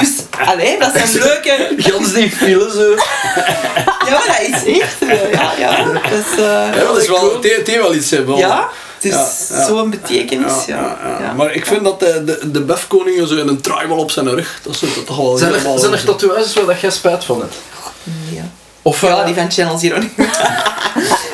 Dus, 0.00 0.10
alleen, 0.46 0.78
dat 0.78 0.94
is 0.94 1.14
een 1.14 1.20
leuke... 1.20 1.68
Gans 1.76 2.12
die 2.12 2.30
file 2.30 2.70
zo. 2.70 2.90
Ja, 4.06 4.10
maar 4.10 4.26
dat 4.26 4.62
is 4.64 4.80
echt... 4.80 4.96
Ja, 5.32 5.52
ja. 5.58 5.84
Dat 5.84 6.02
is... 6.04 6.36
Ja, 6.36 6.72
eh, 6.72 6.80
dat 6.80 6.96
is 7.02 7.08
wel, 7.08 7.38
heeft 7.42 7.74
wel 7.76 7.94
iets, 7.94 8.10
hè. 8.10 8.24
wel. 8.24 8.38
ja, 8.38 8.68
het 9.02 9.12
is 9.12 9.48
Ja, 9.48 9.56
ja. 9.58 9.66
zo'n 9.66 9.90
betekenis. 9.90 10.52
Ja, 10.66 10.76
Ja, 10.76 10.98
ja, 11.02 11.08
ja. 11.18 11.24
ja. 11.24 11.32
Maar 11.32 11.52
ik 11.54 11.66
vind 11.66 11.84
dat 11.84 12.00
de, 12.00 12.22
de, 12.24 12.50
de 12.50 12.60
Bef 12.60 12.86
koningen 12.86 13.28
zo 13.28 13.36
in 13.36 13.48
een 13.48 13.60
tribal 13.60 13.96
op 13.98 14.10
zijn 14.10 14.28
rug, 14.28 14.60
dat 14.62 14.74
is 14.74 14.80
toch 15.06 15.16
wel 15.16 15.36
Zijn 15.36 15.52
helemaal... 15.52 15.74
er, 15.74 15.80
zijn 15.80 15.92
er 15.92 16.04
tatoeages 16.04 16.54
waar 16.54 16.66
dat 16.66 16.80
jij 16.80 16.90
spijt 16.90 17.24
van 17.24 17.40
hebt? 17.40 17.54
Ja. 18.30 18.42
Of, 18.82 19.00
Ja, 19.00 19.18
eh, 19.20 19.26
die 19.26 19.34
van 19.34 19.50
Channel 19.50 19.78
Zero 19.78 19.98
niet. 19.98 20.12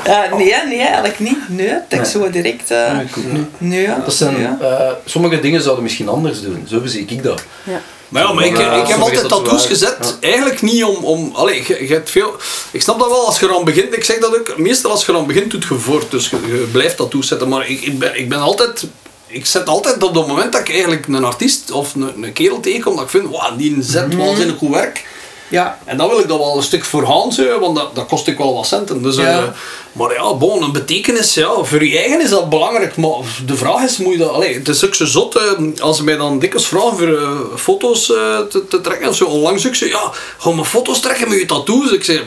Eh, 0.04 0.32
nee, 0.36 0.54
nee, 0.68 0.78
eigenlijk 0.80 1.18
niet. 1.18 1.48
Nee, 1.48 1.74
dat 1.88 1.98
ik 1.98 2.04
zo 2.04 2.30
direct... 2.30 2.70
eh, 2.70 2.92
Nee, 2.92 3.04
ik 3.04 3.16
ook 3.18 3.32
niet. 3.32 3.46
nee, 3.58 3.82
ja. 3.82 3.98
Dat 4.04 4.14
zijn, 4.14 4.60
eh, 4.60 4.90
sommige 5.04 5.40
dingen 5.40 5.62
zouden 5.62 5.82
misschien 5.82 6.08
anders 6.08 6.40
doen. 6.42 6.66
Zo 6.68 6.80
zie 6.84 7.04
ik 7.06 7.22
dat. 7.22 7.42
Ja. 7.64 7.80
Maar 8.08 8.22
ja, 8.22 8.32
maar 8.32 8.44
ik, 8.44 8.58
ik 8.58 8.86
heb 8.86 9.00
altijd 9.00 9.28
tattoos 9.28 9.66
gezet, 9.66 10.16
eigenlijk 10.20 10.62
niet 10.62 10.84
om... 10.84 11.04
om 11.04 11.30
allee, 11.34 11.64
je, 11.66 11.86
je 11.86 11.92
hebt 11.92 12.10
veel... 12.10 12.36
Ik 12.70 12.82
snap 12.82 12.98
dat 12.98 13.08
wel, 13.08 13.26
als 13.26 13.40
je 13.40 13.46
eraan 13.46 13.64
begint, 13.64 13.96
ik 13.96 14.04
zeg 14.04 14.18
dat 14.18 14.38
ook, 14.38 14.58
meestal 14.58 14.90
als 14.90 15.06
je 15.06 15.12
eraan 15.12 15.26
begint, 15.26 15.50
doet 15.50 15.66
je 15.68 15.74
voort. 15.74 16.10
Dus 16.10 16.30
je, 16.30 16.36
je 16.46 16.68
blijft 16.72 16.96
tattoos 16.96 17.28
zetten. 17.28 17.48
Maar 17.48 17.68
ik, 17.68 17.80
ik, 17.80 17.98
ben, 17.98 18.18
ik 18.18 18.28
ben 18.28 18.40
altijd... 18.40 18.86
Ik 19.26 19.46
zet 19.46 19.68
altijd 19.68 20.02
op 20.02 20.14
het 20.14 20.26
moment 20.26 20.52
dat 20.52 20.60
ik 20.60 20.70
eigenlijk 20.70 21.06
een 21.06 21.24
artiest 21.24 21.70
of 21.70 21.94
een, 21.94 22.22
een 22.22 22.32
kerel 22.32 22.60
tegenkom, 22.60 22.94
dat 22.94 23.04
ik 23.04 23.10
vind, 23.10 23.30
wauw, 23.30 23.56
die 23.56 23.76
zet 23.80 24.14
waanzinnig 24.14 24.58
goed 24.58 24.70
werk. 24.70 25.04
Ja. 25.48 25.78
En 25.84 25.96
dan 25.96 26.08
wil 26.08 26.18
ik 26.18 26.28
dat 26.28 26.38
wel 26.38 26.56
een 26.56 26.62
stuk 26.62 26.84
voorgaan 26.84 27.32
zetten, 27.32 27.60
want 27.60 27.76
dat, 27.76 27.94
dat 27.94 28.06
kost 28.06 28.26
ik 28.26 28.38
wel 28.38 28.54
wat 28.54 28.66
centen. 28.66 29.02
Dus, 29.02 29.16
Ja. 29.16 29.38
eh, 29.38 29.44
maar 29.92 30.12
ja, 30.12 30.34
bon, 30.34 30.62
een 30.62 30.72
betekenis, 30.72 31.34
ja, 31.34 31.50
voor 31.62 31.84
je 31.84 31.98
eigen 31.98 32.20
is 32.22 32.30
dat 32.30 32.48
belangrijk. 32.48 32.96
Maar 32.96 33.10
de 33.46 33.56
vraag 33.56 33.82
is, 33.82 33.96
moet 33.96 34.12
je 34.12 34.18
dat... 34.18 34.30
Allee, 34.30 34.54
het 34.54 34.68
is 34.68 34.84
ook 34.84 34.94
zo 34.94 35.04
zot, 35.04 35.36
eh, 35.36 35.80
als 35.80 35.96
ze 35.96 36.04
mij 36.04 36.16
dan 36.16 36.38
dikwijls 36.38 36.68
vragen 36.68 36.96
voor 36.96 37.08
eh, 37.08 37.38
foto's 37.56 38.06
te, 38.06 38.64
te 38.68 38.80
trekken. 38.80 39.08
Of 39.08 39.16
zo 39.16 39.24
onlangs 39.24 39.66
ook 39.66 39.74
zo, 39.74 39.86
ja, 39.86 40.12
ga 40.38 40.50
maar 40.50 40.64
foto's 40.64 41.00
trekken 41.00 41.28
met 41.28 41.38
je 41.38 41.46
tattoos. 41.46 41.90
Ik 41.92 42.04
zeg? 42.04 42.22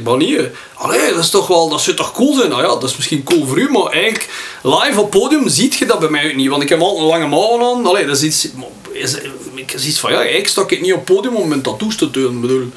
Allee, 0.75 1.09
dat 1.13 1.23
is 1.23 1.29
toch 1.29 1.47
wel, 1.47 1.69
dat 1.69 1.81
zou 1.81 1.95
toch 1.95 2.11
cool 2.13 2.33
zijn? 2.33 2.49
Nou 2.49 2.61
ja, 2.61 2.67
dat 2.67 2.83
is 2.83 2.95
misschien 2.95 3.23
cool 3.23 3.45
voor 3.45 3.57
u, 3.59 3.69
maar 3.69 3.91
eigenlijk 3.91 4.29
live 4.61 4.99
op 5.01 5.09
podium 5.11 5.49
ziet 5.49 5.75
je 5.75 5.85
dat 5.85 5.99
bij 5.99 6.09
mij 6.09 6.27
ook 6.29 6.35
niet. 6.35 6.49
Want 6.49 6.63
ik 6.63 6.69
heb 6.69 6.81
altijd 6.81 7.01
een 7.01 7.07
lange 7.07 7.27
mouwen 7.27 7.61
aan. 7.61 7.85
Allee, 7.85 8.05
dat 8.05 8.15
is 8.15 8.23
iets... 8.23 8.47
Is, 8.93 9.15
ik 9.55 9.71
is 9.73 9.85
iets 9.85 9.99
van, 9.99 10.11
ja, 10.11 10.17
eigenlijk 10.17 10.47
sta 10.47 10.63
ik 10.67 10.81
niet 10.81 10.93
op 10.93 11.05
podium 11.05 11.35
om 11.35 11.47
mijn 11.47 11.61
tattoos 11.61 11.95
te 11.95 12.09
tonen, 12.11 12.41
bedoel. 12.41 12.69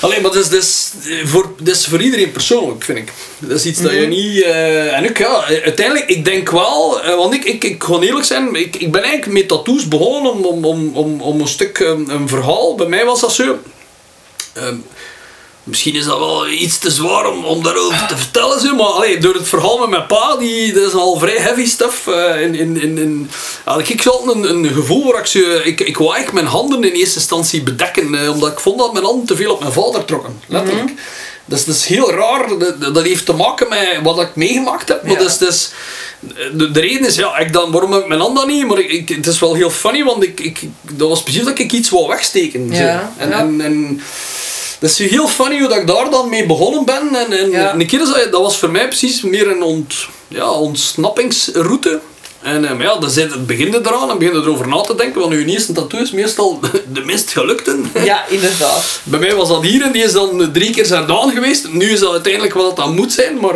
Alleen, 0.00 0.22
maar 0.22 0.30
dat 0.30 0.42
is, 0.42 0.48
dat, 0.48 0.62
is, 0.62 0.92
eh, 1.08 1.26
voor, 1.26 1.52
dat 1.58 1.74
is 1.76 1.86
voor 1.86 2.00
iedereen 2.02 2.32
persoonlijk, 2.32 2.84
vind 2.84 2.98
ik. 2.98 3.12
Dat 3.38 3.58
is 3.58 3.66
iets 3.66 3.80
dat 3.80 3.92
je 3.92 4.06
niet... 4.06 4.42
eh, 4.42 4.96
en 4.96 5.08
ook, 5.08 5.16
ja, 5.16 5.44
uiteindelijk, 5.44 6.08
ik 6.08 6.24
denk 6.24 6.50
wel... 6.50 7.02
eh, 7.02 7.16
want 7.16 7.34
ik, 7.34 7.44
ik, 7.44 7.64
ik 7.64 7.82
ga 7.82 8.00
eerlijk 8.00 8.26
zijn, 8.26 8.54
ik, 8.54 8.76
ik 8.76 8.92
ben 8.92 9.02
eigenlijk 9.02 9.32
met 9.32 9.48
tattoos 9.48 9.88
begonnen 9.88 10.32
om, 10.32 10.44
om, 10.44 10.64
om, 10.64 10.96
om, 10.96 11.20
om 11.20 11.40
een 11.40 11.48
stuk 11.48 11.78
een 11.78 12.28
verhaal. 12.28 12.74
Bij 12.74 12.86
mij 12.86 13.04
was 13.04 13.20
dat 13.20 13.32
zo... 13.32 13.58
ehm, 14.52 14.76
Misschien 15.64 15.94
is 15.94 16.04
dat 16.04 16.18
wel 16.18 16.48
iets 16.48 16.78
te 16.78 16.90
zwaar 16.90 17.26
om, 17.30 17.44
om 17.44 17.62
daarover 17.62 18.06
te 18.08 18.16
vertellen, 18.16 18.60
zo, 18.60 18.74
maar 18.74 18.86
allee, 18.86 19.18
door 19.18 19.34
het 19.34 19.48
verhaal 19.48 19.78
met 19.78 19.88
mijn 19.88 20.06
pa, 20.06 20.36
die, 20.36 20.72
dat 20.72 20.82
is 20.88 20.94
al 20.94 21.18
vrij 21.18 21.36
heavy 21.38 21.66
stuff. 21.66 22.06
eh, 22.06 22.40
in, 22.42 22.54
in, 22.54 22.80
in, 22.80 22.98
in, 22.98 23.30
had 23.64 23.88
ik 23.88 24.06
altijd 24.06 24.36
een, 24.36 24.50
een 24.50 24.72
gevoel 24.72 25.12
waar 25.12 25.20
ik 25.20 25.26
zo... 25.26 25.38
Ik, 25.64 25.80
ik 25.80 25.96
wou 25.96 26.14
eigenlijk 26.14 26.44
mijn 26.44 26.54
handen 26.54 26.84
in 26.84 26.92
eerste 26.92 27.18
instantie 27.18 27.62
bedekken, 27.62 28.14
eh, 28.14 28.30
omdat 28.30 28.52
ik 28.52 28.60
vond 28.60 28.78
dat 28.78 28.92
mijn 28.92 29.04
handen 29.04 29.26
te 29.26 29.36
veel 29.36 29.52
op 29.52 29.60
mijn 29.60 29.72
vader 29.72 30.04
trokken. 30.04 30.40
Letterlijk. 30.46 30.90
Dus 31.44 31.64
dat 31.64 31.74
is 31.74 31.84
heel 31.86 32.10
raar. 32.12 32.58
Dat, 32.58 32.94
dat 32.94 33.02
heeft 33.04 33.26
te 33.26 33.32
maken 33.32 33.68
met 33.68 33.98
wat 34.02 34.20
ik 34.20 34.34
meegemaakt 34.34 34.88
heb. 34.88 35.02
Maar 35.02 35.12
Ja. 35.12 35.18
dus, 35.18 35.38
dus, 35.38 35.70
de, 36.52 36.70
de 36.70 36.80
reden 36.80 37.06
is, 37.06 37.14
ja, 37.14 37.38
ik 37.38 37.52
dan, 37.52 37.72
waarom 37.72 37.92
heb 37.92 38.02
ik 38.02 38.08
mijn 38.08 38.20
hand 38.20 38.36
dan 38.36 38.46
niet? 38.48 38.66
Maar 38.66 38.78
ik, 38.78 38.90
ik- 38.90 39.08
het 39.08 39.26
is 39.26 39.38
wel 39.38 39.54
heel 39.54 39.70
funny, 39.70 40.04
want 40.04 40.22
ik, 40.22 40.40
ik, 40.40 40.60
dat 40.90 41.08
was 41.08 41.22
precies 41.22 41.44
dat 41.44 41.58
ik 41.58 41.72
iets 41.72 41.90
wou 41.90 42.08
wegsteken. 42.08 42.68
zo. 42.76 42.82
En, 42.82 43.28
ja. 43.28 43.38
en, 43.38 43.60
en 43.60 44.00
dat 44.82 44.90
is 44.90 44.98
heel 44.98 45.28
funny 45.28 45.58
hoe 45.58 45.68
dat 45.68 45.78
ik 45.78 45.86
daar 45.86 46.10
dan 46.10 46.28
mee 46.28 46.46
begonnen 46.46 46.84
ben. 46.84 47.14
En, 47.14 47.32
en 47.32 47.50
Ja. 47.50 47.74
een 47.74 47.86
keer 47.86 47.98
dat, 47.98 48.28
dat 48.30 48.40
was 48.42 48.58
voor 48.58 48.70
mij 48.70 48.86
precies 48.88 49.22
meer 49.22 49.50
een 49.50 49.62
ont, 49.62 49.94
ja, 50.28 50.50
ontsnappingsroute. 50.50 52.00
En 52.42 52.64
eh, 52.64 52.76
maar 52.76 52.86
ja, 52.86 52.96
dan 52.96 53.10
zit 53.10 53.32
het 53.32 53.50
eraan 53.86 54.10
en 54.10 54.18
begin 54.18 54.34
je 54.34 54.40
erover 54.40 54.68
na 54.68 54.80
te 54.80 54.94
denken. 54.94 55.20
Want 55.20 55.32
uw 55.32 55.44
eerste 55.44 55.72
tattoo 55.72 56.00
is 56.00 56.10
meestal 56.10 56.60
de 56.92 57.00
minst 57.00 57.30
gelukte. 57.30 57.76
Ja, 58.04 58.26
inderdaad. 58.28 59.00
Bij 59.02 59.18
mij 59.18 59.34
was 59.34 59.48
dat 59.48 59.62
hier 59.62 59.82
en 59.82 59.92
die 59.92 60.02
is 60.02 60.12
dan 60.12 60.52
drie 60.52 60.70
keer 60.70 60.84
Zardaan 60.84 61.30
geweest. 61.30 61.68
Nu 61.72 61.90
is 61.90 62.00
dat 62.00 62.12
uiteindelijk 62.12 62.54
wat 62.54 62.76
dat 62.76 62.94
moet 62.94 63.12
zijn, 63.12 63.40
maar 63.40 63.54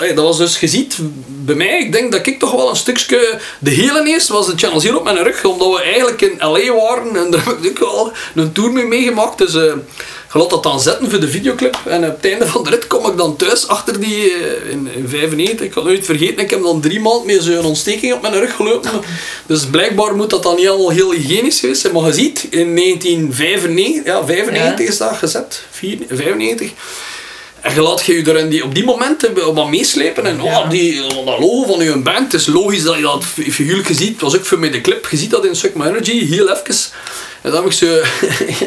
ja, 0.00 0.14
dat 0.14 0.24
was 0.24 0.38
dus, 0.38 0.60
je 0.60 0.68
ziet, 0.68 0.96
bij 1.26 1.54
mij, 1.54 1.78
ik 1.80 1.92
denk 1.92 2.12
dat 2.12 2.26
ik 2.26 2.38
toch 2.38 2.50
wel 2.52 2.70
een 2.70 2.76
stukje, 2.76 3.38
de 3.58 3.70
hele 3.70 4.06
eerst 4.06 4.28
was 4.28 4.46
de 4.46 4.52
Channel 4.56 4.80
Zero 4.80 4.96
op 4.96 5.04
mijn 5.04 5.22
rug, 5.22 5.44
omdat 5.44 5.68
we 5.72 5.82
eigenlijk 5.82 6.22
in 6.22 6.36
L.A. 6.38 6.74
waren 6.74 7.16
en 7.16 7.30
daar 7.30 7.44
heb 7.44 7.64
ik 7.64 7.82
ook 7.82 7.92
wel 7.92 8.12
een 8.34 8.52
tour 8.52 8.72
mee 8.72 8.84
meegemaakt. 8.84 9.38
Dus 9.38 9.54
eh 9.54 9.72
je 10.32 10.38
laat 10.38 10.50
dat 10.50 10.62
dan 10.62 10.80
zetten 10.80 11.10
voor 11.10 11.20
de 11.20 11.28
videoclip 11.28 11.78
en 11.86 12.04
op 12.04 12.16
het 12.22 12.30
einde 12.32 12.46
van 12.46 12.64
de 12.64 12.70
rit 12.70 12.86
kom 12.86 13.06
ik 13.06 13.16
dan 13.16 13.36
thuis 13.36 13.68
achter 13.68 14.00
die, 14.00 14.32
eh, 14.32 14.70
in, 14.70 14.88
in 14.94 15.08
95, 15.08 15.66
ik 15.66 15.74
het 15.74 15.84
nooit 15.84 16.04
vergeten, 16.04 16.38
ik 16.38 16.50
heb 16.50 16.62
dan 16.62 16.80
drie 16.80 17.00
maanden 17.00 17.26
met 17.26 17.42
zo'n 17.42 17.64
ontsteking 17.64 18.12
op 18.12 18.22
mijn 18.22 18.34
rug 18.34 18.56
gelopen. 18.56 18.90
Dus 19.46 19.66
blijkbaar 19.66 20.14
moet 20.16 20.30
dat 20.30 20.42
dan 20.42 20.56
niet 20.56 20.68
allemaal 20.68 20.90
heel 20.90 21.12
hygiënisch 21.12 21.60
geweest 21.60 21.80
zijn, 21.80 21.92
maar 21.92 22.06
je 22.06 22.12
ziet, 22.12 22.46
in 22.50 22.74
1995, 22.76 24.04
ja, 24.04 24.26
95 24.26 24.86
is 24.88 24.96
dat 24.98 25.16
gezet, 25.16 25.62
4, 25.70 25.98
95. 26.08 26.70
En 27.60 27.74
je 27.74 27.80
laat 27.80 28.04
je 28.06 28.24
je 28.24 28.32
er 28.32 28.50
die, 28.50 28.64
op 28.64 28.74
die 28.74 28.84
momenten 28.84 29.54
wat 29.54 29.68
meeslepen. 29.70 30.26
En 30.26 30.42
Ja. 30.42 30.58
oh, 30.60 30.70
die, 30.70 31.00
dat 31.02 31.38
logo 31.38 31.64
van 31.72 31.84
je 31.84 31.96
band, 31.98 32.32
het 32.32 32.40
is 32.40 32.46
logisch 32.46 32.82
dat 32.82 32.96
je 32.96 33.02
dat 33.02 33.24
fi- 33.24 33.52
figuurlijk 33.52 33.88
ziet. 33.92 34.12
Het 34.12 34.20
was 34.20 34.36
ook 34.36 34.44
voor 34.44 34.58
mij 34.58 34.70
de 34.70 34.80
clip. 34.80 35.06
Je 35.10 35.16
ziet 35.16 35.30
dat 35.30 35.44
in 35.44 35.56
Suck 35.56 35.74
My 35.74 35.86
Energy, 35.86 36.26
heel 36.26 36.48
even. 36.50 36.74
En 37.42 37.50
dan 37.50 37.62
heb 37.62 37.72
ik 37.72 37.76
zo... 37.78 38.00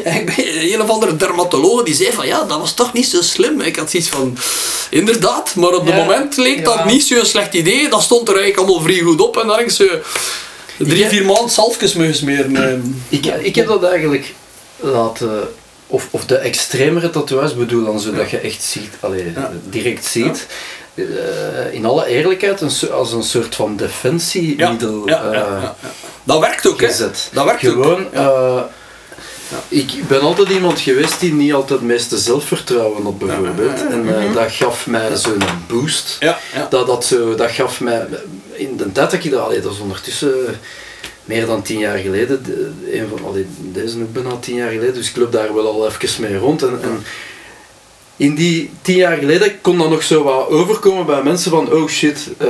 een 0.74 0.82
of 0.82 0.88
andere 0.88 1.16
dermatoloog 1.16 1.82
die 1.82 1.94
zei 1.94 2.12
van... 2.12 2.26
Ja, 2.26 2.44
dat 2.44 2.58
was 2.58 2.74
toch 2.74 2.92
niet 2.92 3.06
zo 3.06 3.22
slim. 3.22 3.60
Ik 3.60 3.76
had 3.76 3.90
zoiets 3.90 4.08
van... 4.08 4.36
Inderdaad, 4.90 5.54
maar 5.54 5.72
op 5.74 5.86
het 5.86 5.94
Ja. 5.94 6.00
moment 6.04 6.36
leek 6.36 6.64
dat 6.64 6.84
niet 6.84 7.04
zo'n 7.04 7.24
slecht 7.24 7.54
idee. 7.54 7.88
Dat 7.88 8.02
stond 8.02 8.28
er 8.28 8.36
eigenlijk 8.36 8.66
allemaal 8.66 8.84
vrij 8.86 9.00
goed 9.00 9.20
op. 9.20 9.36
En 9.36 9.46
dan 9.46 9.56
heb 9.56 9.66
ik 9.66 9.72
zo... 9.72 9.84
Drie, 10.78 11.06
vier 11.06 11.24
maanden 11.24 11.50
zalfjes 11.50 11.92
mee 11.94 12.08
gesmeren. 12.08 12.56
eh. 12.56 12.78
Ik, 13.08 13.26
ik 13.26 13.54
heb 13.54 13.66
dat 13.66 13.84
eigenlijk 13.84 14.34
laten... 14.80 15.48
Of, 15.86 16.08
of 16.10 16.24
de 16.26 16.36
extremere 16.36 17.10
tatoeages 17.10 17.54
bedoel 17.54 17.84
dan 17.84 18.00
zodat 18.00 18.30
je 18.30 18.38
echt 18.38 18.62
ziet, 18.62 18.88
allee, 19.00 19.32
direct 19.68 20.04
ziet. 20.04 20.46
Eh, 20.94 21.04
in 21.72 21.84
alle 21.86 22.06
eerlijkheid 22.06 22.60
een, 22.60 22.70
als 22.92 23.12
een 23.12 23.22
soort 23.22 23.54
van 23.54 23.76
defensiemiddel 23.76 25.08
ja, 25.08 25.24
eh, 25.24 25.32
ja, 25.32 25.74
ja. 25.82 25.92
Dat 26.24 26.40
werkt 26.40 26.66
ook, 26.68 26.80
hè. 26.80 26.88
Dat 27.32 27.44
werkt 27.44 27.66
ook. 27.66 27.72
Gewoon, 27.72 28.06
Ja. 28.12 28.28
eh, 28.28 28.62
Ik 29.68 30.08
ben 30.08 30.20
altijd 30.20 30.48
iemand 30.48 30.80
geweest 30.80 31.20
die 31.20 31.32
niet 31.32 31.52
altijd 31.52 31.78
het 31.78 31.88
meeste 31.88 32.18
zelfvertrouwen 32.18 33.02
had, 33.02 33.18
bijvoorbeeld. 33.18 33.86
En 33.90 34.18
eh, 34.28 34.34
dat 34.34 34.52
gaf 34.52 34.86
mij 34.86 35.16
zo'n 35.16 35.42
boost. 35.68 36.16
Ja, 36.20 36.38
ja. 36.54 36.66
Dat, 36.70 36.86
dat, 36.86 37.04
zo, 37.04 37.34
dat 37.34 37.50
gaf 37.50 37.80
mij... 37.80 38.06
In 38.52 38.76
de 38.76 38.92
tijd 38.92 39.10
dat 39.10 39.24
ik 39.24 39.30
dat... 39.30 39.40
Allee, 39.40 39.60
dat 39.60 39.72
is 39.72 39.78
ondertussen 39.78 40.34
meer 41.24 41.46
dan 41.46 41.62
tien 41.62 41.78
jaar 41.78 41.98
geleden. 41.98 42.42
De, 42.42 42.70
een 42.98 43.08
van, 43.08 43.24
allee, 43.28 43.46
deze 43.58 43.98
ook 43.98 44.12
bijna 44.12 44.36
tien 44.40 44.54
jaar 44.56 44.70
geleden. 44.70 44.94
Dus 44.94 45.08
ik 45.10 45.16
loop 45.16 45.32
daar 45.32 45.54
wel 45.54 45.66
al 45.66 45.86
even 45.86 46.22
mee 46.22 46.38
rond. 46.38 46.62
En, 46.62 46.78
en 46.82 47.04
in 48.16 48.34
die 48.34 48.70
tien 48.82 48.96
jaar 48.96 49.16
geleden 49.16 49.60
kon 49.60 49.78
dat 49.78 49.90
nog 49.90 50.02
zo 50.02 50.22
wat 50.22 50.48
overkomen 50.48 51.06
bij 51.06 51.22
mensen 51.22 51.50
van... 51.50 51.72
Oh 51.72 51.88
shit... 51.88 52.28
eh, 52.38 52.46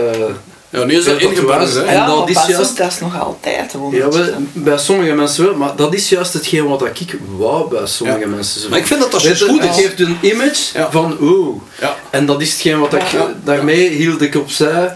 Ja, 0.75 0.85
nu 0.85 0.97
is 0.97 1.05
dat 1.05 1.21
ingebakken. 1.21 1.87
En 1.87 1.95
ja, 1.95 2.07
dat 2.07 2.29
is 2.29 2.47
juist- 2.47 2.77
dat 2.77 2.91
is 2.93 3.01
nog 3.01 3.21
altijd. 3.21 3.75
Ja, 3.91 4.09
wel, 4.09 4.25
bij 4.53 4.79
sommige 4.79 5.13
mensen 5.13 5.45
wel, 5.45 5.55
maar 5.55 5.77
dat 5.77 5.95
is 5.95 6.09
juist 6.09 6.33
hetgeen 6.33 6.69
wat 6.69 6.83
ik 6.83 7.17
wou 7.39 7.69
bij 7.69 7.87
sommige 7.87 8.19
Ja. 8.19 8.27
mensen. 8.27 8.61
Zo 8.61 8.69
Maar 8.69 8.79
ik 8.79 8.87
vind 8.87 9.01
dat 9.01 9.11
dat 9.13 9.23
Weet 9.23 9.43
goed 9.43 9.63
Het 9.63 9.75
geeft 9.75 10.01
een 10.01 10.17
image 10.21 10.79
Ja. 10.79 10.91
van 10.91 11.17
oeh. 11.21 11.57
Ja. 11.81 11.97
En 12.11 12.27
dat 12.27 12.41
is 12.41 12.53
hetgeen 12.53 12.79
wat 12.79 12.93
ik, 12.95 13.07
Ja. 13.07 13.35
daarmee 13.45 13.89
hield 13.89 14.23
ik 14.23 14.35
opzij, 14.35 14.95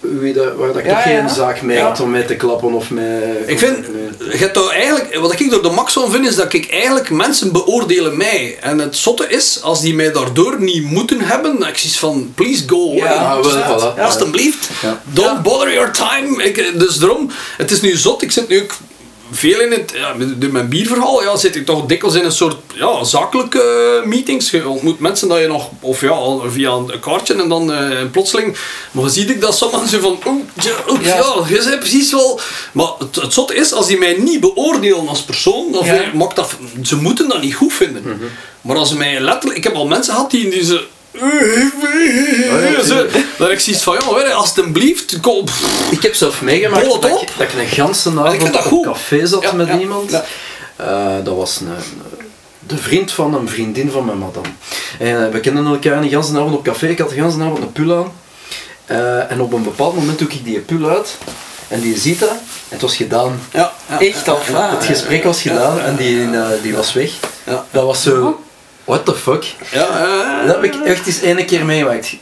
wie 0.00 0.32
dat, 0.32 0.54
waar 0.56 0.66
dat 0.68 0.76
ik 0.76 0.86
Ja, 0.86 0.94
toch 1.02 1.12
ja. 1.12 1.18
geen 1.20 1.28
zaak 1.28 1.62
mee 1.62 1.76
Ja. 1.76 1.86
had 1.86 2.00
om 2.00 2.10
mee 2.10 2.24
te 2.24 2.34
klappen 2.36 2.72
of 2.72 2.90
mee... 2.90 3.20
Ik 3.46 3.58
vind, 3.58 3.78
mee- 3.92 4.38
je 4.38 4.50
toch 4.50 4.72
eigenlijk, 4.72 5.14
wat 5.14 5.40
ik 5.40 5.50
door 5.50 5.62
de 5.62 5.70
max 5.70 5.92
van 5.92 6.10
vind, 6.10 6.26
is 6.26 6.34
dat 6.36 6.52
ik 6.52 6.70
eigenlijk 6.70 7.10
mensen 7.10 7.52
beoordelen 7.52 8.16
mij. 8.16 8.56
En 8.60 8.78
het 8.78 8.96
zotte 8.96 9.28
is, 9.28 9.62
als 9.62 9.80
die 9.80 9.94
mij 9.94 10.12
daardoor 10.12 10.56
niet 10.60 10.82
moeten 10.84 11.20
hebben, 11.20 11.52
ik 11.68 11.78
zoiets 11.78 11.98
van, 11.98 12.32
please 12.34 12.62
go 12.66 12.82
away. 12.90 12.96
Ja, 12.96 13.40
wel, 13.42 13.94
voilà. 13.94 14.00
Alsjeblieft, 14.00 14.68
Ja. 14.82 15.02
don't 15.04 15.42
bother 15.42 15.72
your 15.72 15.90
time. 15.92 16.42
Ik, 16.44 16.72
dus 16.78 16.96
daarom, 16.98 17.30
het 17.56 17.70
is 17.70 17.80
nu 17.80 17.96
zot, 17.96 18.22
ik 18.22 18.32
zit 18.32 18.48
nu 18.48 18.62
ook 18.62 18.70
veel 19.30 19.60
in 19.60 19.70
het, 19.70 19.92
ja, 19.94 20.14
met 20.14 20.40
door 20.40 20.50
mijn 20.50 20.68
bierverhaal, 20.68 21.22
ja, 21.22 21.36
zit 21.36 21.56
ik 21.56 21.66
toch 21.66 21.86
dikwijls 21.86 22.16
in 22.16 22.24
een 22.24 22.32
soort 22.32 22.56
ja, 22.74 23.04
zakelijke 23.04 24.02
meetings. 24.04 24.50
Je 24.50 24.68
ontmoet 24.68 24.98
mensen 25.00 25.28
dat 25.28 25.38
je 25.40 25.46
nog, 25.46 25.68
of 25.80 26.00
ja, 26.00 26.16
via 26.48 26.70
een 26.70 27.00
kaartje 27.00 27.34
en 27.34 27.48
dan 27.48 27.72
eh, 27.72 27.98
plotseling, 28.12 28.56
maar 28.90 29.02
dan 29.02 29.12
zie 29.12 29.26
ik 29.26 29.40
dat 29.40 29.56
sommigen 29.56 29.88
zo 29.88 29.98
van, 30.00 30.18
oeh, 30.26 30.42
ja, 30.62 30.72
oeh, 30.88 31.04
Ja. 31.04 31.16
ja, 31.16 31.34
je 31.48 31.62
zei 31.62 31.78
precies 31.78 32.12
wel. 32.12 32.40
Maar 32.72 32.88
het, 32.98 33.16
het 33.16 33.32
zotte 33.32 33.54
is, 33.54 33.72
als 33.72 33.86
die 33.86 33.98
mij 33.98 34.16
niet 34.18 34.40
beoordelen 34.40 35.08
als 35.08 35.22
persoon, 35.22 35.72
dan 35.72 35.84
Ja. 35.84 36.02
maakt 36.14 36.36
dat, 36.36 36.50
ze 36.82 36.96
moeten 36.96 37.28
dat 37.28 37.42
niet 37.42 37.54
goed 37.54 37.72
vinden. 37.72 38.20
Maar 38.60 38.76
als 38.76 38.88
ze 38.88 38.96
mij 38.96 39.20
letterlijk, 39.20 39.56
ik 39.58 39.64
heb 39.64 39.74
al 39.74 39.86
mensen 39.86 40.14
gehad 40.14 40.30
die, 40.30 40.50
die 40.50 40.64
ze. 40.64 40.84
Dat 43.38 43.50
ik 43.50 43.60
zoiets 43.60 43.82
van, 43.82 43.94
je, 43.94 44.32
alsjeblieft, 44.34 45.20
kom. 45.20 45.44
pff, 45.44 45.90
Ik 45.90 46.02
heb 46.02 46.14
zelf 46.14 46.42
meegemaakt 46.42 46.92
het 46.92 47.02
dat 47.02 47.22
ik, 47.22 47.28
dat 47.38 47.48
ik 47.48 47.60
een 47.60 47.66
ganse 47.68 48.10
ik 48.10 48.18
avond 48.18 48.54
op 48.56 48.60
goed. 48.60 48.84
een 48.86 48.92
café 48.92 49.26
zat 49.26 49.42
Ja, 49.42 49.52
met 49.52 49.66
ja, 49.66 49.78
iemand. 49.78 50.10
ja. 50.10 50.24
Eh, 50.76 51.24
dat 51.24 51.36
was 51.36 51.60
een, 51.60 51.68
de 52.66 52.76
vriend 52.76 53.12
van 53.12 53.34
een 53.34 53.48
vriendin 53.48 53.90
van 53.90 54.04
mijn 54.04 54.18
madame. 54.18 54.46
En 54.98 55.26
eh, 55.26 55.32
we 55.32 55.40
kenden 55.40 55.66
elkaar 55.66 56.02
een 56.02 56.10
ganse 56.10 56.36
avond 56.36 56.54
op 56.54 56.64
café. 56.64 56.86
Ik 56.88 56.98
had 56.98 57.08
de 57.08 57.14
ganse 57.14 57.40
avond 57.42 57.58
een 57.58 57.72
pul 57.72 57.96
aan. 57.96 58.12
Eh, 58.84 59.30
en 59.30 59.40
op 59.40 59.52
een 59.52 59.62
bepaald 59.62 59.94
moment 59.94 60.18
doe 60.18 60.28
ik 60.28 60.44
die 60.44 60.58
pul 60.60 60.88
uit. 60.88 61.16
En 61.68 61.80
die 61.80 61.98
ziet 61.98 62.18
dat. 62.18 62.28
En 62.28 62.36
het 62.68 62.80
was 62.80 62.96
gedaan. 62.96 63.40
Ja, 63.52 63.72
ja, 63.88 64.00
Echt 64.00 64.26
ja, 64.26 64.70
Het 64.76 64.84
gesprek 64.84 65.24
was 65.24 65.42
gedaan 65.42 65.80
en 65.80 65.96
die, 65.96 66.28
die 66.62 66.74
was 66.74 66.92
weg. 66.92 67.10
Ja. 67.44 67.64
Dat 67.70 67.84
was 67.84 68.02
zo... 68.02 68.40
What 68.86 69.04
the 69.04 69.14
fuck? 69.14 69.44
Ja, 69.72 69.88
ja. 69.98 70.46
Dat 70.46 70.54
heb 70.54 70.64
ik 70.64 70.74
echt 70.84 71.06
eens 71.06 71.20
ene 71.20 71.44
keer 71.44 71.64
meegemaakt. 71.64 72.14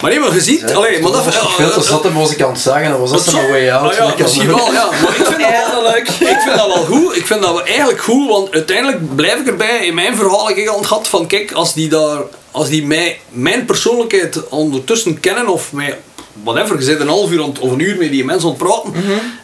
Maar 0.00 0.10
nee, 0.10 0.20
maar 0.20 0.34
je 0.34 0.40
ziet, 0.40 0.74
allee, 0.74 1.00
maar 1.02 1.12
dat 1.12 1.24
was 1.24 1.34
ik 1.34 1.40
veel 1.40 1.70
te 1.72 1.82
zat 1.82 2.04
en 2.04 2.14
was 2.14 2.30
ik 2.30 2.42
aan 2.42 2.50
het 2.50 2.60
zagen 2.60 2.84
en 2.84 2.98
was 2.98 3.10
dat 3.10 3.26
een 3.26 3.48
way 3.48 3.70
out. 3.70 3.90
Ah 3.90 3.96
ja, 3.96 4.04
Dat 4.04 4.14
kan 4.14 4.22
misschien 4.22 4.46
wel, 4.46 4.72
ja. 4.72 4.84
Maar 5.02 5.16
ik 5.16 5.24
vind, 5.24 5.40
dat, 5.40 5.50
Eindelijk. 5.50 6.08
ik 6.08 6.38
vind 6.44 6.56
dat 6.56 6.66
wel 6.66 6.84
goed. 6.84 7.16
Ik 7.16 7.26
vind 7.26 7.40
dat 7.42 7.52
wel 7.52 7.64
eigenlijk 7.64 8.00
goed, 8.02 8.28
want 8.28 8.52
uiteindelijk 8.52 9.14
blijf 9.14 9.40
ik 9.40 9.46
erbij. 9.46 9.86
In 9.86 9.94
mijn 9.94 10.16
verhaal 10.16 10.48
heb 10.48 10.56
ik 10.56 10.68
al 10.68 10.82
gehad 10.82 11.08
van, 11.08 11.26
kijk, 11.26 11.52
als 11.52 11.74
die 11.74 11.88
daar, 11.88 12.18
als 12.50 12.68
die 12.68 12.86
mij, 12.86 13.20
mijn 13.28 13.64
persoonlijkheid 13.64 14.48
ondertussen 14.48 15.20
kennen 15.20 15.48
of 15.48 15.72
mij, 15.72 15.98
whatever, 16.42 16.76
je 16.78 16.84
zit 16.84 17.00
een 17.00 17.08
half 17.08 17.30
uur 17.30 17.42
of 17.42 17.70
een 17.70 17.80
uur 17.80 17.96
met 17.96 18.10
die 18.10 18.24
mensen 18.24 18.48
aan 18.48 18.54
het 18.54 18.62
praten 18.62 18.92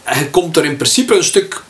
en 0.05 0.19
je 0.19 0.31
komt 0.31 0.57
er 0.57 0.65
in 0.65 0.77
principe 0.77 1.15
een 1.15 1.25
stuk 1.25 1.63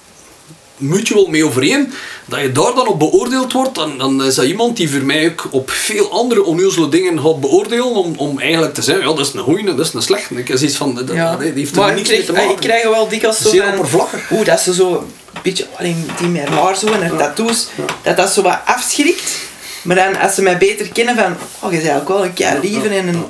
mutual 0.80 1.26
mee 1.26 1.44
overeen, 1.44 1.92
dat 2.24 2.40
je 2.40 2.52
daar 2.52 2.74
dan 2.74 2.86
op 2.86 2.98
beoordeeld 2.98 3.52
wordt, 3.52 3.74
dan, 3.74 3.98
dan 3.98 4.24
is 4.24 4.34
dat 4.34 4.44
iemand 4.44 4.76
die 4.76 4.90
voor 4.90 5.02
mij 5.02 5.26
ook 5.30 5.48
op 5.50 5.70
veel 5.70 6.10
andere 6.10 6.44
onnozele 6.44 6.88
dingen 6.88 7.20
gaat 7.20 7.40
beoordelen, 7.40 7.94
om, 7.94 8.14
om 8.16 8.38
eigenlijk 8.40 8.74
te 8.74 8.82
zeggen, 8.82 9.08
ja, 9.08 9.14
dat 9.14 9.26
is 9.26 9.32
een 9.32 9.40
goeie, 9.40 9.64
dat 9.64 9.86
is 9.86 9.92
een 9.92 10.02
slechte. 10.02 10.34
Ik 10.34 10.46
zoiets 10.46 10.76
van, 10.76 10.94
dat, 10.94 11.04
Ja. 11.12 11.36
die 11.36 11.52
heeft 11.54 11.76
er 11.76 11.80
maar 11.80 11.90
ik 11.90 11.96
niks 11.96 12.08
mee 12.08 12.22
krijg, 12.22 12.26
te 12.26 12.32
maken. 12.32 12.50
ik 12.50 12.60
krijg 12.60 12.82
wel 12.88 13.08
dikwijls 13.08 13.38
zo 13.38 13.48
Zeer 13.48 13.68
oppervlakkig. 13.68 14.30
Oeh, 14.30 14.44
dat 14.46 14.60
ze 14.60 14.74
zo 14.74 14.94
een 15.34 15.40
beetje, 15.42 15.66
alleen 15.78 16.06
die 16.18 16.28
met 16.28 16.48
haar 16.48 16.76
zo 16.76 16.86
en 16.86 17.00
haar 17.00 17.16
tattoos, 17.16 17.66
dat 18.02 18.16
dat 18.16 18.30
zo 18.30 18.42
wat 18.42 18.58
afschrikt. 18.64 19.38
Maar 19.82 19.96
dan, 19.96 20.18
als 20.18 20.34
ze 20.34 20.42
mij 20.42 20.58
beter 20.58 20.88
kennen 20.88 21.16
van, 21.16 21.36
oh, 21.60 21.72
je 21.72 21.80
bent 21.80 22.00
ook 22.00 22.08
wel 22.08 22.24
een 22.24 22.32
kei 22.32 22.60
lieve 22.60 22.88
en 22.88 23.08
een... 23.08 23.24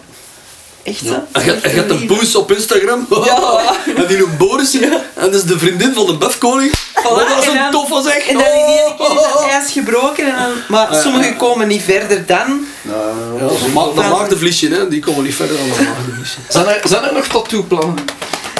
Echt 0.82 0.98
zo? 1.06 1.14
En 1.32 1.44
je, 1.44 1.52
en 1.52 1.70
je 1.70 1.76
hebt 1.76 1.90
een 1.90 2.06
poes 2.06 2.34
op 2.36 2.52
Instagram. 2.52 3.06
Ja. 3.24 3.60
en 3.96 4.06
die 4.06 4.16
noemt 4.18 4.38
Boris. 4.38 4.80
En 4.80 4.90
dat 5.14 5.34
is 5.34 5.42
de 5.42 5.58
vriendin 5.58 5.94
van 5.94 6.06
de 6.06 6.16
Befkoning. 6.16 6.72
Oh, 7.04 7.16
dat 7.16 7.26
is 7.42 7.48
en 7.48 7.56
een 7.64 7.70
toffe 7.70 8.02
zeg. 8.10 8.26
En 8.28 8.34
dan 8.34 8.44
in 8.44 8.50
één 8.52 8.96
keer 8.96 9.06
is 9.08 9.14
dat 9.14 9.34
Oh. 9.36 9.52
ijs 9.52 9.72
gebroken. 9.72 10.24
En 10.26 10.34
dan, 10.38 10.52
maar 10.68 10.88
sommigen 11.02 11.36
komen 11.36 11.68
niet 11.68 11.82
verder 11.82 12.26
dan. 12.26 12.66
Ja, 12.82 12.92
dat 13.38 13.58
ma- 13.74 13.84
dat 14.02 14.10
maagdenvliesje, 14.10 14.68
hè. 14.68 14.88
die 14.88 15.00
komen 15.00 15.24
niet 15.24 15.34
verder 15.34 15.56
dan 15.56 15.68
dat 15.68 15.78
maagdenvliesje. 15.78 16.36
Zijn 16.48 16.66
er, 16.66 16.80
zijn 16.84 17.04
er 17.04 17.12
nog 17.12 17.26
tattoo-plannen? 17.26 18.04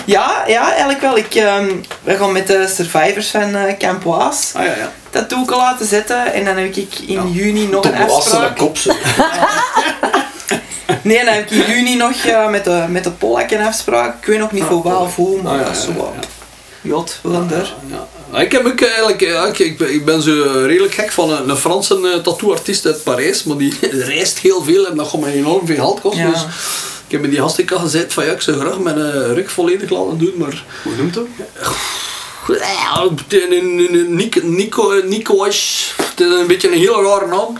Ja, 0.04 0.44
ja, 0.46 0.68
eigenlijk 0.70 1.00
wel. 1.00 1.16
Ik, 1.16 1.34
ehm, 1.34 1.68
we 2.02 2.16
gaan 2.16 2.32
met 2.32 2.46
de 2.46 2.68
survivors 2.76 3.28
van 3.28 3.54
eh 3.54 3.76
Camp 3.78 4.02
Waas 4.04 4.50
Ah 4.54 4.64
ja, 4.64 4.74
ja. 4.76 4.92
tattoo 5.10 5.44
laten 5.56 5.86
zetten. 5.86 6.32
En 6.32 6.44
dan 6.44 6.56
heb 6.56 6.76
ik 6.76 6.98
in 7.06 7.32
juni 7.32 7.66
nog 7.66 7.82
Tot 7.82 7.92
een 7.92 8.10
afspraak. 8.10 8.56
kop 8.56 8.78
zo. 8.78 8.90
Nee, 11.02 11.24
dan 11.24 11.34
heb 11.34 11.50
ik 11.50 11.50
in 11.50 11.74
juni 11.74 11.96
nog 11.96 12.24
eh, 12.24 12.48
met 12.50 12.64
de, 12.64 12.84
met 12.88 13.04
de 13.04 13.10
Polak 13.10 13.50
een 13.50 13.60
afspraak. 13.66 14.16
Ik 14.20 14.26
weet 14.26 14.38
nog 14.38 14.52
niet 14.52 14.64
voor 14.64 14.82
waar 14.82 15.00
of 15.00 15.16
hoe, 15.16 15.42
maar 15.42 15.52
Ah, 15.52 15.58
ja, 15.58 15.64
dat 15.64 15.76
is 15.76 15.82
zo 15.82 15.92
wat. 15.92 16.12
ja. 16.20 16.28
Jot, 16.82 17.18
we 17.22 17.32
gaan 17.32 17.52
er. 17.52 17.74
Ja. 17.90 18.06
Maar 18.30 18.42
Ik 18.42 18.52
heb 18.52 18.66
ook 18.66 18.80
eigenlijk, 18.82 19.20
ja, 19.20 19.46
ik, 19.46 19.58
ik, 19.58 19.78
ben, 19.78 19.94
ik 19.94 20.04
ben 20.04 20.22
zo 20.22 20.64
redelijk 20.66 20.94
gek 20.94 21.12
van 21.12 21.30
een, 21.32 21.48
een 21.48 21.56
Franse 21.56 21.98
uh, 22.02 22.14
tattooartiest 22.22 22.86
uit 22.86 23.02
Parijs, 23.02 23.44
maar 23.44 23.56
die 23.56 23.74
reist 23.90 24.38
heel 24.38 24.62
veel 24.64 24.86
en 24.86 24.96
dat 24.96 25.08
gaat 25.08 25.20
me 25.20 25.32
enorm 25.32 25.66
veel 25.66 25.76
geld 25.76 26.00
kosten. 26.00 26.22
Ja. 26.26 26.30
Dus 26.30 26.42
ik 27.06 27.10
heb 27.12 27.20
met 27.20 27.30
die 27.30 27.40
hastika 27.40 27.78
gezegd 27.78 28.12
van 28.12 28.24
ja, 28.24 28.32
ik 28.32 28.40
zou 28.40 28.58
graag 28.60 28.78
mijn 28.78 28.98
uh, 28.98 29.32
rug 29.32 29.50
volledig 29.52 29.90
laten 29.90 30.18
doen, 30.18 30.32
maar 30.36 30.64
Hoe 30.82 30.92
noemt 30.96 31.14
dat? 31.14 31.26
Nico, 34.08 34.40
Nico, 34.42 35.00
Nico's, 35.04 35.92
het 35.96 36.20
is 36.20 36.26
een 36.26 36.46
beetje 36.46 36.68
een 36.68 36.78
hele 36.78 37.02
rare 37.02 37.26
naam. 37.26 37.58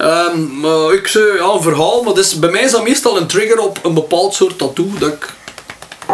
Um, 0.00 0.92
ik 0.92 1.06
zei, 1.06 1.38
een 1.38 1.62
verhaal, 1.62 2.02
maar 2.02 2.14
dus, 2.14 2.38
bij 2.38 2.50
mij 2.50 2.62
is 2.62 2.70
dat 2.70 2.82
meestal 2.82 3.16
een 3.16 3.26
trigger 3.26 3.58
op 3.58 3.84
een 3.84 3.94
bepaald 3.94 4.34
soort 4.34 4.58
tattoo 4.58 4.90
dat, 4.98 5.14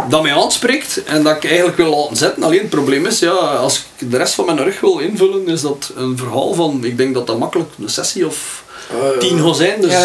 dat 0.08 0.22
mij 0.22 0.34
aanspreekt 0.34 1.02
en 1.04 1.22
dat 1.22 1.36
ik 1.36 1.44
eigenlijk 1.44 1.76
wil 1.76 1.90
laten 1.96 2.16
zetten. 2.16 2.42
Alleen 2.42 2.58
het 2.60 2.68
probleem 2.70 3.06
is, 3.06 3.18
ja, 3.18 3.30
als 3.30 3.76
ik 3.98 4.10
de 4.10 4.16
rest 4.16 4.34
van 4.34 4.44
mijn 4.44 4.62
rug 4.64 4.80
wil 4.80 4.98
invullen, 4.98 5.48
is 5.48 5.60
dat 5.60 5.90
een 5.96 6.16
verhaal 6.18 6.54
van, 6.54 6.80
ik 6.84 6.96
denk 6.96 7.14
dat 7.14 7.26
dat 7.26 7.38
makkelijk 7.38 7.68
een 7.82 7.88
sessie 7.88 8.26
of 8.26 8.62
tien 9.18 9.38
gaat 9.44 9.56
zijn. 9.56 9.80
Dus 9.80 9.90
de- 9.90 9.96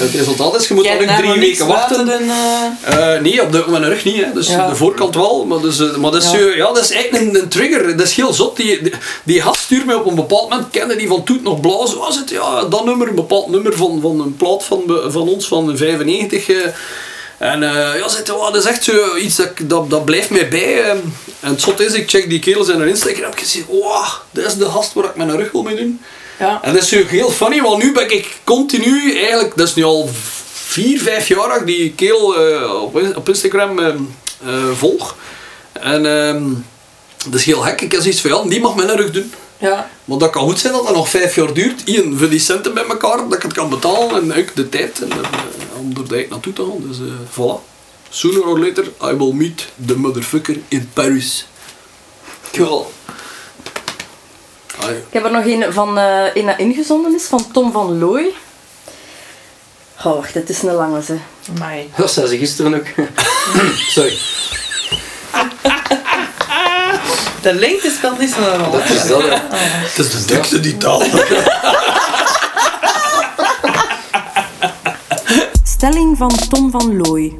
het 0.00 0.14
resultaat 0.14 0.60
is, 0.60 0.68
je 0.68 0.74
moet 0.74 0.84
dan 0.84 0.98
ook 1.10 1.16
drie 1.16 1.40
weken 1.40 1.66
wachten. 1.66 2.08
En, 2.08 2.22
eh, 2.30 3.14
Eh, 3.14 3.22
nee, 3.22 3.42
op 3.42 3.52
de, 3.52 3.60
op 3.64 3.66
mijn 3.70 3.84
rug 3.84 4.04
niet. 4.04 4.24
Hè. 4.24 4.32
Dus 4.32 4.48
Ja. 4.48 4.68
de 4.68 4.74
voorkant 4.74 5.14
wel. 5.14 5.44
Maar, 5.44 5.60
dus, 5.60 5.80
eh, 5.80 5.96
maar 5.96 6.10
dat, 6.10 6.22
is, 6.22 6.30
Ja. 6.30 6.38
ja, 6.38 6.66
dat 6.72 6.78
is 6.84 6.90
eigenlijk 6.92 7.24
een, 7.34 7.42
een 7.42 7.48
trigger. 7.48 7.96
Dat 7.96 8.06
is 8.06 8.14
heel 8.14 8.32
zot. 8.32 8.56
Die, 8.56 8.82
die, 8.82 8.92
die 9.24 9.40
gast 9.42 9.60
stuurt 9.60 9.86
mij 9.86 9.94
op 9.94 10.06
een 10.06 10.14
bepaald 10.14 10.48
moment. 10.50 10.70
Kende 10.70 10.96
die 10.96 11.08
van 11.08 11.24
Toet 11.24 11.42
nog 11.42 11.60
blauw. 11.60 11.86
Zo 11.86 11.98
was 11.98 12.16
het. 12.16 12.30
Ja, 12.30 12.64
dat 12.64 12.84
nummer. 12.84 13.08
Een 13.08 13.14
bepaald 13.14 13.48
nummer 13.48 13.76
van, 13.76 13.98
van 14.02 14.20
een 14.20 14.36
plaat 14.36 14.64
van, 14.64 14.82
van 15.08 15.28
ons 15.28 15.46
van 15.48 15.76
95. 15.76 16.46
En 17.38 17.62
eh, 17.62 17.98
ja, 17.98 18.08
zegt, 18.08 18.30
oh, 18.30 18.52
dat 18.52 18.62
is 18.64 18.70
echt 18.70 18.84
zo 18.84 19.16
iets 19.16 19.36
dat, 19.36 19.48
dat, 19.62 19.90
dat 19.90 20.04
blijft 20.04 20.30
mij 20.30 20.48
bij. 20.48 20.82
eh. 20.82 20.88
En 21.40 21.50
het 21.50 21.60
zot 21.60 21.80
is, 21.80 21.92
ik 21.92 22.08
check 22.10 22.28
die 22.28 22.38
kerels 22.38 22.68
in 22.68 22.78
hun 22.78 22.88
Instagram. 22.88 23.24
En 23.24 23.38
ik 23.38 23.44
zie, 23.44 23.64
wow, 23.68 24.06
dat 24.30 24.44
is 24.44 24.54
de 24.54 24.64
gast 24.64 24.92
waar 24.92 25.04
ik 25.04 25.16
mijn 25.16 25.36
rug 25.36 25.52
wil 25.52 25.62
mee 25.62 25.76
doen. 25.76 26.00
ja. 26.38 26.58
En 26.62 26.72
dat 26.74 26.82
is 26.82 26.90
heel 26.90 27.30
funny, 27.30 27.62
want 27.62 27.82
nu 27.82 27.92
ben 27.92 28.10
ik 28.10 28.36
continu, 28.44 29.18
eigenlijk, 29.18 29.56
dat 29.56 29.68
is 29.68 29.74
nu 29.74 29.84
al 29.84 30.10
vier, 30.52 31.00
vijf 31.00 31.28
jaar 31.28 31.48
dat 31.48 31.60
ik 31.60 31.66
die 31.66 31.92
keel 31.92 32.36
eh, 32.36 32.82
op, 32.82 33.16
op 33.16 33.28
Instagram 33.28 33.78
eh, 33.78 33.94
volg. 34.74 35.16
En 35.72 36.06
ehm, 36.06 36.44
dat 37.30 37.34
is 37.40 37.44
heel 37.44 37.60
gek. 37.60 37.80
Ik 37.80 37.92
heb 37.92 38.00
zoiets 38.00 38.20
van, 38.20 38.30
ja, 38.30 38.42
die 38.48 38.60
mag 38.60 38.74
mijn 38.74 38.96
rug 38.96 39.10
doen. 39.10 39.32
Ja. 39.58 39.90
Maar 40.04 40.18
dat 40.18 40.30
kan 40.30 40.42
goed 40.42 40.58
zijn 40.58 40.72
dat 40.72 40.86
dat 40.86 40.94
nog 40.94 41.08
vijf 41.08 41.34
jaar 41.34 41.52
duurt. 41.54 41.82
Eén, 41.84 42.18
voor 42.18 42.28
die 42.28 42.38
centen 42.38 42.74
bij 42.74 42.86
elkaar, 42.86 43.16
dat 43.16 43.34
ik 43.34 43.42
het 43.42 43.52
kan 43.52 43.68
betalen. 43.70 44.22
En 44.32 44.38
ook 44.42 44.54
de 44.54 44.68
tijd 44.68 45.02
en, 45.02 45.10
eh, 45.10 45.18
om 45.78 45.92
er 45.96 46.08
direct 46.08 46.30
naartoe 46.30 46.52
te 46.52 46.62
gaan. 46.62 46.88
Dus 46.88 46.98
eh 46.98 47.04
voilà. 47.30 47.74
Sooner 48.08 48.46
or 48.46 48.58
later, 48.58 48.84
I 48.84 49.16
will 49.16 49.32
meet 49.32 49.68
the 49.86 49.98
motherfucker 49.98 50.56
in 50.68 50.90
Paris. 50.92 51.46
Cool. 52.52 52.92
Ah, 54.80 54.90
Ik 54.90 54.96
heb 55.10 55.24
er 55.24 55.30
nog 55.32 55.44
een 55.44 55.72
van 55.72 55.98
eh 55.98 56.24
een 56.34 56.46
dat 56.46 56.58
ingezonden 56.58 57.14
is, 57.14 57.24
van 57.24 57.50
Tom 57.52 57.72
van 57.72 57.98
Looy. 57.98 58.32
Oh, 59.98 60.14
wacht, 60.14 60.34
het 60.34 60.48
is 60.48 60.62
een 60.62 60.74
lange 60.74 61.02
ze. 61.02 61.16
Dat 61.96 62.12
zei 62.12 62.26
ze 62.26 62.38
gisteren 62.38 62.74
ook. 62.74 62.86
Sorry. 63.88 64.18
De 67.46 67.54
lengte 67.54 67.90
speelt 67.96 68.18
niet 68.18 68.30
zo'n 68.30 68.56
rol. 68.56 68.70
Dat 68.70 68.88
is 68.88 69.06
dat. 69.06 69.22
Het 69.50 69.98
is 69.98 70.10
de 70.10 70.24
dikste 70.34 70.60
die 70.60 70.76
taal. 70.76 71.02
Stelling 75.64 76.16
van 76.16 76.38
Tom 76.48 76.70
van 76.70 76.96
Looy. 76.96 77.38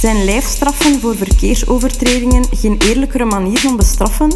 Zijn 0.00 0.24
lijfstraffen 0.24 1.00
voor 1.00 1.16
verkeersovertredingen 1.16 2.44
geen 2.50 2.80
eerlijkere 2.88 3.24
manier 3.24 3.58
van 3.58 3.76
bestraffen? 3.76 4.32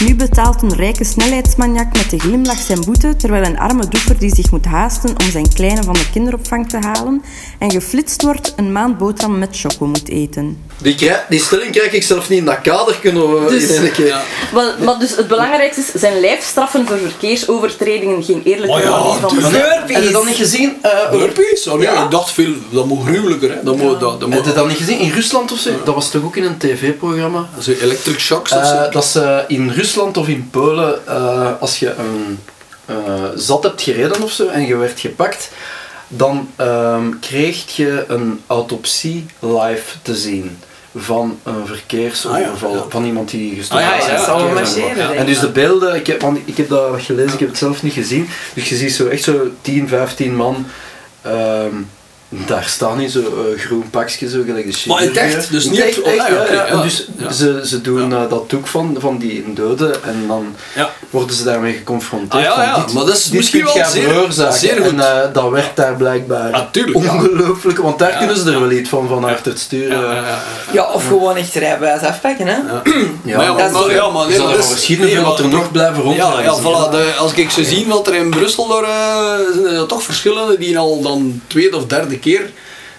Nu 0.00 0.14
betaalt 0.14 0.62
een 0.62 0.74
rijke 0.74 1.04
snelheidsmaniak 1.04 1.96
met 1.96 2.10
de 2.10 2.18
glimlach 2.18 2.58
zijn 2.58 2.84
boete, 2.84 3.16
terwijl 3.16 3.44
een 3.44 3.58
arme 3.58 3.88
doeper 3.88 4.18
die 4.18 4.34
zich 4.34 4.50
moet 4.50 4.64
haasten 4.64 5.10
om 5.10 5.30
zijn 5.30 5.52
kleine 5.54 5.82
van 5.82 5.92
de 5.94 6.10
kinderopvang 6.12 6.68
te 6.68 6.76
halen 6.80 7.22
en 7.58 7.70
geflitst 7.72 8.22
wordt 8.22 8.52
een 8.56 8.72
maand 8.72 8.98
boterham 8.98 9.38
met 9.38 9.48
choco 9.52 9.86
moet 9.86 10.08
eten. 10.08 10.58
Die, 10.78 10.94
krijg- 10.94 11.24
die 11.28 11.40
stelling 11.40 11.70
krijg 11.72 11.92
ik 11.92 12.02
zelf 12.02 12.28
niet 12.28 12.38
in 12.38 12.44
dat 12.44 12.60
kader 12.60 12.98
kunnen 13.00 13.44
we 13.44 13.50
Dus- 13.50 13.70
in 13.70 13.90
keer. 13.92 14.06
Ja. 14.06 14.22
Maar, 14.52 14.74
maar 14.84 14.98
dus 14.98 15.16
het 15.16 15.28
belangrijkste 15.28 15.80
is, 15.80 16.00
zijn 16.00 16.20
lijfstraffen 16.20 16.86
voor 16.86 16.98
verkeersovertredingen 16.98 18.22
geen 18.24 18.42
eerlijke 18.44 18.72
Oh 18.76 18.80
ja, 18.82 18.90
manier 18.90 19.20
van? 19.20 19.34
Burpees. 19.50 19.96
Heb 19.96 20.04
je 20.04 20.10
dat 20.10 20.26
niet 20.26 20.36
gezien? 20.36 20.76
Burpees? 21.10 21.64
Nee, 21.64 21.78
Ja. 21.80 22.04
ik 22.04 22.10
dacht 22.10 22.30
veel, 22.30 22.52
dat 22.70 22.86
moet 22.86 23.06
gruwelijker. 23.06 23.50
Hè. 23.50 23.62
Dat 23.62 23.76
moet, 23.76 24.00
dat, 24.00 24.00
dat 24.00 24.20
Heb 24.20 24.28
moet, 24.38 24.44
je 24.46 24.52
dat 24.52 24.68
niet 24.68 24.76
gezien? 24.76 24.98
In 24.98 25.10
Rusland 25.10 25.52
of 25.52 25.58
zo? 25.58 25.70
Dat 25.84 25.94
was 25.94 26.10
toch 26.10 26.24
ook 26.24 26.36
in 26.36 26.44
een 26.44 26.58
tv-programma? 26.58 27.48
dat 27.56 27.66
is 27.66 27.80
electric 27.80 28.18
shocks 28.20 28.52
of 28.52 28.66
zo. 28.66 28.74
Eh, 28.74 28.92
dat 28.92 29.04
ze 29.04 29.44
in 29.48 29.62
Rusland 29.68 29.84
of 29.94 30.28
in 30.28 30.48
Polen, 30.50 31.06
eh, 31.06 31.50
als 31.60 31.78
je 31.78 31.94
een 31.94 32.38
eh, 32.84 32.94
zat 33.34 33.62
hebt 33.62 33.82
gereden 33.82 34.22
of 34.22 34.30
zo 34.32 34.46
en 34.48 34.66
je 34.66 34.76
werd 34.76 35.00
gepakt, 35.00 35.50
dan 36.08 36.48
ehm, 36.56 37.10
kreeg 37.20 37.76
je 37.76 38.04
een 38.08 38.40
autopsie 38.46 39.26
live 39.38 39.96
te 40.02 40.14
zien 40.16 40.58
van 40.96 41.38
een 41.42 41.66
verkeersoverval, 41.66 42.68
Ah, 42.70 42.76
ja, 42.76 42.82
ja. 42.82 42.90
van 42.90 43.04
iemand 43.04 43.30
die 43.30 43.54
gestorven 43.56 43.86
Ah, 43.88 43.92
ja, 43.94 43.98
is. 44.00 44.06
ja, 44.06 44.12
ja, 44.12 44.18
verkeersongeval. 44.18 44.54
marcheren, 44.54 45.08
denk 45.08 45.18
En 45.20 45.26
dus 45.26 45.38
de 45.40 45.48
beelden, 45.48 45.94
ik 45.94 46.06
heb, 46.06 46.20
want 46.20 46.38
ik 46.44 46.56
heb 46.56 46.68
dat 46.68 47.02
gelezen, 47.02 47.32
ik 47.32 47.38
heb 47.38 47.48
het 47.48 47.58
zelf 47.58 47.82
niet 47.82 47.92
gezien, 47.92 48.28
dus 48.54 48.68
je 48.68 48.76
ziet 48.76 48.92
zo 48.92 49.06
echt 49.06 49.22
zo 49.22 49.50
10, 49.60 49.88
15 49.88 50.36
man 50.36 50.66
ehm, 51.22 51.74
daar 52.28 52.64
staan 52.64 53.00
in 53.00 53.10
zo'n 53.10 53.24
eh, 53.24 53.60
groen 53.60 53.90
pakje, 53.90 54.28
zo 54.28 54.42
gelijk 54.46 54.72
de 54.72 54.88
Maar 54.88 55.02
in 55.02 55.08
het 55.08 55.16
echt? 55.16 55.26
chirurgen. 55.28 55.52
Dus 55.52 55.64
niet 55.64 55.80
echt, 55.80 56.02
echt, 56.02 56.16
ja, 56.16 56.66
ja, 56.68 56.82
dus 56.82 57.06
Ja. 57.18 57.32
ze, 57.32 57.60
ze 57.64 57.80
doen 57.80 58.10
Ja. 58.10 58.22
eh, 58.24 58.30
dat 58.30 58.52
ook 58.54 58.66
van, 58.66 58.96
van 58.98 59.18
die 59.18 59.44
doden 59.54 60.04
en 60.04 60.24
dan 60.26 60.54
Ja. 60.74 60.90
worden 61.10 61.36
ze 61.36 61.44
daarmee 61.44 61.72
geconfronteerd. 61.72 62.32
Ah, 62.46 62.48
ja, 62.48 62.54
van, 62.54 62.64
ja, 62.64 62.84
dit- 62.84 62.94
maar 62.94 63.04
dat 63.04 63.16
is 63.16 63.30
misschien 63.30 63.64
wel 63.64 63.72
zeer- 63.72 64.52
zeer 64.52 64.76
goed. 64.82 64.86
En 64.92 65.00
eh, 65.00 65.32
dat 65.32 65.50
werd 65.50 65.76
daar 65.76 65.94
blijkbaar 65.96 66.52
Ah, 66.52 66.62
ongelooflijk, 66.92 67.78
want 67.78 67.98
daar 67.98 68.10
Ja. 68.10 68.18
kunnen 68.18 68.36
ze 68.36 68.50
er 68.52 68.60
wel 68.60 68.70
iets 68.70 68.88
van, 68.88 69.08
van 69.08 69.24
achter 69.24 69.52
het 69.52 69.60
sturen. 69.60 70.00
Ja, 70.00 70.04
ja, 70.12 70.14
ja, 70.14 70.26
ja. 70.28 70.38
Ja, 70.72 70.90
of 70.92 71.06
gewoon 71.06 71.36
echt 71.36 71.54
rijbewijs 71.54 72.00
afpakken, 72.02 72.46
hè. 72.46 72.56
Ja. 72.56 72.82
Ja, 73.24 73.36
maar 73.36 73.46
ja, 73.46 73.56
dat 73.56 73.72
maar, 73.72 73.90
ja, 73.94 74.08
maar 74.08 74.28
dat 74.28 74.58
is- 74.58 74.66
verschieten 74.66 75.04
nee, 75.06 75.14
hoeveel 75.16 75.32
maar- 75.32 75.42
dat 75.42 75.52
er 75.52 75.58
nog 75.58 75.70
blijven 75.72 75.96
Ja, 75.96 76.02
rondreizen. 76.02 76.42
ja 76.62 77.12
voilà, 77.14 77.18
als 77.18 77.32
ik 77.32 77.50
zo 77.50 77.62
zie 77.62 77.86
wat 77.86 78.06
er 78.06 78.14
in 78.14 78.30
Brussel 78.30 78.82
eh, 78.82 78.88
zijn 79.62 79.74
er 79.76 79.86
toch 79.86 80.02
verschillende 80.02 80.58
die 80.58 80.78
al 80.78 81.02
dan 81.02 81.40
tweede 81.46 81.76
of 81.76 81.86
derde 81.86 82.15
keer 82.18 82.50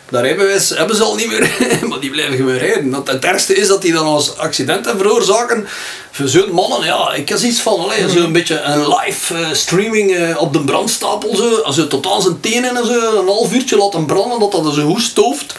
dat 0.10 0.22
rijbewijs 0.22 0.70
hebben 0.70 0.96
ze 0.96 1.04
al 1.04 1.16
niet 1.16 1.28
meer, 1.28 1.50
maar 1.90 2.00
die 2.00 2.10
blijven 2.10 2.36
gewoon 2.36 2.58
rijden. 2.58 2.90
Want 2.90 3.08
het 3.08 3.26
ergste 3.26 3.56
is 3.56 3.68
dat 3.68 3.82
die 3.82 3.94
dan 3.94 4.06
als 4.06 4.38
accidenten 4.38 4.98
veroorzaken. 4.98 5.68
Voor 6.12 6.28
zo'n 6.28 6.52
mannen, 6.52 6.86
ja, 6.86 7.14
ik 7.14 7.30
heb 7.30 7.40
iets 7.40 7.60
van, 7.60 7.80
allee, 7.80 8.10
zo'n 8.10 8.32
beetje 8.32 8.60
een 8.60 8.88
live 8.88 9.34
eh, 9.34 9.54
streaming 9.54 10.16
eh, 10.16 10.42
op 10.42 10.54
de 10.54 10.62
brandstapel, 10.62 11.36
zo, 11.36 11.62
als 11.62 11.76
je 11.76 11.88
tot 11.88 12.08
aan 12.08 12.22
zijn 12.22 12.40
tenen 12.40 12.76
en 12.78 12.86
zo, 12.86 13.20
een 13.20 13.28
half 13.28 13.54
uurtje 13.54 13.78
laten 13.78 14.06
branden, 14.06 14.40
dat 14.40 14.52
dat 14.52 14.74
zo 14.74 14.88
goed 14.88 15.02
stooft. 15.02 15.56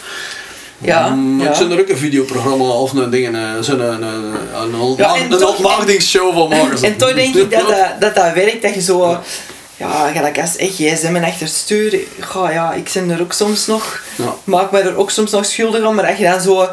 Ja, 0.81 1.09
Mm, 1.09 1.41
ja. 1.41 1.49
Ik 1.49 1.55
zou 1.55 1.71
er 1.71 1.79
ook 1.79 1.89
een 1.89 1.97
videoprogramma 1.97 2.63
of 2.65 2.93
een 2.93 3.09
ding, 3.09 3.35
eh, 3.35 3.41
zo'n 3.61 3.79
een, 3.79 4.01
een, 4.01 4.73
een, 4.73 4.93
Ja, 4.97 5.15
en 5.15 5.31
een 5.31 5.45
ontmaagdingsshow 5.45 6.33
van 6.33 6.49
maken. 6.49 6.83
En 6.83 6.97
toch 6.97 7.13
denk 7.13 7.35
ik 7.35 7.51
dat 7.59 7.67
dat, 7.67 7.99
dat, 7.99 8.15
dat 8.15 8.33
werkt, 8.33 8.61
dat 8.61 8.73
je 8.73 8.81
zo... 8.81 9.09
Ja, 9.09 9.21
gelijk 9.87 10.39
als 10.39 10.55
echt 10.55 10.73
gsm 10.73 11.15
en 11.15 11.23
achter 11.23 11.45
het 11.45 11.55
stuur... 11.55 11.99
Ga, 12.19 12.51
ja, 12.51 12.73
ik 12.73 12.91
ben 12.93 13.09
er 13.09 13.21
ook 13.21 13.33
soms 13.33 13.65
nog... 13.65 14.01
Ja. 14.15 14.35
Maak 14.43 14.71
me 14.71 14.79
er 14.79 14.97
ook 14.97 15.11
soms 15.11 15.31
nog 15.31 15.45
schuldig 15.45 15.83
om, 15.85 15.95
maar 15.95 16.07
als 16.07 16.17
je 16.17 16.23
dan 16.23 16.41
zo... 16.41 16.67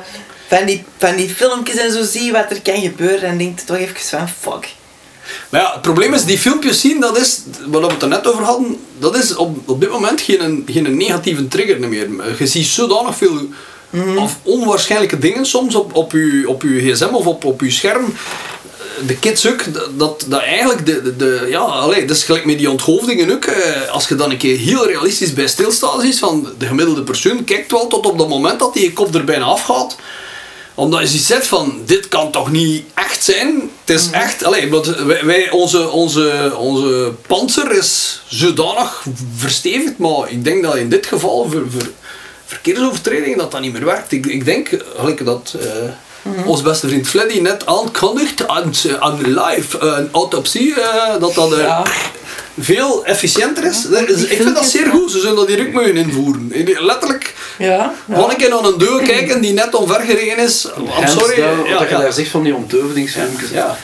Van 0.48 0.66
die, 0.66 0.84
van 0.98 1.16
die 1.16 1.28
filmpjes 1.28 1.76
en 1.76 1.92
zo 1.92 2.02
ziet 2.04 2.32
wat 2.32 2.50
er 2.50 2.62
kan 2.62 2.80
gebeuren, 2.80 3.28
dan 3.28 3.38
denk 3.38 3.58
je 3.58 3.64
toch 3.64 3.76
even 3.76 3.96
van... 3.96 4.28
Fuck. 4.28 4.68
Maar 5.48 5.60
ja, 5.60 5.72
het 5.72 5.82
probleem 5.82 6.14
is, 6.14 6.24
die 6.24 6.38
filmpjes 6.38 6.80
zien, 6.80 7.00
dat 7.00 7.18
is, 7.18 7.42
wat 7.66 7.86
we 7.86 7.92
het 7.92 8.02
er 8.02 8.08
net 8.08 8.26
over 8.26 8.44
hadden, 8.44 8.80
dat 8.98 9.16
is 9.16 9.34
op, 9.34 9.68
op 9.68 9.80
dit 9.80 9.90
moment 9.90 10.20
geen, 10.20 10.62
geen 10.66 10.96
negatieve 10.96 11.48
trigger 11.48 11.88
meer. 11.88 12.08
Je 12.38 12.46
ziet 12.46 12.66
zodanig 12.66 13.16
veel 13.16 13.48
of 14.16 14.38
onwaarschijnlijke 14.42 15.18
dingen 15.18 15.46
soms 15.46 15.74
op, 15.74 15.94
op, 15.94 16.12
je, 16.12 16.44
op 16.46 16.62
je 16.62 16.92
gsm 16.92 17.14
of 17.14 17.26
op, 17.26 17.44
op 17.44 17.60
je 17.60 17.70
scherm. 17.70 18.14
De 19.06 19.16
kids 19.18 19.46
ook, 19.46 19.64
dat, 19.98 20.24
dat 20.28 20.40
eigenlijk 20.40 20.86
de, 20.86 21.02
de, 21.02 21.16
de 21.16 21.46
ja, 21.48 21.58
allee, 21.58 22.04
dat 22.04 22.16
is 22.16 22.24
gelijk 22.24 22.44
met 22.44 22.58
die 22.58 22.70
onthoofdingen 22.70 23.30
ook. 23.32 23.44
eh, 23.44 23.90
Als 23.90 24.08
je 24.08 24.14
dan 24.14 24.30
een 24.30 24.36
keer 24.36 24.58
heel 24.58 24.86
realistisch 24.86 25.32
bij 25.32 25.46
stilstaat, 25.46 26.02
is 26.02 26.18
van 26.18 26.48
de 26.58 26.66
gemiddelde 26.66 27.02
persoon 27.02 27.44
kijkt 27.44 27.72
wel 27.72 27.86
tot 27.86 28.06
op 28.06 28.18
dat 28.18 28.28
moment 28.28 28.58
dat 28.58 28.74
die 28.74 28.82
je 28.82 28.92
kop 28.92 29.14
er 29.14 29.24
bijna 29.24 29.44
afgaat 29.44 29.96
omdat 30.74 31.12
je 31.12 31.18
zegt 31.18 31.46
van, 31.46 31.80
dit 31.84 32.08
kan 32.08 32.32
toch 32.32 32.50
niet 32.50 32.84
echt 32.94 33.24
zijn? 33.24 33.70
Het 33.84 33.96
is 34.00 34.10
echt, 34.10 34.44
allee, 34.44 34.70
want 34.70 34.86
wij, 35.22 35.50
onze, 35.50 35.88
onze, 35.90 36.52
onze 36.56 37.12
panzer 37.26 37.72
is 37.72 38.22
zodanig 38.28 39.04
verstevigd, 39.36 39.98
maar 39.98 40.30
ik 40.30 40.44
denk 40.44 40.62
dat 40.62 40.76
in 40.76 40.88
dit 40.88 41.06
geval 41.06 41.48
voor, 41.50 41.64
voor 41.70 41.90
verkeersovertredingen 42.46 43.38
dat 43.38 43.50
dat 43.52 43.60
niet 43.60 43.72
meer 43.72 43.84
werkt. 43.84 44.12
Ik, 44.12 44.26
ik 44.26 44.44
denk, 44.44 44.68
gelijk 44.96 45.24
dat 45.24 45.54
eh, 46.36 46.46
ons 46.46 46.62
beste 46.62 46.88
vriend 46.88 47.08
Fleddy 47.08 47.38
net 47.40 47.66
aankondigt 47.66 48.48
aan, 48.48 48.72
aan 49.00 49.20
live 49.20 49.78
een 49.78 50.08
autopsie, 50.12 50.80
eh, 50.80 51.20
dat 51.20 51.34
dat 51.34 51.52
eh, 51.52 51.58
Ja. 51.58 51.82
veel 52.60 53.04
efficiënter 53.04 53.64
is. 53.64 53.82
Dat 53.82 54.00
ik 54.08 54.42
vind 54.42 54.54
dat 54.54 54.64
zeer 54.64 54.86
goed, 54.90 55.10
ze 55.10 55.20
zullen 55.20 55.36
dat 55.36 55.48
hier 55.48 55.60
ook 55.66 55.72
moeten 55.72 55.96
invoeren. 55.96 56.50
Letterlijk, 56.80 57.34
Ja. 57.58 57.94
gewoon 58.12 58.30
een 58.30 58.36
keer 58.36 58.48
naar 58.48 58.64
een 58.64 58.78
deur 58.78 59.02
kijken 59.02 59.40
die 59.40 59.52
net 59.52 59.74
omvergereden 59.74 60.38
is. 60.44 60.66
I'm 60.78 60.86
Hands 60.86 61.12
sorry. 61.12 61.36
down, 61.36 61.68
ja, 61.68 61.78
wat 61.78 61.88
je 61.88 61.94
ja. 61.94 62.00
daar 62.00 62.12
zegt 62.12 62.30
van 62.30 62.42
die 62.42 62.54
onthoofdingsfilmpjes, 62.54 63.50
Ja. 63.50 63.76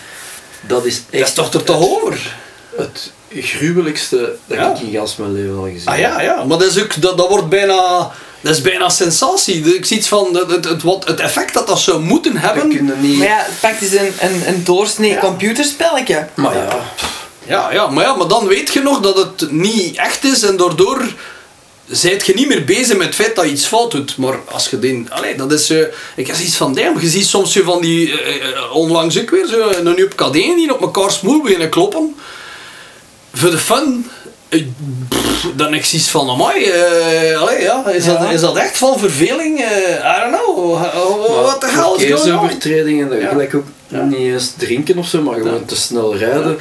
dat 0.60 0.84
is 0.84 1.02
echt 1.10 1.18
Dat 1.20 1.28
is 1.28 1.34
toch 1.34 1.52
er 1.60 1.62
toch 1.66 1.88
over? 2.02 2.36
het 2.76 3.10
gruwelijkste 3.34 4.36
dat 4.46 4.58
Ja. 4.58 4.70
ik 4.74 4.80
in 4.80 4.92
gans 4.92 5.16
mijn 5.16 5.32
leven 5.32 5.56
al 5.56 5.62
gezien 5.64 5.86
Ah 5.88 5.98
ja, 5.98 6.20
ja. 6.20 6.44
Maar 6.44 6.58
dat, 6.58 6.68
is 6.76 6.82
ook, 6.82 7.00
dat, 7.00 7.16
dat 7.18 7.28
wordt 7.28 7.48
bijna... 7.48 8.10
Dat 8.42 8.54
is 8.54 8.60
bijna 8.60 8.88
sensatie. 8.88 9.74
Ik 9.74 9.84
zie 9.84 9.96
iets 9.96 10.08
van 10.08 10.36
het, 10.36 10.50
het, 10.50 10.64
het, 10.64 10.82
wat, 10.82 11.04
het 11.06 11.20
effect 11.20 11.54
dat 11.54 11.66
dat 11.66 11.80
zou 11.80 12.00
moeten 12.00 12.32
We 12.32 12.38
hebben. 12.38 12.68
kunnen 12.68 13.00
niet... 13.00 13.18
Maar 13.18 13.26
ja, 13.26 13.36
het 13.36 13.60
pakt 13.60 13.82
eens 13.82 13.92
een, 13.92 14.12
een, 14.20 14.48
een 14.48 14.64
doorsnee 14.64 15.18
computerspelletje. 15.18 16.28
Maar 16.34 16.56
ja, 16.56 16.82
Ja, 17.46 17.72
ja, 17.72 17.86
maar 17.86 18.04
ja, 18.04 18.14
maar 18.14 18.28
dan 18.28 18.46
weet 18.46 18.72
je 18.72 18.80
nog 18.80 19.00
dat 19.00 19.16
het 19.16 19.50
niet 19.50 19.96
echt 19.96 20.24
is 20.24 20.42
en 20.42 20.56
daardoor 20.56 21.12
zijt 21.86 22.26
je 22.26 22.34
niet 22.34 22.48
meer 22.48 22.64
bezig 22.64 22.96
met 22.96 23.06
het 23.06 23.14
feit 23.14 23.36
dat 23.36 23.44
je 23.44 23.50
iets 23.50 23.66
fout 23.66 23.90
doet. 23.90 24.16
Maar 24.16 24.38
als 24.50 24.68
je 24.70 24.78
die... 24.78 25.04
Allee, 25.08 25.34
dat 25.36 25.52
is... 25.52 25.70
eh, 25.70 25.78
ik 26.16 26.26
heb 26.26 26.36
iets 26.38 26.56
van, 26.56 26.74
damn, 26.74 27.00
je 27.00 27.08
ziet 27.08 27.26
soms 27.26 27.52
zo 27.52 27.62
van 27.62 27.80
die... 27.80 28.20
eh, 28.22 28.36
eh, 28.48 28.74
onlangs 28.76 29.20
ook 29.20 29.30
weer 29.30 29.46
zo 29.46 29.68
een 29.70 29.94
nieuw 29.94 30.08
KD 30.08 30.32
die 30.32 30.74
op 30.74 30.80
elkaar 30.80 31.10
smoel 31.10 31.42
beginnen 31.42 31.68
kloppen. 31.68 32.14
Voor 33.34 33.50
de 33.50 33.58
fun. 33.58 34.10
Eh, 34.52 34.62
pff, 35.08 35.46
Dan 35.56 35.74
ik 35.74 35.84
zoiets 35.84 36.10
van, 36.10 36.30
amai, 36.30 36.64
eh, 36.64 37.40
allee, 37.40 37.60
ja, 37.62 37.86
is, 37.88 38.04
Ja. 38.04 38.16
Dat, 38.18 38.30
is 38.32 38.40
dat 38.40 38.56
echt 38.56 38.78
van 38.78 38.98
verveling? 38.98 39.60
Eh, 39.60 40.16
I 40.16 40.30
don't 40.30 40.42
know. 40.42 40.80
What 41.42 41.60
the 41.60 41.66
hell 41.66 42.06
is 42.06 42.20
going 42.20 42.40
on? 42.40 42.48
dat 43.08 43.20
Ja. 43.20 43.28
gelijk 43.28 43.54
ook 43.54 43.64
niet 43.90 44.18
eens 44.18 44.52
drinken 44.56 44.98
of 44.98 45.06
zo, 45.06 45.22
maar 45.22 45.34
gewoon 45.34 45.52
Ja. 45.54 45.66
te 45.66 45.76
snel 45.76 46.16
rijden. 46.16 46.58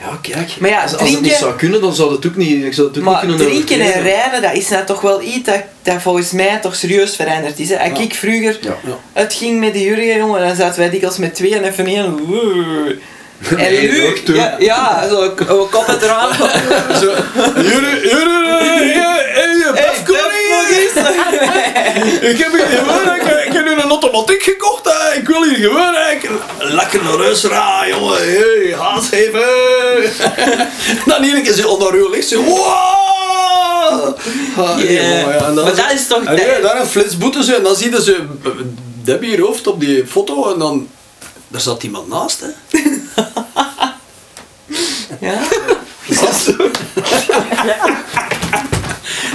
Ja, 0.00 0.18
kijk. 0.22 0.50
Maar 0.58 0.70
ja, 0.70 0.82
als, 0.82 0.92
als 0.92 1.00
het 1.00 1.10
niet 1.10 1.18
drinken- 1.18 1.38
zou 1.38 1.56
kunnen, 1.56 1.80
dan 1.80 1.94
zou 1.94 2.12
het 2.14 2.26
ook 2.26 2.36
niet, 2.36 2.64
ik 2.64 2.72
zou 2.74 2.88
het 2.88 2.98
ook 2.98 3.04
Maar 3.04 3.26
niet 3.26 3.36
kunnen 3.36 3.46
drinken 3.52 3.80
en 3.94 4.02
rijden, 4.02 4.42
dat 4.42 4.52
is 4.54 4.68
nou 4.68 4.84
toch 4.84 5.00
wel 5.00 5.22
iets 5.22 5.44
dat, 5.46 5.62
dat 5.82 6.02
volgens 6.02 6.30
mij 6.30 6.58
toch 6.62 6.74
serieus 6.74 7.16
veranderd 7.16 7.58
is. 7.58 7.68
Hè. 7.68 7.78
Als 7.78 7.88
Ja. 7.98 8.04
ik 8.04 8.14
vroeger 8.14 8.58
Ja. 8.60 8.76
Ja. 8.86 8.98
het 9.12 9.34
ging 9.34 9.60
met 9.60 9.72
de 9.72 9.80
Jurgen, 9.82 10.16
jongen, 10.16 10.40
dan 10.40 10.56
zaten 10.56 10.78
wij 10.80 10.90
dikwijls 10.90 11.16
met 11.16 11.34
twee 11.34 11.54
en 11.56 11.64
even 11.64 11.86
één. 11.86 12.18
En 13.48 13.72
nu, 13.72 14.12
ja, 14.34 14.54
ja, 14.58 15.08
zo 15.08 15.30
kop 15.70 15.86
het 15.86 16.02
eraan. 16.02 16.32
Zo, 17.00 17.12
jullie, 17.54 18.00
jullie, 18.00 18.48
eh, 18.48 19.36
eh, 19.36 19.68
eh, 19.68 20.06
nog 20.50 20.68
eens. 20.70 21.08
Ik 22.20 22.38
heb 22.38 22.52
hier 22.52 22.66
gewoon 22.66 23.14
ik, 23.14 23.46
ik 23.46 23.52
heb 23.52 23.64
nu 23.64 23.70
een 23.70 23.88
automatiek 23.90 24.42
gekocht. 24.42 24.84
Hè. 24.84 25.18
Ik 25.20 25.26
wil 25.28 25.44
hier 25.44 25.56
gewoon 25.56 25.94
ik, 26.10 26.30
lekker 26.58 27.02
naar 27.02 27.18
huis 27.18 27.44
rijden, 27.44 27.98
jongen. 27.98 28.16
Hey, 28.18 28.74
haast 28.78 29.12
even. 29.12 29.40
dan 31.06 31.22
hier 31.22 31.34
een 31.36 31.42
keer 31.42 31.52
zo 31.52 31.68
onder 31.68 31.92
uw 31.92 32.10
licht. 32.10 32.28
Zo, 32.28 32.42
wow! 32.44 34.18
Ah, 34.56 34.78
Yeah. 34.78 35.20
ja, 35.20 35.46
en 35.46 35.54
dan 35.54 35.64
Maar 35.64 35.74
dat 35.74 35.92
is 35.94 36.06
toch- 36.06 36.24
En 36.24 36.36
ja, 36.36 36.60
daar 36.62 36.80
een 36.80 36.86
flitsboete 36.86 37.44
zo, 37.44 37.52
en 37.54 37.62
dan 37.62 37.76
zie 37.76 37.90
je 37.90 38.02
ze 38.02 38.16
Debbie 39.04 39.30
hier 39.30 39.40
hoofd 39.40 39.66
op 39.66 39.80
die 39.80 40.06
foto 40.06 40.52
en 40.52 40.58
dan. 40.58 40.88
Daar 41.50 41.60
zat 41.60 41.82
iemand 41.82 42.08
naast, 42.08 42.40
hè? 42.40 42.48
Ja? 45.20 45.38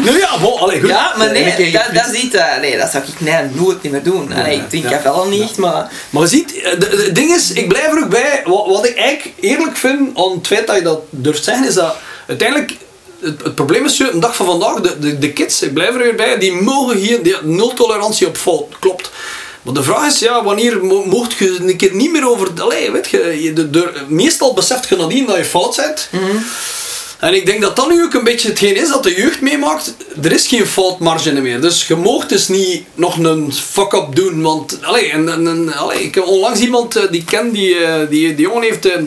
Nou 0.06 0.18
ja, 0.18 0.40
bon, 0.40 0.60
allee, 0.60 0.80
goed. 0.80 0.90
Ja, 0.90 1.14
maar 1.18 1.32
nee, 1.32 1.72
dat, 1.72 1.90
dat 1.94 2.14
is 2.14 2.22
iets... 2.22 2.36
eh, 2.36 2.60
nee, 2.60 2.78
dat 2.78 2.92
zou 2.92 3.04
ik 3.04 3.20
nee, 3.20 3.50
nooit 3.54 3.82
niet 3.82 3.92
meer 3.92 4.04
doen. 4.04 4.34
Allee, 4.34 4.56
ik 4.58 4.70
drink 4.70 4.90
ja. 4.90 5.10
al 5.10 5.28
niet 5.28 5.58
maar... 5.58 5.92
Maar 6.10 6.28
ziet, 6.28 6.62
eh, 6.62 6.72
het 6.72 7.16
ding 7.16 7.34
is, 7.34 7.52
ik 7.52 7.68
blijf 7.68 7.86
er 7.86 8.04
ook 8.04 8.10
bij, 8.10 8.42
wat, 8.46 8.68
wat 8.68 8.86
ik 8.86 8.98
eigenlijk 8.98 9.34
eerlijk 9.40 9.78
vind 9.78 10.18
aan 10.18 10.32
het 10.32 10.48
feit 10.48 10.68
dat 10.68 10.76
je 10.76 10.82
dat 10.82 11.02
durft 11.10 11.44
zeggen, 11.44 11.68
is 11.68 11.74
dat 11.74 11.96
uiteindelijk, 12.28 12.78
het, 13.20 13.44
het 13.44 13.56
probleem 13.56 13.86
is, 13.86 14.00
een 14.00 14.20
dag 14.20 14.36
van 14.36 14.46
vandaag, 14.46 14.82
de, 14.82 15.00
de, 15.00 15.20
de 15.20 15.34
kids, 15.34 15.62
ik 15.62 15.74
blijf 15.74 15.90
er 15.90 15.98
weer 15.98 16.16
bij, 16.16 16.38
die 16.38 16.54
mogen 16.54 16.98
hier, 16.98 17.24
die, 17.24 17.36
nul 17.44 17.74
tolerantie 17.74 18.28
op 18.28 18.38
fout, 18.38 18.80
klopt. 18.80 19.12
Maar 19.66 19.74
de 19.74 19.84
vraag 19.84 20.08
is, 20.08 20.20
ja, 20.20 20.44
wanneer 20.44 20.86
mo- 20.86 21.06
mocht 21.06 21.34
je 21.34 21.58
een 21.60 21.78
keer 21.78 21.96
niet 21.96 22.12
meer 22.12 22.30
over, 22.30 22.48
allee, 22.62 22.92
weet 22.92 23.08
je, 23.08 23.44
je 23.44 23.54
de, 23.54 23.70
de, 23.70 23.92
meestal 24.08 24.54
beseft 24.54 24.90
je 24.90 24.96
nadien 24.96 25.26
dat 25.26 25.38
je 25.38 25.46
fout 25.46 25.76
bent. 25.76 26.10
En 27.20 27.34
ik 27.34 27.46
denk 27.46 27.62
dat 27.62 27.76
dat 27.76 27.90
nu 27.90 28.04
ook 28.04 28.14
een 28.14 28.24
beetje 28.24 28.48
hetgeen 28.48 28.76
is 28.76 28.88
dat 28.90 29.04
de 29.04 29.16
jeugd 29.16 29.42
meemaakt. 29.42 29.94
Er 30.24 30.32
is 30.32 30.48
geen 30.48 30.66
foutmarge 30.66 31.32
meer. 31.32 31.62
Dus 31.62 31.88
je 31.88 31.96
moogt 31.96 32.30
dus 32.30 32.48
niet 32.48 32.84
nog 32.96 33.18
een 33.18 33.54
fuck-up 33.54 34.16
doen. 34.16 34.42
Want, 34.42 34.78
allee, 34.82 35.10
en, 35.12 35.30
en, 35.30 35.48
en, 35.48 35.74
allee, 35.74 36.04
ik 36.04 36.16
heb 36.16 36.26
onlangs 36.26 36.60
iemand 36.60 36.96
eh, 36.96 37.04
die 37.12 37.20
ik 37.22 37.26
ken, 37.26 37.52
die, 37.52 37.76
eh, 37.78 38.10
die, 38.10 38.36
die 38.36 38.46
jongen 38.48 38.64
heeft 38.64 38.86
eh, 38.86 39.02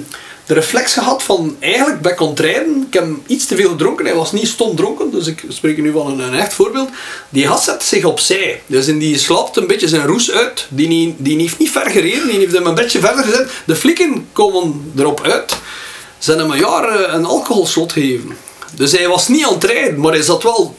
de 0.48 0.54
reflex 0.54 0.92
gehad 0.92 1.22
van 1.22 1.56
eigenlijk 1.60 2.00
bij 2.00 2.14
contraiden. 2.14 2.86
Ik 2.86 2.94
heb 2.94 3.06
iets 3.26 3.46
te 3.46 3.56
veel 3.56 3.68
gedronken. 3.68 4.04
Hij 4.04 4.14
was 4.14 4.32
niet 4.32 4.48
stom 4.48 4.76
dronken, 4.76 5.10
dus 5.10 5.26
ik 5.26 5.44
spreek 5.48 5.78
nu 5.78 5.92
van 5.92 6.20
een, 6.20 6.34
echt 6.34 6.52
voorbeeld. 6.52 6.88
Die 7.28 7.46
gast 7.46 7.64
zet 7.64 7.82
zich 7.82 8.04
opzij. 8.04 8.62
Dus 8.66 8.86
in 8.86 8.98
die 8.98 9.18
slaapt 9.18 9.56
een 9.56 9.66
beetje 9.66 9.88
zijn 9.88 10.06
roes 10.06 10.30
uit. 10.30 10.66
Die, 10.68 11.14
die 11.18 11.38
heeft 11.40 11.58
niet 11.58 11.70
ver 11.70 11.90
gereden, 11.90 12.28
die 12.28 12.38
heeft 12.38 12.52
hem 12.52 12.66
een 12.66 12.74
beetje 12.74 13.00
verder 13.00 13.24
gezet. 13.24 13.50
De 13.64 13.76
flikken 13.76 14.28
komen 14.32 14.92
erop 14.96 15.22
uit. 15.22 15.56
Ze 16.18 16.30
hebben 16.30 16.50
hem 16.50 16.54
een 16.54 16.70
jaar 16.70 16.88
eh, 16.88 17.14
een 17.14 17.24
alcoholslot 17.24 17.92
gegeven. 17.92 18.36
Dus 18.74 18.92
hij 18.92 19.08
was 19.08 19.28
niet 19.28 19.46
aan 19.46 19.54
het 19.54 19.64
rijden, 19.64 20.00
maar 20.00 20.12
hij 20.12 20.22
zat 20.22 20.42
wel... 20.42 20.76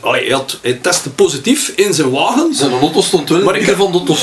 Allee, 0.00 0.24
hij, 0.24 0.32
had, 0.34 0.58
hij 0.62 0.72
testte 0.72 1.10
positief 1.10 1.72
in 1.76 1.94
zijn 1.94 2.10
wagen. 2.10 2.54
Zijn 2.54 2.72
auto 2.80 3.02
stond 3.02 3.28
wel 3.28 3.38
in 3.38 3.44
Maar 3.44 3.54
ik- 3.54 3.66
midden 3.66 3.92
van 3.92 3.92
de 3.92 4.04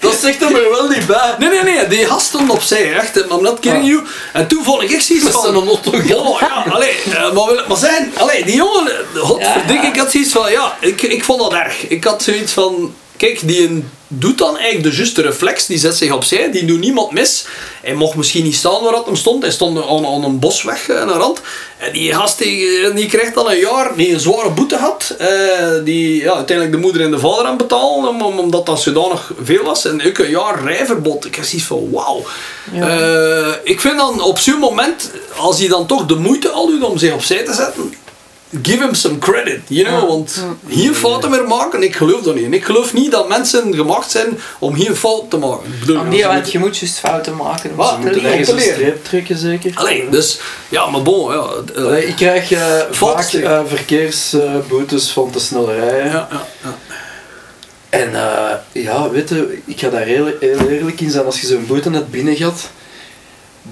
dat 0.00 0.14
zegt 0.20 0.42
er 0.42 0.52
wel 0.70 0.88
niet 0.88 1.06
bij. 1.06 1.34
Nee, 1.38 1.48
nee, 1.48 1.62
nee, 1.62 1.86
die 1.88 2.06
gast 2.06 2.26
stond 2.26 2.50
opzij, 2.50 2.94
echt. 2.94 3.16
I'm 3.16 3.42
not 3.42 3.60
kidding 3.60 3.84
Ah. 3.84 3.90
you. 3.90 4.02
En 4.32 4.46
toen 4.46 4.64
vond 4.64 4.82
ik 4.82 4.90
echt 4.90 5.04
zoiets 5.04 5.28
van... 5.30 5.42
zijn 5.42 5.54
auto 5.54 5.90
Oh, 6.16 6.40
ja, 6.40 6.64
allee, 6.70 6.90
eh, 7.04 7.12
maar, 7.32 7.46
wil- 7.46 7.62
maar 7.68 7.76
zijn, 7.76 8.12
allee, 8.16 8.44
die 8.44 8.56
jongen, 8.56 8.86
eh, 9.14 9.20
godverdikke, 9.20 9.86
ik 9.86 9.96
had 9.96 10.10
zoiets 10.10 10.32
van, 10.32 10.50
ja, 10.50 10.76
ik, 10.80 11.02
ik 11.02 11.24
vond 11.24 11.40
dat 11.40 11.52
erg. 11.52 11.88
Ik 11.88 12.04
had 12.04 12.22
zoiets 12.22 12.52
van, 12.52 12.94
kijk, 13.16 13.40
die 13.48 13.62
een- 13.68 13.88
doet 14.08 14.38
dan 14.38 14.56
eigenlijk 14.56 14.90
de 14.90 14.96
juiste 14.96 15.22
reflex, 15.22 15.66
die 15.66 15.78
zet 15.78 15.96
zich 15.96 16.12
opzij, 16.12 16.50
die 16.50 16.64
doet 16.64 16.80
niemand 16.80 17.12
mis. 17.12 17.44
Hij 17.82 17.94
mocht 17.94 18.16
misschien 18.16 18.44
niet 18.44 18.54
staan 18.54 18.82
waar 18.82 18.92
dat 18.92 19.06
hem 19.06 19.16
stond, 19.16 19.42
hij 19.42 19.50
stond 19.52 19.78
aan, 19.86 20.06
aan 20.06 20.24
een 20.24 20.38
bosweg 20.38 20.88
eh, 20.88 21.00
aan 21.00 21.06
de 21.06 21.12
rand. 21.12 21.40
En 21.78 21.92
die 21.92 22.14
gast 22.14 22.38
die, 22.38 22.92
die 22.92 23.06
krijgt 23.06 23.34
dan 23.34 23.50
een 23.50 23.58
jaar, 23.58 23.96
die 23.96 24.12
een 24.12 24.20
zware 24.20 24.50
boete 24.50 24.76
had, 24.76 25.14
eh, 25.18 25.28
die 25.84 26.22
ja, 26.22 26.34
uiteindelijk 26.34 26.76
de 26.76 26.82
moeder 26.82 27.02
en 27.02 27.10
de 27.10 27.18
vader 27.18 27.44
aan 27.46 27.56
betalen, 27.56 28.08
om- 28.08 28.22
om- 28.22 28.38
omdat 28.38 28.66
dat 28.66 28.80
zodanig 28.80 29.32
veel 29.42 29.62
was. 29.64 29.84
En 29.84 30.06
ook 30.06 30.18
een 30.18 30.30
jaar 30.30 30.64
rijverbod. 30.64 31.24
Ik 31.26 31.34
had 31.36 31.46
zoiets 31.46 31.66
van, 31.66 31.90
wauw. 31.90 32.24
Eh, 32.74 33.52
ik 33.64 33.80
vind 33.80 33.96
dan 33.96 34.22
op 34.22 34.38
zo'n 34.38 34.58
moment, 34.58 35.10
als 35.36 35.58
hij 35.58 35.68
dan 35.68 35.86
toch 35.86 36.06
de 36.06 36.14
moeite 36.16 36.48
al 36.50 36.66
doet 36.66 36.82
om 36.82 36.98
zich 36.98 37.12
opzij 37.12 37.44
te 37.44 37.52
zetten, 37.54 37.94
give 38.62 38.82
him 38.84 38.94
some 38.94 39.18
credit, 39.18 39.60
you 39.68 39.84
know, 39.86 40.08
want 40.08 40.44
geen 40.68 40.94
fouten 40.94 41.30
meer 41.30 41.48
maken, 41.48 41.82
ik 41.82 41.96
geloof 41.96 42.22
dat 42.22 42.34
niet. 42.34 42.44
En 42.44 42.52
ik 42.52 42.64
geloof 42.64 42.92
niet 42.92 43.10
dat 43.10 43.28
mensen 43.28 43.74
gemaakt 43.74 44.10
zijn 44.10 44.38
om 44.58 44.74
geen 44.76 44.96
fout 44.96 45.30
te 45.30 45.36
maken. 45.36 45.78
Bedoel, 45.80 46.02
Nee, 46.02 46.24
want 46.26 46.52
je 46.52 46.58
moet 46.58 46.76
juist 46.76 46.98
fouten 46.98 47.36
maken 47.36 47.70
om 47.70 47.76
Wat? 47.76 48.02
te 48.02 48.20
leren. 48.54 48.76
te 48.76 49.02
trekken, 49.02 49.38
zeker? 49.38 49.70
Allee, 49.74 50.08
dus, 50.08 50.38
ja, 50.68 50.86
maar 50.90 51.02
bon, 51.02 51.32
ja. 51.32 51.46
eh, 51.76 52.08
ik 52.08 52.16
krijg 52.16 52.50
eh, 52.52 52.80
vaak 52.90 53.32
eh, 53.32 53.60
verkeersboetes 53.66 55.10
van 55.10 55.30
te 55.30 55.40
snel 55.40 55.72
rijden. 55.72 56.06
ja, 56.06 56.28
ja, 56.30 56.46
ja. 56.62 56.74
En 57.88 58.10
ja, 58.72 59.10
weet 59.10 59.28
je, 59.28 59.58
ik 59.64 59.78
ga 59.80 59.88
daar 59.88 60.00
heel, 60.04 60.26
heel 60.40 60.68
eerlijk 60.68 61.00
in 61.00 61.10
zijn. 61.10 61.24
Als 61.24 61.40
je 61.40 61.46
zo'n 61.46 61.66
boete 61.66 61.90
net 61.90 62.10
binnen 62.10 62.36
gaat, 62.36 62.70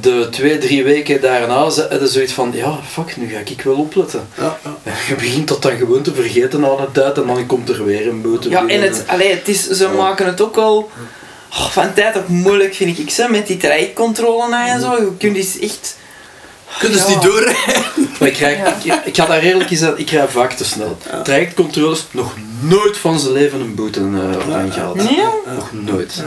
de 0.00 0.28
twee, 0.30 0.58
drie 0.58 0.84
weken 0.84 1.20
daarna 1.20 1.64
je 1.64 2.00
zoiets 2.02 2.32
van, 2.32 2.50
ja, 2.54 2.78
fuck, 2.90 3.16
nu 3.16 3.28
ga 3.28 3.38
ik 3.38 3.62
wel 3.62 3.74
opletten. 3.74 4.28
ja, 4.36 4.58
ja. 4.64 4.92
Je 5.08 5.14
begint 5.14 5.48
dat 5.48 5.62
dan 5.62 5.76
gewoon 5.76 6.02
te 6.02 6.14
vergeten 6.14 6.64
aan 6.64 6.76
de 6.76 6.92
tijd 6.92 7.16
en 7.18 7.26
dan 7.26 7.46
komt 7.46 7.68
er 7.68 7.84
weer 7.84 8.08
een 8.08 8.22
boete 8.22 8.48
Ja, 8.50 8.66
en 8.66 8.82
het, 8.82 9.04
allee, 9.06 9.30
het 9.34 9.48
is, 9.48 9.68
ze 9.68 9.88
maken 9.88 10.26
het 10.26 10.40
ook 10.40 10.56
al 10.56 10.90
oh, 11.50 11.66
van 11.70 11.94
tijd 11.94 12.16
op 12.16 12.28
moeilijk, 12.28 12.74
vind 12.74 12.98
ik. 12.98 13.10
Ze, 13.10 13.26
met 13.30 13.46
die 13.46 13.56
trajectcontrole 13.56 14.56
en 14.56 14.80
zo. 14.80 14.96
Je 14.96 15.16
kunt 15.18 15.34
dus 15.34 15.58
echt... 15.58 15.96
Kunnen 16.78 16.98
ze 16.98 17.08
Ja. 17.08 17.14
niet 17.14 17.22
doorrijden? 17.22 17.82
Maar 18.18 18.28
ik, 18.30 18.34
krijg, 18.36 18.84
ik, 18.84 18.94
ik 19.04 19.16
ga 19.16 19.26
daar 19.26 19.40
eerlijk 19.40 19.70
in 19.70 19.76
zijn, 19.76 19.98
ik 19.98 20.10
rij 20.10 20.28
vaak 20.28 20.52
te 20.52 20.64
snel. 20.64 20.98
Trajectcontroles, 21.22 22.06
nog 22.10 22.34
nooit 22.60 22.96
van 22.96 23.20
zijn 23.20 23.32
leven 23.32 23.60
een 23.60 23.74
boete 23.74 24.00
uh, 24.00 24.54
aangehaald. 24.56 24.96
Nee? 24.96 25.24
Nog 25.54 25.72
nooit. 25.72 26.22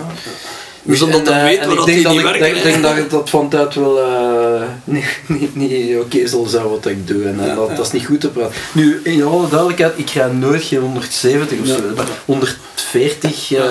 Dus 0.85 1.01
omdat 1.01 1.19
En, 1.19 1.25
dan 1.25 1.33
eh, 1.33 1.43
weten 1.43 1.61
en 1.61 1.69
we 1.69 1.73
ik 1.73 1.77
dat 1.77 1.87
dat 1.87 2.13
niet 2.13 2.21
ik 2.21 2.39
werken. 2.39 2.63
denk, 2.63 2.81
dat 2.81 3.09
dat 3.09 3.29
van 3.29 3.49
tijd 3.49 3.75
wel 3.75 4.01
eh, 4.01 4.61
niet, 4.83 5.05
niet, 5.25 5.55
niet 5.55 5.97
oké 5.97 6.27
zal 6.27 6.45
zijn 6.45 6.69
wat 6.69 6.85
ik 6.85 7.07
doe. 7.07 7.23
En, 7.23 7.49
eh, 7.49 7.55
dat, 7.55 7.75
dat 7.75 7.85
is 7.85 7.91
niet 7.91 8.05
goed 8.05 8.21
te 8.21 8.29
praten. 8.29 8.55
Nu, 8.71 8.99
in 9.03 9.23
alle 9.23 9.49
duidelijkheid, 9.49 9.93
ik 9.95 10.09
rij 10.09 10.27
nooit 10.27 10.63
geen 10.63 10.79
170 10.79 11.59
of 11.59 11.67
zo. 11.67 11.73
Ja. 11.73 12.03
140, 12.25 13.51
eh, 13.51 13.63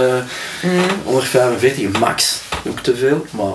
145 1.05 1.99
max. 1.99 2.41
Ook 2.69 2.81
te 2.81 2.97
veel, 2.97 3.27
maar... 3.31 3.55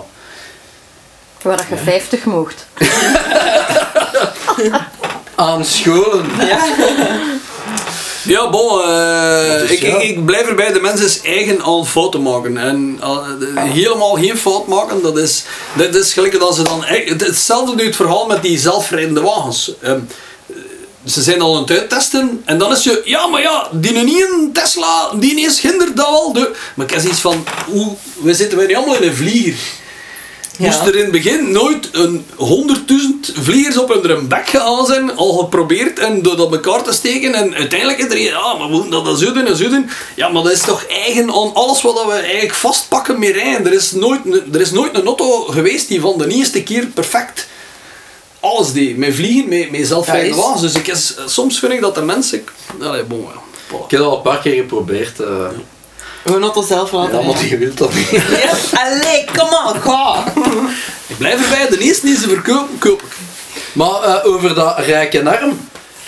Waar 1.42 1.58
dat 1.58 1.66
je 1.70 1.78
50 1.78 2.26
mocht. 2.26 2.68
Aan 5.36 5.66
scholen. 5.66 6.26
Ja. 6.40 6.60
Ja, 8.24 8.50
bon, 8.50 8.82
eh, 8.84 9.72
ik, 9.72 9.82
ik, 9.82 10.02
ik 10.02 10.26
blijf 10.26 10.48
erbij, 10.48 10.72
de 10.74 10.80
mens 10.80 11.02
is 11.02 11.22
eigen 11.22 11.62
aan 11.64 11.88
fouten 11.88 12.22
maken. 12.22 12.58
En 12.58 12.98
eh, 13.02 13.18
de- 13.40 13.54
helemaal 13.62 14.14
geen 14.16 14.38
fout 14.38 14.68
maken, 14.68 15.02
dat 15.02 15.18
is, 15.18 15.44
dat 15.78 15.96
is 15.96 16.14
gelijk 16.14 16.40
dat 16.40 16.56
ze 16.56 16.62
dan... 16.64 16.84
het- 16.84 17.26
Hetzelfde 17.26 17.76
nu 17.76 17.86
het 17.86 17.96
verhaal 17.96 18.26
met 18.26 18.42
die 18.42 18.60
zelfrijdende 18.60 19.22
wagens. 19.22 19.72
Ehm, 19.82 20.00
ze 21.06 21.22
zijn 21.22 21.42
al 21.42 21.56
aan 21.56 21.62
het 21.62 21.72
uittesten 21.72 22.42
en 22.46 22.58
dan 22.58 22.72
is 22.72 22.84
je, 22.84 23.02
ja, 23.06 23.28
maar 23.28 23.42
ja, 23.42 23.68
die 23.72 23.92
niet 23.92 24.22
een 24.32 24.50
Tesla, 24.54 25.12
die 25.16 25.40
is 25.42 25.60
hindert 25.60 25.98
dat 25.98 26.10
wel. 26.10 26.34
De, 26.34 26.52
maar 26.76 26.86
ik 26.86 26.92
heb 26.92 27.02
zoiets 27.02 27.20
van, 27.22 27.46
hoe, 27.68 27.96
we 28.22 28.34
zitten 28.34 28.58
wij 28.58 28.68
niet 28.68 28.76
allemaal 28.76 28.96
in 28.96 29.08
een 29.10 29.16
vlieger. 29.16 29.60
Moest 30.60 30.80
er 30.82 30.96
in 30.96 31.02
het 31.04 31.12
begin 31.12 31.52
nooit 31.52 31.90
een 31.92 32.26
100.000 32.38 33.34
vliegers 33.34 33.78
op 33.78 34.04
hun 34.04 34.28
bek 34.28 34.50
gegaan 34.50 34.86
zijn, 34.86 35.16
al 35.16 35.34
geprobeerd 35.34 36.00
en 36.00 36.22
door 36.22 36.36
dat 36.38 36.52
elkaar 36.52 36.84
te 36.84 36.92
steken 36.94 37.34
en 37.34 37.54
uiteindelijk 37.56 38.00
is 38.00 38.06
er 38.06 38.12
een, 38.12 38.22
ja, 38.22 38.54
maar 38.54 38.68
we 38.68 38.74
moeten 38.74 38.92
dat 38.92 39.06
dan 39.06 39.18
zo 39.18 39.32
doen 39.34 39.46
en 39.46 39.58
zo 39.58 39.70
doen. 39.70 39.90
Ja, 40.16 40.30
maar 40.30 40.44
dat 40.44 40.52
is 40.52 40.62
toch 40.62 40.84
eigen 40.86 41.28
aan 41.32 41.54
alles 41.54 41.82
wat 41.82 42.06
we 42.06 42.12
eigenlijk 42.12 42.54
vastpakken 42.54 43.20
met 43.20 43.30
rijden. 43.36 43.66
Er 43.66 43.74
is 43.74 43.92
nooit, 43.92 44.20
een- 44.26 44.54
er 44.54 44.62
is 44.62 44.72
nooit 44.72 44.96
een 44.98 45.06
auto 45.06 45.42
geweest 45.42 45.88
die 45.88 46.02
van 46.02 46.18
de 46.18 46.28
eerste 46.28 46.64
keer 46.64 46.86
perfect 46.86 47.48
alles 48.40 48.72
deed. 48.74 48.98
Met 48.98 49.16
vliegen, 49.16 49.50
met, 49.50 49.72
met 49.72 49.88
zelfrijdende 49.88 50.36
wagens. 50.42 50.62
Dus 50.62 50.74
ik 50.74 50.88
is, 50.88 51.16
soms 51.26 51.60
vind 51.60 51.72
ik 51.72 51.82
dat 51.82 51.96
de 51.96 52.02
mensen... 52.02 52.44
Allee, 52.82 53.04
bon, 53.04 53.20
ja. 53.22 53.42
Voilà. 53.68 53.84
Ik 53.86 53.92
heb 53.92 54.00
dat 54.00 54.10
al 54.10 54.16
een 54.16 54.22
paar 54.22 54.40
keer 54.40 54.54
geprobeerd. 54.56 55.20
eh 55.20 55.28
We 56.24 56.40
auto 56.40 56.62
zelf 56.62 56.92
laten 56.92 57.20
ja, 57.20 57.26
maar 57.26 57.34
rijden. 57.34 57.50
je 57.50 57.58
wilt 57.58 57.78
dat 57.78 57.94
niet. 57.94 58.10
Ja, 58.10 58.52
Allee, 58.80 59.26
kom 59.38 59.48
on, 59.48 59.82
ga! 59.82 60.24
Ik 61.08 61.18
blijf 61.18 61.44
erbij, 61.44 61.78
de 61.78 61.84
eerste 61.84 62.06
die 62.06 62.16
ze 62.18 62.28
verkopen, 62.30 62.78
koop 62.80 63.02
ik. 63.02 63.16
Maar 63.74 64.04
eh, 64.04 64.34
over 64.34 64.56
dat 64.56 64.80
rijk 64.80 65.14
en 65.14 65.28
arm. 65.28 65.60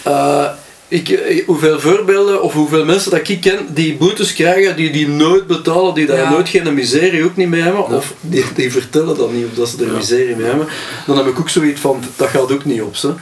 eh, 0.04 0.46
ik, 0.88 1.10
eh, 1.10 1.46
hoeveel 1.46 1.80
voorbeelden 1.80 2.42
of 2.42 2.54
hoeveel 2.54 2.86
mensen 2.86 3.12
dat 3.12 3.28
ik 3.30 3.42
ken 3.42 3.68
die 3.74 3.96
boetes 3.98 4.34
krijgen, 4.34 4.76
die 4.76 4.92
die 4.92 5.08
nooit 5.08 5.48
betalen, 5.48 5.94
die 5.94 6.06
daar 6.06 6.18
Ja. 6.18 6.30
nooit 6.30 6.50
geen 6.50 6.74
miserie 6.74 7.24
ook 7.24 7.36
niet 7.36 7.48
mee 7.50 7.62
hebben, 7.62 7.86
of 7.88 8.14
die, 8.22 8.46
die 8.56 8.72
vertellen 8.72 9.18
dat 9.18 9.32
niet 9.32 9.46
of 9.46 9.54
dat 9.58 9.70
ze 9.70 9.86
er 9.86 9.92
miserie 9.92 10.36
mee 10.36 10.46
hebben, 10.48 10.68
dan 11.08 11.18
heb 11.18 11.26
ik 11.28 11.40
ook 11.40 11.50
zoiets 11.50 11.80
van, 11.80 12.04
dat 12.16 12.28
gaat 12.30 12.52
ook 12.52 12.66
niet 12.66 12.82
op. 12.82 12.96
Ze. 12.96 13.14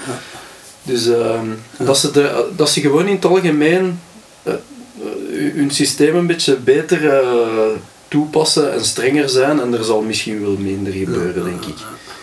Dus 0.84 1.08
ehm, 1.08 1.46
dat, 1.78 1.98
ze 1.98 2.12
de, 2.12 2.46
dat 2.56 2.70
ze 2.70 2.82
gewoon 2.82 3.08
in 3.08 3.16
het 3.16 3.26
algemeen 3.26 4.00
hun 5.56 5.72
systeem 5.72 6.16
een 6.16 6.28
beetje 6.28 6.56
beter 6.56 7.10
eh, 7.20 7.28
toepassen 8.08 8.74
en 8.74 8.86
strenger 8.86 9.30
zijn 9.30 9.62
en 9.62 9.74
er 9.74 9.84
zal 9.84 10.02
misschien 10.02 10.42
wel 10.42 10.56
minder 10.60 10.94
gebeuren, 10.94 11.44
denk 11.44 11.66
ik. 11.66 11.76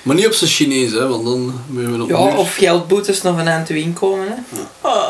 Maar 0.02 0.16
niet 0.16 0.26
op 0.26 0.32
zijn 0.32 0.50
Chinees, 0.50 0.90
hè, 0.92 1.08
want 1.08 1.24
dan 1.24 1.60
moeten 1.66 1.92
we 1.92 1.98
nog 1.98 2.08
Ja, 2.08 2.24
meer- 2.24 2.36
of 2.36 2.54
geldboetes 2.54 3.22
nog 3.22 3.38
een 3.38 3.48
eind 3.48 3.66
toe 3.66 3.76
inkomen. 3.78 4.26
Hè. 4.28 4.60
Oh. 4.88 5.08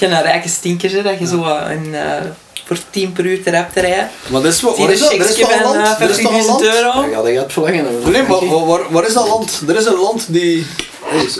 Je 0.00 0.06
een 0.06 0.22
rijke 0.22 0.48
stinker, 0.48 0.90
hè, 0.90 1.02
dat 1.02 1.18
je 1.18 1.26
zo 1.26 1.42
eh, 1.44 1.70
een, 1.70 1.94
eh, 1.94 2.22
voor 2.64 2.76
10 2.90 3.12
per 3.12 3.26
uur 3.26 3.42
te 3.42 3.50
rap 3.50 3.72
te 3.72 3.80
rijden. 3.80 4.10
Maar 4.30 4.42
dat 4.42 4.52
is 4.52 4.60
wat, 4.60 4.78
waar 4.78 4.90
is 4.90 5.00
een 5.00 5.18
dat? 5.18 5.28
Er 5.28 5.38
is 5.38 5.46
van 5.46 5.62
land? 5.62 5.74
eh, 5.76 6.00
Er 6.00 6.10
is 6.10 6.16
toch 6.16 6.32
een 6.32 6.42
50.000 6.42 6.46
land? 6.46 6.62
euro? 6.62 6.92
Dan 6.92 7.10
ga 7.22 7.28
je 7.28 7.38
het 7.38 7.52
verlengen. 7.52 7.84
Nee, 8.10 8.22
maar 8.22 8.46
waar, 8.46 8.66
waar, 8.66 8.80
waar 8.90 9.06
is 9.06 9.12
dat 9.14 9.28
land? 9.28 9.62
Er 9.68 9.76
is 9.76 9.84
een 9.84 10.00
land 10.00 10.24
die... 10.32 10.66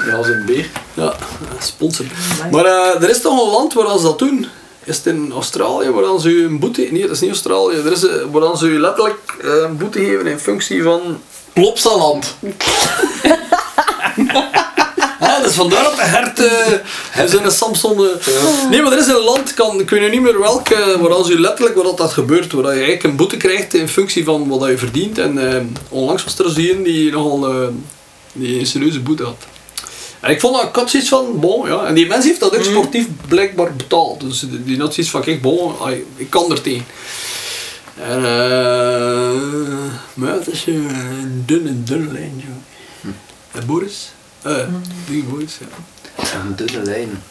Ja, 0.06 0.16
als 0.16 0.26
een 0.26 0.44
bier. 0.46 0.70
Ja, 0.94 1.14
sponsor. 1.58 2.04
Maar 2.50 2.64
eh, 2.64 3.02
er 3.02 3.10
is 3.10 3.20
toch 3.20 3.44
een 3.44 3.50
land 3.50 3.72
waar 3.72 3.96
ze 3.98 4.02
dat 4.02 4.18
doen? 4.18 4.46
Is 4.84 4.96
het 4.96 5.06
in 5.06 5.32
Australië 5.32 5.90
waar 5.90 6.20
ze 6.20 6.28
u 6.28 6.44
een 6.44 6.58
boete... 6.58 6.88
Nee, 6.90 7.02
dat 7.02 7.10
is 7.10 7.20
niet 7.20 7.30
Australië. 7.30 7.76
Er 7.76 7.92
is 7.92 8.02
een, 8.02 8.30
waar 8.30 8.56
ze 8.56 8.66
u 8.66 8.78
letterlijk 8.78 9.36
eh, 9.42 9.50
een 9.50 9.76
boete 9.76 9.98
geven 9.98 10.26
in 10.26 10.38
functie 10.38 10.82
van... 10.82 11.20
Plopsaland. 11.52 12.34
Dat 15.20 15.44
dus 15.44 15.54
vandaar 15.54 15.82
dat 15.82 15.96
de 15.96 16.02
hert 16.02 16.40
uh, 16.40 17.26
zijn 17.26 17.50
Samson... 17.50 18.00
Uh, 18.00 18.70
nee, 18.70 18.82
maar 18.82 18.92
er 18.92 18.98
is 18.98 19.06
een 19.06 19.24
land, 19.24 19.54
kan, 19.54 19.80
ik 19.80 19.90
weet 19.90 20.00
nu 20.00 20.10
niet 20.10 20.20
meer 20.20 20.40
welke, 20.40 20.96
waar 21.00 21.12
als 21.12 21.28
u 21.28 21.40
letterlijk 21.40 21.82
wat 21.82 21.96
dat 21.96 22.12
gebeurt, 22.12 22.52
waar 22.52 22.64
je 22.64 22.70
eigenlijk 22.70 23.02
een 23.02 23.16
boete 23.16 23.36
krijgt 23.36 23.74
in 23.74 23.88
functie 23.88 24.24
van 24.24 24.48
wat 24.48 24.68
je 24.68 24.78
verdient. 24.78 25.18
En 25.18 25.36
uh, 25.36 25.56
onlangs 25.88 26.24
was 26.24 26.38
er 26.38 26.50
zo 26.50 26.60
een 26.60 26.82
die 26.82 27.10
nogal 27.10 27.72
die 28.32 28.58
een 28.58 28.66
serieuze 28.66 29.00
boete 29.00 29.24
had. 29.24 29.46
En 30.22 30.30
ik 30.30 30.40
vond 30.40 30.54
dat, 30.54 30.64
ik 30.64 30.74
had 30.74 30.90
zoiets 30.90 31.08
van, 31.08 31.40
bon, 31.40 31.68
ja. 31.68 31.84
En 31.84 31.94
die 31.94 32.06
mens 32.06 32.24
heeft 32.24 32.40
dat 32.40 32.56
ook 32.56 32.64
sportief 32.64 33.06
blijkbaar 33.28 33.72
betaald. 33.74 34.20
Dus 34.20 34.40
die, 34.40 34.64
die 34.64 34.80
had 34.80 34.94
zoiets 34.94 35.12
van, 35.12 35.22
kijk, 35.22 35.42
bon, 35.42 35.74
ik 36.16 36.30
kan 36.30 36.50
er 36.50 36.60
tegen. 36.60 36.84
En, 38.00 38.18
uh, 38.18 39.42
maar 40.14 40.32
het 40.32 40.46
is 40.46 40.66
een 40.66 41.42
dunne, 41.46 41.82
dunne 41.82 42.12
lijn, 42.12 42.32
joh. 42.36 42.54
Hm. 43.00 43.08
En 43.58 43.66
Boris? 43.66 44.12
Eh, 44.42 44.56
uh, 44.56 44.64
die 45.08 45.22
Boris, 45.22 45.58
ja. 45.58 45.66
Een 46.40 46.56
dunne 46.56 46.82
lijn. 46.82 47.22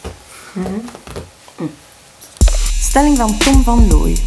Mm 0.52 0.82
Stelling 2.80 3.16
van 3.16 3.38
Tom 3.38 3.62
van 3.62 3.88
Looy. 3.88 4.18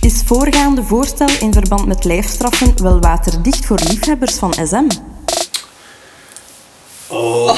Is 0.00 0.22
voorgaande 0.24 0.82
voorstel 0.82 1.28
in 1.40 1.52
verband 1.52 1.86
met 1.86 2.04
lijfstraffen 2.04 2.82
wel 2.82 3.00
waterdicht 3.00 3.66
voor 3.66 3.78
liefhebbers 3.88 4.34
van 4.34 4.54
SM? 4.66 5.13
Oh, 7.08 7.52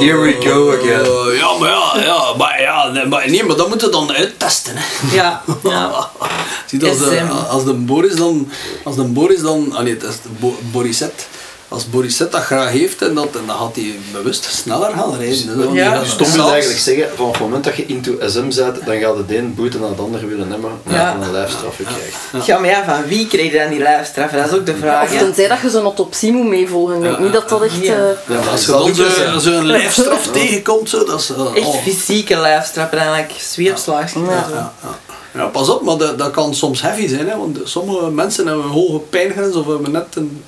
here 0.00 0.20
we 0.20 0.32
go 0.40 0.72
again. 0.72 1.06
Uh, 1.06 1.38
ja, 1.38 1.58
maar 1.58 1.70
ja, 1.70 2.00
ja, 2.04 2.34
maar 2.36 2.60
ja, 2.60 3.06
maar, 3.08 3.30
nee, 3.30 3.44
maar 3.44 3.56
dat 3.56 3.68
moeten 3.68 3.86
we 3.86 3.92
dan 3.92 4.12
uittesten. 4.12 4.72
Hè. 4.76 5.16
Ja, 5.16 5.42
ja. 5.62 6.10
Zie 6.66 6.88
als, 6.88 6.98
de, 6.98 7.20
als 7.48 7.64
de 7.64 7.74
Boris 7.74 8.16
dan, 8.16 8.50
als 8.84 8.96
de 8.96 9.04
Boris 9.04 9.40
dan, 9.40 9.76
nee, 9.82 9.96
dat 9.96 10.10
is 10.10 10.20
de 10.22 10.28
Bo 10.40 10.58
Borisette 10.72 11.24
als 11.68 11.90
Borisset 11.90 12.32
dat 12.32 12.40
graag 12.40 12.70
heeft, 12.70 13.02
en, 13.02 13.14
dat, 13.14 13.28
en 13.36 13.46
dan 13.46 13.56
gaat 13.56 13.74
hij 13.74 13.98
bewust 14.12 14.44
sneller 14.44 14.90
gaan 14.90 15.16
rijden. 15.18 15.56
Dus 15.56 15.72
ja. 15.72 16.04
Stom 16.04 16.32
wil 16.32 16.50
eigenlijk 16.50 16.80
zeggen, 16.80 17.06
van 17.16 17.28
het 17.28 17.40
moment 17.40 17.64
dat 17.64 17.76
je 17.76 17.86
into 17.86 18.18
SM 18.26 18.50
zet, 18.50 18.84
dan 18.84 18.98
gaat 18.98 19.16
het 19.16 19.30
een 19.30 19.54
boete 19.54 19.78
naar 19.78 19.88
het 19.88 19.98
ander 19.98 20.28
willen 20.28 20.48
nemen, 20.48 20.70
en 20.84 20.94
ja. 20.94 21.16
een 21.20 21.32
lijfstraf 21.32 21.76
krijgt. 21.76 22.46
Ja. 22.46 22.58
maar 22.58 22.68
ja, 22.68 22.84
van 22.84 23.04
wie 23.06 23.26
krijg 23.26 23.52
je 23.52 23.58
dan 23.58 23.68
die 23.68 23.78
lijfstraf? 23.78 24.30
Dat 24.30 24.46
is 24.46 24.58
ook 24.58 24.66
de 24.66 24.76
vraag. 24.76 25.02
Of 25.02 25.18
tenzij 25.18 25.48
dat 25.48 25.60
je 25.62 25.70
zo'n 25.70 25.82
autopsie 25.82 26.32
moet 26.32 26.48
meevolgen. 26.48 27.04
Ik 27.04 27.18
niet 27.18 27.32
dat 27.32 27.48
dat 27.48 27.62
echt... 27.62 27.84
Uh... 27.84 28.50
als 28.52 28.64
je 28.64 28.70
dan 28.72 28.94
zo'n 28.94 29.40
zo 29.40 29.62
lijfstraf 29.62 30.26
tegenkomt, 30.26 30.88
zo, 30.88 31.04
dat 31.04 31.20
is... 31.20 31.30
Uh, 31.30 31.54
echt 31.54 31.66
oh. 31.66 31.82
fysieke 31.82 32.36
lijfstraf, 32.36 32.90
eigenlijk 32.90 33.32
zweepslags. 33.38 34.12
Ja. 34.12 34.72
Ja, 35.34 35.46
pas 35.46 35.68
op, 35.68 35.82
maar 35.82 35.96
dat, 35.96 36.18
dat 36.18 36.30
kan 36.30 36.54
soms 36.54 36.80
heavy 36.80 37.08
zijn, 37.08 37.28
hè, 37.28 37.36
want 37.36 37.58
sommige 37.64 38.10
mensen 38.10 38.46
hebben 38.46 38.64
een 38.64 38.70
hoge 38.70 38.98
pijngrens 38.98 39.56
of 39.56 39.66
hebben 39.66 39.90
net 39.90 40.06
een... 40.14 40.44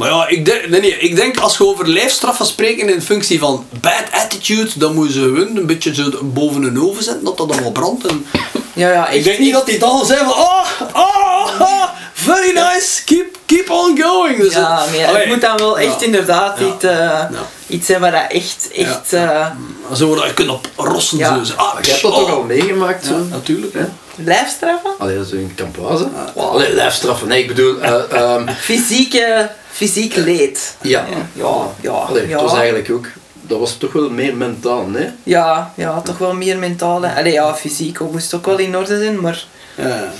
Maar 0.00 0.08
ja, 0.08 0.28
ik 0.28 0.44
denk, 0.44 0.68
nee, 0.68 0.80
nee, 0.80 0.98
ik 0.98 1.16
denk 1.16 1.38
als 1.38 1.56
je 1.56 1.66
over 1.66 1.88
lijfstraffen 1.88 2.46
spreken 2.46 2.88
in 2.88 3.02
functie 3.02 3.38
van 3.38 3.66
bad 3.80 4.04
attitude, 4.12 4.70
dan 4.74 4.94
moeten 4.94 5.14
ze 5.14 5.20
hun 5.20 5.56
een 5.56 5.66
beetje 5.66 5.94
zo 5.94 6.10
boven 6.22 6.62
hun 6.62 6.80
oven 6.80 7.02
zetten, 7.02 7.24
dat 7.24 7.36
dat 7.36 7.52
allemaal 7.52 7.72
brandt. 7.72 8.06
En 8.06 8.26
ja, 8.72 8.92
ja, 8.92 9.08
ik 9.08 9.24
denk 9.24 9.38
niet 9.38 9.52
dat 9.52 9.66
die 9.66 9.78
dan 9.78 10.06
zeggen 10.06 10.26
van, 10.26 10.36
oh, 10.36 10.64
oh, 10.94 11.60
oh, 11.60 11.84
very 12.12 12.52
nice, 12.52 13.04
keep, 13.04 13.36
keep 13.46 13.70
on 13.70 14.00
going. 14.00 14.38
Dus 14.38 14.54
ja, 14.54 14.84
maar 15.10 15.18
het 15.18 15.26
moet 15.26 15.40
dan 15.40 15.56
wel 15.56 15.78
echt 15.78 16.02
inderdaad 16.02 16.58
ja. 16.58 16.66
iets, 16.66 16.84
uh, 16.84 17.38
iets 17.66 17.86
zijn 17.86 18.00
waar 18.00 18.10
dat 18.10 18.26
echt, 18.28 18.68
echt... 18.74 19.10
Ja. 19.10 19.56
Uh, 19.90 19.96
zo 19.96 20.14
dat 20.14 20.24
je 20.24 20.34
kunt 20.34 20.50
op 20.50 20.68
rossen. 20.76 21.18
Ja. 21.18 21.44
Zo. 21.44 21.54
Ah, 21.56 21.78
je 21.82 21.90
hebt 21.90 22.02
dat 22.02 22.14
toch 22.14 22.30
al 22.30 22.42
meegemaakt? 22.42 23.06
Zo? 23.06 23.18
natuurlijk. 23.30 23.74
Hè. 23.74 23.84
Lijfstraffen? 24.14 24.90
Allee, 24.98 25.16
dat 25.16 25.26
is 25.26 25.32
een 25.32 25.52
kampoise. 25.54 26.08
Wow. 26.34 26.50
Allee, 26.50 26.74
lijfstraffen, 26.74 27.28
nee, 27.28 27.42
ik 27.42 27.48
bedoel... 27.48 27.76
Uh, 27.76 28.34
um, 28.34 28.48
Fysieke 28.68 29.50
fysiek 29.80 30.16
leed. 30.16 30.76
Ja. 30.82 31.06
Ja, 31.32 31.66
ja. 31.80 31.90
Allee, 31.90 32.28
ja. 32.28 32.42
was 32.42 32.54
eigenlijk 32.54 32.90
ook... 32.90 33.06
Dat 33.42 33.58
was 33.58 33.76
toch 33.76 33.92
wel 33.92 34.10
meer 34.10 34.36
mentaal, 34.36 34.86
nee? 34.86 35.08
Ja, 35.22 35.72
ja 35.76 36.00
toch 36.00 36.18
wel 36.18 36.34
meer 36.34 36.58
mentaal. 36.58 37.06
Allee, 37.06 37.32
ja, 37.32 37.54
fysiek 37.54 38.00
moest 38.00 38.34
ook 38.34 38.46
wel 38.46 38.58
in 38.58 38.76
orde 38.76 38.98
zijn, 38.98 39.20
maar... 39.20 39.44
Ja, 39.76 40.12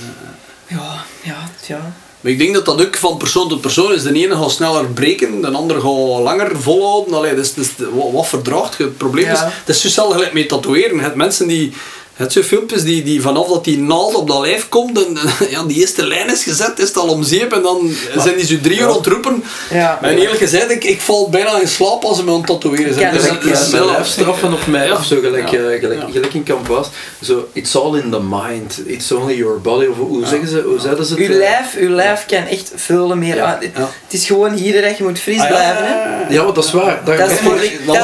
ja, 0.67 1.03
ja. 1.21 1.49
ja. 1.65 1.93
Maar 2.21 2.31
ik 2.31 2.37
denk 2.37 2.53
dat 2.53 2.65
dat 2.65 2.85
ook 2.85 2.95
van 2.95 3.17
persoon 3.17 3.49
tot 3.49 3.61
persoon 3.61 3.93
is. 3.93 4.03
De 4.03 4.13
ene 4.13 4.35
gaat 4.35 4.51
sneller 4.51 4.85
breken, 4.85 5.41
de 5.41 5.47
ander 5.47 5.81
gaat 5.81 6.19
langer 6.23 6.61
volhouden. 6.61 7.13
Allee, 7.13 7.35
dus, 7.35 7.53
dus, 7.53 7.69
wat 8.13 8.27
verdraagt 8.27 8.77
je? 8.77 8.83
Het 8.83 8.97
probleem 8.97 9.29
is, 9.31 9.39
het 9.39 9.69
is 9.69 9.79
zo 9.79 9.85
hetzelfde 9.85 10.13
gelijk 10.13 10.33
met 10.33 10.47
tatoeëren. 10.47 10.99
Het 10.99 11.15
mensen 11.15 11.47
die 11.47 11.73
het 12.13 12.31
zijn 12.31 12.45
filmpjes 12.45 12.83
die, 12.83 13.03
die 13.03 13.21
vanaf 13.21 13.47
dat 13.47 13.63
die 13.63 13.79
naald 13.79 14.15
op 14.15 14.27
dat 14.27 14.39
lijf 14.39 14.69
komt 14.69 15.05
en 15.05 15.17
ja, 15.49 15.63
die 15.63 15.77
eerste 15.77 16.07
lijn 16.07 16.29
is 16.29 16.43
gezet, 16.43 16.79
is 16.79 16.87
het 16.87 16.97
al 16.97 17.07
om 17.07 17.23
zeep 17.23 17.53
en 17.53 17.61
dan 17.61 17.91
zijn 18.17 18.35
die 18.35 18.45
zo 18.45 18.55
drie 18.61 18.79
uur 18.79 18.95
ontroepen. 18.95 19.43
Ja. 19.71 19.99
En 20.01 20.17
eerlijk 20.17 20.37
gezegd, 20.39 20.71
ik, 20.71 20.83
ik 20.83 21.01
val 21.01 21.29
bijna 21.29 21.59
in 21.59 21.67
slaap 21.67 22.03
als 22.03 22.17
ze 22.17 22.23
me 22.23 22.31
aan 22.31 22.37
het 22.37 22.47
tatoeëren 22.47 22.93
zijn. 22.93 23.13
Dus 23.13 23.27
dat 23.27 23.43
is 23.43 23.69
mijn 23.69 23.85
lijfstraffen 23.85 24.53
of 24.53 24.67
mij, 24.67 24.91
of 24.91 25.05
zo, 25.05 25.19
gelijk, 25.19 25.49
ja. 25.49 25.57
gelijk, 25.57 26.03
gelijk 26.11 26.33
in 26.33 26.43
Canvas. 26.43 26.87
Zo, 27.21 27.47
it's 27.53 27.75
all 27.75 27.95
in 27.95 28.11
the 28.11 28.21
mind, 28.21 28.81
it's 28.85 29.11
only 29.11 29.35
your 29.35 29.61
body, 29.61 29.85
of 29.85 29.97
hoe 29.97 30.25
zeggen 30.25 30.47
ze, 30.47 30.61
hoe 30.61 30.79
zeiden 30.79 31.05
ze 31.05 31.13
het? 31.13 31.29
Uw 31.29 31.37
lijf, 31.37 31.75
uw 31.75 31.89
lijf 31.89 32.25
kan 32.25 32.45
echt 32.45 32.71
veel 32.75 33.15
meer 33.15 33.41
aan. 33.41 33.57
Het 33.61 34.13
is 34.19 34.25
gewoon 34.25 34.53
hier 34.53 34.81
dat 34.81 34.97
je 34.97 35.03
moet 35.03 35.19
fris 35.19 35.39
ah, 35.39 35.47
blijven. 35.47 35.85
Hè? 35.85 36.33
Ja, 36.33 36.43
maar 36.43 36.53
dat 36.53 36.63
is 36.63 36.71
waar. 36.71 37.01
Dat, 37.05 37.17
dat 37.17 37.31
is 37.31 37.37
voor, 37.37 37.59
dat, 37.85 37.95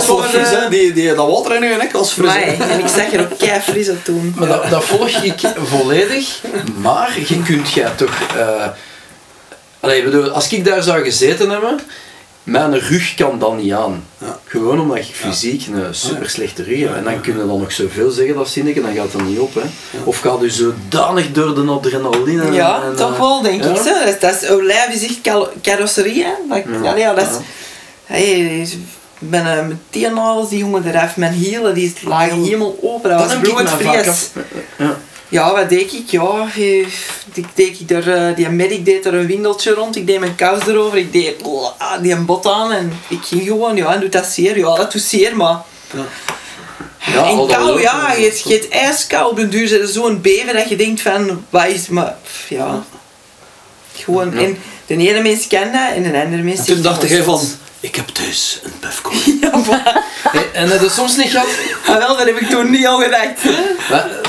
dat, 0.52 0.72
die, 0.72 1.16
dat 1.16 1.28
water 1.30 1.56
in 1.56 1.70
je 1.70 1.76
nek 1.76 1.94
als 1.94 2.12
fris. 2.12 2.32
en 2.60 2.80
ik 2.80 2.88
zeg 2.88 3.14
er 3.14 3.20
ook 3.20 3.38
kei 3.38 3.62
fris 3.62 3.90
doen. 4.06 4.34
Maar 4.38 4.48
dat, 4.48 4.70
dat, 4.70 4.84
volg 4.84 5.10
ik 5.10 5.40
volledig, 5.74 6.42
maar 6.82 7.20
je 7.28 7.44
kunt 7.44 7.72
jij 7.72 7.92
toch... 7.96 8.20
Uh, 8.38 8.68
allee, 9.80 10.04
bedoel, 10.04 10.30
als 10.30 10.52
ik 10.52 10.66
daar 10.66 10.84
zou 10.84 11.04
gezeten 11.04 11.50
hebben, 11.50 11.80
mijn 12.48 12.80
rug 12.80 13.14
kan 13.16 13.40
dan 13.40 13.58
niet 13.58 13.74
aan. 13.74 14.04
Ja. 14.18 14.40
Gewoon 14.46 14.80
omdat 14.80 14.98
ik 14.98 15.04
fysiek 15.04 15.68
een 15.68 15.96
super 15.96 16.30
slechte 16.30 16.64
rug 16.64 16.80
heb. 16.80 16.96
En 16.96 17.04
dan 17.04 17.22
kunnen 17.22 17.48
dan 17.48 17.60
nog 17.60 17.72
zoveel 17.72 18.12
zeggen 18.12 18.36
dat 18.36 18.50
zinnetje, 18.50 18.82
dan 18.82 18.94
gaat 18.94 19.14
het 19.14 19.24
niet 19.24 19.40
op. 19.40 19.54
Hè. 19.54 19.62
Of 20.04 20.20
gaat 20.20 20.44
u 20.44 20.50
zodanig 20.50 21.32
door 21.32 21.56
de 21.56 21.72
adrenaline. 21.72 22.52
Ja, 22.52 22.84
en, 22.84 22.96
toch 22.96 23.18
wel, 23.18 23.42
denk 23.42 23.64
ik. 23.64 23.78
Zo. 23.78 24.04
Dat, 24.06 24.22
dat 24.22 24.42
is, 24.42 24.50
lijf 24.50 24.94
is 24.94 25.04
echt 25.04 25.38
carrosserie. 25.62 26.24
Hè. 26.24 26.32
Dat, 26.50 26.64
ja. 26.98 27.14
dat 27.14 27.28
is, 27.28 27.38
hey, 28.04 28.68
ik 29.20 29.30
ben 29.30 29.46
uh, 29.46 29.68
met 29.68 29.78
teennagels 29.90 30.50
die 30.50 30.58
jongen 30.58 30.88
eraf, 30.88 31.18
mijn 31.18 31.34
hielen 31.34 31.74
die 31.74 31.94
lagen 32.04 32.44
helemaal 32.44 32.76
open. 32.82 33.10
Dat, 33.10 33.20
was 33.20 33.40
bloedvries. 33.40 34.30
Ja. 34.78 34.98
ja, 35.30 35.54
wat 35.54 35.70
deed 35.70 35.94
ik? 35.94 36.10
Ja, 36.10 36.48
ik 37.34 37.46
deed 37.54 37.80
ik 37.80 37.90
er, 37.90 38.30
uh, 38.30 38.36
die 38.36 38.50
medic 38.50 38.86
deed 38.86 39.06
er 39.06 39.14
een 39.14 39.28
windeltje 39.28 39.74
rond, 39.74 39.96
ik 39.96 40.08
deed 40.08 40.20
mijn 40.20 40.36
kous 40.36 40.68
erover, 40.68 40.98
ik 40.98 41.12
deed 41.12 41.36
uh, 41.42 42.02
die 42.02 42.12
een 42.12 42.26
bot 42.26 42.48
aan 42.48 42.72
en 42.72 42.92
ik 43.08 43.20
ging 43.24 43.44
gewoon, 43.44 43.76
ja, 43.76 43.94
en 43.94 44.00
doet 44.00 44.12
dat 44.12 44.26
zeer? 44.26 44.58
Ja, 44.58 44.76
dat 44.76 44.92
doet 44.92 45.02
zeer, 45.02 45.36
maar... 45.36 45.62
Ja. 45.94 46.06
Ja, 47.14 47.26
en 47.30 47.48
kou, 47.48 47.82
ja, 47.82 48.14
je, 48.14 48.42
je 48.44 48.54
hebt 48.54 48.70
ijskoud 48.70 49.30
op 49.30 49.38
de 49.38 49.48
duur 49.48 49.88
zo'n 49.88 50.22
beven 50.22 50.54
dat 50.54 50.70
je 50.70 50.76
denkt 50.76 51.02
van, 51.02 51.46
wat 51.50 51.68
is, 51.68 51.88
maar, 51.88 52.16
ja. 52.50 52.84
Gewoon, 53.94 54.32
ja. 54.32 54.42
en 54.42 54.58
de 54.86 54.98
ene 54.98 55.22
mens 55.22 55.48
kent 55.48 55.74
dat 55.74 55.92
en 55.96 56.04
de 56.04 56.22
andere 56.24 56.42
mens... 56.42 56.60
En 56.60 56.66
toen 56.66 56.82
dacht 56.82 57.10
jij 57.10 57.24
van 57.24 57.42
ik 57.88 57.96
heb 57.96 58.08
thuis 58.08 58.60
een 58.64 58.80
puffcoin. 58.80 59.40
Ja. 59.68 60.04
Hey, 60.32 60.52
en 60.54 60.70
dat 60.70 60.82
is 60.82 60.94
soms 60.94 61.16
niet 61.16 61.30
gehad. 61.30 61.48
Ah, 61.86 61.98
wel, 61.98 62.18
dat 62.18 62.26
heb 62.26 62.38
ik 62.38 62.50
toen 62.50 62.72
niet 62.72 62.88
al 62.88 63.02
gedacht. 63.02 63.40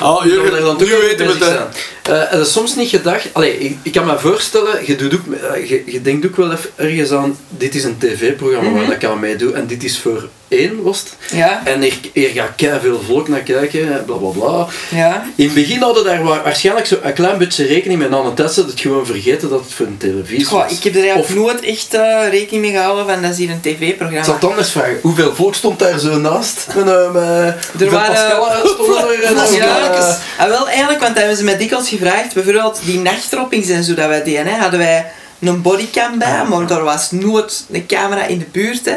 oh, 0.03 0.25
jullie 0.25 0.51
dan 0.51 0.77
nu 0.79 0.85
weten 0.85 1.27
we 1.27 1.45
het. 1.45 1.99
Uh, 2.09 2.31
dat 2.31 2.47
is 2.47 2.53
soms 2.53 2.77
niet 2.77 2.89
gedacht. 2.89 3.29
Allee, 3.33 3.59
ik, 3.59 3.77
ik, 3.83 3.93
kan 3.93 4.07
me 4.07 4.19
voorstellen, 4.19 4.87
je, 4.87 4.97
doet 4.97 5.15
ook, 5.15 5.27
uh, 5.27 5.69
je, 5.69 5.83
je, 5.87 6.03
denkt 6.03 6.27
ook 6.27 6.37
wel 6.37 6.53
even 6.53 6.71
ergens 6.77 7.11
aan, 7.11 7.39
dit 7.49 7.75
is 7.75 7.85
een 7.85 7.99
tv-programma 7.99 8.69
mm 8.69 8.77
-hmm. 8.77 8.87
waar 8.87 8.97
ik 8.97 9.05
aan 9.05 9.21
meedoe 9.21 9.53
en 9.53 9.67
dit 9.67 9.85
is 9.85 9.99
voor 9.99 10.29
één, 10.49 10.83
was 10.83 10.99
het. 10.99 11.17
Ja. 11.33 11.67
En 11.67 11.83
er, 11.83 11.93
er 12.15 12.29
gaat 12.29 12.55
kei 12.57 12.81
veel 12.81 13.01
volk 13.01 13.29
naar 13.29 13.41
kijken, 13.41 14.05
bla 14.07 14.17
bla 14.17 14.29
bla. 14.29 14.67
Ja. 14.91 15.27
In 15.37 15.45
het 15.45 15.55
begin 15.55 15.81
hadden 15.81 16.05
daar 16.05 16.23
waarschijnlijk 16.23 16.87
zo 16.87 16.99
een 17.03 17.13
klein 17.13 17.39
beetje 17.39 17.67
rekening 17.67 18.01
mee 18.01 18.11
aan 18.11 18.27
het 18.27 18.37
testen, 18.37 18.63
dat 18.63 18.73
het 18.73 18.81
gewoon 18.81 19.07
vergeten 19.07 19.49
dat 19.49 19.61
het 19.61 19.75
voor 19.75 19.87
een 19.87 19.97
televisie 19.97 20.45
Goh, 20.45 20.63
was. 20.63 20.73
Ik 20.73 20.85
heb 20.85 20.95
er 20.95 21.01
eigenlijk 21.01 21.29
of, 21.29 21.35
nooit 21.35 21.61
echt 21.61 21.95
uh, 21.95 22.29
rekening 22.31 22.63
mee 22.63 22.73
gehouden 22.73 23.07
van 23.07 23.23
dat 23.23 23.31
is 23.33 23.39
hier 23.49 23.57
een 23.57 23.77
tv-programma. 23.77 24.19
Ik 24.19 24.25
zal 24.25 24.35
het 24.35 24.45
anders 24.45 24.71
vragen, 24.71 24.99
hoeveel 25.03 25.35
volk 25.35 25.55
stond 25.55 25.79
daar 25.79 25.99
zo 25.99 26.19
naast? 26.19 26.67
Met, 26.75 26.87
uh, 26.87 27.13
met, 27.13 27.81
er 27.81 27.91
waren... 27.91 28.17
Er, 28.17 29.23
en 29.29 29.53
ja, 29.53 30.19
ah, 30.39 30.49
wel 30.49 30.69
eigenlijk, 30.69 31.01
want 31.01 31.19
hebben 31.19 31.37
ze 31.37 31.45
mij 31.45 31.57
dikwijls 31.57 31.89
gevraagd, 31.89 32.35
bijvoorbeeld 32.35 32.81
die 32.85 32.99
nachttroppings 32.99 33.69
en 33.69 33.85
zo 33.85 33.95
dat 33.95 34.09
wij 34.09 34.23
deden, 34.23 34.47
hè, 34.47 34.59
hadden 34.61 34.79
wij 34.79 35.07
een 35.41 35.63
bodycam 35.63 36.19
bij, 36.19 36.45
maar 36.45 36.71
er 36.71 36.85
was 36.85 37.11
nooit 37.11 37.65
een 37.71 37.87
camera 37.87 38.25
in 38.25 38.39
de 38.39 38.47
buurt. 38.53 38.85
Hè. 38.85 38.97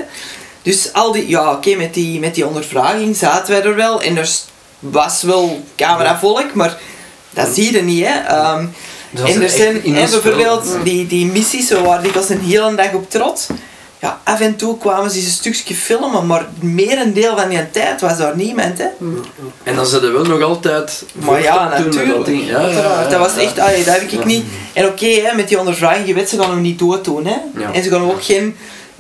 Dus 0.61 0.93
al 0.93 1.11
die, 1.11 1.29
ja 1.29 1.51
oké, 1.51 1.75
met, 1.75 1.93
die, 1.93 2.19
met 2.19 2.35
die 2.35 2.47
ondervraging 2.47 3.15
zaten 3.15 3.53
wij 3.53 3.63
er 3.63 3.75
wel 3.75 4.01
en 4.01 4.17
er 4.17 4.29
was 4.79 5.21
wel 5.21 5.63
cameravolk, 5.75 6.53
maar 6.53 6.77
dat 7.29 7.47
zie 7.53 7.73
je 7.73 7.81
niet. 7.81 8.05
Hè. 8.07 8.49
Um, 8.53 8.73
en 9.13 9.41
er 9.41 9.49
zijn 9.49 9.83
en 9.83 9.93
bijvoorbeeld 9.93 10.77
die, 10.83 11.07
die 11.07 11.25
missies 11.25 11.67
zo 11.67 11.83
waar 11.83 12.05
ik 12.05 12.13
was 12.13 12.29
een 12.29 12.39
hele 12.39 12.75
dag 12.75 12.93
op 12.93 13.09
trot. 13.09 13.47
Ja, 14.01 14.21
af 14.23 14.39
en 14.39 14.55
toe 14.55 14.77
kwamen 14.77 15.11
ze 15.11 15.17
een 15.17 15.53
stukje 15.53 15.75
filmen, 15.75 16.25
maar 16.25 16.45
meer 16.59 16.99
een 16.99 17.13
deel 17.13 17.37
van 17.37 17.49
die 17.49 17.71
tijd 17.71 18.01
was 18.01 18.17
daar 18.17 18.35
niemand. 18.35 18.77
Hè. 18.77 18.87
En 19.63 19.75
dan 19.75 19.85
zitten 19.85 20.13
wel 20.13 20.23
nog 20.23 20.41
altijd. 20.41 21.03
Maar 21.13 21.41
ja, 21.41 21.69
natuurlijk. 21.69 22.25
Dat, 22.25 22.27
ja, 22.27 22.67
ja, 22.67 23.07
dat 23.07 23.19
was 23.19 23.37
echt, 23.37 23.55
dat 23.55 23.85
heb 23.85 24.01
ik 24.01 24.25
niet. 24.25 24.45
En 24.73 24.85
oké, 24.85 25.05
okay, 25.05 25.35
met 25.35 25.47
die 25.47 25.59
ondervraging, 25.59 26.07
je 26.07 26.13
weet, 26.13 26.29
ze 26.29 26.39
gaan 26.39 26.49
hem 26.49 26.61
niet 26.61 26.79
dood 26.79 27.05
doen. 27.05 27.25
Hè. 27.25 27.37
En 27.73 27.83
ze 27.83 27.89
gaan 27.89 28.11
ook 28.11 28.23
geen 28.23 28.55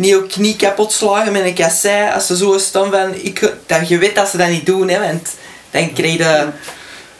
ook 0.09 0.29
knie 0.29 0.55
kapot 0.55 0.91
slagen 0.91 1.31
met 1.31 1.43
een 1.43 1.53
kassei 1.53 2.13
als 2.13 2.27
ze 2.27 2.37
zo 2.37 2.57
staan 2.57 2.91
van, 2.91 3.13
ik, 3.21 3.53
je 3.87 3.97
weet 3.97 4.15
dat 4.15 4.29
ze 4.29 4.37
dat 4.37 4.49
niet 4.49 4.65
doen, 4.65 4.89
hè, 4.89 4.99
want 4.99 5.29
dan 5.71 5.93
krijg 5.93 6.17
je 6.17 6.47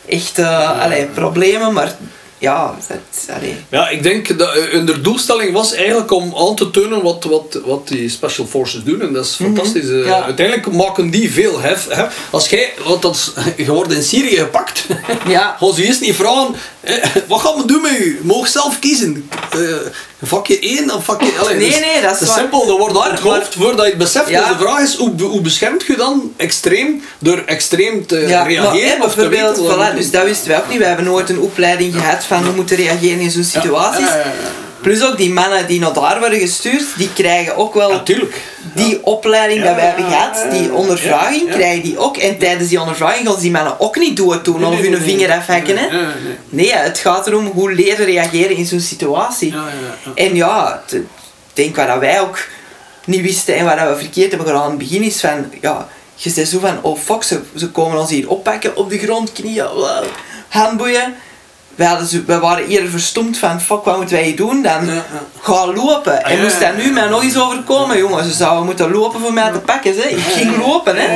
echt 0.08 0.40
uh, 0.40 0.82
allee, 0.82 1.06
problemen, 1.06 1.74
maar 1.74 1.96
ja, 2.42 2.76
dat, 2.88 3.36
allee. 3.36 3.56
Ja, 3.70 3.90
ik 3.90 4.04
denk 4.04 4.38
dat 4.38 4.56
uh, 4.56 4.64
hun 4.64 5.02
doelstelling 5.02 5.54
was 5.54 5.74
eigenlijk 5.74 6.12
om 6.12 6.34
aan 6.38 6.56
te 6.56 6.72
tonen 6.72 7.02
wat, 7.02 7.24
wat, 7.24 7.60
wat 7.66 7.88
die 7.88 8.10
Special 8.10 8.46
Forces 8.46 8.84
doen. 8.84 9.02
En 9.02 9.14
dat 9.14 9.26
is 9.26 9.36
fantastisch. 9.36 9.84
Mm 9.84 9.90
-hmm. 9.90 10.06
ja. 10.06 10.24
Uiteindelijk 10.24 10.72
maken 10.72 11.10
die 11.10 11.32
veel 11.32 11.60
hef. 11.60 11.88
hef. 11.90 12.14
Als 12.30 12.50
jij, 12.50 12.74
want 12.86 13.02
dat 13.02 13.16
is, 13.16 13.32
je 13.66 13.72
wordt 13.72 13.94
in 13.94 14.04
Syrië 14.04 14.36
gepakt, 14.36 14.86
ja. 15.28 15.58
ze 15.76 15.84
eerst 15.84 16.02
niet 16.02 16.16
vragen, 16.16 16.56
eh, 16.82 17.06
wat 17.28 17.42
gaan 17.42 17.58
we 17.58 17.66
doen 17.66 17.82
met 17.82 18.00
u? 18.00 18.20
Moog 18.24 18.48
zelf 18.48 18.80
kiezen. 18.80 19.30
Uh, 19.58 19.76
vakje 20.22 20.60
1 20.60 20.94
of 20.94 21.04
vakje... 21.04 21.32
Allee, 21.40 21.56
nee, 21.56 21.80
nee, 21.80 22.02
dat 22.02 22.22
is, 22.22 22.28
is 22.28 22.34
simpel. 22.34 22.66
Dat 22.68 22.78
wordt 22.78 23.10
onthoofd 23.10 23.56
voordat 23.56 23.86
je 23.86 23.90
het 23.90 23.98
beseft. 23.98 24.30
Ja. 24.30 24.48
Dus 24.48 24.58
de 24.58 24.64
vraag 24.64 24.82
is, 24.82 24.96
hoe, 24.96 25.22
hoe 25.22 25.42
beschermt 25.42 25.86
je 25.86 25.96
dan 25.96 26.34
extreem 26.38 27.04
door 27.20 27.44
extreem 27.46 28.06
te 28.06 28.20
ja, 28.20 28.44
reageren? 28.44 28.98
Maar, 28.98 29.08
of 29.08 29.14
te 29.14 29.28
bijvoorbeeld, 29.28 29.58
weten, 29.58 29.94
voilà, 29.94 29.96
dus 29.96 30.12
dat 30.12 30.24
wisten 30.24 30.48
wij 30.48 30.58
ook 30.58 30.70
niet. 30.70 30.78
We 30.78 30.86
hebben 30.86 31.06
nooit 31.06 31.30
een 31.30 31.40
opleiding 31.40 31.96
gehad 31.96 32.26
van 32.32 32.44
hoe 32.46 32.56
moeten 32.56 32.76
reageren 32.76 33.20
in 33.20 33.32
zo'n 33.32 33.44
situaties. 33.44 34.08
Ja, 34.08 34.16
ja, 34.16 34.24
ja, 34.24 34.52
Plus 34.82 35.04
ook 35.04 35.18
die 35.18 35.30
mannen 35.30 35.68
die 35.68 35.80
naar 35.80 35.94
daar 35.94 36.20
worden 36.20 36.40
gestuurd, 36.40 36.84
die 36.98 37.14
krijgen 37.14 37.56
ook 37.56 37.74
wel 37.74 37.92
Natuurlijk. 37.92 38.42
die 38.76 39.06
opleiding 39.06 39.64
dat 39.64 39.76
wij 39.76 39.86
hebben 39.86 40.06
gehad, 40.06 40.52
die 40.52 40.74
ondervraging, 40.74 41.50
krijgen 41.50 41.84
die 41.84 41.98
ook. 41.98 42.18
En 42.18 42.38
tijdens 42.38 42.70
die 42.70 42.80
ondervraging 42.80 43.28
gaan 43.28 43.36
ze 43.36 43.42
die 43.42 43.52
mannen 43.52 43.80
ook 43.80 43.96
niet 43.96 44.16
doen 44.16 44.66
of 44.66 44.80
hun 44.80 45.02
vinger 45.02 45.32
afhakken. 45.32 45.78
Hè. 45.78 45.88
Nee, 45.88 46.02
nee. 46.02 46.38
Nee, 46.50 46.76
het 46.76 46.98
gaat 46.98 47.28
erom 47.28 47.46
hoe 47.46 47.74
leren 47.74 48.06
reageren 48.06 48.56
in 48.56 48.66
zo'n 48.66 48.80
situatie. 48.80 49.54
En 50.16 50.36
ja, 50.36 50.84
ik 50.90 51.04
denk 51.54 51.76
wat 51.76 51.88
dat 51.88 52.00
wij 52.00 52.22
ook 52.22 52.48
niet 53.06 53.22
wisten 53.22 53.56
en 53.56 53.66
wat 53.66 53.80
we 53.80 53.96
verkeerd 53.98 54.30
hebben 54.30 54.48
gedaan 54.48 54.64
aan 54.64 54.70
het 54.70 54.80
begin 54.80 55.02
is 55.02 55.20
van, 55.20 55.52
ja, 55.62 55.88
je 56.16 56.30
zegt 56.30 56.50
zo 56.50 56.60
van, 56.60 56.78
oh 56.82 56.98
fuck, 56.98 57.24
ze, 57.24 57.40
ze 57.56 57.70
komen 57.70 58.00
ons 58.00 58.10
hier 58.10 58.30
oppakken 58.30 58.76
op 58.76 58.90
de 58.90 58.98
grond, 58.98 59.32
knieën, 59.32 59.68
handboeien. 60.48 61.16
Wij, 61.76 61.88
hadden 61.88 62.08
zo, 62.08 62.18
wij 62.26 62.40
waren 62.40 62.68
eerder 62.68 62.90
verstomd 62.90 63.38
van, 63.38 63.62
fuck, 63.62 63.84
wat 63.84 63.98
moeten 63.98 64.16
wij 64.16 64.26
hier 64.26 64.36
doen? 64.36 64.62
Dan 64.62 64.86
Ja, 64.86 64.94
ja. 64.94 65.04
ga 65.42 65.74
lopen. 65.74 66.24
En 66.24 66.38
ja, 66.38 66.44
moest 66.44 66.60
ja, 66.60 66.68
dat 66.68 66.84
nu 66.84 66.92
mij 66.92 67.08
nog 67.08 67.24
eens 67.24 67.38
overkomen, 67.38 67.98
jongen, 67.98 68.24
ze 68.24 68.32
zouden 68.32 68.66
moeten 68.66 68.92
lopen 68.92 69.20
voor 69.20 69.34
mij 69.34 69.52
te 69.52 69.60
pakken. 69.60 69.96
Hè. 69.96 70.08
Ik 70.08 70.24
ging 70.24 70.58
lopen, 70.58 70.96
hè. 70.96 71.08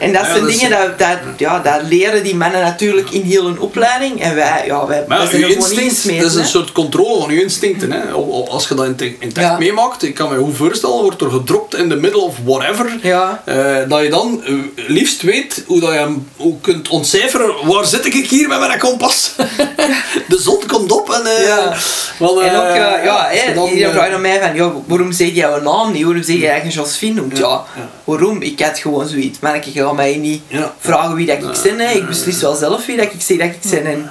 En 0.00 0.12
dat 0.12 0.26
Ja, 0.26 0.32
zijn 0.32 0.46
dingen, 0.46 0.70
dat, 0.70 0.98
dat, 0.98 1.18
ja, 1.36 1.58
dat 1.58 1.80
leren 1.88 2.22
die 2.22 2.34
mannen 2.36 2.60
natuurlijk 2.60 3.10
in 3.10 3.22
heel 3.22 3.44
hun 3.44 3.60
opleiding. 3.60 4.22
En 4.22 4.34
wij, 4.34 4.62
ja, 4.66 4.86
wij, 4.86 5.04
Maar 5.08 5.18
ja, 5.22 5.24
er 5.30 5.48
instinct, 5.50 5.82
ingesmeten, 5.82 6.22
dat 6.22 6.30
is 6.30 6.36
een 6.36 6.44
soort 6.46 6.72
controle 6.72 7.20
van 7.20 7.34
je 7.34 7.42
instincten. 7.42 7.92
Hè. 7.92 8.00
Als 8.48 8.68
je 8.68 8.74
dat 8.74 8.84
in 8.84 8.90
het 8.90 9.00
in 9.00 9.16
het 9.20 9.38
echt 9.38 9.46
Ja. 9.46 9.58
meemaakt, 9.58 10.02
ik 10.02 10.14
kan 10.14 10.28
me 10.32 10.38
goed 10.38 10.56
voorstellen, 10.56 11.02
wordt 11.02 11.20
er 11.20 11.30
gedropt 11.30 11.74
in 11.74 11.88
the 11.88 11.96
middle 11.96 12.20
of 12.20 12.34
whatever. 12.44 12.98
Ja. 13.02 13.42
eh, 13.44 13.76
dat 13.88 14.02
je 14.02 14.08
dan 14.10 14.42
eh, 14.44 14.52
liefst 14.88 15.22
weet 15.22 15.64
hoe 15.66 15.80
dat 15.80 15.92
je 15.92 16.14
hoe 16.36 16.54
kunt 16.60 16.88
ontcijferen. 16.88 17.52
Waar 17.66 17.84
zit 17.84 18.06
ik 18.06 18.26
hier 18.28 18.48
met 18.48 18.58
mijn 18.58 18.78
kompas? 18.78 19.32
De 20.28 20.38
zon 20.40 20.58
komt 20.66 20.92
op 20.92 21.10
en... 21.10 21.26
eh, 21.26 21.46
Ja. 21.46 21.76
wel, 22.18 22.42
En 22.42 22.56
ook, 22.56 22.64
eh, 22.64 23.04
ja, 23.04 23.28
hè, 23.30 23.54
dan, 23.54 23.68
vraagt 23.68 24.12
aan 24.12 24.20
mij 24.20 24.40
van, 24.40 24.54
ja, 24.54 24.72
waarom 24.86 25.12
zeg 25.12 25.26
je 25.26 25.34
jouw 25.34 25.60
naam 25.60 25.92
niet? 25.92 26.04
Waarom 26.04 26.22
zeg 26.22 26.36
je 26.36 26.46
eigenlijk 26.48 26.76
Josephine 26.76 27.14
noemt? 27.14 27.38
Ja, 27.38 27.48
ja. 27.48 27.88
waarom? 28.04 28.42
Ik 28.42 28.60
had 28.60 28.78
gewoon 28.78 29.08
zoiets. 29.08 29.38
Maar 29.40 29.56
ik 29.56 29.64
ga 29.88 29.94
mij 29.94 30.16
niet 30.16 30.42
Ja. 30.48 30.74
vragen 30.80 31.14
wie 31.14 31.26
dat 31.26 31.36
ik 31.36 31.62
ben. 31.62 31.78
hè. 31.78 31.92
Ik 31.92 32.06
beslis 32.08 32.40
wel 32.40 32.54
zelf 32.54 32.86
wie 32.86 32.96
dat 32.96 33.04
ik 33.12 33.20
zeg 33.20 33.36
dat 33.38 33.46
ik 33.46 33.70
ben. 33.70 33.86
En, 33.86 34.10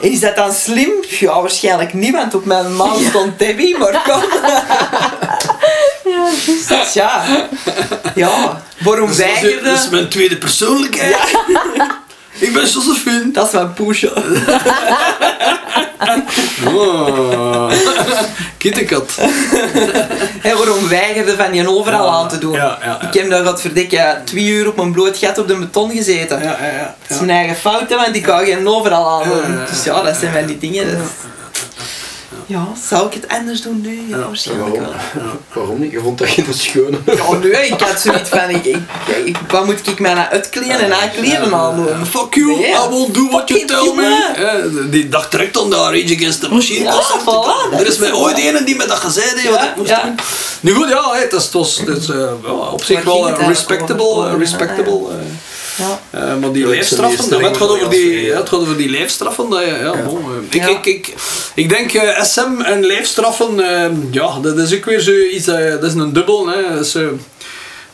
en 0.00 0.10
is 0.10 0.20
dat 0.20 0.36
dan 0.36 0.52
slim? 0.52 0.90
Ja, 1.20 1.40
waarschijnlijk 1.40 1.94
niet, 1.94 2.12
want 2.12 2.34
op 2.34 2.44
mijn 2.44 2.76
naam 2.76 3.04
stond 3.08 3.38
Debbie, 3.38 3.78
maar 3.78 4.02
kom. 4.04 4.22
Ja, 6.68 6.82
ja. 6.92 7.24
Ja, 8.14 8.62
waarom 8.80 9.06
dat 9.06 9.18
is- 9.18 9.24
weigerde... 9.24 9.62
Dat 9.70 9.78
is 9.78 9.88
mijn 9.88 10.08
tweede 10.08 10.36
persoonlijkheid. 10.38 11.16
ik 12.38 12.52
ben 12.52 12.62
Josephine. 12.66 13.30
Dat 13.32 13.46
is 13.46 13.52
mijn 13.52 13.72
poesje. 13.72 14.12
Oh. 16.66 17.70
Kittekat. 18.58 19.18
En 20.42 20.56
waarom 20.58 20.88
weigerde 20.88 21.36
van 21.36 21.54
je 21.54 21.68
overal 21.68 22.10
aan 22.10 22.28
te 22.28 22.38
doen? 22.38 22.52
ja, 22.52 22.78
ja, 22.80 22.98
ja. 23.00 23.08
Ik 23.08 23.14
heb 23.14 23.30
daar, 23.30 23.44
godverdikke, 23.46 24.16
twee 24.24 24.44
uur 24.46 24.68
op 24.68 24.76
mijn 24.76 24.92
bloot 24.92 25.16
gat 25.18 25.38
op 25.38 25.48
de 25.48 25.56
beton 25.56 25.90
gezeten. 25.90 26.38
Ja, 26.42 26.56
ja, 26.60 26.66
ja. 26.66 26.94
Dat 27.06 27.10
is 27.18 27.24
mijn 27.26 27.38
eigen 27.38 27.56
fout, 27.56 27.88
hè, 27.90 27.96
want 27.96 28.16
ik 28.16 28.22
kan 28.22 28.44
geen 28.44 28.68
overal 28.68 29.22
aan 29.22 29.28
doen. 29.28 29.58
Dus 29.70 29.84
ja, 29.84 30.02
dat 30.02 30.16
zijn 30.16 30.32
van 30.32 30.46
die 30.46 30.58
dingen. 30.58 30.90
dat- 30.98 31.10
Ja, 32.46 32.66
zou 32.88 33.06
ik 33.06 33.12
het 33.14 33.28
anders 33.28 33.62
doen 33.62 33.80
nu? 33.80 34.04
Ja, 34.08 34.16
Ja, 34.16 34.26
waarschijnlijk 34.26 34.76
Waarom? 34.76 34.92
wel. 35.14 35.24
Waarom 35.52 35.80
niet? 35.80 35.90
Je 35.92 36.00
vond 36.00 36.18
dat 36.18 36.28
geen 36.28 36.46
schone. 36.54 36.98
Ja, 37.06 37.32
nu, 37.42 37.50
ik 37.56 37.80
had 37.80 38.00
zoiets 38.00 38.28
van, 38.30 38.50
ik, 38.50 38.64
ik, 38.64 38.76
ik, 39.24 39.36
wat 39.48 39.64
moet 39.64 39.86
ik 39.86 39.98
mij 40.00 40.14
nou 40.14 40.28
uitkleden 40.28 40.78
en 40.78 40.92
aankleden 41.00 41.54
aan 41.54 41.76
doen? 41.76 42.06
Fuck 42.06 42.34
you, 42.34 42.46
Nee, 42.56 42.70
I 42.72 42.88
won't 42.90 43.14
do 43.14 43.28
what 43.30 43.48
you 43.48 43.64
tell 43.64 43.92
me. 43.94 44.88
die 44.90 45.08
dag 45.08 45.28
direct 45.28 45.58
aan 45.58 45.70
de 45.70 45.76
Rage 45.76 46.14
Against 46.16 46.40
the 46.40 46.48
Machine 46.48 46.84
Ja, 46.84 47.00
voilà, 47.24 47.78
er 47.78 47.86
is 47.86 47.98
mij 47.98 48.12
ooit 48.12 48.38
een 48.38 48.64
die 48.64 48.76
me 48.76 48.86
dat 48.86 48.98
gezegd 48.98 49.34
heeft 49.40 49.50
wat 49.50 49.62
ik 49.62 49.76
moest 49.76 50.02
doen. 50.02 50.14
Nu 50.60 50.72
goed, 50.74 50.88
ja, 50.88 51.12
het 51.14 51.52
was, 51.52 51.78
het 51.86 51.96
is, 51.98 52.08
eh, 52.08 52.72
op 52.72 52.84
zich 52.84 53.04
wel 53.04 53.28
eh, 53.28 53.46
respectable. 53.48 54.28
eh, 54.28 54.38
respectable. 54.38 55.00
Ja. 55.76 56.00
Eh, 56.10 56.36
maar 56.40 56.52
die 56.52 56.66
lijfstraffen, 56.66 57.24
ik 57.24 57.42
dat 57.42 57.56
gaat 57.56 57.68
over 57.68 57.90
die, 57.90 58.20
ja, 58.22 58.36
het 58.36 58.48
gaat 58.48 58.60
over 58.60 58.76
die 58.76 58.90
lijfstraffen. 58.90 59.50
Dat 59.50 59.64
ja, 59.64 60.02
bon, 60.04 60.18
eh, 60.18 60.36
ik, 60.48 60.54
Ja. 60.54 60.68
ik, 60.68 60.86
ik, 60.86 61.14
ik 61.54 61.68
denk 61.68 61.92
eh, 61.92 62.22
SM 62.22 62.60
en 62.64 62.84
lijfstraffen, 62.86 63.60
eh, 63.60 63.90
ja, 64.10 64.38
dat 64.40 64.58
is 64.58 64.74
ook 64.74 64.84
weer 64.84 65.00
zoiets, 65.00 65.44
dat, 65.44 65.58
dat 65.80 65.84
is 65.84 65.94
een 65.94 66.12
dubbel. 66.12 66.46
Hè, 66.48 66.80
eh, 66.80 67.08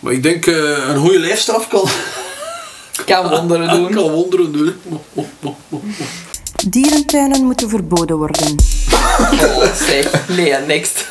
maar 0.00 0.12
ik 0.12 0.22
denk 0.22 0.46
eh, 0.46 0.54
een 0.88 0.98
goede 0.98 1.18
lijfstraf 1.18 1.68
kan, 1.68 1.88
Kan 3.06 3.28
wonderen 3.28 3.68
doen. 3.76 3.94
kan 3.94 4.10
wonderen 4.10 4.52
doen. 4.52 4.74
Dierentuinen 6.68 7.44
moeten 7.44 7.68
verboden 7.68 8.16
worden. 8.16 8.56
Oh, 9.20 9.74
zeg. 9.86 10.28
Nee, 10.28 10.54
next. 10.66 11.04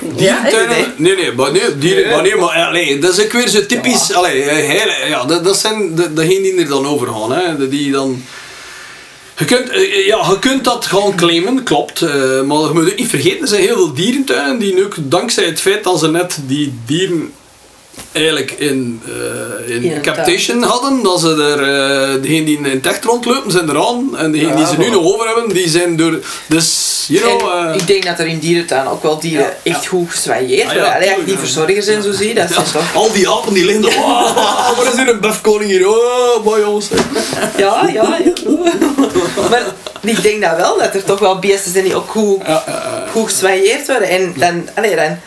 Dierentuinen? 0.00 0.76
Ja, 0.78 0.92
nee, 0.96 1.14
nee, 1.16 1.32
maar 1.32 1.52
nee, 1.52 2.06
maar 2.10 2.22
nee, 2.22 2.36
maar 2.36 2.58
ja, 2.58 2.70
nee, 2.70 2.98
dat 2.98 3.18
is 3.18 3.24
ook 3.24 3.32
weer 3.32 3.48
zo 3.48 3.66
typisch. 3.66 4.12
Allee, 4.12 4.42
eh, 4.42 4.68
hele, 4.68 5.08
ja, 5.08 5.24
dat, 5.24 5.44
dat 5.44 5.56
zijn 5.58 5.94
de, 5.94 6.12
degenen 6.12 6.42
die 6.42 6.56
er 6.60 6.68
dan 6.68 6.86
over 6.86 7.06
gaan. 7.08 7.32
Hè, 7.32 7.56
de- 7.56 7.68
die 7.68 7.92
dan, 7.92 8.22
je, 9.38 9.44
kunt, 9.44 9.68
eh, 9.68 10.06
ja, 10.06 10.16
je 10.30 10.38
kunt 10.40 10.64
dat 10.64 10.86
gaan 10.86 11.16
claimen, 11.16 11.62
klopt. 11.62 12.02
eh, 12.02 12.08
maar 12.42 12.58
je 12.58 12.70
moet 12.72 12.90
ook 12.90 12.96
niet 12.98 13.08
vergeten, 13.10 13.40
er 13.40 13.48
zijn 13.48 13.60
heel 13.62 13.74
veel 13.76 13.94
dierentuinen 13.94 14.58
die 14.58 14.84
ook 14.84 14.94
dankzij 14.98 15.44
het 15.44 15.60
feit 15.60 15.84
dat 15.84 15.98
ze 15.98 16.10
net 16.10 16.38
die 16.46 16.78
dieren 16.86 17.32
eigenlijk 18.12 18.50
in, 18.50 19.02
eh, 19.68 19.74
in, 19.74 20.00
captation 20.02 20.62
hadden, 20.62 21.02
dat 21.02 21.20
ze 21.20 21.28
er, 21.28 21.62
eh 21.62 22.22
degenen 22.22 22.44
die 22.44 22.58
in 22.58 22.64
het 22.64 22.86
echt 22.86 23.04
rondlopen 23.04 23.50
zijn 23.50 23.68
eraan 23.68 24.16
en 24.16 24.32
degenen 24.32 24.56
die 24.56 24.64
Ja, 24.64 24.70
ze 24.70 24.78
nu 24.78 24.90
nog 24.90 25.04
over 25.04 25.26
hebben, 25.26 25.54
die 25.54 25.68
zijn 25.68 25.96
door, 25.96 26.18
dus, 26.46 27.04
you 27.08 27.20
know... 27.38 27.50
En 27.52 27.68
eh, 27.68 27.74
ik 27.74 27.86
denk 27.86 28.04
dat 28.04 28.18
er 28.18 28.26
in 28.26 28.38
dierentuin 28.38 28.86
ook 28.88 29.02
wel 29.02 29.20
dieren 29.20 29.46
Ja, 29.46 29.72
echt 29.72 29.82
ja. 29.82 29.88
goed 29.88 30.10
geswailleerd 30.10 30.68
Ah, 30.68 30.72
worden. 30.74 30.84
ja, 30.86 30.94
als 30.94 31.04
tuurlijk, 31.04 31.24
die 31.24 31.34
ja. 31.34 31.40
verzorgers 31.40 31.84
zijn, 31.84 32.02
zo 32.02 32.12
zie 32.12 32.28
je 32.28 32.34
dat. 32.34 32.48
Ja, 32.48 32.54
zijn 32.54 32.66
toch... 32.72 32.94
al 32.94 33.12
die 33.12 33.30
apen 33.30 33.54
die 33.54 33.64
liggen 33.64 33.84
er. 33.84 33.96
Oh, 33.98 34.76
wat 34.76 34.86
is 34.92 34.98
hier 34.98 35.08
een 35.08 35.20
befkoning 35.20 35.70
hier? 35.70 35.88
Oh, 35.88 36.44
maar 36.44 36.60
jongens. 36.60 36.88
Ja, 37.56 37.88
ja, 37.92 38.18
ja. 38.24 38.32
maar 39.50 39.62
ik 40.00 40.22
denk 40.22 40.42
dat 40.42 40.56
wel, 40.56 40.78
dat 40.78 40.94
er 40.94 41.04
toch 41.04 41.18
wel 41.18 41.38
beesten 41.38 41.72
zijn 41.72 41.84
die 41.84 41.94
ook 41.94 42.10
goed, 42.10 42.40
Ja, 42.46 42.62
ja, 42.66 42.72
ja. 42.72 43.04
goed 43.12 43.24
geswailleerd 43.28 43.86
worden. 43.86 44.08
En 44.08 44.34
dan, 44.36 44.68
allee, 44.74 44.96
dan, 44.96 45.18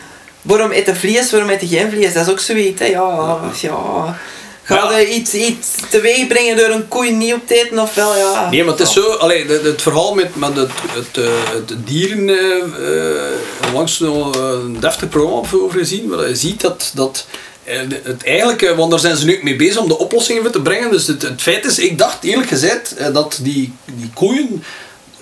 waarom 0.42 0.70
eten 0.70 0.96
vlees, 0.96 1.30
waarom 1.30 1.50
eten 1.50 1.68
geen 1.68 1.90
vlees? 1.90 2.12
Dat 2.12 2.26
is 2.26 2.32
ook 2.32 2.38
zoiets, 2.40 2.80
hè. 2.80 2.86
Ja, 2.86 3.40
ja. 3.60 4.18
Ga 4.62 4.74
Ja. 4.90 4.98
je 4.98 5.08
iets, 5.14 5.34
iets 5.34 5.68
teweeg 5.90 6.26
brengen 6.26 6.56
door 6.56 6.68
een 6.68 6.88
koe 6.88 7.10
niet 7.10 7.34
op 7.34 7.46
te 7.46 7.54
eten, 7.64 7.78
of 7.78 7.94
wel, 7.94 8.16
ja. 8.16 8.50
Nee, 8.50 8.64
maar 8.64 8.72
het 8.72 8.82
is 8.82 8.92
zo, 8.92 9.12
allee, 9.12 9.46
het, 9.46 9.62
het 9.62 9.82
verhaal 9.82 10.14
met, 10.14 10.36
met 10.36 10.56
het, 10.56 10.70
het, 10.90 11.24
eh, 11.24 11.30
het 11.54 11.86
dieren, 11.86 12.28
eh, 12.28 13.72
langs 13.74 13.98
nog 13.98 14.36
een 14.36 14.80
deftig 14.80 15.08
programma 15.08 15.36
over 15.36 15.78
gezien, 15.78 16.08
waar 16.08 16.28
je 16.28 16.36
ziet 16.36 16.60
dat, 16.60 16.90
dat 16.94 17.26
eh, 17.64 17.78
het 18.02 18.24
eigenlijk, 18.24 18.74
want 18.76 18.90
daar 18.90 19.00
zijn 19.00 19.16
ze 19.16 19.24
nu 19.24 19.36
ook 19.36 19.42
mee 19.42 19.56
bezig 19.56 19.78
om 19.80 19.88
de 19.88 19.98
oplossingen 19.98 20.50
te 20.52 20.60
brengen. 20.62 20.90
Dus 20.90 21.06
het, 21.06 21.22
het 21.22 21.42
feit 21.42 21.64
is, 21.64 21.78
ik 21.78 21.98
dacht 21.98 22.24
eerlijk 22.24 22.48
gezegd 22.48 22.94
eh, 22.96 23.12
dat 23.14 23.38
die, 23.42 23.72
die 23.84 24.10
koeien, 24.14 24.64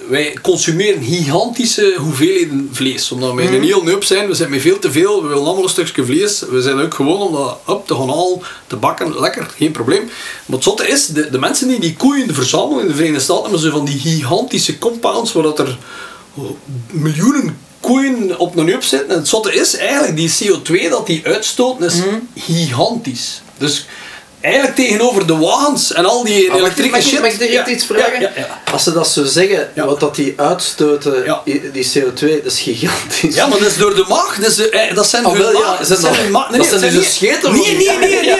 wij 0.08 0.36
consumeren 0.42 1.02
gigantische 1.02 1.94
hoeveelheden 1.98 2.68
vlees. 2.72 3.12
Omdat 3.12 3.34
wij 3.34 3.46
een 3.46 3.62
heel 3.62 3.88
up 3.88 4.04
zijn, 4.04 4.28
we 4.28 4.34
zijn 4.34 4.50
met 4.50 4.60
veel 4.60 4.78
te 4.78 4.92
veel, 4.92 5.22
we 5.22 5.28
willen 5.28 5.44
allemaal 5.44 5.62
een 5.62 5.68
stukje 5.68 6.04
vlees. 6.04 6.44
We 6.50 6.62
zijn 6.62 6.80
ook 6.80 6.94
gewoon 6.94 7.20
om 7.20 7.32
dat 7.32 7.58
op 7.66 7.86
te 7.86 7.94
gaan 7.94 8.08
halen, 8.08 8.40
te 8.66 8.76
bakken, 8.76 9.20
lekker, 9.20 9.50
geen 9.56 9.70
probleem. 9.72 10.04
Maar 10.46 10.56
het 10.56 10.62
zotte 10.62 10.88
is, 10.88 11.06
de, 11.06 11.30
de 11.30 11.38
mensen 11.38 11.68
die 11.68 11.80
die 11.80 11.96
koeien 11.96 12.34
verzamelen 12.34 12.82
in 12.82 12.88
de 12.88 12.94
Verenigde 12.94 13.22
Staten, 13.22 13.42
hebben 13.42 13.60
zo 13.60 13.70
van 13.70 13.84
die 13.84 13.98
gigantische 13.98 14.78
compounds, 14.78 15.32
waar 15.32 15.42
dat 15.42 15.58
er 15.58 15.78
miljoenen 16.90 17.58
koeien 17.80 18.38
op 18.38 18.56
een 18.56 18.68
up 18.68 18.82
zitten. 18.82 19.08
En 19.08 19.16
het 19.16 19.28
zotte 19.28 19.54
is 19.54 19.76
eigenlijk, 19.76 20.16
die 20.16 20.30
CO2 20.30 20.90
dat 20.90 21.06
die 21.06 21.20
uitstoten, 21.24 21.86
is 21.86 22.00
gigantisch. 22.36 23.42
Dus 23.58 23.86
eigenlijk 24.40 24.74
tegenover 24.76 25.26
de 25.26 25.36
wagens 25.36 25.92
en 25.92 26.04
al 26.06 26.24
die 26.24 26.50
Ah, 26.52 26.58
elektrische 26.58 27.08
shit. 27.08 27.20
mag 27.20 27.30
ik 27.30 27.38
direct 27.38 27.66
Ja, 27.68 27.74
iets 27.74 27.84
vragen? 27.84 28.12
Ja, 28.20 28.20
ja, 28.20 28.30
ja. 28.36 28.60
Als 28.72 28.82
ze 28.84 28.92
dat 28.92 29.08
zo 29.08 29.24
zeggen, 29.24 29.70
Ja. 29.74 29.86
wat 29.86 30.00
dat 30.00 30.14
die 30.14 30.34
uitstoten, 30.36 31.40
die 31.72 31.90
CO2, 31.94 32.42
dat 32.42 32.52
is 32.52 32.60
gigantisch. 32.60 33.34
Ja, 33.34 33.46
maar 33.46 33.58
dat 33.58 33.68
is 33.68 33.76
door 33.76 33.94
de 33.94 34.04
maag. 34.08 34.36
Dat, 34.40 34.50
is, 34.50 34.68
eh, 34.68 34.94
dat 34.94 35.06
zijn 35.08 35.24
Ah, 35.24 35.32
hun 35.32 35.40
wel, 35.42 35.52
ja, 35.52 35.58
zijn 35.58 35.76
dat 35.78 35.86
zijn 35.86 36.02
dat- 36.02 36.16
hun 36.16 36.30
maag- 36.30 36.50
dat 36.50 36.66
zijn 36.80 36.92
dus 36.92 37.14
scheten 37.14 37.52
Nee, 37.52 37.76
nee, 37.76 37.98
nee, 37.98 38.20
nee. 38.20 38.34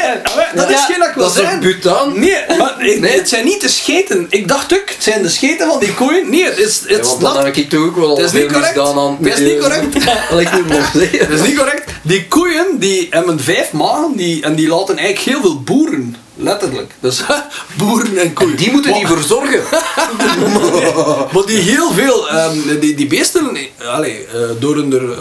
Dat 0.55 0.71
is 0.71 0.85
geen 0.85 0.99
dat 0.99 1.15
Dat 1.17 1.37
is 1.37 1.59
butaan? 1.61 2.19
Nee, 2.21 2.37
maar 2.59 2.75
Nee? 2.79 3.11
het 3.19 3.29
zijn 3.29 3.45
niet 3.45 3.61
de 3.61 3.69
scheten. 3.69 4.27
Ik 4.31 4.49
dacht 4.49 4.73
ook, 4.73 4.89
het 4.89 5.03
zijn 5.05 5.23
de 5.23 5.29
scheten 5.29 5.67
van 5.69 5.79
die 5.81 5.95
koeien. 5.95 6.31
Nee, 6.31 6.45
het 6.45 6.59
is, 6.59 6.81
het 6.87 7.07
is 7.07 7.17
not- 7.19 7.37
heb 7.45 7.57
ik 7.57 7.71
toch 7.71 7.81
ook 7.85 7.97
wel 7.97 8.09
al 8.09 8.17
Dat 8.17 8.25
is 8.25 8.33
niet 8.33 8.41
veel 8.43 8.51
correct. 8.53 8.75
misdaan 8.77 8.99
aan 8.99 9.17
het 9.21 9.25
Dat 9.31 9.39
is 9.39 9.51
niet 9.53 9.59
correct. 9.61 9.93
Dat. 10.05 11.29
Dat 11.29 11.39
is 11.41 11.47
niet 11.49 11.57
correct. 11.59 11.91
Die 12.03 12.27
koeien 12.29 12.67
die 12.79 13.07
hebben 13.11 13.41
vijf 13.41 13.73
magen 13.73 14.13
die, 14.17 14.43
en 14.43 14.55
die 14.55 14.69
laten 14.69 14.97
eigenlijk 14.97 15.29
heel 15.29 15.41
veel 15.41 15.61
boeren. 15.63 15.87
Letterlijk. 16.37 16.95
Dus 17.01 17.23
boeren 17.77 18.19
en 18.19 18.33
koeien. 18.33 18.57
Die 18.57 18.71
moeten 18.71 18.93
die 18.93 19.03
Maar- 19.03 19.13
verzorgen. 19.17 19.61
Maar 21.33 21.47
die 21.47 21.59
heel 21.59 21.93
veel, 21.93 22.29
ehm, 22.29 22.79
die, 22.81 22.95
die 22.95 23.07
beesten, 23.07 23.57
eh, 23.57 23.89
allee, 23.89 24.27
eh, 24.27 24.41
door 24.59 24.75
hun 24.77 25.13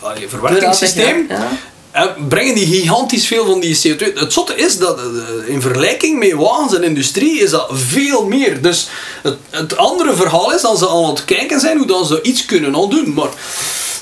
allee, 0.00 0.28
verwerkingssysteem, 0.28 1.26
Ja. 1.28 2.16
brengen 2.28 2.54
die 2.54 2.66
gigantisch 2.66 3.26
veel 3.26 3.46
van 3.46 3.60
die 3.60 3.76
CO2. 3.76 4.12
Het 4.14 4.32
zotte 4.32 4.54
is 4.54 4.78
dat 4.78 5.00
in 5.46 5.60
vergelijking 5.62 6.18
met 6.18 6.32
wagens 6.32 6.74
en 6.74 6.82
industrie 6.82 7.40
is 7.40 7.50
dat 7.50 7.68
veel 7.72 8.24
meer. 8.26 8.62
Dus 8.62 8.88
het, 9.22 9.36
het 9.50 9.76
andere 9.76 10.14
verhaal 10.16 10.54
is 10.54 10.60
dat 10.62 10.78
ze 10.78 10.88
aan 10.88 11.04
het 11.08 11.24
kijken 11.24 11.60
zijn 11.60 11.76
hoe 11.78 11.86
dat 11.86 12.06
ze 12.06 12.22
iets 12.22 12.44
kunnen 12.46 12.74
al 12.74 12.88
doen. 12.88 13.12
Maar, 13.14 13.28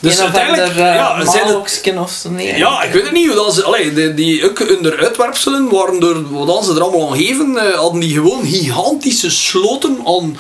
dus 0.01 0.21
uiteindelijk, 0.21 0.69
ander 0.69 0.87
uh, 0.87 0.95
ja, 0.95 1.25
zijn 1.31 1.47
het, 1.47 1.99
of 1.99 2.11
zo. 2.11 2.31
Nee, 2.31 2.57
ja, 2.57 2.83
ik 2.83 2.93
weet 2.93 3.03
het 3.03 3.13
niet. 3.13 3.27
Hoe 3.27 3.35
dat 3.35 3.55
ze, 3.55 3.65
allee, 3.65 3.93
die, 3.93 4.15
die 4.15 4.51
ook 4.51 4.77
onder 4.77 4.99
uitwerpselen 4.99 5.69
waren 5.71 6.01
door 6.01 6.45
wat 6.47 6.65
ze 6.65 6.75
er 6.75 6.83
allemaal 6.83 7.11
aan 7.11 7.17
geven, 7.17 7.59
eh, 7.59 7.79
hadden 7.79 8.01
die 8.01 8.13
gewoon 8.13 8.47
gigantische 8.47 9.31
sloten 9.31 9.99
aan 10.05 10.39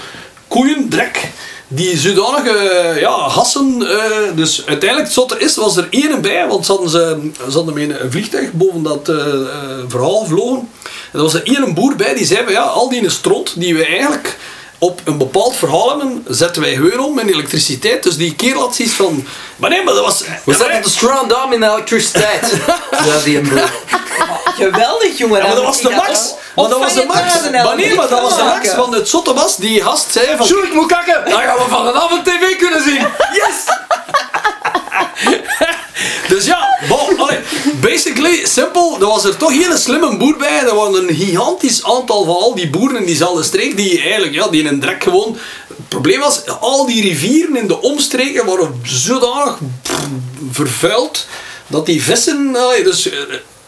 koeiendrek. 0.48 1.30
Die 1.68 1.98
zodanige 1.98 2.58
eh, 2.58 3.00
ja, 3.00 3.28
gassen. 3.28 3.88
eh, 3.88 4.36
dus 4.36 4.66
uiteindelijk, 4.66 5.08
het 5.08 5.16
zotte 5.16 5.38
is, 5.38 5.56
was 5.56 5.76
er 5.76 5.86
één 5.90 6.20
bij, 6.20 6.46
want 6.48 6.66
ze 6.66 6.72
hadden, 6.72 6.90
ze, 6.90 7.30
ze 7.50 7.56
hadden 7.56 7.76
een 8.02 8.12
vliegtuig 8.12 8.52
boven 8.52 8.82
dat 8.82 9.12
verhaal 9.88 10.18
gevlogen. 10.20 10.68
En 11.12 11.18
er 11.18 11.22
was 11.22 11.34
er 11.34 11.44
één 11.44 11.74
boer 11.74 11.96
bij 11.96 12.14
die 12.14 12.26
zei: 12.26 12.44
van, 12.44 12.52
ja, 12.52 12.62
al 12.62 12.88
die 12.88 13.10
stront 13.10 13.60
die 13.60 13.74
we 13.74 13.86
eigenlijk 13.86 14.38
op 14.86 15.00
een 15.04 15.18
bepaald 15.18 15.56
verhaal 15.56 15.88
hebben, 15.88 16.24
zetten 16.28 16.62
wij 16.62 16.74
gewoon 16.74 16.98
om 16.98 17.18
in 17.18 17.28
elektriciteit. 17.28 18.02
Dus 18.02 18.16
die 18.16 18.34
kerel 18.34 18.60
had 18.60 18.74
zoiets 18.74 18.94
van. 18.94 19.26
Maar 19.56 19.70
nee, 19.70 19.84
maar 19.84 19.94
dat 19.94 20.04
was. 20.04 20.24
We 20.44 20.54
zetten 20.54 20.82
de 20.82 20.88
strand 20.88 21.32
in 21.50 21.62
elektriciteit. 21.62 22.52
Ja, 23.06 23.18
die 23.24 23.38
een 23.38 23.48
broer. 23.48 23.70
Geweldig, 24.56 25.18
jongen. 25.18 25.38
Ja, 25.38 25.46
maar 25.46 25.54
dat 25.54 25.64
was 25.64 25.80
de 25.80 25.90
max. 25.90 26.34
Maar 26.56 26.68
dat 26.68 26.78
was 26.78 26.94
de 26.94 27.04
max. 27.06 27.42
de 27.42 27.50
Maar 27.50 27.76
nee, 27.76 27.94
maar 27.94 28.08
dat 28.08 28.20
was 28.20 28.36
de 28.36 28.42
max. 28.42 28.74
Want 28.74 28.94
het 28.94 29.08
zotte 29.08 29.34
was, 29.34 29.56
die 29.56 29.82
gast 29.82 30.12
zei 30.12 30.36
van... 30.36 30.46
Ik 30.46 30.72
moet 30.72 30.86
kakken. 30.86 31.30
Dan 31.30 31.40
gaan 31.40 31.56
we 31.56 31.64
vanavond 31.68 32.24
tv 32.24 32.56
kunnen 32.56 32.82
zien. 32.82 33.06
Yes! 33.32 33.64
dus 36.28 36.46
ja, 36.46 36.65
basically, 37.86 38.44
simpel, 38.44 38.96
er 39.00 39.06
was 39.06 39.24
er 39.24 39.36
toch 39.36 39.52
heel 39.52 39.76
slimme 39.76 40.16
boer 40.16 40.36
bij. 40.36 40.58
Er 40.58 40.74
was 40.74 40.98
een 40.98 41.14
gigantisch 41.14 41.84
aantal 41.84 42.24
van 42.24 42.34
al 42.34 42.54
die 42.54 42.70
boeren 42.70 43.00
in 43.00 43.06
diezelfde 43.06 43.42
streek 43.42 43.76
die 43.76 44.00
eigenlijk, 44.00 44.34
ja, 44.34 44.48
die 44.48 44.60
in 44.60 44.66
een 44.66 44.80
drek 44.80 45.02
gewoon... 45.02 45.36
Het 45.68 45.88
probleem 45.88 46.20
was, 46.20 46.46
al 46.60 46.86
die 46.86 47.02
rivieren 47.02 47.56
in 47.56 47.66
de 47.66 47.80
omstreken 47.80 48.46
waren 48.46 48.80
zodanig 48.82 49.58
vervuild, 50.50 51.26
dat 51.66 51.86
die 51.86 52.02
vissen... 52.02 52.52
dus... 52.84 53.10
eh, 53.10 53.18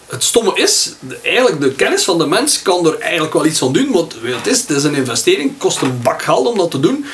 het 0.08 0.24
stomme 0.24 0.52
is, 0.54 0.92
eigenlijk 1.22 1.60
de 1.60 1.72
kennis 1.72 2.04
van 2.04 2.18
de 2.18 2.26
mens 2.26 2.62
kan 2.62 2.86
er 2.86 2.98
eigenlijk 2.98 3.32
wel 3.32 3.46
iets 3.46 3.62
aan 3.62 3.72
doen, 3.72 3.92
want 3.92 4.14
het 4.22 4.46
is, 4.46 4.60
het 4.60 4.70
is 4.70 4.84
een 4.84 4.94
investering, 4.94 5.58
kost 5.58 5.80
een 5.80 6.00
bak 6.02 6.22
geld 6.22 6.46
om 6.46 6.58
dat 6.58 6.70
te 6.70 6.80
doen. 6.80 7.06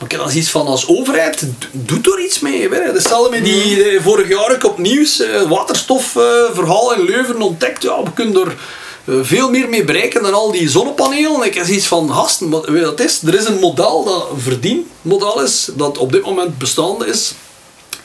Maar 0.00 0.08
ik 0.08 0.16
heb 0.16 0.26
dan 0.26 0.36
iets 0.36 0.50
van 0.50 0.66
als 0.66 0.88
overheid, 0.88 1.46
doet 1.70 2.06
er 2.06 2.24
iets 2.24 2.40
mee. 2.40 2.60
Je. 2.60 2.90
Hetzelfde 2.92 3.30
met 3.30 3.44
die 3.44 3.84
eh, 3.84 4.02
vorig 4.02 4.28
jaar 4.28 4.52
ook 4.52 4.64
op 4.64 4.78
nieuws, 4.78 5.20
eh, 5.20 5.42
waterstofverhaal 5.48 6.94
in 6.94 7.04
Leuven 7.04 7.42
ontdekt. 7.42 7.82
Ja, 7.82 8.02
we 8.02 8.12
kunnen 8.12 8.40
er 8.40 8.56
eh, 9.04 9.14
veel 9.22 9.50
meer 9.50 9.68
mee 9.68 9.84
bereiken 9.84 10.22
dan 10.22 10.34
al 10.34 10.52
die 10.52 10.68
zonnepanelen. 10.68 11.42
Ik 11.42 11.54
heb 11.54 11.66
iets 11.66 11.86
van 11.86 12.12
gasten, 12.12 12.48
maar 12.48 12.72
weet 12.72 12.82
wat 12.82 12.98
het 12.98 13.08
is? 13.08 13.22
Er 13.22 13.34
is 13.34 13.44
een 13.44 13.58
model 13.58 14.04
dat 14.04 14.28
een 14.32 14.40
verdienmodel 14.40 15.42
is, 15.42 15.70
dat 15.74 15.98
op 15.98 16.12
dit 16.12 16.24
moment 16.24 16.58
bestaande 16.58 17.06
is. 17.06 17.32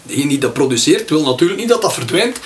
Degene 0.03 0.27
die 0.27 0.37
dat 0.37 0.53
produceert 0.53 1.09
wil 1.09 1.21
natuurlijk 1.21 1.59
niet 1.59 1.69
dat 1.69 1.81
dat 1.81 1.93
verdwijnt. 1.93 2.39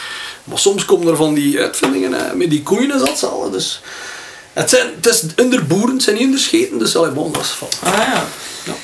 Maar 0.43 0.59
soms 0.59 0.85
komen 0.85 1.07
er 1.07 1.15
van 1.15 1.33
die 1.33 1.59
uitvindingen 1.59 2.13
hè, 2.13 2.35
met 2.35 2.49
die 2.49 2.63
koeien 2.63 2.93
is 2.93 3.19
dat. 3.19 3.51
Dus 3.51 3.81
het, 4.59 4.69
zijn, 4.69 4.87
het 4.95 5.05
is 5.05 5.23
onder 5.43 5.65
boeren, 5.67 5.93
het 5.93 6.03
zijn 6.03 6.15
niet 6.15 6.25
onderscheten. 6.25 6.79
Dus 6.79 6.95
allee, 6.95 7.11
bon, 7.11 7.31
dat 7.31 7.41
is 7.41 7.49
van. 7.49 7.67
Ah, 7.83 7.93
ja. 7.97 8.23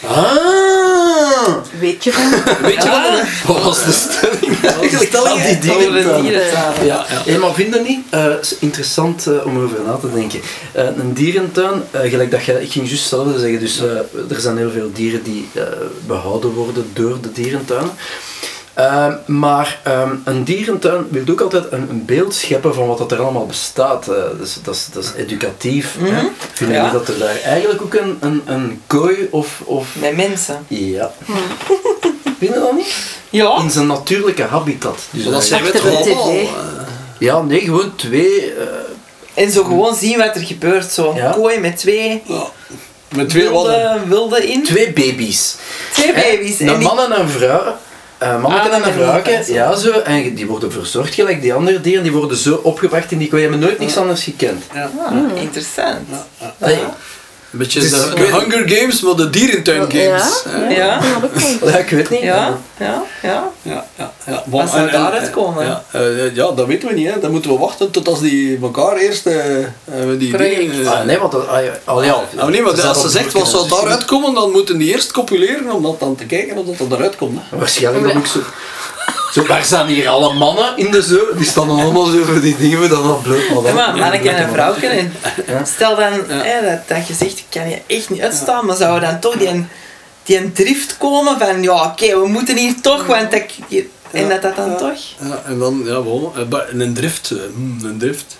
Ah. 0.08 1.56
Weet 1.80 2.04
je 2.04 2.12
van? 2.14 2.30
Weet 2.62 2.84
je 2.84 2.90
wat? 2.90 3.56
Wat 3.56 3.64
was 3.64 3.84
de 3.86 3.92
stelling 3.92 4.58
stelling, 5.08 5.42
aan 5.42 5.60
die? 5.60 5.72
Over 5.76 5.86
de 5.86 5.92
dierentuin? 5.92 6.22
dierentuin. 6.24 6.86
Ja, 6.86 7.06
ja. 7.10 7.22
Hey, 7.26 7.38
maar 7.38 7.54
vind 7.54 7.74
je 7.74 7.80
niet? 7.82 8.00
eh, 8.10 8.24
het 8.24 8.42
is 8.42 8.56
interessant 8.60 9.28
eh, 9.28 9.46
om 9.46 9.58
erover 9.58 9.78
na 9.86 9.96
te 9.96 10.12
denken. 10.14 10.40
Eh, 10.72 10.86
een 10.86 11.14
dierentuin, 11.14 11.84
eh, 11.92 12.10
gelijk 12.10 12.32
dat 12.32 12.44
je, 12.46 12.62
ik 12.62 12.72
ging 12.72 12.88
juist 12.88 13.02
hetzelfde 13.02 13.40
zeggen, 13.40 13.60
dus 13.60 13.80
er 14.30 14.40
zijn 14.40 14.58
heel 14.58 14.72
veel 14.72 14.90
dieren 14.94 15.24
die 15.24 15.50
eh, 15.54 15.64
behouden 16.08 16.50
worden 16.54 16.90
door 16.94 17.18
de 17.22 17.32
dierentuin. 17.32 17.90
Eh, 18.76 19.08
maar 19.26 19.80
ehm, 19.84 20.10
een 20.24 20.44
dierentuin 20.44 21.08
wil 21.10 21.24
ook 21.32 21.42
altijd 21.42 21.72
een, 21.72 21.90
een 21.90 22.06
beeld 22.06 22.34
scheppen 22.36 22.74
van 22.74 22.88
wat 22.88 22.98
dat 22.98 23.12
er 23.12 23.22
allemaal 23.22 23.46
bestaat. 23.46 24.08
eh, 24.08 24.16
dus, 24.40 24.58
dat, 24.64 24.76
is, 24.76 24.88
dat 24.94 25.04
is 25.04 25.12
educatief. 25.18 25.96
hè. 26.00 26.12
Mhm. 26.12 26.26
Vinden 26.54 26.76
Ja. 26.76 26.92
dat 26.92 27.08
er 27.08 27.18
daar 27.20 27.36
eigenlijk 27.44 27.82
ook 27.82 27.94
een, 27.94 28.18
een, 28.20 28.42
een 28.46 28.82
kooi 28.88 29.28
of... 29.32 29.62
of 29.66 29.88
Met 30.00 30.16
mensen. 30.16 30.66
ja. 30.68 31.12
Vind 32.40 32.54
je 32.54 32.60
dat 32.60 32.74
niet? 32.76 32.96
Ja. 33.30 33.58
In 33.62 33.70
zijn 33.72 33.88
natuurlijke 33.88 34.44
habitat. 34.44 35.00
Dus 35.10 35.24
Zodat 35.24 35.44
zij 35.44 35.60
eigenlijk- 35.60 35.84
weten 35.86 35.98
Achter 36.00 36.14
de 36.14 36.20
allemaal. 36.20 36.44
TV. 36.44 36.50
eh, 36.50 36.88
ja, 37.20 37.42
nee, 37.42 37.60
gewoon 37.60 37.96
twee... 37.96 38.54
eh, 38.54 39.44
En 39.44 39.52
zo 39.52 39.64
gewoon 39.64 39.96
zien 39.96 40.18
wat 40.18 40.36
er 40.36 40.42
gebeurt. 40.42 40.92
Zo 40.92 41.14
Ja. 41.16 41.32
kooi 41.32 41.60
met 41.60 41.78
twee 41.78 42.22
ja. 42.26 42.44
Met 43.16 43.30
twee 43.30 43.50
wilde, 43.50 43.98
wilde 44.08 44.48
in. 44.48 44.64
twee 44.64 44.94
baby's. 44.94 45.56
Twee 45.94 46.14
baby's. 46.14 46.60
Een 46.60 46.68
En 46.68 46.78
die- 46.80 46.88
man 46.88 47.00
en 47.00 47.20
een 47.20 47.30
vrouw. 47.30 47.76
Manneke 48.34 48.70
Ah, 48.70 48.76
en 48.76 48.86
een 48.88 48.94
vrouwke, 48.94 49.30
wel. 49.30 49.56
ja 49.56 49.76
zo, 49.76 49.92
en 49.92 50.36
die 50.36 50.48
worden 50.48 50.72
verzorgd 50.72 51.14
gelijk 51.14 51.42
die 51.42 51.54
andere 51.54 51.82
dieren, 51.82 52.04
die 52.04 52.12
worden 52.12 52.38
zo 52.38 52.60
opgebracht 52.64 53.12
in 53.12 53.18
die 53.18 53.28
kooi, 53.30 53.42
hebben 53.42 53.60
nooit 53.60 53.80
niks 53.80 53.98
anders 53.98 54.24
gekend. 54.24 54.64
Ja. 54.74 54.90
Ah, 55.06 55.42
interessant. 55.42 56.08
Allee, 56.60 56.80
Een 57.56 57.62
beetje 57.62 57.80
Het 57.80 57.92
is- 57.92 58.00
de, 58.04 58.06
ik 58.10 58.16
de 58.16 58.22
weet- 58.22 58.32
Hunger 58.42 58.70
Games, 58.70 59.02
maar 59.02 59.16
de 59.16 59.30
dierentuin 59.30 59.82
games. 59.92 60.44
Ja. 60.46 60.70
Ja. 60.70 61.00
dat 61.60 61.70
ja, 61.70 61.78
ik 61.78 61.90
weet 61.90 62.10
niet. 62.10 62.22
Ja, 62.22 62.58
ja, 62.80 63.04
ja. 63.22 63.52
Ja, 63.62 63.86
ja, 63.98 64.12
ja. 64.26 64.44
Wat 64.46 64.70
zou 64.70 64.92
daaruit 64.92 65.30
komen? 65.30 65.66
Ja, 65.66 65.84
eh, 65.92 66.36
ja, 66.36 66.52
dat 66.52 66.66
weten 66.68 66.88
we 66.88 66.94
niet. 66.94 67.08
Hè. 67.14 67.20
Dan 67.20 67.32
moeten 67.32 67.52
we 67.52 67.58
wachten 67.58 67.92
tot 67.92 68.08
als 68.08 68.20
die 68.20 68.60
elkaar 68.62 68.96
eerst 68.98 69.26
eh, 69.26 69.58
eh, 69.60 69.66
die 70.18 70.88
Ah, 70.88 71.04
nee, 71.06 71.18
want 71.18 71.32
dat, 71.32 71.48
ah, 71.48 71.64
ja, 71.64 71.72
al 71.84 72.04
ja, 72.04 72.24
Ah, 72.38 72.48
nee, 72.48 72.62
maar 72.62 72.76
ze 72.76 72.82
als 72.88 73.02
ze 73.02 73.10
zegt 73.10 73.34
wat 73.34 73.48
zou 73.48 73.70
daaruit 73.70 74.06
komen, 74.06 74.34
dan 74.34 74.52
moeten 74.52 74.78
die 74.78 74.92
eerst 74.94 75.12
copuleren 75.12 75.72
om 75.72 75.84
dat 75.84 76.00
dan 76.00 76.16
te 76.16 76.26
kijken 76.26 76.58
of 76.58 76.66
dat 76.78 76.92
er 76.92 76.98
eruit 76.98 77.16
komt. 77.16 77.40
Hè. 77.50 77.58
Waarschijnlijk 77.58 78.08
dan 78.08 78.18
ook 78.18 78.26
zo. 78.26 78.40
Zo, 79.36 79.46
waar 79.46 79.64
staan 79.64 79.88
hier 79.88 80.08
alle 80.10 80.34
mannen 80.34 80.78
in 80.78 80.92
de 80.92 81.04
zo? 81.04 81.36
Die 81.38 81.46
staan 81.46 81.68
dan 81.68 81.80
allemaal 81.80 82.06
zo 82.06 82.24
voor 82.24 82.42
die 82.42 82.56
dingen, 82.58 82.90
dan 82.90 83.08
dat 83.08 83.24
bloot. 83.24 83.50
Maar 83.50 83.56
Ja, 83.58 83.62
dan, 83.64 83.76
maar 83.76 83.96
manneke 83.98 84.30
en 84.30 84.44
een 84.44 84.50
vrouwke. 84.54 84.88
En 84.88 85.14
Ja. 85.48 85.66
stel 85.66 85.96
dan 85.96 86.12
hè, 86.28 86.70
dat, 86.70 86.88
dat 86.88 87.08
je 87.08 87.14
zegt, 87.14 87.38
ik 87.38 87.46
kan 87.50 87.70
je 87.70 87.78
echt 87.88 88.10
niet 88.10 88.22
uitstaan, 88.22 88.66
maar 88.66 88.76
zou 88.76 88.96
er 88.96 89.02
dan 89.02 89.20
toch 89.20 89.36
die, 89.38 89.66
die 90.24 90.38
een 90.38 90.54
drift 90.54 90.98
komen 90.98 91.40
van, 91.40 91.64
ja 91.64 91.84
oké, 91.84 92.20
we 92.20 92.28
moeten 92.28 92.58
hier 92.58 92.74
toch, 92.82 93.06
want 93.06 93.32
dat, 93.32 93.42
en 94.12 94.30
dat 94.30 94.42
dat 94.42 94.56
dan 94.56 94.70
Ja. 94.70 94.76
toch? 94.76 95.00
Ja, 95.22 95.42
en 95.46 95.60
dan, 95.60 95.82
ja, 95.86 96.04
wel, 96.04 96.34
eh, 96.36 96.60
een 96.80 96.94
drift. 96.94 97.32
eh, 97.32 97.38
hmm, 97.54 97.80
een 97.84 97.98
drift. 98.00 98.38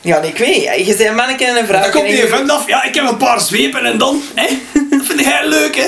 Ja, 0.00 0.20
nee, 0.20 0.30
ik 0.30 0.38
weet 0.38 0.76
niet. 0.76 0.86
Je 0.86 0.96
bent 0.96 1.16
manneke 1.16 1.44
en 1.44 1.50
een 1.50 1.56
Dan 1.56 1.66
vrouwke. 1.66 1.90
komt 1.90 2.06
die 2.08 2.16
je- 2.16 2.26
vent 2.28 2.50
af, 2.50 2.66
ja, 2.68 2.82
ik 2.84 2.94
heb 2.94 3.08
een 3.08 3.16
paar 3.16 3.40
zwepen 3.40 3.84
en 3.84 3.98
dan, 3.98 4.22
hè? 4.34 4.46
Dat 4.90 5.00
vind 5.06 5.20
jij 5.20 5.46
leuk, 5.48 5.76
hè? 5.76 5.82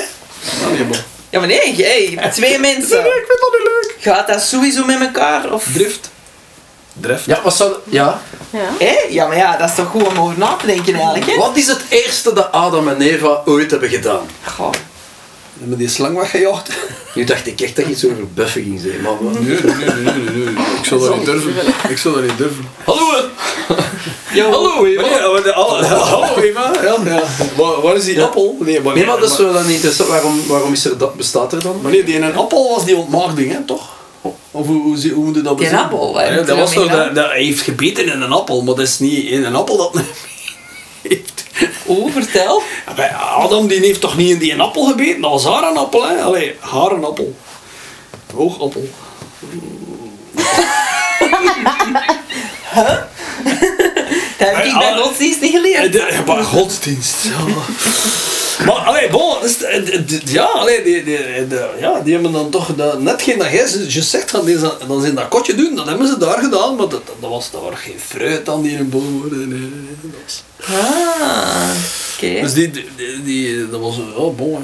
Ja, 0.61 0.69
nee. 0.69 0.99
Ja, 1.29 1.39
maar 1.39 1.47
nee, 1.49 1.75
hey, 1.75 2.29
twee 2.33 2.59
mensen. 2.59 2.99
Ik 2.99 3.23
vind 3.27 3.39
dat 3.39 3.51
niet 3.57 3.63
leuk. 3.67 3.74
Gaat 4.05 4.27
dat 4.27 4.41
sowieso 4.41 4.85
met 4.85 4.99
elkaar? 4.99 5.53
Of... 5.53 5.67
Drift. 5.73 6.09
Drift. 6.93 7.25
Ja, 7.25 7.39
wat 7.43 7.55
zou... 7.55 7.73
Ja. 7.89 8.21
Ja. 8.49 8.59
Hé? 8.79 8.95
Ja, 9.09 9.27
maar 9.27 9.37
ja, 9.37 9.57
dat 9.57 9.69
is 9.69 9.75
toch 9.75 9.87
goed 9.87 10.07
om 10.07 10.17
over 10.19 10.37
na 10.37 10.55
te 10.55 10.65
denken 10.65 10.93
eigenlijk, 10.95 11.25
hè? 11.25 11.35
Wat 11.37 11.57
is 11.57 11.67
het 11.67 11.81
eerste 11.89 12.33
dat 12.33 12.51
Adam 12.51 12.87
en 12.87 13.01
Eva 13.01 13.41
ooit 13.45 13.71
hebben 13.71 13.89
gedaan? 13.89 14.25
Goh. 14.55 14.69
Hebben 15.59 15.77
die 15.77 15.89
slang 15.89 16.17
weggejaagd? 16.17 16.69
Nu 17.15 17.23
dacht 17.23 17.47
ik 17.47 17.61
echt 17.61 17.75
dat 17.75 17.85
je 17.85 17.91
iets 17.91 18.05
over 18.05 18.27
buffen 18.33 18.63
ging 18.63 18.79
zeggen, 18.83 19.01
maar... 19.01 19.11
wat- 19.23 19.39
Nee, 19.39 19.61
nee, 19.61 19.75
nee, 19.75 20.03
nee, 20.03 20.13
nee, 20.13 20.43
nee. 20.43 20.53
Ik 20.79 20.85
zou 20.85 21.01
dat 21.01 21.15
niet 21.17 21.25
durven. 21.25 21.53
Ik 21.89 21.97
zou 21.97 22.13
dat 22.15 22.23
niet 22.23 22.37
durven. 22.37 22.69
Hallo! 22.83 23.11
Hallo 24.51 24.85
Eva. 24.85 25.07
Hallo 25.93 26.35
Eva. 26.41 26.71
Ja, 26.83 26.95
ja. 27.05 27.23
Waar, 27.55 27.81
waar 27.81 27.95
is 27.95 28.03
die 28.05 28.21
appel? 28.23 28.57
Nee, 28.59 28.81
maar, 28.81 28.95
Nee, 28.95 29.05
maar 29.05 29.19
dat 29.19 29.31
is 29.31 29.37
wel 29.37 29.53
dan 29.53 29.69
interessant. 29.69 30.09
Waarom, 30.09 30.47
waarom 30.47 30.73
is 30.73 30.85
er 30.85 30.97
dat, 30.97 31.15
bestaat 31.15 31.53
er 31.53 31.61
dan? 31.61 31.79
Maar 31.81 31.91
nee, 31.91 32.03
die 32.03 32.15
een 32.21 32.35
appel 32.35 32.69
was 32.75 32.85
die 32.85 32.95
ontmaagding, 32.95 33.51
hè, 33.51 33.61
toch? 33.63 33.93
Of 34.55 34.67
hoe, 34.67 34.81
hoe, 34.81 35.09
hoe 35.09 35.23
moet 35.23 35.35
je 35.35 35.41
dat 35.41 35.55
bezien? 35.55 35.77
appel, 35.77 36.17
hè, 36.17 36.35
Ja, 36.35 36.41
dat 36.41 36.57
was 36.57 36.73
in 36.73 36.87
dat, 36.87 37.15
dat, 37.15 37.29
hij 37.29 37.43
heeft 37.43 37.61
gebeten 37.61 38.05
in 38.05 38.21
een 38.21 38.31
appel, 38.31 38.61
maar 38.61 38.75
dat 38.75 38.85
is 38.85 38.99
niet 38.99 39.25
in 39.25 39.43
een 39.43 39.55
appel 39.55 39.77
dat 39.77 39.93
hij 39.93 40.03
heeft. 41.09 41.43
Oh, 41.85 42.11
vertel. 42.11 42.61
Adam 43.37 43.67
die 43.67 43.79
heeft 43.79 44.01
toch 44.01 44.17
niet 44.17 44.29
in 44.29 44.37
die 44.37 44.51
een 44.51 44.61
appel 44.61 44.85
gebeten? 44.85 45.21
Dat 45.21 45.31
was 45.31 45.45
haar 45.45 45.69
een 45.69 45.77
appel, 45.77 46.07
hè? 46.07 46.21
Allee, 46.21 46.55
haar 46.59 46.91
een 46.91 47.05
appel. 47.05 47.35
Oogappel. 48.35 48.89
Dat 54.37 54.47
heb 54.55 54.65
ik 54.65 54.77
bij 54.77 54.97
godsdienst 54.97 55.41
niet 55.41 55.53
Eh, 55.53 55.59
geleerd. 55.61 55.91
de- 55.91 56.07
ja, 56.11 56.23
maar 56.33 56.43
godsdienst. 56.43 57.15
Ja. 58.59 58.65
maar 58.65 58.75
allee, 58.75 59.09
bon, 59.09 59.41
dus, 59.41 59.63
eh, 59.63 59.85
de- 59.85 60.05
de- 60.05 60.21
ja, 60.25 60.43
allee, 60.43 60.83
die, 60.83 61.03
die, 61.03 61.47
de- 61.47 61.69
ja, 61.79 61.99
die 61.99 62.13
hebben 62.13 62.31
dan 62.31 62.49
toch 62.49 62.75
dat, 62.75 62.99
netgeen 63.01 63.37
dat 63.37 63.49
jij 63.51 63.69
je 63.87 64.01
zegt, 64.01 64.31
dat 64.31 64.45
dan 64.87 65.01
ze 65.01 65.07
in 65.07 65.15
dat 65.15 65.27
kotje 65.27 65.55
doen, 65.55 65.75
dat 65.75 65.85
hebben 65.87 66.07
ze 66.07 66.17
daar 66.17 66.37
gedaan, 66.39 66.75
maar 66.75 66.87
dat, 66.87 67.01
dat, 67.19 67.29
was, 67.29 67.51
dat 67.51 67.61
was 67.61 67.73
geen 67.79 67.99
fruit 68.07 68.49
aan 68.49 68.61
die 68.61 68.71
in 68.71 68.79
een 68.79 68.89
boom. 68.89 69.21
hoor. 69.21 69.31
Nee, 69.37 69.45
nee, 69.45 69.59
nee, 69.59 70.11
was- 70.23 70.43
Ah, 70.67 71.69
oké. 72.15 72.41
Dus 72.41 72.53
die, 72.53 72.71
die, 72.71 72.89
die, 72.95 73.23
die- 73.23 73.69
dat 73.69 73.79
was, 73.79 73.95
oh, 74.15 74.37
bon, 74.37 74.51
ja. 74.51 74.59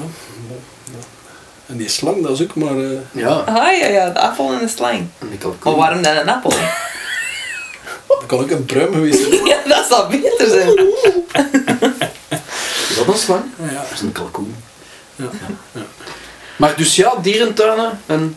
En 1.66 1.76
die 1.76 1.88
slang, 1.88 2.22
dat 2.22 2.32
is 2.32 2.42
ook 2.42 2.54
maar... 2.54 2.76
eh, 2.78 2.98
Ja. 3.12 3.28
Ah 3.30 3.78
ja, 3.78 3.86
ja, 3.86 4.08
de 4.10 4.20
appel 4.20 4.52
en 4.52 4.58
de 4.58 4.68
slang. 4.68 5.06
Maar 5.64 5.74
waarom 5.76 6.02
dan 6.02 6.16
een 6.16 6.28
appel? 6.28 6.52
Dat 8.28 8.38
kan 8.38 8.38
ook 8.40 8.50
een 8.50 8.64
pruim 8.66 8.92
geweest 8.92 9.22
zijn. 9.22 9.44
ja, 9.52 9.56
dat 9.66 9.86
zou 9.88 10.10
beter 10.10 10.48
zijn. 10.48 10.78
Is 12.88 12.96
dat 12.96 13.06
een 13.06 13.14
slang? 13.18 13.42
Ja. 13.62 13.72
Dat 13.74 13.90
is 13.94 14.00
een 14.00 14.12
kalkoen. 14.12 14.54
Ja. 15.16 15.28
Maar 16.56 16.76
dus 16.76 16.96
ja, 16.96 17.14
dierentuinen 17.22 18.00
en... 18.06 18.36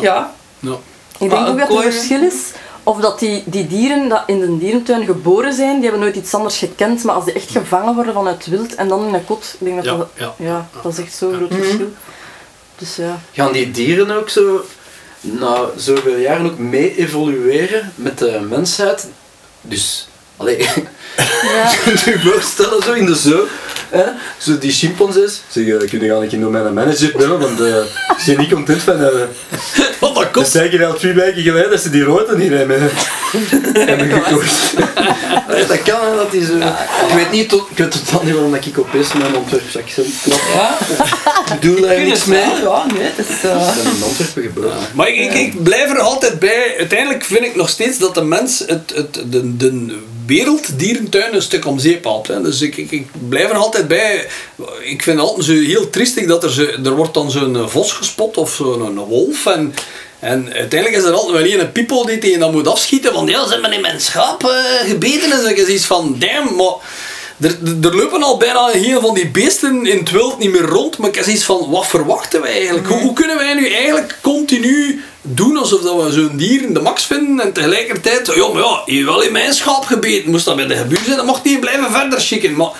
Ja. 0.00 0.34
Ja. 0.60 0.70
Ik 1.18 1.18
denk 1.18 1.32
Maar 1.32 1.40
ook 1.48 1.58
dat 1.58 1.68
het 1.68 1.76
kooi- 1.76 1.92
verschil 1.92 2.22
is 2.22 2.34
of 2.82 3.00
dat 3.00 3.18
die, 3.18 3.42
die 3.46 3.66
dieren 3.66 4.08
dat 4.08 4.22
in 4.26 4.40
de 4.40 4.58
dierentuin 4.58 5.04
geboren 5.04 5.52
zijn, 5.52 5.74
die 5.74 5.82
hebben 5.82 6.00
nooit 6.00 6.16
iets 6.16 6.34
anders 6.34 6.58
gekend, 6.58 7.02
maar 7.04 7.14
als 7.14 7.24
die 7.24 7.34
echt 7.34 7.50
gevangen 7.50 7.94
worden 7.94 8.14
vanuit 8.14 8.36
het 8.36 8.46
wild 8.46 8.74
en 8.74 8.88
dan 8.88 9.06
in 9.06 9.14
een 9.14 9.24
kot, 9.24 9.56
ik 9.60 9.64
denk 9.66 9.76
dat 9.76 9.84
Ja, 9.84 9.96
dat, 9.96 10.08
ja. 10.14 10.34
ja, 10.38 10.68
dat 10.82 10.92
is 10.92 10.98
echt 10.98 11.14
zo'n 11.14 11.34
groot 11.34 11.52
verschil. 11.54 11.92
Dus 12.78 12.96
ja. 12.96 13.20
Gaan 13.32 13.52
die 13.52 13.70
dieren 13.70 14.10
ook 14.10 14.28
zo 14.28 14.64
na 15.20 15.56
zoveel 15.76 16.16
jaren 16.16 16.46
ook 16.46 16.58
mee 16.58 16.96
evolueren 16.96 17.92
met 17.94 18.18
de 18.18 18.40
mensheid? 18.48 19.08
Dus, 19.68 20.08
allee, 20.36 20.58
ja. 20.58 20.72
je 22.04 22.18
voorstellen 22.24 22.82
zo 22.82 22.92
in 22.92 23.06
de 23.06 23.14
zoo, 23.14 23.46
hè? 23.90 24.02
zo 24.38 24.58
die 24.58 24.72
chimpansees, 24.72 25.40
zeg, 25.48 25.64
uh, 25.64 25.78
kun 25.88 26.00
je 26.00 26.08
gaan 26.08 26.22
een 26.22 26.28
keer 26.28 26.40
door 26.40 26.50
mijn 26.50 26.74
manager 26.74 27.12
bellen, 27.16 27.38
want 27.38 27.60
eh 27.60 27.66
ik 28.18 28.24
ben 28.26 28.38
niet 28.38 28.52
content 28.52 28.82
van, 28.82 29.00
uh, 29.00 29.06
Want 30.00 30.14
dat 30.14 30.14
dat 30.14 30.30
komt. 30.30 30.48
zei 30.48 30.68
ik 30.68 30.82
al 30.82 30.94
twee 30.94 31.12
weken 31.12 31.42
geleden 31.42 31.70
dat 31.70 31.80
ze 31.80 31.90
die 31.90 32.02
roten 32.02 32.38
niet 32.38 32.50
hebben, 32.52 32.80
hebben 33.88 34.08
gekocht. 34.10 34.74
Dat 35.68 35.82
kan 35.82 36.00
hè, 36.10 36.16
dat 36.16 36.30
die 36.30 36.44
zo... 36.44 36.56
Ik 36.56 37.14
weet 37.14 37.30
niet, 37.30 37.48
tot, 37.48 37.66
ik 37.70 37.76
weet 37.78 37.90
totaal 37.90 38.22
niet 38.24 38.32
waarom 38.34 38.52
dat 38.52 38.66
ik 38.66 38.78
opeens 38.78 39.12
mijn 39.12 39.34
Antwerps 39.36 39.76
accent 39.76 40.06
knap. 40.22 40.40
Ja. 40.54 40.78
Ik 41.54 41.62
doe 41.62 41.80
daar 41.80 41.88
Kunnen 41.94 42.08
niks 42.08 42.24
mee. 42.24 42.40
Ja, 42.62 42.86
nee, 42.94 43.10
dat 43.16 43.26
is... 43.28 43.44
eh, 43.50 43.68
Ik 43.68 43.82
ben 43.84 43.92
in 43.96 44.02
Antwerpen. 44.02 44.64
Maar 44.94 45.08
ik, 45.08 45.16
ik, 45.16 45.34
ik 45.34 45.62
blijf 45.62 45.90
er 45.90 45.98
altijd 45.98 46.38
bij. 46.38 46.74
Uiteindelijk 46.78 47.24
vind 47.24 47.44
ik 47.44 47.56
nog 47.56 47.68
steeds 47.68 47.98
dat 47.98 48.14
de 48.14 48.22
mens 48.24 48.58
het, 48.66 48.92
het, 48.94 49.14
de, 49.32 49.56
de 49.56 49.96
werelddierentuin 50.26 51.34
een 51.34 51.42
stuk 51.42 51.66
om 51.66 51.78
zeep 51.78 52.04
haalt. 52.04 52.26
Hè. 52.26 52.42
Dus 52.42 52.60
ik, 52.60 52.76
ik, 52.76 52.90
ik 52.90 53.06
blijf 53.28 53.50
er 53.50 53.56
altijd 53.56 53.88
bij. 53.88 54.26
Ik 54.82 55.02
vind 55.02 55.18
het 55.18 55.28
altijd 55.28 55.46
zo 55.46 55.52
heel 55.52 55.90
triestig 55.90 56.26
dat 56.26 56.44
er, 56.44 56.50
zo, 56.50 56.66
er 56.84 56.96
wordt 56.96 57.14
dan 57.14 57.30
zo'n 57.30 57.68
vos 57.68 57.92
gespot 57.92 58.36
of 58.36 58.54
zo'n 58.54 58.98
wolf. 58.98 59.46
En, 59.46 59.74
en 60.20 60.52
uiteindelijk 60.52 61.02
is 61.02 61.08
er 61.08 61.14
altijd 61.14 61.42
wel 61.50 61.60
een 61.60 61.72
people 61.72 62.06
die 62.06 62.18
tegen 62.18 62.40
dat 62.40 62.52
moet 62.52 62.68
afschieten. 62.68 63.12
Van 63.12 63.26
ja, 63.26 63.46
ze 63.46 63.52
hebben 63.52 63.72
in 63.72 63.80
mijn 63.80 64.00
schaap 64.00 64.44
eh, 64.44 64.88
gebeten. 64.88 65.32
En 65.32 65.40
zo 65.42 65.48
is 65.48 65.66
iets 65.68 65.84
van 65.86 66.16
damn, 66.18 66.54
maar... 66.56 66.74
Er, 67.40 67.56
er- 67.82 67.96
lopen 67.96 68.22
al 68.22 68.36
bijna 68.36 68.66
heel 68.66 69.00
van 69.00 69.14
die 69.14 69.28
beesten 69.28 69.86
in 69.86 69.98
het 69.98 70.10
wild 70.10 70.38
niet 70.38 70.50
meer 70.52 70.60
rond. 70.66 70.98
Maar 70.98 71.08
ik 71.08 71.14
heb 71.14 71.26
iets 71.26 71.44
van, 71.44 71.70
wat 71.70 71.86
verwachten 71.86 72.40
wij 72.40 72.52
eigenlijk? 72.56 72.88
Hoe 72.88 73.12
kunnen 73.12 73.36
wij 73.36 73.54
nu 73.54 73.68
eigenlijk 73.68 74.18
continu 74.22 75.04
doen 75.34 75.56
alsof 75.56 75.80
dat 75.80 76.02
we 76.04 76.12
zo'n 76.12 76.36
dier 76.36 76.62
in 76.62 76.74
de 76.74 76.80
max 76.80 77.04
vinden 77.04 77.44
en 77.44 77.52
tegelijkertijd, 77.52 78.26
ja 78.34 78.48
maar 78.48 78.62
ja, 78.62 78.82
je 78.86 79.04
wel 79.04 79.22
in 79.22 79.32
mijn 79.32 79.54
schaap 79.54 79.84
gebeten. 79.84 80.30
Moest 80.30 80.44
dat 80.44 80.56
bij 80.56 80.66
de 80.66 80.76
gebuur 80.76 81.00
zijn, 81.04 81.16
dan 81.16 81.26
mocht 81.26 81.44
niet 81.44 81.60
blijven 81.60 81.90
verder 81.90 82.20
schikken. 82.20 82.56
Maar 82.56 82.70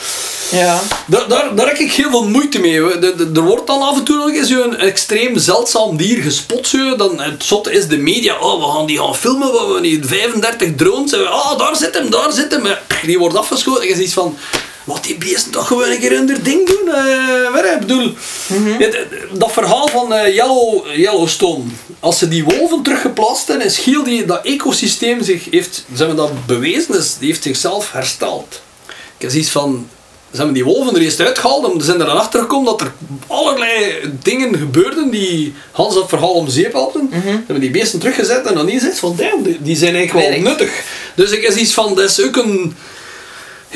ja. 0.51 0.81
daar, 1.07 1.29
daar, 1.29 1.55
daar 1.55 1.67
heb 1.67 1.77
ik 1.79 1.93
heel 1.93 2.11
veel 2.11 2.29
moeite 2.29 2.59
mee. 2.59 2.83
We- 2.83 2.99
de- 2.99 3.15
de- 3.17 3.31
Er 3.41 3.47
wordt 3.47 3.67
dan 3.67 3.83
af 3.83 3.97
en 3.97 4.05
toe 4.05 4.17
nog 4.17 4.31
eens 4.31 4.49
zo'n 4.49 4.77
extreem 4.77 5.39
zeldzaam 5.39 5.97
dier 5.97 6.23
gespot. 6.23 6.67
Zo. 6.69 6.97
Dan, 6.97 7.21
het 7.21 7.45
zotte 7.45 7.73
is 7.73 7.89
de 7.89 7.97
media. 7.99 8.39
Oh, 8.39 8.67
we 8.67 8.73
gaan 8.77 8.87
die 8.87 8.99
gaan 8.99 9.17
filmen. 9.17 9.53
We 9.53 9.59
hebben 9.59 9.83
hier 9.83 10.05
35 10.05 10.75
drones. 10.77 11.13
En 11.13 11.19
we- 11.19 11.29
Ah, 11.29 11.59
daar 11.59 11.77
zit 11.77 11.95
hem, 11.95 12.11
daar 12.11 12.33
zit 12.33 12.53
hem. 12.53 12.67
Die 13.07 13.19
wordt 13.19 13.37
afgeschoten. 13.37 13.83
En 13.83 13.89
je 13.89 13.95
ziet 13.95 14.13
van... 14.13 14.37
Wat 14.87 15.05
die 15.05 15.17
beesten 15.19 15.51
toch 15.53 15.67
gewoon 15.67 15.91
een 15.91 15.99
keer 15.99 16.11
hun 16.11 16.27
ding 16.43 16.67
doen. 16.67 16.89
eh 16.95 17.53
waar, 17.53 17.73
ik 17.73 17.79
bedoel, 17.81 18.13
d- 18.79 19.39
dat 19.39 19.53
verhaal 19.53 19.89
van 19.89 20.09
Yellow, 20.33 20.87
Yellowstone. 20.97 21.65
Als 22.01 22.19
ze 22.19 22.29
die 22.29 22.45
wolven 22.45 22.83
teruggeplaatst 22.83 23.49
hebben, 23.49 23.67
is 23.67 23.79
heel 23.79 24.03
die, 24.03 24.25
dat 24.25 24.45
ecosysteem 24.45 25.23
zich 25.23 25.43
heeft, 25.51 25.75
ze 25.75 25.97
hebben 25.99 26.17
dat 26.17 26.47
bewezen, 26.47 26.93
dus 26.93 27.17
die 27.19 27.29
heeft 27.29 27.43
zichzelf 27.43 27.93
hersteld. 27.93 28.61
Ik 28.89 29.23
heb 29.23 29.31
zoiets 29.31 29.49
van, 29.51 29.89
ze 30.31 30.37
hebben 30.37 30.55
die 30.55 30.65
wolven 30.65 30.95
er 30.95 31.01
eerst 31.01 31.21
uitgehaald 31.21 31.73
en 31.73 31.79
ze 31.81 31.85
zijn 31.87 32.01
er 32.01 32.07
dan 32.07 32.19
achter 32.19 32.41
gekomen 32.41 32.65
dat 32.67 32.81
er 32.81 32.93
allerlei 33.27 33.95
dingen 34.23 34.57
gebeurden 34.59 35.11
die 35.11 35.55
Hans 35.73 35.95
dat 35.95 36.09
verhaal 36.09 36.33
om 36.33 36.49
zeep 36.49 36.73
helpen. 36.73 37.09
Ze 37.13 37.19
hebben 37.31 37.61
die 37.61 37.71
beesten 37.71 37.99
teruggezet 37.99 38.47
en 38.47 38.55
dan 38.55 38.69
is 38.69 38.83
het 38.83 38.99
van, 38.99 39.17
damn, 39.17 39.57
die, 39.61 39.77
zijn 39.77 39.95
eigenlijk 39.95 40.29
wel 40.29 40.41
nuttig. 40.41 40.71
Dus 41.15 41.31
ik 41.31 41.43
heb 41.43 41.53
zoiets 41.53 41.75
van, 41.75 41.95
dat 41.95 42.11
is 42.11 42.23
ook 42.23 42.37
een 42.37 42.77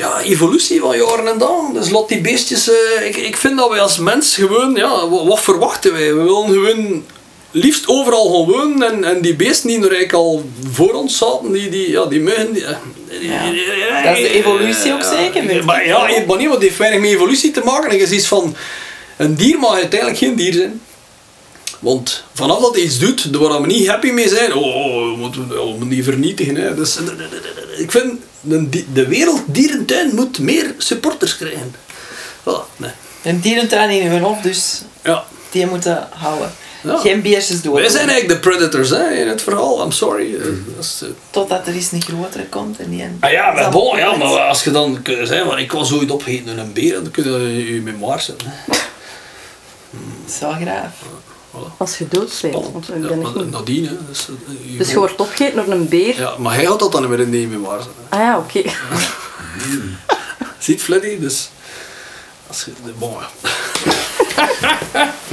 ja, 0.01 0.21
evolutie 0.21 0.79
van 0.79 0.97
jaren 0.97 1.27
en 1.27 1.37
dagen. 1.37 1.73
Dus 1.73 1.89
laat 1.89 2.07
die 2.09 2.21
beestjes... 2.21 2.69
eh, 2.69 3.07
ik, 3.07 3.15
ik 3.15 3.37
vind 3.37 3.57
dat 3.57 3.69
wij 3.69 3.79
als 3.81 3.97
mens 3.97 4.35
gewoon... 4.35 4.75
Ja, 4.75 5.07
wat, 5.09 5.25
wat 5.25 5.39
verwachten 5.41 5.93
wij? 5.93 6.13
We 6.15 6.21
willen 6.23 6.47
gewoon 6.49 7.05
liefst 7.51 7.87
overal 7.87 8.25
gaan 8.33 8.53
wonen. 8.53 8.91
En, 8.91 9.03
en 9.03 9.21
die 9.21 9.35
beesten 9.35 9.67
die 9.67 9.77
er 9.77 9.81
eigenlijk 9.83 10.13
al 10.13 10.43
voor 10.71 10.93
ons 10.93 11.17
zaten, 11.17 11.51
die, 11.51 11.69
die, 11.69 11.89
ja, 11.91 12.05
die 12.05 12.19
muggen... 12.19 12.53
Die, 12.53 12.63
die- 13.19 13.29
Ja. 13.31 13.43
die- 13.43 13.51
die- 13.51 14.03
Dat 14.03 14.17
is 14.17 14.21
de 14.23 14.29
evolutie 14.33 14.93
ook 14.93 15.03
zeker, 15.03 15.45
weet 15.45 15.65
Maar 15.65 15.85
ja, 15.85 15.97
maar 16.27 16.37
niet, 16.37 16.47
want 16.47 16.59
die 16.59 16.67
heeft 16.67 16.77
weinig 16.77 17.01
met 17.01 17.09
evolutie 17.09 17.51
te 17.51 17.61
maken. 17.65 17.89
En 17.89 17.97
je 17.97 18.07
ziet 18.07 18.27
van... 18.27 18.55
Een 19.17 19.35
dier 19.35 19.59
mag 19.59 19.73
uiteindelijk 19.73 20.19
geen 20.19 20.35
dier 20.35 20.53
zijn. 20.53 20.81
Want 21.81 22.23
vanaf 22.33 22.59
dat 22.59 22.75
hij 22.75 22.83
iets 22.83 22.99
doet 22.99 23.29
waar 23.31 23.61
we 23.61 23.67
niet 23.67 23.87
happy 23.87 24.11
mee 24.11 24.29
zijn, 24.29 24.53
oh, 24.53 24.75
oh, 24.75 25.11
we 25.11 25.17
moeten 25.17 25.47
we 25.79 25.87
die 25.87 26.03
vernietigen. 26.03 26.55
Hè. 26.55 26.75
Dus, 26.75 26.97
ik 27.77 27.91
vind, 27.91 28.13
de, 28.41 28.85
de 28.93 29.07
werelddierentuin 29.07 30.15
moet 30.15 30.39
meer 30.39 30.73
supporters 30.77 31.37
krijgen. 31.37 31.75
Voilà, 32.41 32.77
nee. 32.77 32.91
Een 33.23 33.39
dierentuin 33.39 33.89
in 33.89 34.07
hun 34.07 34.21
hof, 34.21 34.41
dus 34.41 34.81
ja. 35.03 35.25
die 35.51 35.65
moeten 35.65 36.07
houden. 36.09 36.51
Ja. 36.83 36.97
Geen 36.97 37.21
beestjes 37.21 37.61
dood. 37.61 37.75
Wij 37.75 37.89
zijn 37.89 38.09
eigenlijk 38.09 38.43
de 38.43 38.49
predators 38.49 38.89
hè, 38.89 39.09
in 39.09 39.27
het 39.27 39.41
verhaal, 39.41 39.83
I'm 39.83 39.91
sorry. 39.91 40.35
Eh, 40.35 40.43
dat 40.75 40.83
is, 40.83 40.99
eh, 41.03 41.09
Totdat 41.29 41.67
er 41.67 41.73
eens 41.73 41.91
een 41.91 42.01
grotere 42.01 42.45
komt 42.45 42.79
en 42.79 42.89
die. 42.89 43.05
Ah 43.19 43.31
ja, 43.31 43.51
maar, 43.51 43.71
bon, 43.71 43.97
ja, 43.97 44.15
maar 44.15 44.27
als 44.27 44.63
je 44.63 44.71
dan 44.71 45.01
kunt 45.01 45.27
zeggen, 45.27 45.57
ik 45.57 45.71
was 45.71 45.93
ooit 45.93 46.11
opgegeten 46.11 46.45
door 46.45 46.65
een 46.65 46.73
beer, 46.73 46.93
dan 46.93 47.11
kun 47.11 47.41
je 47.41 47.73
je 47.73 47.81
memoir 47.81 48.21
zetten. 48.21 48.53
wel 50.39 50.51
graaf. 50.51 50.91
Voilà. 51.51 51.77
Als 51.77 51.97
je 51.97 52.07
dood 52.07 52.39
bent. 52.41 52.53
Want 52.71 52.89
ik 52.89 53.01
Ja, 53.01 53.07
ben 53.07 53.21
echt 53.21 53.35
niet- 53.35 53.51
nadien, 53.51 53.85
hè. 53.87 53.93
Dus, 54.07 54.27
eh, 54.27 54.77
Dus 54.77 54.89
je 54.91 54.97
wordt 54.97 55.19
opgegeten 55.19 55.55
door 55.65 55.73
een 55.73 55.89
beer. 55.89 56.19
Ja, 56.19 56.37
maar 56.37 56.53
hij 56.55 56.63
had 56.65 56.79
dat 56.79 56.91
dan 56.91 57.01
niet 57.01 57.09
meer 57.09 57.19
in 57.19 57.31
die 57.31 57.47
memoir 57.47 57.77
zetten. 57.81 58.03
Ah 58.09 58.19
ja, 58.19 58.37
oké. 58.37 58.61
Ziet 60.59 60.81
Fleddy, 60.81 61.19
dus... 61.19 61.49
Als 62.47 62.65
je, 62.65 62.71
bon, 62.97 63.11
ja. 63.19 63.29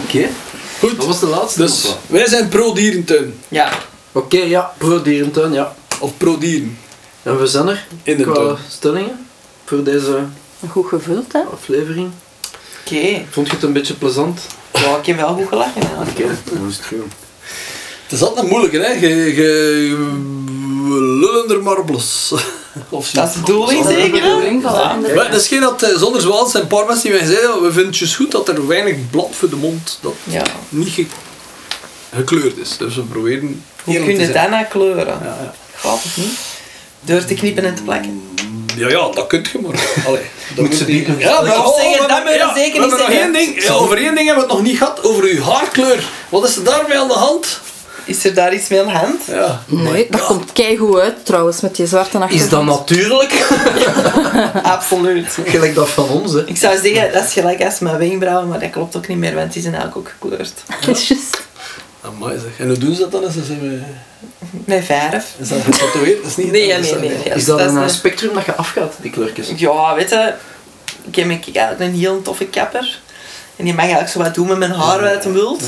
Oké. 0.05 0.29
Goed. 0.79 0.97
Dat 0.97 1.07
was 1.07 1.21
de 1.21 1.27
laatste. 1.27 1.59
Dus 1.61 1.85
of 1.85 1.99
wij 2.07 2.27
zijn 2.29 2.49
pro-dierentuin. 2.49 3.41
Ja. 3.49 3.73
Oké, 4.12 4.39
ja, 4.39 4.73
pro-dierentuin, 4.79 5.53
ja. 5.53 5.75
Of 6.01 6.16
pro-dieren. 6.16 6.79
En 7.23 7.39
we 7.39 7.47
zijn 7.47 7.69
er 7.69 7.87
In 8.03 8.16
de 8.16 8.23
qua 8.23 8.35
tuin. 8.35 8.57
stellingen 8.69 9.27
voor 9.64 9.83
deze 9.83 10.19
Goed 10.71 10.89
gevuld, 10.89 11.33
hè? 11.33 11.41
aflevering. 11.53 12.11
Oké. 12.87 13.25
Vond 13.31 13.47
je 13.47 13.53
het 13.53 13.62
een 13.62 13.73
beetje 13.73 13.95
plezant? 13.95 14.41
Ja, 14.85 14.97
ik 14.97 15.07
heb 15.07 15.16
wel 15.16 15.35
goed 15.35 15.49
gelachen. 15.49 15.81
Ja. 15.83 16.05
Oké, 16.11 16.37
dan 16.45 16.68
is 16.68 16.76
het 16.76 16.87
goed. 16.87 16.99
Het 18.03 18.12
is 18.12 18.22
altijd 18.22 18.49
moeilijk, 18.49 18.72
hè. 18.72 18.87
Je, 18.87 19.09
je, 19.35 19.97
we 20.89 21.01
lullen 21.01 21.51
er 21.51 21.62
maar 21.62 21.85
blos. 21.85 22.35
Of 22.89 23.07
zo. 23.07 23.16
Dat 23.20 23.29
is 23.29 23.35
de 23.35 23.41
bedoeling 23.41 23.85
Dat 23.85 23.93
zeker, 23.93 25.14
Ja. 25.14 25.29
dat 25.31 25.41
is 25.41 25.49
geen 25.49 25.61
dat 25.61 25.83
eh, 25.83 25.97
zonder 25.97 26.20
zwaal 26.20 26.47
zijn 26.47 26.62
een 26.62 26.68
paar 26.68 26.87
mensen 26.87 27.11
die 27.11 27.18
mij 27.18 27.29
zeiden, 27.29 27.62
we 27.62 27.72
vinden 27.72 27.93
het 27.99 28.14
goed 28.14 28.31
dat 28.31 28.49
er 28.49 28.66
weinig 28.66 28.97
blad 29.11 29.29
voor 29.33 29.49
de 29.51 29.57
mond, 29.57 29.99
dat 30.01 30.14
Ja. 30.24 30.43
niet 30.68 30.89
ge- 30.89 31.07
gekleurd 32.14 32.57
is. 32.59 32.76
Dus 32.76 32.95
we 32.97 33.03
proberen 33.03 33.62
Hoe 33.85 33.95
kun 33.95 34.18
je 34.18 34.31
dat 34.33 34.51
nou 34.51 34.64
kleuren? 34.64 35.07
Ja, 35.07 35.37
ja. 35.43 35.55
Gaat 35.74 36.03
het 36.03 36.16
niet? 36.16 36.39
Door 37.01 37.24
te 37.24 37.35
knippen 37.35 37.64
en 37.64 37.74
te 37.74 37.83
plakken. 37.83 38.22
Ja, 38.79 38.89
ja, 38.89 39.09
dat 39.14 39.26
kunt 39.26 39.49
je 39.49 39.59
maar. 39.59 39.81
Allee, 40.07 40.22
dat 40.55 40.64
Moet 40.64 40.74
ze 40.74 40.85
niet- 40.85 40.87
bieden. 41.07 41.18
Ja, 41.18 41.41
maar 41.43 41.66
oh, 41.66 41.74
zeggen, 41.76 41.93
we 41.93 41.99
dat 41.99 42.11
hebben- 42.11 42.33
moet 42.33 42.33
je 42.43 42.47
ja, 42.47 42.55
zeker 42.55 42.81
niet 42.81 42.91
zeggen. 42.91 43.20
één 43.20 43.33
ding, 43.33 43.62
ja, 43.64 43.72
over 43.72 43.97
één 43.97 44.14
ding 44.14 44.26
hebben 44.26 44.35
we 44.47 44.51
het 44.51 44.59
nog 44.59 44.62
niet 44.62 44.79
gehad, 44.79 45.03
over 45.03 45.24
uw 45.24 45.43
haarkleur. 45.43 46.09
Wat 46.29 46.49
is 46.49 46.57
er 46.57 46.64
daarmee 46.64 46.99
aan 46.99 47.09
de 47.09 47.14
hand? 47.14 47.61
Is 48.05 48.24
er 48.24 48.35
daar 48.35 48.55
iets 48.55 48.68
mee 48.68 48.81
aan 48.81 48.87
de 48.87 48.93
hand? 48.93 49.20
Ja. 49.26 49.62
Nee, 49.66 50.07
dat 50.11 50.24
komt 50.24 50.53
keigoed 50.53 50.99
uit 51.01 51.26
trouwens, 51.26 51.61
met 51.61 51.76
die 51.76 51.87
zwarte 51.87 52.18
achtergrond. 52.18 52.43
Is 52.45 52.49
dat 52.51 52.64
natuurlijk? 52.64 53.47
Absoluut. 54.62 55.39
Gelijk 55.45 55.74
dat 55.74 55.89
van 55.89 56.09
ons, 56.09 56.33
hè. 56.33 56.47
Ik 56.47 56.57
zou 56.57 56.79
zeggen, 56.83 57.12
dat 57.12 57.24
is 57.24 57.33
gelijk 57.33 57.64
als 57.64 57.79
mijn 57.79 57.99
wenkbrauwen, 57.99 58.49
maar 58.49 58.61
dat 58.61 58.70
klopt 58.70 58.97
ook 58.97 59.09
niet 59.09 59.18
meer, 59.18 59.35
want 59.35 59.53
die 59.53 59.62
zijn 59.62 59.74
eigenlijk 59.74 60.09
ook 60.09 60.14
gekleurd. 60.20 60.53
Juist. 60.87 61.47
Amai 62.09 62.38
zeg. 62.38 62.59
En 62.59 62.66
hoe 62.68 62.78
doen 62.78 62.94
ze 62.94 63.00
dat 63.00 63.12
dan? 63.12 63.24
Is 63.24 63.34
dat, 63.34 63.44
ze- 63.44 63.80
Met 64.64 64.84
verf. 64.84 65.34
is 65.38 65.48
dat 65.48 65.61
getatoeëerd? 65.61 66.22
Dat 66.22 66.30
is 66.30 66.36
niet... 66.36 66.50
Nee, 66.50 66.66
nee, 66.78 66.94
nee. 66.94 66.98
nee. 67.09 67.18
Is 67.34 67.44
dat 67.44 67.61
een 67.61 67.76
een- 67.76 67.82
eh, 67.82 67.88
spectrum 67.88 68.34
dat 68.34 68.44
je 68.44 68.54
afgaat, 68.54 68.94
die 69.00 69.11
kleurtjes? 69.11 69.52
Ja, 69.56 69.94
weet 69.94 70.11
je, 70.11 70.34
ik 71.11 71.16
heb 71.16 71.28
eigenlijk 71.30 71.80
een 71.80 71.94
heel 71.98 72.22
toffe 72.22 72.46
kapper. 72.46 73.00
En 73.56 73.64
die 73.64 73.72
mag 73.74 73.82
eigenlijk 73.82 74.12
zo 74.12 74.18
wat 74.18 74.34
doen 74.34 74.48
met 74.48 74.59
mijn 74.59 74.70
haar 74.70 75.00
wat 75.00 75.24
hij 75.24 75.32
wilt. 75.32 75.62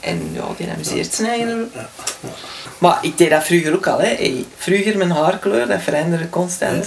En 0.00 0.30
ja, 0.32 0.42
die 0.56 0.68
amuseert 0.74 1.14
zijn 1.14 1.28
eigen. 1.28 1.70
Maar 2.78 2.98
ik 3.02 3.18
deed 3.18 3.30
dat 3.30 3.44
vroeger 3.44 3.74
ook 3.74 3.86
al, 3.86 3.98
hè. 3.98 4.06
Hey, 4.14 4.44
vroeger 4.56 4.96
mijn 4.96 5.10
haarkleur, 5.10 5.66
dat 5.66 5.80
veranderde 5.82 6.28
constant. 6.28 6.84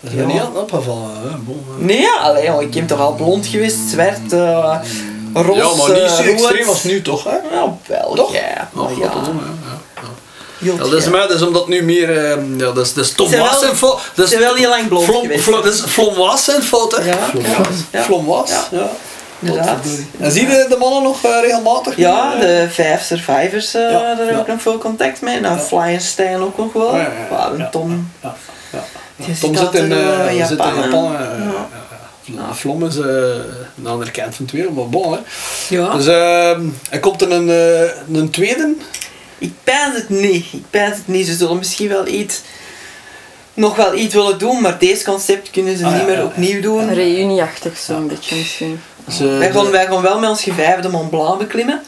Dat 0.00 0.10
is 0.12 0.18
me 0.18 0.24
niet 0.26 0.40
aan 0.40 0.46
het 0.46 0.56
opgevallen. 0.62 1.10
Hè? 1.22 1.36
Bon, 1.36 1.64
hè. 1.78 1.84
Nee, 1.84 2.00
ja, 2.00 2.16
allee, 2.16 2.44
joh, 2.44 2.62
ik 2.62 2.74
heb 2.74 2.88
toch 2.88 3.00
al 3.00 3.14
blond 3.14 3.46
geweest, 3.46 3.78
zwart, 3.90 4.32
eh 4.32 4.78
roze, 5.42 5.58
ja, 5.60 5.64
maar 5.64 6.00
niet 6.02 6.10
zo 6.10 6.16
rood. 6.22 6.26
extreem 6.32 6.68
als 6.68 6.82
nu 6.84 7.02
toch? 7.02 7.24
Hè? 7.24 7.30
Ja, 7.30 7.76
wel, 7.86 8.14
Toch? 8.14 8.32
ja. 8.32 8.40
Ja, 8.40 8.68
maar 8.72 8.90
ja. 8.98 9.10
Ja. 10.58 10.72
Dat 10.76 10.92
is, 10.92 11.08
maar, 11.08 11.20
dat 11.28 11.30
is 11.36 11.42
omdat 11.42 11.68
nu 11.68 11.82
meer... 11.82 12.10
eh, 12.30 12.36
ja, 12.56 12.72
dat 12.72 12.78
is, 12.86 12.94
dat 12.94 13.04
is 13.04 13.12
Tom 13.12 13.30
Waas 13.30 13.58
zijn 13.60 13.76
fout. 13.76 14.00
Dat 14.14 14.32
is 14.32 14.38
wel 14.38 14.54
heel 14.54 14.68
lang 14.68 14.88
blond 14.88 15.04
Flom- 15.04 15.20
geweest. 15.20 15.42
Flom- 15.42 15.62
Dat 15.62 15.72
is 15.74 15.80
Flom 15.80 16.14
Waas 16.14 16.44
zijn 16.44 16.62
fout, 16.62 16.96
hè? 16.96 17.04
Ja, 17.10 17.18
ja. 17.92 18.02
Flom 18.02 18.26
Waas, 18.26 18.50
Ja. 18.50 18.64
ja. 18.70 18.90
Inderdaad. 19.38 19.78
En 20.20 20.30
zie 20.32 20.48
je 20.48 20.66
de 20.68 20.76
mannen 20.78 21.02
nog 21.02 21.24
eh, 21.24 21.30
regelmatig? 21.40 21.96
Ja, 21.96 22.34
Eh, 22.34 22.40
de 22.40 22.66
vijf 22.70 23.02
survivors, 23.04 23.74
eh 23.74 23.90
Ja, 23.90 24.14
daar 24.14 24.28
ik 24.40 24.46
nog 24.46 24.62
veel 24.62 24.78
contact 24.78 25.20
mee. 25.20 25.40
Nou, 25.40 25.58
Flying 25.58 26.00
Stijn 26.00 26.40
ook 26.42 26.56
nog 26.58 26.72
wel. 26.72 26.96
Ja, 26.96 27.08
ja, 27.58 27.68
Tom. 27.70 28.12
Ja, 28.22 28.34
ja. 28.72 28.84
Die 29.16 29.38
Tom 29.38 29.56
zit 29.56 29.74
in, 29.74 29.92
eh, 29.92 30.40
eh, 30.40 30.46
zit 30.46 30.58
in 30.58 30.74
Japan, 30.74 31.16
Eh, 32.28 32.34
ja. 32.34 32.54
Flom 32.54 32.86
is 32.86 32.96
eh, 32.96 33.04
een 33.78 33.86
andere 33.86 34.10
kant 34.10 34.34
van 34.34 34.44
het 34.44 34.54
wereld, 34.54 34.74
maar 34.74 34.88
bon. 34.88 35.12
Hè. 35.12 35.18
Ja. 35.68 35.94
Dus 35.96 36.06
ehm, 36.06 36.66
er 36.90 37.00
komt 37.00 37.22
er 37.22 37.30
een, 37.32 37.50
eh, 37.50 38.16
een 38.20 38.30
tweede. 38.30 38.74
Ik 39.38 39.52
pijs 39.64 39.94
het 39.94 40.08
niet. 40.08 40.46
Ik 40.52 40.62
pijs 40.70 40.96
het 40.96 41.08
niet. 41.08 41.26
Ze 41.26 41.34
zullen 41.34 41.56
misschien 41.56 41.88
wel 41.88 42.06
iets... 42.06 42.40
Nog 43.54 43.76
wel 43.76 43.94
iets 43.94 44.14
willen 44.14 44.38
doen, 44.38 44.60
maar 44.60 44.78
deze 44.78 45.04
concept 45.04 45.50
kunnen 45.50 45.76
ze 45.76 45.84
Ah, 45.84 45.90
ja, 45.90 45.96
niet 45.96 46.06
meer 46.06 46.14
ja, 46.14 46.20
ja. 46.20 46.26
opnieuw 46.26 46.60
doen. 46.60 46.78
Een 46.88 46.94
reunieachtig 46.94 47.78
zo'n 47.78 48.08
beetje 48.08 48.36
misschien. 48.36 48.80
Dus, 49.04 49.20
eh, 49.20 49.38
Wij 49.38 49.52
gaan, 49.52 49.70
wij 49.70 49.86
gaan 49.86 50.02
wel 50.02 50.18
met 50.18 50.30
ons 50.30 50.42
gevijfde 50.42 50.88
Mont 50.88 51.10
Blanc 51.10 51.38
beklimmen. 51.38 51.82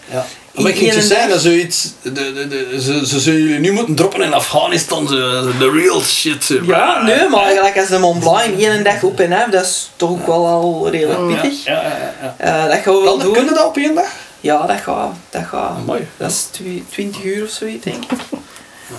Maar 0.62 0.70
ik 0.70 0.76
In 0.78 0.82
ging 0.90 0.94
je 1.02 1.06
zeggen, 1.08 1.28
dat 1.28 1.40
zoiets, 1.40 1.88
de, 2.02 2.12
de, 2.12 2.48
de, 2.48 2.78
ze, 2.80 3.06
ze 3.06 3.20
zullen 3.20 3.40
jullie 3.42 3.58
nu 3.58 3.72
moeten 3.72 3.94
droppen 3.94 4.22
in 4.22 4.32
Afghanistan, 4.32 5.06
de, 5.06 5.70
real 5.74 6.00
shit. 6.00 6.44
zo. 6.44 6.54
Ja, 6.66 7.02
nee, 7.02 7.28
maar 7.28 7.42
eigenlijk 7.44 7.76
als 7.78 7.88
de 7.88 7.98
Mont 7.98 8.20
Blanc 8.20 8.60
één 8.60 8.84
dag 8.84 9.02
op 9.02 9.20
en 9.20 9.32
af, 9.32 9.50
dat 9.50 9.64
is 9.64 9.90
toch 9.96 10.10
ook 10.10 10.26
wel 10.26 10.46
al 10.46 10.88
redelijk 10.90 11.26
pittig. 11.42 11.64
ja, 11.64 11.72
ja, 11.82 12.14
ja. 12.22 12.34
Eh, 12.64 12.70
dat 12.70 12.78
gaan 12.82 12.94
we 12.94 13.00
wel 13.02 13.18
doen. 13.18 13.32
kunnen 13.32 13.54
dat 13.54 13.64
op 13.66 13.76
één 13.76 13.94
dag? 13.94 14.10
Ja, 14.40 14.66
dat 14.66 14.80
gaat. 14.80 15.12
Dat 15.30 15.42
gaat. 15.44 15.86
Mooi. 15.86 16.06
Dat 16.16 16.30
is 16.30 16.42
twi- 16.50 16.84
20 16.90 17.24
uur 17.24 17.44
of 17.44 17.50
zoiets, 17.50 17.84
denk 17.84 18.04
ik. 18.04 18.18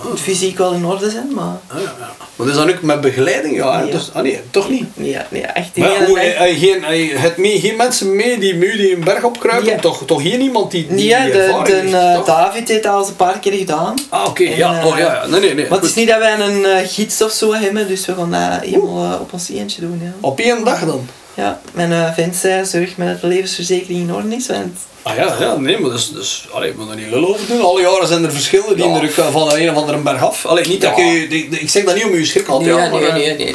Moet 0.08 0.20
fysiek 0.20 0.58
wel 0.58 0.72
in 0.72 0.84
orde 0.84 1.10
zijn, 1.10 1.34
maar... 1.34 1.44
Ah, 1.66 1.76
ja, 1.82 1.94
ja. 1.98 2.10
Maar 2.36 2.46
dat 2.46 2.48
is 2.48 2.54
dan 2.54 2.70
ook 2.70 2.82
met 2.82 3.00
begeleiding, 3.00 3.56
ja. 3.56 3.80
Ja. 3.80 3.86
Dus, 3.86 4.10
ah 4.12 4.22
nee, 4.22 4.40
toch 4.50 4.70
niet. 4.70 4.84
Nee, 4.96 5.16
nee 5.28 5.42
echt 5.42 5.76
in 5.76 5.82
Maar 5.82 6.06
hoe, 6.06 6.18
hij, 6.18 6.54
geen, 6.54 6.84
hij, 6.84 7.10
het 7.14 7.36
mee, 7.36 7.60
geen 7.60 7.76
mensen 7.76 8.16
mee 8.16 8.38
die 8.38 8.54
mu 8.54 8.76
die 8.76 8.94
een 8.94 9.04
berg 9.04 9.24
opkruipen? 9.24 9.70
Ja. 9.70 9.78
Toch, 9.78 10.02
toch 10.06 10.22
geen 10.22 10.40
iemand 10.40 10.70
die, 10.70 10.86
die 10.86 11.14
Nee, 11.14 11.24
de, 11.24 11.32
de, 11.32 11.72
heeft, 11.74 11.92
eh? 11.92 12.24
David 12.24 12.68
heeft 12.68 12.82
dat 12.82 12.92
al 12.92 12.98
eens 12.98 13.08
een 13.08 13.16
paar 13.16 13.38
keer 13.38 13.52
gedaan. 13.52 13.94
Ah, 14.08 14.26
oké, 14.28 14.42
ja. 14.42 14.78
eh, 14.78 14.86
Oh, 14.86 14.98
ja, 14.98 15.14
ja. 15.14 15.26
Nee, 15.26 15.40
nee, 15.40 15.54
nee. 15.54 15.68
Maar 15.68 15.78
het 15.78 15.88
is 15.88 15.94
niet 15.94 16.08
dat 16.08 16.18
wij 16.18 16.38
een 16.40 16.64
eh, 16.64 16.88
gids 16.88 17.22
of 17.22 17.32
zo 17.32 17.54
hebben, 17.54 17.88
dus 17.88 18.06
we 18.06 18.14
gaan 18.14 18.30
dat 18.30 18.60
helemaal 18.70 19.18
op 19.18 19.32
ons 19.32 19.48
eentje 19.48 19.80
doen. 19.80 20.00
Ja, 20.02 20.12
Op 20.20 20.40
één 20.40 20.64
dag 20.64 20.84
dan? 20.84 21.08
Ja 21.34 21.60
mijn 21.72 21.90
uh, 21.90 22.12
vent 22.14 22.36
zei, 22.36 22.64
zorg 22.66 22.96
met 22.96 23.08
dat 23.08 23.20
de 23.20 23.26
levensverzekering 23.26 24.00
in 24.08 24.14
orde 24.14 24.36
is, 24.36 24.46
want 24.46 24.78
Ah 25.02 25.16
ja, 25.16 25.36
ja 25.40 25.56
nee, 25.56 25.78
maar 25.78 25.90
dus, 25.90 26.10
dus 26.12 26.46
allee, 26.52 26.70
ik 26.70 26.76
moet 26.76 26.90
er 26.90 26.96
niet 26.96 27.10
lul 27.10 27.28
over 27.28 27.46
doen. 27.46 27.60
Alle 27.62 27.80
jaren 27.80 28.06
zijn 28.08 28.24
er 28.24 28.32
verschillen 28.32 28.76
die 28.76 28.88
Ja. 28.88 28.96
er 28.96 29.02
ook 29.04 29.32
van 29.32 29.52
een 29.54 29.70
of 29.70 29.76
andere 29.76 29.98
berg 29.98 30.22
af. 30.22 30.46
Allee, 30.46 30.66
niet 30.68 30.80
dat 30.80 30.96
Ja. 30.96 31.04
je, 31.04 31.28
ik, 31.28 31.52
ik 31.60 31.70
zeg 31.70 31.84
dat 31.84 31.94
niet 31.94 32.04
om 32.04 32.14
je 32.14 32.24
schrik 32.24 32.44
te 32.44 32.50
nee, 32.50 32.60
nee, 32.60 32.74
maar, 32.90 33.00
nee, 33.00 33.08
eh, 33.10 33.38
nee, 33.38 33.54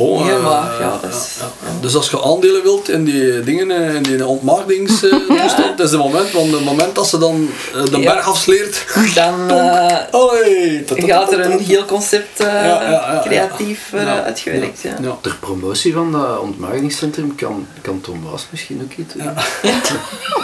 Oh, 0.00 0.28
eh, 0.28 0.42
maar, 0.44 0.72
ja, 0.72 0.80
ja, 0.80 0.98
dat 1.02 1.10
is-. 1.14 1.36
Dus 1.80 1.94
als 1.96 2.10
je 2.10 2.22
aandelen 2.22 2.62
wilt 2.62 2.88
in 2.88 3.04
die 3.04 3.40
dingen, 3.40 3.70
eh, 3.70 3.94
in 3.94 4.02
die 4.02 4.26
ontmaakdingstoestand, 4.26 5.76
dat 5.78 5.86
is 5.86 5.90
het 5.92 6.00
moment, 6.00 6.30
want 6.30 6.52
het 6.52 6.64
moment 6.64 6.94
dat 6.94 7.06
ze 7.08 7.18
dan 7.18 7.48
eh, 7.74 7.84
de 7.84 8.00
Ja. 8.00 8.12
berg 8.14 8.28
afsleert, 8.28 8.84
Dan 9.14 9.50
eh, 9.50 9.96
allee, 10.10 10.84
ta- 10.84 10.94
ta- 10.94 11.00
ta- 11.00 11.06
gaat 11.06 11.32
er 11.32 11.40
een 11.40 11.58
heel 11.58 11.84
concept 11.84 12.40
eh, 12.40 12.46
Ja, 12.46 12.62
ja, 12.64 12.82
ja, 12.82 13.12
ja. 13.12 13.22
creatief 13.24 13.80
eh, 13.92 14.02
Ja. 14.02 14.22
uitgewerkt. 14.24 14.80
Ja. 14.82 14.94
Ja. 15.02 15.16
Ter 15.20 15.36
promotie 15.40 15.92
van 15.92 16.12
dat 16.12 16.38
ontmaagdingscentrum 16.38 17.34
kan, 17.34 17.66
kan 17.82 18.00
Tom 18.00 18.22
Waas 18.30 18.46
misschien 18.50 18.80
ook 18.84 18.98
iets 18.98 19.14
doen. 19.14 19.30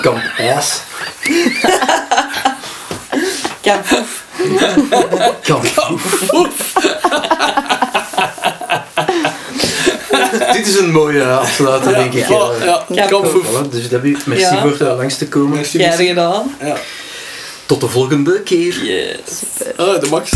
Kan 0.02 0.20
IJs. 0.38 0.80
Poef. 3.60 4.02
Kan 5.42 5.60
Dit 10.56 10.66
is 10.66 10.78
een 10.78 10.90
mooie 10.90 11.24
afsluiter, 11.24 11.94
denk 11.94 12.12
ik. 12.14 12.28
Ja, 12.28 12.84
Ja, 12.88 13.06
kampvoer. 13.06 13.44
Voilà, 13.44 13.70
dus 13.70 13.88
Debbie, 13.88 14.16
merci 14.26 14.44
Ja. 14.44 14.60
voor 14.60 14.76
uh, 14.82 14.96
langs 14.96 15.16
te 15.18 15.28
komen. 15.28 15.50
Merci, 15.56 15.78
merci. 15.78 16.06
gedaan. 16.06 16.56
Ja. 16.60 16.76
Tot 17.66 17.80
de 17.80 17.88
volgende 17.88 18.40
keer. 18.42 18.74
Yes. 18.84 19.42
Ah, 19.76 20.00
de 20.00 20.06
max. 20.10 20.30